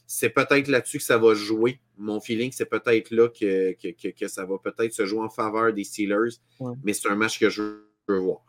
C'est 0.07 0.29
peut-être 0.29 0.67
là-dessus 0.67 0.99
que 0.99 1.03
ça 1.03 1.17
va 1.17 1.33
jouer. 1.33 1.79
Mon 1.97 2.19
feeling, 2.19 2.51
c'est 2.51 2.69
peut-être 2.69 3.09
là 3.11 3.27
que, 3.29 3.73
que, 3.73 4.09
que, 4.09 4.27
ça 4.27 4.45
va 4.45 4.57
peut-être 4.63 4.93
se 4.93 5.05
jouer 5.05 5.21
en 5.21 5.29
faveur 5.29 5.73
des 5.73 5.83
Steelers. 5.83 6.37
Mais 6.83 6.93
c'est 6.93 7.09
un 7.09 7.15
match 7.15 7.39
que 7.39 7.49
je 7.49 7.61
veux 8.07 8.19
voir. 8.19 8.41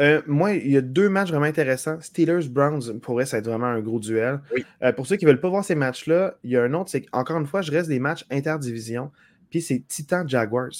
Euh, 0.00 0.22
moi, 0.26 0.52
il 0.52 0.70
y 0.70 0.76
a 0.76 0.80
deux 0.80 1.08
matchs 1.08 1.28
vraiment 1.28 1.46
intéressants. 1.46 2.00
Steelers-Browns 2.00 3.00
pourrait 3.00 3.26
être 3.30 3.46
vraiment 3.46 3.66
un 3.66 3.80
gros 3.80 4.00
duel. 4.00 4.40
Euh, 4.82 4.92
pour 4.92 5.06
ceux 5.06 5.16
qui 5.16 5.26
ne 5.26 5.30
veulent 5.30 5.40
pas 5.40 5.50
voir 5.50 5.64
ces 5.64 5.74
matchs-là, 5.74 6.38
il 6.44 6.50
y 6.50 6.56
a 6.56 6.62
un 6.62 6.72
autre, 6.74 6.90
c'est 6.90 7.02
qu'encore 7.02 7.38
une 7.38 7.46
fois, 7.46 7.62
je 7.62 7.70
reste 7.70 7.88
des 7.88 7.98
matchs 7.98 8.24
interdivision. 8.30 9.10
Puis 9.50 9.60
c'est 9.60 9.82
Titan-Jaguars. 9.86 10.70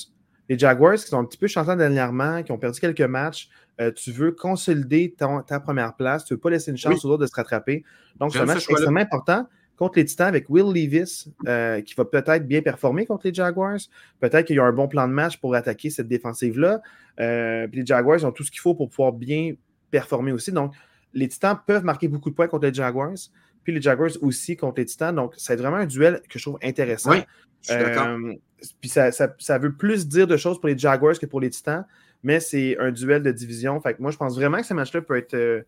Les 0.52 0.58
Jaguars 0.58 0.96
qui 0.96 1.06
sont 1.06 1.18
un 1.18 1.24
petit 1.24 1.38
peu 1.38 1.46
chantants 1.46 1.76
dernièrement, 1.76 2.42
qui 2.42 2.52
ont 2.52 2.58
perdu 2.58 2.78
quelques 2.78 3.00
matchs, 3.00 3.48
euh, 3.80 3.90
tu 3.90 4.12
veux 4.12 4.32
consolider 4.32 5.14
ta 5.16 5.60
première 5.60 5.94
place, 5.94 6.26
tu 6.26 6.34
ne 6.34 6.36
veux 6.36 6.40
pas 6.42 6.50
laisser 6.50 6.70
une 6.70 6.76
chance 6.76 7.06
aux 7.06 7.08
autres 7.08 7.22
de 7.22 7.26
se 7.26 7.34
rattraper. 7.34 7.84
Donc, 8.20 8.34
c'est 8.34 8.40
un 8.40 8.44
match 8.44 8.68
extrêmement 8.68 9.00
important 9.00 9.46
contre 9.78 9.98
les 9.98 10.04
Titans 10.04 10.26
avec 10.26 10.50
Will 10.50 10.66
Levis, 10.66 11.30
euh, 11.48 11.80
qui 11.80 11.94
va 11.94 12.04
peut-être 12.04 12.46
bien 12.46 12.60
performer 12.60 13.06
contre 13.06 13.28
les 13.28 13.32
Jaguars. 13.32 13.78
Peut-être 14.20 14.46
qu'il 14.46 14.56
y 14.56 14.58
a 14.58 14.64
un 14.64 14.74
bon 14.74 14.88
plan 14.88 15.08
de 15.08 15.14
match 15.14 15.38
pour 15.38 15.54
attaquer 15.54 15.88
cette 15.88 16.08
défensive-là. 16.08 16.82
Euh, 17.18 17.66
les 17.72 17.86
Jaguars 17.86 18.22
ont 18.22 18.30
tout 18.30 18.44
ce 18.44 18.50
qu'il 18.50 18.60
faut 18.60 18.74
pour 18.74 18.90
pouvoir 18.90 19.14
bien 19.14 19.54
performer 19.90 20.32
aussi. 20.32 20.52
Donc, 20.52 20.74
les 21.14 21.28
Titans 21.28 21.58
peuvent 21.66 21.84
marquer 21.84 22.08
beaucoup 22.08 22.30
de 22.30 22.34
points 22.34 22.48
contre 22.48 22.66
les 22.66 22.74
Jaguars. 22.74 23.16
Puis 23.64 23.72
les 23.72 23.80
Jaguars 23.80 24.10
aussi 24.20 24.56
contre 24.56 24.80
les 24.80 24.86
Titans. 24.86 25.14
Donc, 25.14 25.34
c'est 25.36 25.56
vraiment 25.56 25.76
un 25.76 25.86
duel 25.86 26.20
que 26.28 26.38
je 26.38 26.44
trouve 26.44 26.58
intéressant. 26.62 27.12
Oui, 27.12 27.22
je 27.62 27.72
suis 27.72 27.82
euh, 27.82 28.34
puis 28.80 28.90
ça, 28.90 29.10
ça, 29.10 29.58
veut 29.58 29.74
plus 29.74 30.06
dire 30.06 30.26
de 30.26 30.36
choses 30.36 30.60
pour 30.60 30.68
les 30.68 30.78
Jaguars 30.78 31.18
que 31.18 31.26
pour 31.26 31.40
les 31.40 31.50
Titans, 31.50 31.84
mais 32.22 32.40
c'est 32.40 32.78
un 32.78 32.92
duel 32.92 33.22
de 33.22 33.32
division. 33.32 33.80
Fait 33.80 33.94
que 33.94 34.02
moi, 34.02 34.10
je 34.10 34.16
pense 34.16 34.36
vraiment 34.36 34.58
que 34.58 34.66
ce 34.66 34.74
match-là 34.74 35.02
peut 35.02 35.16
être 35.16 35.64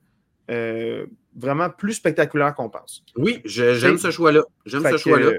euh, 0.50 1.06
vraiment 1.36 1.70
plus 1.70 1.94
spectaculaire 1.94 2.54
qu'on 2.54 2.68
pense. 2.68 3.04
Oui, 3.16 3.40
j'aime 3.44 3.98
ce 3.98 4.10
choix-là. 4.10 4.42
J'aime 4.66 4.84
ce 4.90 4.96
choix-là. 4.96 5.32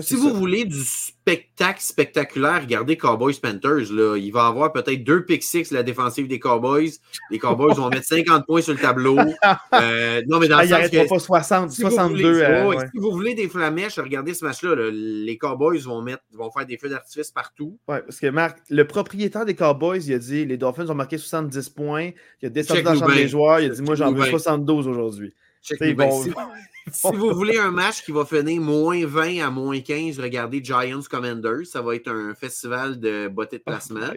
si 0.00 0.14
vous 0.14 0.32
voulez 0.32 0.64
du 0.64 0.80
spectacle 0.80 1.80
spectaculaire, 1.80 2.62
regardez 2.62 2.96
Cowboys 2.96 3.34
Panthers. 3.40 3.92
Là. 3.92 4.16
Il 4.16 4.30
va 4.30 4.46
avoir 4.46 4.72
peut-être 4.72 5.02
deux 5.02 5.24
pick 5.24 5.42
six 5.42 5.70
la 5.70 5.82
défensive 5.82 6.28
des 6.28 6.38
Cowboys. 6.38 6.90
Les 7.30 7.38
Cowboys 7.38 7.74
vont 7.74 7.88
mettre 7.88 8.06
50 8.06 8.46
points 8.46 8.62
sur 8.62 8.74
le 8.74 8.80
tableau. 8.80 9.16
Euh, 9.72 10.22
non, 10.26 10.38
mais 10.40 10.48
dans 10.48 10.58
ah, 10.58 10.64
le 10.64 10.68
sens 10.68 11.08
pas 11.08 11.18
60, 11.18 11.70
62. 11.70 12.42
Euh, 12.42 12.72
Si 12.92 12.98
vous 12.98 13.12
voulez 13.12 13.34
des 13.34 13.48
flamèches, 13.48 13.98
regardez 13.98 14.34
ce 14.34 14.44
match-là. 14.44 14.90
Les 14.90 15.38
Cowboys 15.38 15.78
vont, 15.78 16.02
mettre, 16.02 16.22
vont 16.32 16.50
faire 16.50 16.66
des 16.66 16.76
feux 16.76 16.88
d'artifice 16.88 17.30
partout. 17.30 17.78
Oui, 17.88 17.96
parce 18.04 18.18
que 18.18 18.26
Marc, 18.26 18.58
le 18.68 18.86
propriétaire 18.86 19.44
des 19.44 19.54
Cowboys, 19.54 20.04
il 20.06 20.14
a 20.14 20.18
dit 20.18 20.44
les 20.44 20.56
Dolphins 20.56 20.88
ont 20.88 20.94
marqué 20.94 21.18
70 21.18 21.68
points. 21.70 22.10
Il 22.42 22.46
a 22.46 22.48
descendu 22.50 22.82
dans 22.82 22.92
la 22.92 22.98
chambre 22.98 23.14
des 23.14 23.28
joueurs. 23.28 23.60
Il 23.60 23.70
a 23.70 23.74
dit 23.74 23.82
Moi, 23.82 23.94
j'en 23.94 24.12
veux 24.12 24.26
72 24.26 24.88
aujourd'hui. 24.88 25.32
Si, 26.92 27.06
vous 27.14 27.34
voulez 27.34 27.58
un 27.58 27.70
match 27.70 28.02
qui 28.02 28.10
va 28.10 28.24
finir 28.24 28.60
moins 28.60 29.04
20 29.06 29.46
à 29.46 29.50
moins 29.50 29.78
15, 29.80 30.18
regardez 30.18 30.64
Giants 30.64 31.02
Commanders. 31.08 31.66
Ça 31.66 31.82
va 31.82 31.94
être 31.94 32.10
un 32.10 32.34
festival 32.34 32.98
de 32.98 33.28
beauté 33.28 33.58
de 33.58 33.62
oh 33.66 33.70
placement. 33.70 34.12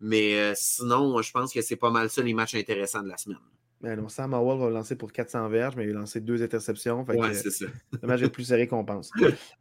Mais 0.00 0.34
euh, 0.34 0.52
sinon, 0.56 1.20
je 1.22 1.30
pense 1.30 1.52
que 1.52 1.60
c'est 1.62 1.76
pas 1.76 1.90
mal 1.90 2.10
ça 2.10 2.22
les 2.22 2.34
matchs 2.34 2.56
intéressants 2.56 3.02
de 3.02 3.08
la 3.08 3.16
semaine. 3.16 3.38
Ben 3.84 4.00
non, 4.00 4.08
Sam 4.08 4.32
Howell 4.32 4.58
va 4.58 4.70
lancer 4.70 4.96
pour 4.96 5.12
400 5.12 5.46
verges, 5.50 5.76
mais 5.76 5.84
il 5.84 5.90
a 5.90 6.00
lancé 6.00 6.18
deux 6.18 6.42
interceptions. 6.42 7.04
Ouais, 7.04 7.34
c'est 7.34 7.50
ça. 7.50 7.66
Le 8.02 8.08
match 8.08 8.22
est 8.22 8.30
plus 8.30 8.44
serré 8.44 8.66
qu'on 8.66 8.82
pense. 8.84 9.10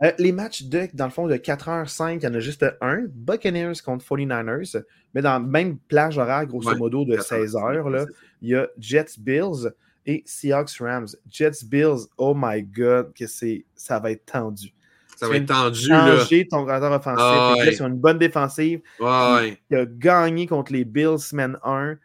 Euh, 0.01 0.11
les 0.17 0.31
matchs, 0.31 0.63
de, 0.63 0.87
dans 0.93 1.05
le 1.05 1.11
fond, 1.11 1.27
de 1.27 1.35
4h05, 1.35 2.15
il 2.15 2.23
y 2.23 2.27
en 2.27 2.33
a 2.33 2.39
juste 2.39 2.65
un. 2.79 3.05
Buccaneers 3.09 3.81
contre 3.83 4.05
49ers, 4.05 4.81
mais 5.13 5.21
dans 5.21 5.33
la 5.33 5.39
même 5.39 5.77
plage 5.77 6.17
horaire, 6.17 6.45
grosso 6.45 6.73
modo, 6.77 7.03
de 7.03 7.17
16h. 7.17 8.07
Il 8.41 8.49
y 8.49 8.55
a 8.55 8.69
Jets 8.77 9.19
Bills 9.19 9.73
et 10.05 10.23
Seahawks 10.25 10.77
Rams. 10.79 11.07
Jets 11.29 11.63
Bills, 11.65 12.07
oh 12.17 12.33
my 12.35 12.63
god, 12.63 13.13
que 13.13 13.27
c'est 13.27 13.65
ça 13.75 13.99
va 13.99 14.11
être 14.11 14.25
tendu. 14.25 14.73
Ça 15.15 15.27
va 15.27 15.37
être 15.37 15.45
tendu. 15.45 15.87
Changer 15.87 16.47
ton 16.47 16.63
gradeur 16.63 16.91
offensif. 16.91 17.19
Ah, 17.19 17.55
ouais. 17.57 17.75
une 17.77 17.97
bonne 17.97 18.17
défensive. 18.17 18.81
Ouais. 18.99 19.57
Il 19.69 19.77
a 19.77 19.85
gagné 19.85 20.47
contre 20.47 20.73
les 20.73 20.85
Bills 20.85 21.19
semaine 21.19 21.57
1. 21.63 21.97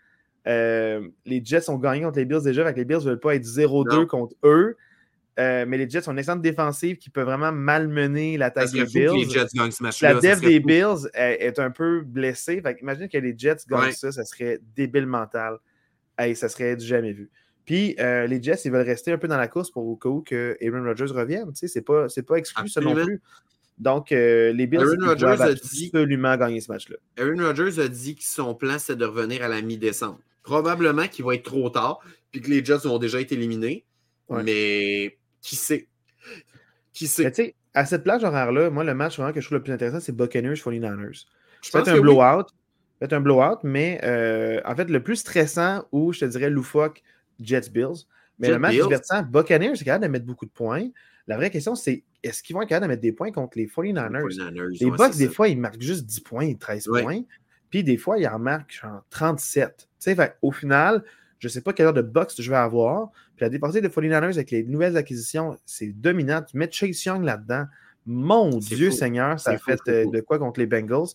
Euh, 0.46 1.08
les 1.26 1.44
Jets 1.44 1.68
ont 1.68 1.78
gagné 1.78 2.02
contre 2.02 2.18
les 2.18 2.24
Bills 2.24 2.42
déjà, 2.42 2.62
avec 2.62 2.76
les 2.76 2.84
Bills 2.84 2.98
ne 2.98 3.10
veulent 3.10 3.20
pas 3.20 3.34
être 3.34 3.44
0-2 3.44 4.06
contre 4.06 4.34
eux. 4.44 4.76
Euh, 5.38 5.64
mais 5.68 5.78
les 5.78 5.88
Jets 5.88 6.08
ont 6.08 6.12
une 6.12 6.18
excellente 6.18 6.42
défensive 6.42 6.96
qui 6.96 7.10
peut 7.10 7.22
vraiment 7.22 7.52
malmener 7.52 8.36
l'attaque 8.36 8.72
des 8.72 8.84
Bills. 8.84 9.12
Les 9.14 9.30
Jets 9.30 9.46
gagnent 9.54 9.70
ce 9.70 9.82
match 9.82 10.02
La 10.02 10.14
dev 10.14 10.40
des 10.40 10.58
Bills 10.58 11.08
est, 11.14 11.58
un 11.58 11.70
peu 11.70 12.00
blessée. 12.00 12.62
imagine 12.80 13.08
que 13.08 13.18
les 13.18 13.34
Jets 13.36 13.58
gagnent 13.68 13.92
ça, 13.92 14.10
ça 14.10 14.24
serait 14.24 14.58
débile 14.76 15.06
mental. 15.06 15.58
Hey, 16.16 16.34
ça 16.34 16.48
serait 16.48 16.74
du 16.74 16.84
jamais 16.84 17.12
vu. 17.12 17.30
Puis 17.68 17.94
euh, 18.00 18.26
les 18.26 18.42
Jets, 18.42 18.62
ils 18.64 18.72
veulent 18.72 18.86
rester 18.86 19.12
un 19.12 19.18
peu 19.18 19.28
dans 19.28 19.36
la 19.36 19.46
course 19.46 19.70
pour 19.70 19.86
au 19.86 19.94
cas 19.94 20.08
où 20.08 20.22
que 20.22 20.56
Aaron 20.62 20.84
Rodgers 20.84 21.12
revienne. 21.12 21.52
Tu 21.52 21.58
sais, 21.58 21.68
c'est 21.68 21.82
pas, 21.82 22.06
pas 22.26 22.36
exclu 22.36 22.66
ça 22.66 22.80
non 22.80 22.94
plus. 22.94 23.20
Donc, 23.76 24.10
euh, 24.10 24.54
les 24.54 24.66
Bills 24.66 24.80
Aaron 24.80 25.02
absolument 25.06 26.34
gagner 26.38 26.62
ce 26.62 26.72
match-là. 26.72 26.96
Aaron 27.18 27.36
Rodgers 27.36 27.78
a 27.78 27.88
dit 27.88 28.16
que 28.16 28.24
son 28.24 28.54
plan, 28.54 28.78
c'est 28.78 28.96
de 28.96 29.04
revenir 29.04 29.42
à 29.44 29.48
la 29.48 29.60
mi-décembre. 29.60 30.18
Probablement 30.42 31.08
qu'il 31.08 31.26
va 31.26 31.34
être 31.34 31.42
trop 31.42 31.68
tard, 31.68 32.00
puis 32.30 32.40
que 32.40 32.48
les 32.48 32.64
Jets 32.64 32.86
ont 32.86 32.96
déjà 32.96 33.20
été 33.20 33.34
éliminés. 33.34 33.84
Mais 34.30 35.18
qui 35.42 35.54
sait? 35.54 35.88
Qui 36.94 37.06
sait? 37.06 37.30
sais, 37.34 37.54
à 37.74 37.84
cette 37.84 38.02
plage 38.02 38.24
horaire-là, 38.24 38.70
moi, 38.70 38.82
le 38.82 38.94
match 38.94 39.18
vraiment 39.18 39.34
que 39.34 39.42
je 39.42 39.46
trouve 39.46 39.58
le 39.58 39.62
plus 39.62 39.74
intéressant, 39.74 40.00
c'est 40.00 40.16
Buccaneers 40.16 40.54
49ers. 40.54 41.26
Peut-être 41.70 41.88
un 41.88 42.00
blowout. 42.00 42.46
Peut-être 42.98 43.12
un 43.12 43.20
blowout, 43.20 43.58
mais 43.62 44.00
euh, 44.04 44.62
en 44.64 44.74
fait, 44.74 44.88
le 44.88 45.02
plus 45.02 45.16
stressant 45.16 45.84
ou 45.92 46.14
je 46.14 46.20
te 46.20 46.24
dirais 46.24 46.48
loufoque, 46.48 47.02
Jets 47.40 47.70
Bills. 47.70 48.06
Mais 48.38 48.50
le 48.50 48.58
match 48.58 48.74
divertissant, 48.74 49.22
Buccaneers, 49.22 49.76
c'est 49.76 49.84
capable 49.84 50.04
de 50.04 50.10
mettre 50.10 50.26
beaucoup 50.26 50.46
de 50.46 50.50
points. 50.50 50.88
La 51.26 51.36
vraie 51.36 51.50
question, 51.50 51.74
c'est 51.74 52.04
est-ce 52.22 52.42
qu'ils 52.42 52.54
vont 52.54 52.62
être 52.62 52.68
capables 52.68 52.86
de 52.86 52.88
mettre 52.90 53.02
des 53.02 53.12
points 53.12 53.32
contre 53.32 53.58
les 53.58 53.66
49ers? 53.66 54.78
Les, 54.80 54.90
Bucks, 54.90 55.16
des 55.16 55.28
fois, 55.28 55.48
ils 55.48 55.58
marquent 55.58 55.80
juste 55.80 56.06
10 56.06 56.20
points, 56.20 56.54
13 56.54 56.88
points. 57.02 57.22
Puis 57.70 57.84
des 57.84 57.96
fois, 57.96 58.18
ils 58.18 58.26
en 58.26 58.38
marquent 58.38 58.80
genre 58.80 59.04
37. 59.10 59.88
Tu 60.00 60.14
sais, 60.14 60.36
au 60.40 60.52
final, 60.52 61.04
je 61.38 61.48
ne 61.48 61.50
sais 61.50 61.60
pas 61.60 61.72
quelle 61.72 61.86
heure 61.86 61.92
de 61.92 62.02
box 62.02 62.40
je 62.40 62.50
vais 62.50 62.56
avoir. 62.56 63.10
Puis 63.36 63.44
la 63.44 63.50
départie 63.50 63.80
des 63.80 63.88
49ers 63.88 64.24
avec 64.24 64.50
les 64.50 64.64
nouvelles 64.64 64.96
acquisitions, 64.96 65.58
c'est 65.66 65.88
dominant. 65.88 66.42
Tu 66.42 66.56
mets 66.56 66.70
Chase 66.70 67.04
Young 67.04 67.24
là-dedans. 67.24 67.66
Mon 68.06 68.48
Dieu 68.56 68.90
Seigneur, 68.90 69.38
ça 69.38 69.50
a 69.50 69.58
fait 69.58 69.80
euh, 69.88 70.10
de 70.10 70.20
quoi 70.20 70.38
contre 70.38 70.60
les 70.60 70.66
Bengals? 70.66 71.08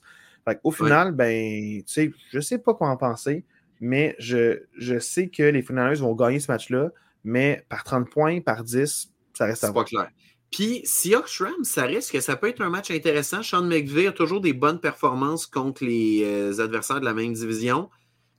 au 0.63 0.71
final, 0.71 1.13
ben, 1.13 1.81
tu 1.83 1.83
sais, 1.87 2.11
je 2.31 2.37
ne 2.37 2.41
sais 2.41 2.57
pas 2.57 2.73
quoi 2.73 2.89
en 2.89 2.97
penser 2.97 3.45
mais 3.83 4.15
je, 4.17 4.61
je 4.77 4.97
sais 4.97 5.27
que 5.27 5.43
les 5.43 5.61
Finlanders 5.61 5.99
vont 5.99 6.15
gagner 6.15 6.39
ce 6.39 6.49
match-là, 6.49 6.91
mais 7.25 7.65
par 7.67 7.83
30 7.83 8.09
points, 8.09 8.39
par 8.39 8.63
10, 8.63 9.11
ça 9.33 9.45
reste 9.45 9.65
à 9.65 9.71
voir. 9.71 9.83
pas 9.83 9.89
clair. 9.89 10.09
Puis, 10.51 10.81
Seahawks 10.85 11.37
Rams, 11.39 11.65
ça 11.65 11.83
risque 11.83 12.13
que 12.13 12.21
ça 12.21 12.37
peut 12.37 12.47
être 12.47 12.61
un 12.61 12.69
match 12.69 12.91
intéressant. 12.91 13.43
Sean 13.43 13.63
McVay 13.63 14.07
a 14.07 14.13
toujours 14.13 14.39
des 14.39 14.53
bonnes 14.53 14.79
performances 14.79 15.45
contre 15.45 15.83
les 15.83 16.23
euh, 16.23 16.63
adversaires 16.63 17.01
de 17.01 17.05
la 17.05 17.13
même 17.13 17.33
division. 17.33 17.89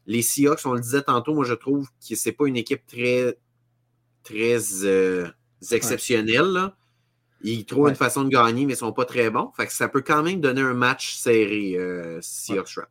Les 0.07 0.23
Seahawks, 0.23 0.65
on 0.65 0.73
le 0.73 0.81
disait 0.81 1.03
tantôt, 1.03 1.35
moi 1.35 1.45
je 1.45 1.55
trouve 1.55 1.89
que 2.09 2.15
c'est 2.15 2.33
pas 2.33 2.47
une 2.47 2.57
équipe 2.57 2.87
très, 2.87 3.37
très 4.23 4.57
euh, 4.85 5.29
exceptionnelle. 5.73 6.73
Ils 7.43 7.67
trouvent 7.67 7.91
une 7.91 7.97
façon 7.97 8.25
de 8.25 8.31
gagner, 8.31 8.65
mais 8.65 8.73
ils 8.73 8.77
sont 8.77 8.93
pas 8.93 9.05
très 9.05 9.29
bons. 9.29 9.51
Fait 9.55 9.67
que 9.67 9.75
ça 9.75 9.89
peut 9.89 10.01
quand 10.01 10.23
même 10.23 10.41
donner 10.41 10.63
un 10.63 10.73
match 10.73 11.17
serré, 11.17 11.75
euh, 11.77 12.19
Seahawks 12.23 12.77
Rams. 12.77 12.87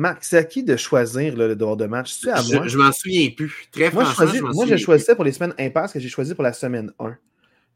Marc, 0.00 0.24
c'est 0.24 0.38
à 0.38 0.44
qui 0.44 0.64
de 0.64 0.76
choisir 0.76 1.36
le 1.36 1.54
devoir 1.54 1.76
de 1.76 1.84
match? 1.84 2.10
C'est 2.10 2.30
à 2.30 2.42
moi? 2.42 2.66
Je, 2.66 2.78
m'en 2.78 2.90
souviens 2.90 3.28
plus. 3.36 3.68
Très 3.70 3.90
moi, 3.90 4.06
franchement, 4.06 4.48
moi, 4.54 4.64
j'ai 4.64 4.78
choisi 4.78 5.04
ça 5.04 5.14
pour 5.14 5.24
les 5.24 5.32
semaines 5.32 5.52
impasses 5.58 5.92
que 5.92 6.00
j'ai 6.00 6.08
choisi 6.08 6.34
pour 6.34 6.42
la 6.42 6.54
semaine 6.54 6.90
1. 6.98 7.08
Là, 7.08 7.16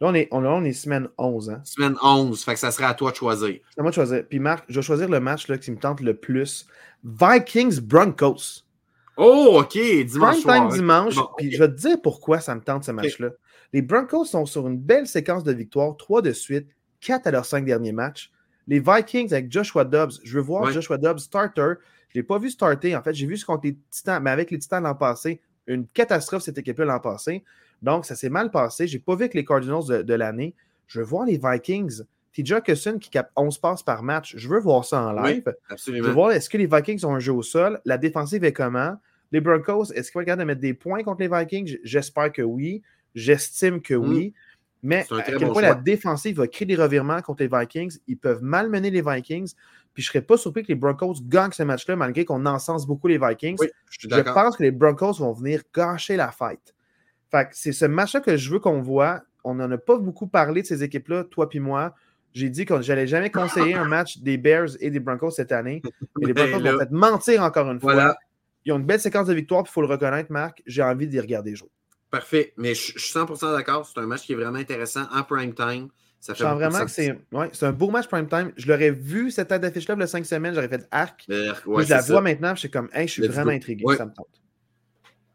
on 0.00 0.14
est, 0.14 0.28
on, 0.30 0.64
est 0.64 0.72
semaine 0.72 1.06
11. 1.18 1.50
Hein? 1.50 1.60
Semaine 1.64 1.96
11. 2.02 2.42
Fait 2.42 2.54
que 2.54 2.60
ça 2.60 2.70
serait 2.70 2.86
à 2.86 2.94
toi 2.94 3.10
de 3.10 3.16
choisir. 3.16 3.58
C'est 3.68 3.78
à 3.78 3.82
moi 3.82 3.90
de 3.90 3.94
choisir. 3.94 4.24
Puis 4.26 4.38
Marc, 4.38 4.64
je 4.70 4.76
vais 4.76 4.82
choisir 4.82 5.10
le 5.10 5.20
match 5.20 5.48
là, 5.48 5.58
qui 5.58 5.70
me 5.70 5.76
tente 5.76 6.00
le 6.00 6.16
plus. 6.16 6.66
Vikings 7.04 7.80
Broncos. 7.80 8.64
Oh, 9.18 9.60
OK. 9.60 9.74
Dimanche 9.74 10.38
soir. 10.38 10.68
dimanche. 10.68 11.16
Puis 11.36 11.52
je 11.52 11.58
vais 11.58 11.68
te 11.68 11.76
dire 11.76 12.00
pourquoi 12.02 12.40
ça 12.40 12.54
me 12.54 12.62
tente 12.62 12.84
ce 12.84 12.90
match-là. 12.90 13.32
Les 13.74 13.82
Broncos 13.82 14.24
sont 14.24 14.46
sur 14.46 14.66
une 14.66 14.78
belle 14.78 15.06
séquence 15.06 15.44
de 15.44 15.52
victoires, 15.52 15.94
3 15.98 16.22
de 16.22 16.32
suite, 16.32 16.68
4 17.00 17.26
à 17.26 17.30
leurs 17.32 17.44
5 17.44 17.66
derniers 17.66 17.92
matchs. 17.92 18.30
Les 18.66 18.80
Vikings 18.80 19.30
avec 19.34 19.52
Joshua 19.52 19.84
Dobbs. 19.84 20.12
Je 20.24 20.36
veux 20.36 20.42
voir 20.42 20.70
Joshua 20.70 20.96
Dobbs 20.96 21.18
starter. 21.18 21.74
Je 22.14 22.20
ne 22.20 22.22
l'ai 22.22 22.26
pas 22.26 22.38
vu 22.38 22.48
starter. 22.50 22.94
En 22.94 23.02
fait, 23.02 23.12
j'ai 23.12 23.26
vu 23.26 23.36
ce 23.36 23.44
contre 23.44 23.66
les 23.66 23.76
Titans, 23.90 24.22
mais 24.22 24.30
avec 24.30 24.52
les 24.52 24.58
Titans 24.58 24.82
l'an 24.82 24.94
passé, 24.94 25.40
une 25.66 25.86
catastrophe 25.88 26.44
cette 26.44 26.58
équipe-là 26.58 26.84
l'an 26.84 27.00
passé. 27.00 27.42
Donc, 27.82 28.06
ça 28.06 28.14
s'est 28.14 28.30
mal 28.30 28.52
passé. 28.52 28.86
Je 28.86 28.96
n'ai 28.96 29.02
pas 29.02 29.16
vu 29.16 29.28
que 29.28 29.36
les 29.36 29.44
Cardinals 29.44 30.04
de, 30.04 30.14
l'année. 30.14 30.54
Je 30.86 31.00
veux 31.00 31.04
voir 31.04 31.26
les 31.26 31.40
Vikings. 31.42 32.02
TJ 32.32 32.52
Hawkinson 32.52 32.98
qui 32.98 33.10
capte 33.10 33.32
11 33.36 33.58
passes 33.58 33.82
par 33.82 34.02
match. 34.02 34.34
Je 34.36 34.48
veux 34.48 34.60
voir 34.60 34.84
ça 34.84 35.02
en 35.02 35.12
live. 35.12 35.42
absolument. 35.68 36.04
Je 36.04 36.08
veux 36.08 36.14
voir 36.14 36.30
est-ce 36.30 36.48
que 36.48 36.56
les 36.56 36.66
Vikings 36.66 37.04
ont 37.04 37.14
un 37.14 37.20
jeu 37.20 37.32
au 37.32 37.42
sol? 37.42 37.80
La 37.84 37.98
défensive 37.98 38.44
est 38.44 38.52
comment? 38.52 38.96
Les 39.32 39.40
Broncos, 39.40 39.92
est-ce 39.92 40.10
qu'ils 40.10 40.14
vont 40.14 40.20
regarder 40.20 40.44
de 40.44 40.46
mettre 40.46 40.60
des 40.60 40.74
points 40.74 41.02
contre 41.02 41.20
les 41.20 41.28
Vikings? 41.28 41.78
J'espère 41.82 42.30
que 42.32 42.42
oui. 42.42 42.82
J'estime 43.16 43.80
que 43.80 43.94
hmm. 43.94 44.08
oui. 44.08 44.34
Mais 44.84 45.06
à 45.10 45.22
quel 45.22 45.48
point 45.48 45.62
la 45.62 45.74
défensive 45.74 46.36
va 46.36 46.46
créer 46.46 46.66
des 46.66 46.76
revirements 46.76 47.20
contre 47.22 47.42
les 47.42 47.48
Vikings? 47.48 47.98
Ils 48.06 48.18
peuvent 48.18 48.42
malmener 48.42 48.90
les 48.90 49.02
Vikings. 49.02 49.52
Puis 49.94 50.02
je 50.02 50.08
ne 50.08 50.12
serais 50.12 50.22
pas 50.22 50.36
surpris 50.36 50.62
que 50.62 50.68
les 50.68 50.74
Broncos 50.74 51.14
gagnent 51.22 51.52
ce 51.52 51.62
match-là, 51.62 51.94
malgré 51.96 52.24
qu'on 52.24 52.44
encense 52.46 52.86
beaucoup 52.86 53.06
les 53.06 53.18
Vikings. 53.18 53.56
je, 53.88 54.08
pense 54.32 54.56
que 54.56 54.64
les 54.64 54.72
Broncos 54.72 55.14
vont 55.14 55.32
venir 55.32 55.62
gâcher 55.72 56.16
la 56.16 56.32
fête. 56.32 56.74
Fait 57.30 57.48
c'est 57.52 57.72
ce 57.72 57.84
match-là 57.84 58.20
que 58.20 58.36
je 58.36 58.50
veux 58.50 58.58
qu'on 58.58 58.80
voit. 58.80 59.22
On 59.44 59.54
n'en 59.54 59.70
a 59.70 59.78
pas 59.78 59.98
beaucoup 59.98 60.26
parlé 60.26 60.62
de 60.62 60.66
ces 60.66 60.82
équipes-là, 60.82 61.24
toi 61.24 61.48
puis 61.48 61.60
moi. 61.60 61.94
J'ai 62.32 62.50
dit 62.50 62.64
que 62.64 62.82
j'allais 62.82 63.06
jamais 63.06 63.30
conseiller 63.30 63.74
un 63.74 63.84
match 63.84 64.18
des 64.18 64.36
Bears 64.36 64.70
et 64.80 64.90
des 64.90 64.98
Broncos 64.98 65.30
cette 65.30 65.52
année. 65.52 65.80
Mais 66.18 66.26
les 66.26 66.32
Broncos 66.34 66.58
vont 66.58 66.76
peut-être 66.76 66.90
mentir 66.90 67.42
encore 67.42 67.70
une 67.70 67.80
fois. 67.80 68.16
Ils 68.64 68.72
ont 68.72 68.78
une 68.78 68.86
belle 68.86 69.00
séquence 69.00 69.26
de 69.26 69.34
victoires, 69.34 69.62
il 69.66 69.70
faut 69.70 69.82
le 69.82 69.86
reconnaître, 69.86 70.32
Marc. 70.32 70.62
J'ai 70.66 70.82
envie 70.82 71.06
d'y 71.06 71.20
regarder 71.20 71.54
jouer. 71.54 71.70
Parfait. 72.10 72.54
Mais 72.56 72.74
je, 72.74 72.98
suis 72.98 73.18
100% 73.18 73.54
d'accord. 73.54 73.86
C'est 73.86 74.00
un 74.00 74.06
match 74.06 74.22
qui 74.22 74.32
est 74.32 74.36
vraiment 74.36 74.58
intéressant 74.58 75.06
en 75.12 75.22
prime 75.22 75.54
time. 75.54 75.88
Ça 76.24 76.34
fait 76.34 76.44
vraiment 76.44 76.82
que 76.86 76.90
c'est 76.90 77.18
ouais, 77.32 77.50
un 77.60 77.72
beau 77.72 77.90
match 77.90 78.08
prime 78.08 78.26
time. 78.26 78.50
Je 78.56 78.66
l'aurais 78.66 78.90
vu 78.90 79.30
cette 79.30 79.48
tête 79.48 79.60
d'affiche-là, 79.60 79.94
le 79.94 80.06
5 80.06 80.24
semaines, 80.24 80.54
j'aurais 80.54 80.70
fait 80.70 80.88
arc. 80.90 81.26
je 81.28 81.90
la 81.90 82.00
vois 82.00 82.22
maintenant, 82.22 82.54
je 82.54 82.60
suis 82.60 82.70
comme, 82.70 82.88
hey, 82.94 83.06
je 83.06 83.12
suis 83.12 83.28
vraiment 83.28 83.50
intrigué. 83.50 83.84
Ça 83.98 84.06
me 84.06 84.10
tente. 84.10 84.26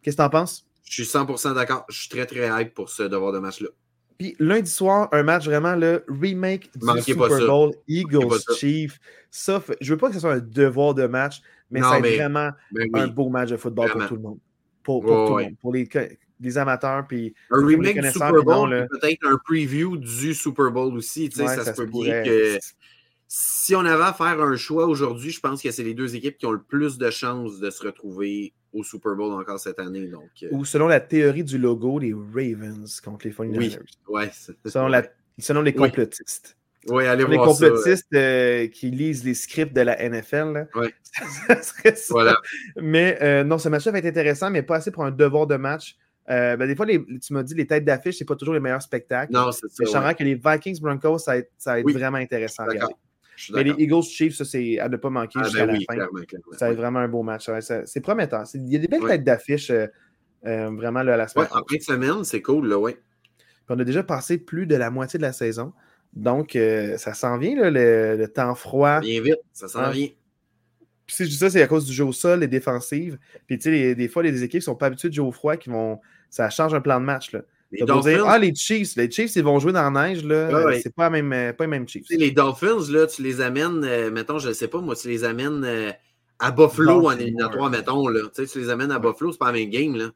Qu'est-ce 0.02 0.18
que 0.18 0.22
tu 0.22 0.26
en 0.26 0.32
penses? 0.32 0.68
Je 0.86 1.04
suis 1.04 1.04
100% 1.04 1.54
d'accord. 1.54 1.86
Je 1.90 2.00
suis 2.00 2.10
très, 2.10 2.26
très 2.26 2.50
hype 2.50 2.74
pour 2.74 2.90
ce 2.90 3.04
devoir 3.04 3.32
de 3.32 3.38
match-là. 3.38 3.68
Puis 4.18 4.36
lundi 4.40 4.72
soir, 4.72 5.10
un 5.12 5.22
match 5.22 5.46
vraiment 5.46 5.76
le 5.76 6.04
remake 6.08 6.72
du 6.76 7.02
Super 7.04 7.38
Bowl 7.46 7.72
Eagles 7.88 8.40
Chiefs. 8.58 9.00
Ça, 9.30 9.62
je 9.82 9.94
veux 9.94 10.00
pas 10.00 10.08
que 10.08 10.16
ce 10.16 10.22
soit 10.22 10.34
un 10.34 10.40
devoir 10.40 10.96
de 10.96 11.06
match, 11.06 11.44
mais 11.70 11.82
c'est 11.84 12.16
vraiment 12.16 12.50
ben 12.72 12.90
un 12.96 13.08
beau 13.08 13.30
match 13.30 13.52
de 13.52 13.58
football 13.58 13.92
pour 13.92 14.08
tout 14.08 14.16
le 14.16 14.22
monde. 14.22 14.40
Pour, 14.82 15.02
tout 15.04 15.38
le 15.38 15.44
monde. 15.44 15.56
Pour 15.62 15.72
les, 15.72 15.88
des 16.40 16.58
amateurs. 16.58 17.06
Puis, 17.08 17.34
un 17.52 17.66
remake 17.66 18.02
du 18.02 18.12
Super 18.12 18.44
Bowl, 18.44 18.88
peut-être 18.90 19.26
un 19.26 19.38
preview 19.38 19.98
du 19.98 20.34
Super 20.34 20.72
Bowl 20.72 20.96
aussi. 20.96 21.30
ça, 21.32 21.64
se 21.64 21.72
peut 21.72 21.86
bien 21.86 22.24
que 22.24 22.58
si 23.28 23.76
on 23.76 23.86
avait 23.86 24.04
à 24.04 24.14
faire 24.14 24.42
un 24.42 24.56
choix 24.56 24.88
aujourd'hui, 24.88 25.30
je 25.30 25.40
pense 25.40 25.62
que 25.62 25.70
c'est 25.70 25.84
les 25.84 25.94
deux 25.94 26.16
équipes 26.16 26.38
qui 26.38 26.48
ont 26.48 26.52
le 26.52 26.62
plus 26.62 26.98
de 26.98 27.10
chances 27.12 27.60
de 27.60 27.70
se 27.70 27.84
retrouver 27.86 28.54
au 28.74 28.84
Super 28.84 29.16
Bowl 29.16 29.34
encore 29.34 29.60
cette 29.60 29.80
année. 29.80 30.08
Donc, 30.08 30.30
euh. 30.44 30.48
Ou 30.52 30.66
selon 30.66 30.88
la 30.88 31.00
théorie 31.00 31.44
du 31.44 31.60
logo, 31.60 32.00
les 32.00 32.14
Ravens 32.14 33.00
contre 33.02 33.28
les 33.28 33.34
49ers. 33.34 33.58
Oui, 33.58 33.78
ouais, 34.08 34.32
selon, 34.34 34.92
selon 35.38 35.62
les 35.62 35.74
complotistes. 35.74 36.58
Oui, 36.88 37.06
allez 37.06 37.26
les 37.26 37.36
voir 37.36 37.50
complotistes 37.50 38.08
euh, 38.14 38.68
qui 38.68 38.90
lisent 38.90 39.24
les 39.24 39.34
scripts 39.34 39.76
de 39.76 39.82
la 39.82 40.10
NFL. 40.10 40.68
Oui. 40.76 40.88
ça 41.48 41.62
serait 41.62 41.96
ça. 41.96 42.14
Voilà. 42.14 42.38
Mais 42.82 43.18
euh, 43.22 43.44
non, 43.44 43.58
ce 43.58 43.70
match-là 43.70 43.92
va 43.92 43.98
être 44.00 44.06
intéressant, 44.06 44.50
mais 44.50 44.64
pas 44.64 44.78
assez 44.78 44.90
pour 44.90 45.04
un 45.04 45.12
devoir 45.12 45.46
de 45.46 45.56
match. 45.58 45.98
Euh, 46.30 46.56
ben, 46.58 46.68
des 46.68 46.76
fois, 46.76 46.86
tu 46.86 47.34
m'as 47.34 47.44
dit 47.44 47.56
les 47.56 47.66
têtes 47.66 47.86
d'affiche, 47.86 48.18
c'est 48.18 48.26
pas 48.26 48.36
toujours 48.36 48.54
les 48.54 48.60
meilleurs 48.60 48.82
spectacles. 48.82 49.34
Non, 49.34 49.52
c'est 49.52 49.68
ça. 49.68 49.76
Mais 49.80 49.86
je 49.86 49.98
ouais. 49.98 50.16
que 50.16 50.24
les 50.24 50.36
Vikings 50.36 50.80
Broncos, 50.80 51.20
ça 51.20 51.32
va 51.32 51.38
être, 51.38 51.52
ça 51.58 51.74
va 51.74 51.80
être 51.80 51.92
vraiment 51.92 52.18
intéressant. 52.18 52.66
Mais 53.54 53.64
les 53.64 53.74
Eagles 53.78 54.04
Chiefs, 54.04 54.36
ça, 54.36 54.46
c'est 54.46 54.80
à 54.80 54.90
ne 54.90 54.98
pas 54.98 55.10
manquer 55.10 55.40
ah, 55.42 55.46
jusqu'à 55.46 55.66
ben 55.66 55.80
la 55.80 56.06
fin. 56.06 56.08
ça 56.52 56.68
va 56.68 56.72
être 56.74 56.78
vraiment 56.78 57.00
un 57.00 57.08
beau 57.08 57.24
match. 57.24 57.50
C'est 57.86 58.02
prometteur. 58.02 58.44
Il 58.54 58.70
y 58.70 58.76
a 58.76 58.80
des 58.80 58.88
belles 58.88 59.02
têtes 59.08 59.24
d'affiche 59.24 59.72
euh, 59.72 59.88
euh, 60.46 60.70
vraiment 60.70 61.04
là, 61.04 61.14
à 61.14 61.18
la 61.18 61.28
semaine. 61.28 61.48
en 61.52 61.64
fin 61.68 61.78
de 61.78 61.82
semaine, 61.82 62.24
c'est 62.24 62.42
cool, 62.42 62.68
là, 62.68 62.78
ouais. 62.78 62.98
on 63.70 63.80
a 63.80 63.84
déjà 63.84 64.04
passé 64.04 64.38
plus 64.38 64.68
de 64.68 64.76
la 64.76 64.90
moitié 64.92 65.18
de 65.18 65.24
la 65.24 65.34
saison. 65.34 65.74
Donc, 66.14 66.58
ça 66.98 67.14
s'en 67.14 67.38
vient, 67.38 67.56
là, 67.56 67.72
le, 67.72 68.26
temps 68.28 68.56
froid. 68.56 69.00
Bien 69.00 69.22
vite, 69.22 69.40
ça 69.54 69.68
s'en 69.68 69.90
vient. 69.90 70.10
Puis 71.10 71.16
si 71.16 71.26
je 71.26 71.30
dis 71.30 71.38
ça, 71.38 71.50
c'est 71.50 71.64
à 71.64 71.66
cause 71.66 71.86
du 71.86 71.92
jeu 71.92 72.06
au 72.06 72.12
sol, 72.12 72.42
les 72.42 72.48
défensives. 72.48 73.18
Puis 73.48 73.58
tu 73.58 73.72
sais, 73.72 73.96
des 73.96 74.08
fois, 74.08 74.22
les 74.22 74.44
équipes 74.44 74.60
ne 74.60 74.66
sont 74.66 74.76
pas 74.76 74.86
habituées 74.86 75.10
de 75.10 75.16
jouer 75.16 75.26
au 75.26 75.32
froid, 75.32 75.58
qui 75.58 75.72
vont 75.72 76.00
ça 76.30 76.52
change 76.52 76.76
un 76.76 76.82
plan 76.82 77.00
de 77.00 77.06
match. 77.06 77.32
Là. 77.32 77.42
Les 77.72 77.84
Dolphins... 77.84 78.26
ah, 78.28 78.38
les 78.38 78.54
Chiefs, 78.54 78.96
les 78.96 79.10
Chiefs, 79.10 79.36
ils 79.36 79.44
vont 79.44 79.58
jouer 79.58 79.72
dans 79.72 79.90
la 79.90 80.08
neige, 80.08 80.24
là. 80.24 80.72
C'est 80.84 80.94
pas, 80.94 81.10
même, 81.10 81.32
pas 81.56 81.64
les 81.64 81.68
mêmes 81.68 81.88
Chiefs. 81.88 82.06
les 82.12 82.30
Dolphins, 82.30 82.92
là, 82.92 83.08
tu 83.08 83.24
les 83.24 83.42
amènes, 83.42 83.84
euh, 83.84 84.12
mettons, 84.12 84.38
je 84.38 84.50
ne 84.50 84.54
sais 84.54 84.68
pas, 84.68 84.82
moi, 84.82 84.96
tu 84.96 85.08
les 85.08 85.24
amènes 85.24 85.64
euh, 85.66 85.92
à 86.38 86.52
Buffalo 86.52 87.08
en 87.08 87.18
éliminatoire, 87.18 87.72
mettons, 87.72 88.08
là. 88.08 88.22
Tu, 88.36 88.46
sais, 88.46 88.54
tu 88.54 88.60
les 88.60 88.70
amènes 88.70 88.92
à 88.92 89.00
Buffalo, 89.00 89.32
c'est 89.32 89.40
pas 89.40 89.48
la 89.48 89.54
même 89.54 89.70
game, 89.72 89.96
là. 89.96 90.12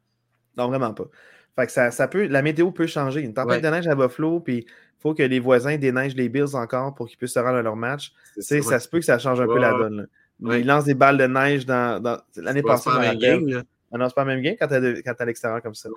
Non, 0.56 0.68
vraiment 0.68 0.94
pas. 0.94 1.08
Fait 1.56 1.66
que 1.66 1.72
ça, 1.72 1.90
ça 1.90 2.06
peut, 2.06 2.28
la 2.28 2.42
météo 2.42 2.70
peut 2.70 2.86
changer. 2.86 3.22
Une 3.22 3.34
tempête 3.34 3.64
de 3.64 3.68
neige 3.68 3.88
à 3.88 3.96
Buffalo, 3.96 4.38
puis 4.38 4.58
il 4.58 4.66
faut 5.00 5.12
que 5.12 5.24
les 5.24 5.40
voisins 5.40 5.76
déneigent 5.76 6.14
les 6.14 6.28
Bills 6.28 6.54
encore 6.54 6.94
pour 6.94 7.08
qu'ils 7.08 7.18
puissent 7.18 7.34
se 7.34 7.40
rendre 7.40 7.56
à 7.56 7.62
leur 7.62 7.76
match. 7.76 8.12
Ça, 8.38 8.62
ça 8.62 8.78
se 8.78 8.88
peut 8.88 9.00
que 9.00 9.04
ça 9.04 9.18
change 9.18 9.40
un 9.40 9.46
peu 9.46 9.58
la 9.58 9.72
donne. 9.72 9.96
Là. 9.96 10.04
Ils 10.40 10.66
lancent 10.66 10.84
des 10.84 10.94
balles 10.94 11.18
de 11.18 11.26
neige 11.26 11.64
dans, 11.66 12.02
dans 12.02 12.18
l'année 12.36 12.62
passée. 12.62 12.90
Pas 12.90 13.02
la 13.02 13.16
game. 13.16 13.62
Ah 13.92 13.98
non, 13.98 14.08
c'est 14.08 14.14
pas 14.14 14.24
la 14.24 14.34
même 14.34 14.42
game 14.42 14.56
quand 14.58 14.66
tu 14.68 14.74
es 14.74 15.08
à 15.08 15.24
l'extérieur 15.24 15.62
comme 15.62 15.74
ça. 15.74 15.88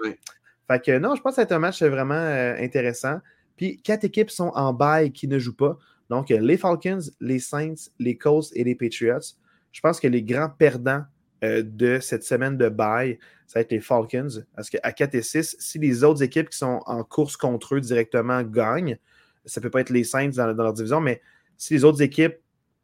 Fait 0.67 0.83
que 0.83 0.99
non, 0.99 1.15
je 1.15 1.21
pense 1.21 1.35
que 1.35 1.41
c'est 1.41 1.51
un 1.51 1.59
match 1.59 1.81
vraiment 1.81 2.13
euh, 2.13 2.55
intéressant. 2.59 3.19
Puis 3.55 3.81
quatre 3.81 4.03
équipes 4.03 4.29
sont 4.29 4.51
en 4.53 4.73
bail 4.73 5.11
qui 5.11 5.27
ne 5.27 5.39
jouent 5.39 5.55
pas. 5.55 5.77
Donc, 6.09 6.29
les 6.29 6.57
Falcons, 6.57 6.99
les 7.19 7.39
Saints, 7.39 7.89
les 7.99 8.17
Colts 8.17 8.51
et 8.53 8.63
les 8.63 8.75
Patriots. 8.75 9.35
Je 9.71 9.81
pense 9.81 9.99
que 9.99 10.07
les 10.07 10.23
grands 10.23 10.49
perdants 10.49 11.03
euh, 11.43 11.63
de 11.63 11.99
cette 11.99 12.23
semaine 12.23 12.57
de 12.57 12.69
bail, 12.69 13.19
ça 13.45 13.59
va 13.59 13.61
être 13.61 13.71
les 13.71 13.81
Falcons. 13.81 14.43
Parce 14.55 14.69
qu'à 14.69 14.91
4 14.91 15.15
et 15.15 15.21
6, 15.21 15.55
si 15.59 15.79
les 15.79 16.03
autres 16.03 16.23
équipes 16.23 16.49
qui 16.49 16.57
sont 16.57 16.81
en 16.85 17.03
course 17.03 17.38
contre 17.38 17.75
eux 17.75 17.81
directement 17.81 18.41
gagnent, 18.43 18.97
ça 19.45 19.59
ne 19.59 19.63
peut 19.63 19.69
pas 19.69 19.81
être 19.81 19.89
les 19.89 20.03
Saints 20.03 20.29
dans, 20.29 20.47
leur 20.47 20.73
division, 20.73 20.99
mais 20.99 21.21
si 21.57 21.73
les 21.73 21.83
autres 21.83 22.01
équipes 22.01 22.38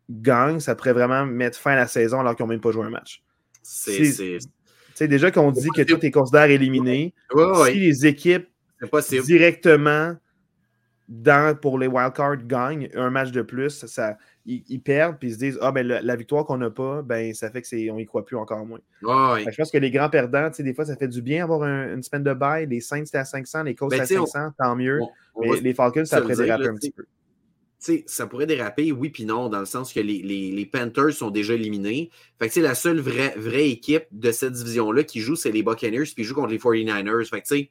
gagnent, 0.10 0.60
ça 0.60 0.76
pourrait 0.76 0.94
vraiment 0.94 1.26
mettre 1.26 1.58
fin 1.58 1.72
à 1.72 1.76
la 1.76 1.88
saison 1.88 2.20
alors 2.20 2.36
qu'ils 2.36 2.46
n'ont 2.46 2.52
même 2.52 2.62
pas 2.62 2.72
joué 2.72 2.86
un 2.86 2.90
match. 2.90 3.24
C'est 3.62 5.08
déjà 5.08 5.32
qu'on 5.32 5.52
dit 5.52 5.70
que 5.76 5.82
tout 5.82 6.06
est 6.06 6.12
considéré 6.12 6.56
éliminé, 6.56 7.14
si 7.66 7.80
les 7.80 8.06
équipes 8.06 8.48
directement 9.26 10.16
dans, 11.10 11.58
pour 11.60 11.78
les 11.78 11.88
wildcards 11.88 12.48
gagnent 12.48 12.90
un 12.96 13.10
match 13.10 13.32
de 13.32 13.42
plus, 13.42 13.86
ça, 13.86 14.18
ils, 14.46 14.82
perdent 14.82 15.18
puis 15.20 15.30
ils 15.30 15.34
se 15.34 15.38
disent 15.38 15.60
Ah, 15.62 15.72
ben 15.72 15.86
la, 15.86 16.16
victoire 16.16 16.46
qu'on 16.46 16.58
n'a 16.58 16.70
pas, 16.70 17.02
ben 17.02 17.34
ça 17.34 17.50
fait 17.52 17.62
qu'on 17.62 17.98
y 17.98 18.06
croit 18.06 18.26
plus 18.26 18.38
encore 18.38 18.66
moins. 18.66 18.80
je 19.02 19.56
pense 19.56 19.72
que 19.72 19.78
les 19.78 19.92
grands 19.92 20.10
perdants, 20.10 20.50
des 20.58 20.74
fois, 20.74 20.86
ça 20.86 20.96
fait 20.96 21.08
du 21.08 21.22
bien 21.22 21.44
avoir 21.44 21.64
une 21.64 22.02
semaine 22.04 22.24
de 22.24 22.34
bail. 22.34 22.68
Les 22.68 22.80
Saints, 22.80 23.06
c'était 23.06 23.20
à 23.20 23.26
500, 23.26 23.64
les 23.64 23.76
Colts, 23.76 23.92
ben, 23.92 24.02
à 24.02 24.06
500, 24.06 24.52
tant 24.58 24.76
mieux. 24.76 25.00
mais 25.40 25.60
les 25.60 25.74
Falcons, 25.74 26.06
ça 26.06 26.22
pourrait 26.22 26.36
déraper 26.36 26.68
un 26.68 26.76
petit 26.76 26.92
peu 26.92 27.06
ça 28.06 28.28
pourrait 28.28 28.46
déraper, 28.46 28.92
oui 28.92 29.10
puis 29.10 29.26
non, 29.26 29.50
dans 29.50 29.60
le 29.60 29.66
sens 29.66 29.94
que 29.94 30.00
les, 30.00 30.70
Panthers 30.72 31.14
sont 31.14 31.30
déjà 31.30 31.54
éliminés. 31.54 32.10
Fait 32.40 32.50
que 32.50 32.60
la 32.60 32.76
seule 32.76 33.00
vraie, 33.00 33.70
équipe 33.70 34.06
de 34.12 34.32
cette 34.32 34.54
division-là 34.54 35.04
qui 35.04 35.20
joue, 35.20 35.36
c'est 35.36 35.52
les 35.52 35.64
Buccaneers, 35.64 36.06
puis 36.06 36.16
ils 36.20 36.24
jouent 36.24 36.36
contre 36.36 36.52
les 36.52 36.58
49ers. 36.58 37.30
Fait 37.30 37.42
que 37.42 37.70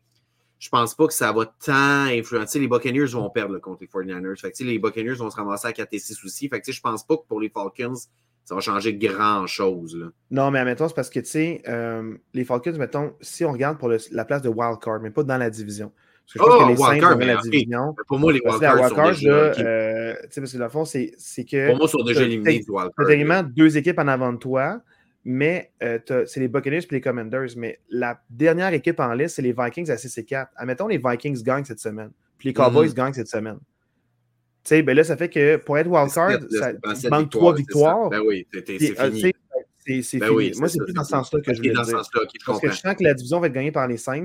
je 0.58 0.68
pense 0.68 0.94
pas 0.94 1.06
que 1.08 1.12
ça 1.12 1.32
va 1.32 1.46
tant 1.46 2.04
influencer. 2.04 2.60
Les 2.60 2.68
Buccaneers 2.68 3.06
vont 3.06 3.30
perdre 3.30 3.58
contre 3.58 3.82
les 3.82 3.88
49ers. 3.88 4.38
Fait 4.38 4.52
que 4.52 4.62
les 4.62 4.78
Buccaneers 4.78 5.14
vont 5.14 5.28
se 5.28 5.36
ramasser 5.36 5.66
à 5.66 5.72
4 5.72 5.88
et 5.92 5.98
6 5.98 6.24
aussi. 6.24 6.48
Fait 6.48 6.60
que 6.60 6.70
je 6.70 6.80
pense 6.80 7.04
pas 7.04 7.16
que 7.16 7.26
pour 7.26 7.40
les 7.40 7.48
Falcons, 7.48 7.96
ça 8.44 8.54
va 8.54 8.60
changer 8.60 8.94
grand-chose. 8.94 10.12
Non, 10.30 10.50
mais 10.50 10.60
admettons, 10.60 10.88
c'est 10.88 10.94
parce 10.94 11.10
que, 11.10 11.20
tu 11.20 11.26
sais, 11.26 11.62
euh, 11.68 12.16
les 12.34 12.44
Falcons, 12.44 12.76
mettons, 12.78 13.14
si 13.20 13.44
on 13.44 13.52
regarde 13.52 13.78
pour 13.78 13.88
la 13.88 14.24
place 14.24 14.42
de 14.42 14.48
wildcard, 14.48 15.00
mais 15.00 15.10
pas 15.10 15.24
dans 15.24 15.38
la 15.38 15.50
division. 15.50 15.92
Parce 16.24 16.32
que 16.32 16.38
je 16.38 16.38
pense 16.38 16.58
que 16.58 16.64
oh, 16.64 16.68
les 16.68 17.00
Saints 17.00 17.14
ont 17.14 17.18
la 17.18 17.36
division. 17.36 17.96
Pour 18.06 18.18
moi, 18.18 18.32
les 18.32 18.40
wildcards 18.44 18.88
sont 18.88 19.08
déjà 19.08 19.30
euh, 19.30 20.14
parce 20.34 20.52
que 20.52 20.58
le 20.58 20.68
fond, 20.68 20.84
c'est 20.84 21.10
que... 21.44 21.68
Pour 21.68 21.76
moi, 21.76 21.86
ils 21.86 21.90
sont 21.90 22.04
déjà 22.04 22.22
éliminés 22.22 22.60
du 22.60 22.70
wildcard. 22.70 23.44
deux 23.44 23.76
équipes 23.76 23.98
en 23.98 24.08
avant 24.08 24.32
de 24.32 24.38
toi, 24.38 24.80
mais 25.24 25.72
euh, 25.82 25.98
c'est 26.26 26.40
les 26.40 26.48
Buccaneers 26.48 26.78
et 26.78 26.86
les 26.90 27.00
Commanders. 27.00 27.50
Mais 27.56 27.80
la 27.90 28.20
dernière 28.30 28.72
équipe 28.72 29.00
en 29.00 29.12
liste, 29.14 29.36
c'est 29.36 29.42
les 29.42 29.54
Vikings 29.56 29.90
à 29.90 29.96
6 29.96 30.18
et 30.18 30.24
4. 30.24 30.52
Admettons, 30.56 30.88
les 30.88 30.98
Vikings 30.98 31.42
gagnent 31.42 31.64
cette 31.64 31.80
semaine, 31.80 32.10
puis 32.38 32.48
les 32.48 32.52
Cowboys 32.52 32.88
mm-hmm. 32.88 32.94
gagnent 32.94 33.12
cette 33.12 33.28
semaine. 33.28 33.58
Tu 34.64 34.68
sais, 34.68 34.82
ben 34.82 34.96
là, 34.96 35.02
ça 35.02 35.16
fait 35.16 35.28
que 35.28 35.56
pour 35.56 35.76
être 35.76 35.88
wildcard, 35.88 36.38
ça 36.50 37.10
manque 37.10 37.30
trois 37.30 37.54
victoires. 37.54 38.08
Ben 38.10 38.20
oui, 38.24 38.46
c'est 38.52 39.00
euh, 39.00 39.10
fini. 39.10 39.32
C'est 40.02 40.18
ben 40.18 40.28
fini. 40.28 40.52
Moi, 40.58 40.68
c'est 40.68 40.78
plus 40.78 40.92
dans 40.92 41.02
ce 41.02 41.10
sens-là 41.10 41.40
que 41.40 41.52
je 41.52 41.60
veux 41.60 41.68
dire. 41.68 42.02
Parce 42.46 42.60
que 42.60 42.70
je 42.70 42.76
sens 42.76 42.94
que 42.94 43.02
la 43.02 43.14
division 43.14 43.40
va 43.40 43.48
être 43.48 43.52
gagnée 43.52 43.72
par 43.72 43.88
les 43.88 43.96
Saints 43.96 44.24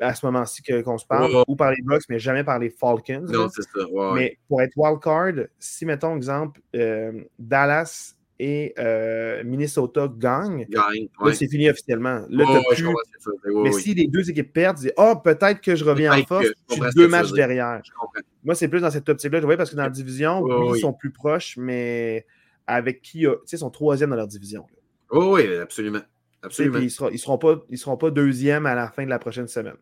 à 0.00 0.14
ce 0.14 0.26
moment-ci 0.26 0.62
qu'on 0.62 0.98
se 0.98 1.06
parle, 1.06 1.44
ou 1.46 1.56
par 1.56 1.70
les 1.70 1.82
Bucks, 1.82 2.04
mais 2.08 2.18
jamais 2.18 2.44
par 2.44 2.58
les 2.58 2.70
Falcons. 2.70 3.26
Non, 3.28 3.48
c'est 3.48 3.62
ça. 3.62 3.86
mais 4.14 4.38
pour 4.48 4.62
être 4.62 4.72
wildcard, 4.76 5.46
si, 5.58 5.86
mettons, 5.86 6.16
exemple, 6.16 6.60
euh, 6.74 7.12
Dallas 7.38 8.14
et 8.40 8.74
euh, 8.78 9.44
Minnesota 9.44 10.08
gagnent, 10.16 10.66
là, 10.68 11.32
c'est 11.32 11.48
fini 11.48 11.70
officiellement. 11.70 12.24
Là, 12.28 12.44
plus... 12.70 12.84
mais 13.62 13.72
si 13.72 13.94
les 13.94 14.08
deux 14.08 14.28
équipes 14.28 14.52
perdent, 14.52 14.78
tu 14.78 14.86
dis 14.86 14.92
Ah, 14.96 15.12
oh, 15.14 15.20
peut-être 15.20 15.60
que 15.60 15.76
je 15.76 15.84
reviens 15.84 16.12
en 16.12 16.22
force, 16.24 16.46
je 16.68 16.74
suis 16.74 16.82
deux 16.96 17.08
matchs 17.08 17.32
derrière. 17.32 17.80
Moi, 18.42 18.54
c'est 18.54 18.68
plus 18.68 18.80
dans 18.80 18.90
cette 18.90 19.08
optique-là. 19.08 19.40
Je 19.40 19.46
vois 19.46 19.56
parce 19.56 19.70
que 19.70 19.76
dans 19.76 19.84
la 19.84 19.90
division, 19.90 20.42
oui, 20.42 20.76
ils 20.76 20.80
sont 20.80 20.92
plus 20.92 21.10
proches, 21.10 21.56
mais 21.56 22.26
avec 22.66 23.02
qui, 23.02 23.20
tu 23.20 23.28
sais, 23.44 23.56
ils 23.56 23.60
sont 23.60 23.70
troisième 23.70 24.10
dans 24.10 24.16
leur 24.16 24.26
division. 24.26 24.66
oui, 25.12 25.56
absolument. 25.56 26.00
Absolument. 26.44 26.78
Ils 26.78 26.84
ne 26.84 27.16
seront, 27.16 27.38
pas, 27.38 27.64
seront 27.74 27.96
pas 27.96 28.10
deuxièmes 28.10 28.66
à 28.66 28.74
la 28.74 28.88
fin 28.88 29.04
de 29.04 29.10
la 29.10 29.18
prochaine 29.18 29.48
semaine. 29.48 29.76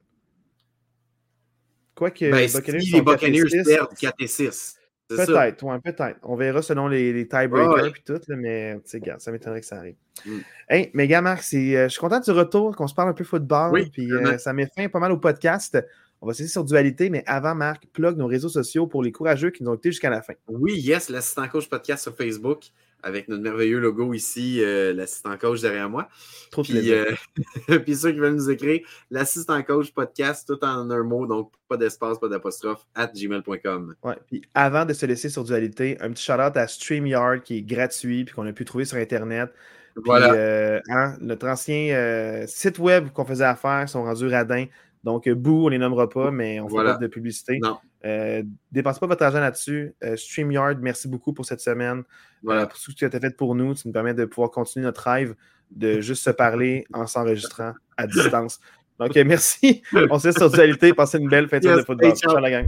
Quoique 1.95 2.31
ben, 2.31 2.49
si 2.49 2.93
les 2.93 3.03
Buccaneers 3.03 3.65
perdent 3.65 3.95
4 3.95 4.15
et 4.21 4.27
6. 4.27 4.79
Peut-être, 5.09 5.63
ouais, 5.65 5.79
peut-être. 5.81 6.19
On 6.23 6.37
verra 6.37 6.63
selon 6.63 6.89
les, 6.89 7.13
les 7.13 7.29
tiebreakers 7.29 7.87
et 7.87 8.03
tout, 8.05 8.21
mais 8.29 8.81
ça 9.19 9.31
m'étonnerait 9.31 9.61
que 9.61 9.67
ça 9.67 9.77
arrive. 9.77 9.97
Mm. 10.25 10.39
Hey, 10.69 10.91
mais 10.95 11.07
gars, 11.07 11.21
Marc, 11.21 11.43
euh, 11.53 11.85
je 11.85 11.89
suis 11.89 12.01
content 12.01 12.21
du 12.21 12.31
retour, 12.31 12.75
qu'on 12.77 12.87
se 12.87 12.95
parle 12.95 13.11
un 13.11 13.13
peu 13.13 13.25
football. 13.25 13.73
Oui, 13.73 13.91
puis 13.91 14.11
euh, 14.11 14.39
ça 14.39 14.53
met 14.53 14.67
fin 14.75 14.89
pas 14.89 15.01
mal 15.01 15.13
au 15.13 15.19
podcast. 15.19 15.79
On 16.21 16.27
va 16.27 16.33
essayer 16.33 16.49
sur 16.49 16.65
Dualité, 16.65 17.11
mais 17.11 17.25
avant, 17.27 17.55
Marc, 17.55 17.87
plug 17.93 18.17
nos 18.17 18.27
réseaux 18.27 18.49
sociaux 18.49 18.87
pour 18.87 19.03
les 19.03 19.13
courageux 19.13 19.51
qui 19.51 19.65
nous 19.65 19.71
ont 19.71 19.75
écoutés 19.75 19.91
jusqu'à 19.91 20.11
la 20.11 20.23
fin. 20.23 20.35
Oui, 20.49 20.79
yes, 20.79 21.11
l'assistant 21.11 21.49
coach 21.49 21.69
podcast 21.69 22.05
sur 22.05 22.17
Facebook 22.17 22.67
avec 23.03 23.28
notre 23.28 23.42
merveilleux 23.42 23.80
logo 23.80 24.14
ici, 24.14 24.62
euh, 24.62 24.92
l'assistant 24.92 25.36
coach 25.36 25.61
derrière 25.61 25.90
moi. 25.90 26.09
Trop 26.50 26.62
puis, 26.62 26.92
euh, 26.92 27.05
puis 27.84 27.96
ceux 27.96 28.12
qui 28.12 28.18
veulent 28.18 28.34
nous 28.34 28.50
écrire, 28.50 28.80
l'assistant 29.11 29.62
coach 29.62 29.92
podcast, 29.92 30.46
tout 30.46 30.64
en 30.64 30.90
un 30.90 31.03
mot, 31.03 31.26
donc 31.26 31.53
pas 31.68 31.76
d'espace, 31.76 32.18
pas 32.18 32.28
d'apostrophe, 32.28 32.86
at 32.94 33.09
gmail.com. 33.09 33.94
Ouais, 34.03 34.16
puis 34.26 34.42
avant 34.55 34.84
de 34.84 34.92
se 34.92 35.07
laisser 35.07 35.28
sur 35.28 35.44
Dualité, 35.44 35.96
un 36.00 36.11
petit 36.11 36.24
shout-out 36.24 36.57
à 36.57 36.66
StreamYard 36.66 37.42
qui 37.42 37.59
est 37.59 37.62
gratuit 37.62 38.24
puis 38.24 38.34
qu'on 38.34 38.46
a 38.46 38.53
pu 38.53 38.64
trouver 38.64 38.84
sur 38.84 38.98
Internet. 38.98 39.50
voilà. 39.96 40.32
Euh, 40.32 40.80
hein, 40.88 41.16
notre 41.20 41.48
ancien 41.48 42.44
site 42.46 42.78
web 42.78 43.11
qu'on 43.11 43.24
faisait 43.24 43.44
affaire 43.44 43.88
sont 43.88 44.05
rendus 44.05 44.28
radins. 44.28 44.66
Donc, 45.05 45.28
bouh, 45.28 45.64
on 45.64 45.66
ne 45.66 45.70
les 45.70 45.78
nommera 45.78 46.09
pas, 46.09 46.30
mais 46.30 46.61
on 46.61 46.68
fait 46.68 46.76
pas 46.76 46.96
de 46.96 47.09
publicité. 47.09 47.59
Non. 47.61 47.78
Euh, 48.05 48.42
dépensez 48.70 49.00
pas 49.00 49.07
votre 49.07 49.22
argent 49.22 49.40
là-dessus. 49.40 49.94
Euh, 50.03 50.16
StreamYard, 50.16 50.78
merci 50.80 51.09
beaucoup 51.09 51.32
pour 51.32 51.44
cette 51.44 51.61
semaine. 51.61 52.03
Voilà. 52.42 52.66
pour 52.66 52.76
tout 52.76 52.90
ce 52.90 52.94
que 52.96 53.11
tu 53.11 53.16
as 53.16 53.20
fait 53.20 53.36
pour 53.36 53.55
nous. 53.55 53.74
Tu 53.74 53.86
nous 53.86 53.92
permets 53.92 54.14
de 54.14 54.24
pouvoir 54.24 54.50
continuer 54.50 54.84
notre 54.84 55.03
rêve 55.03 55.34
de 55.70 56.00
juste 56.00 56.24
se 56.24 56.30
parler 56.30 56.84
en 56.92 57.07
s'enregistrant 57.07 57.72
à 57.96 58.07
distance. 58.07 58.61
Donc, 58.98 59.14
merci. 59.16 59.82
On 60.11 60.18
se 60.18 60.28
laisse 60.28 60.36
sur 60.36 60.50
Dualité. 60.50 60.92
Passez 60.92 61.18
une 61.18 61.28
belle 61.28 61.48
fête 61.48 61.62
de 61.62 61.82
football. 61.82 62.14
Ciao 62.14 62.38
la 62.38 62.50
gang. 62.50 62.66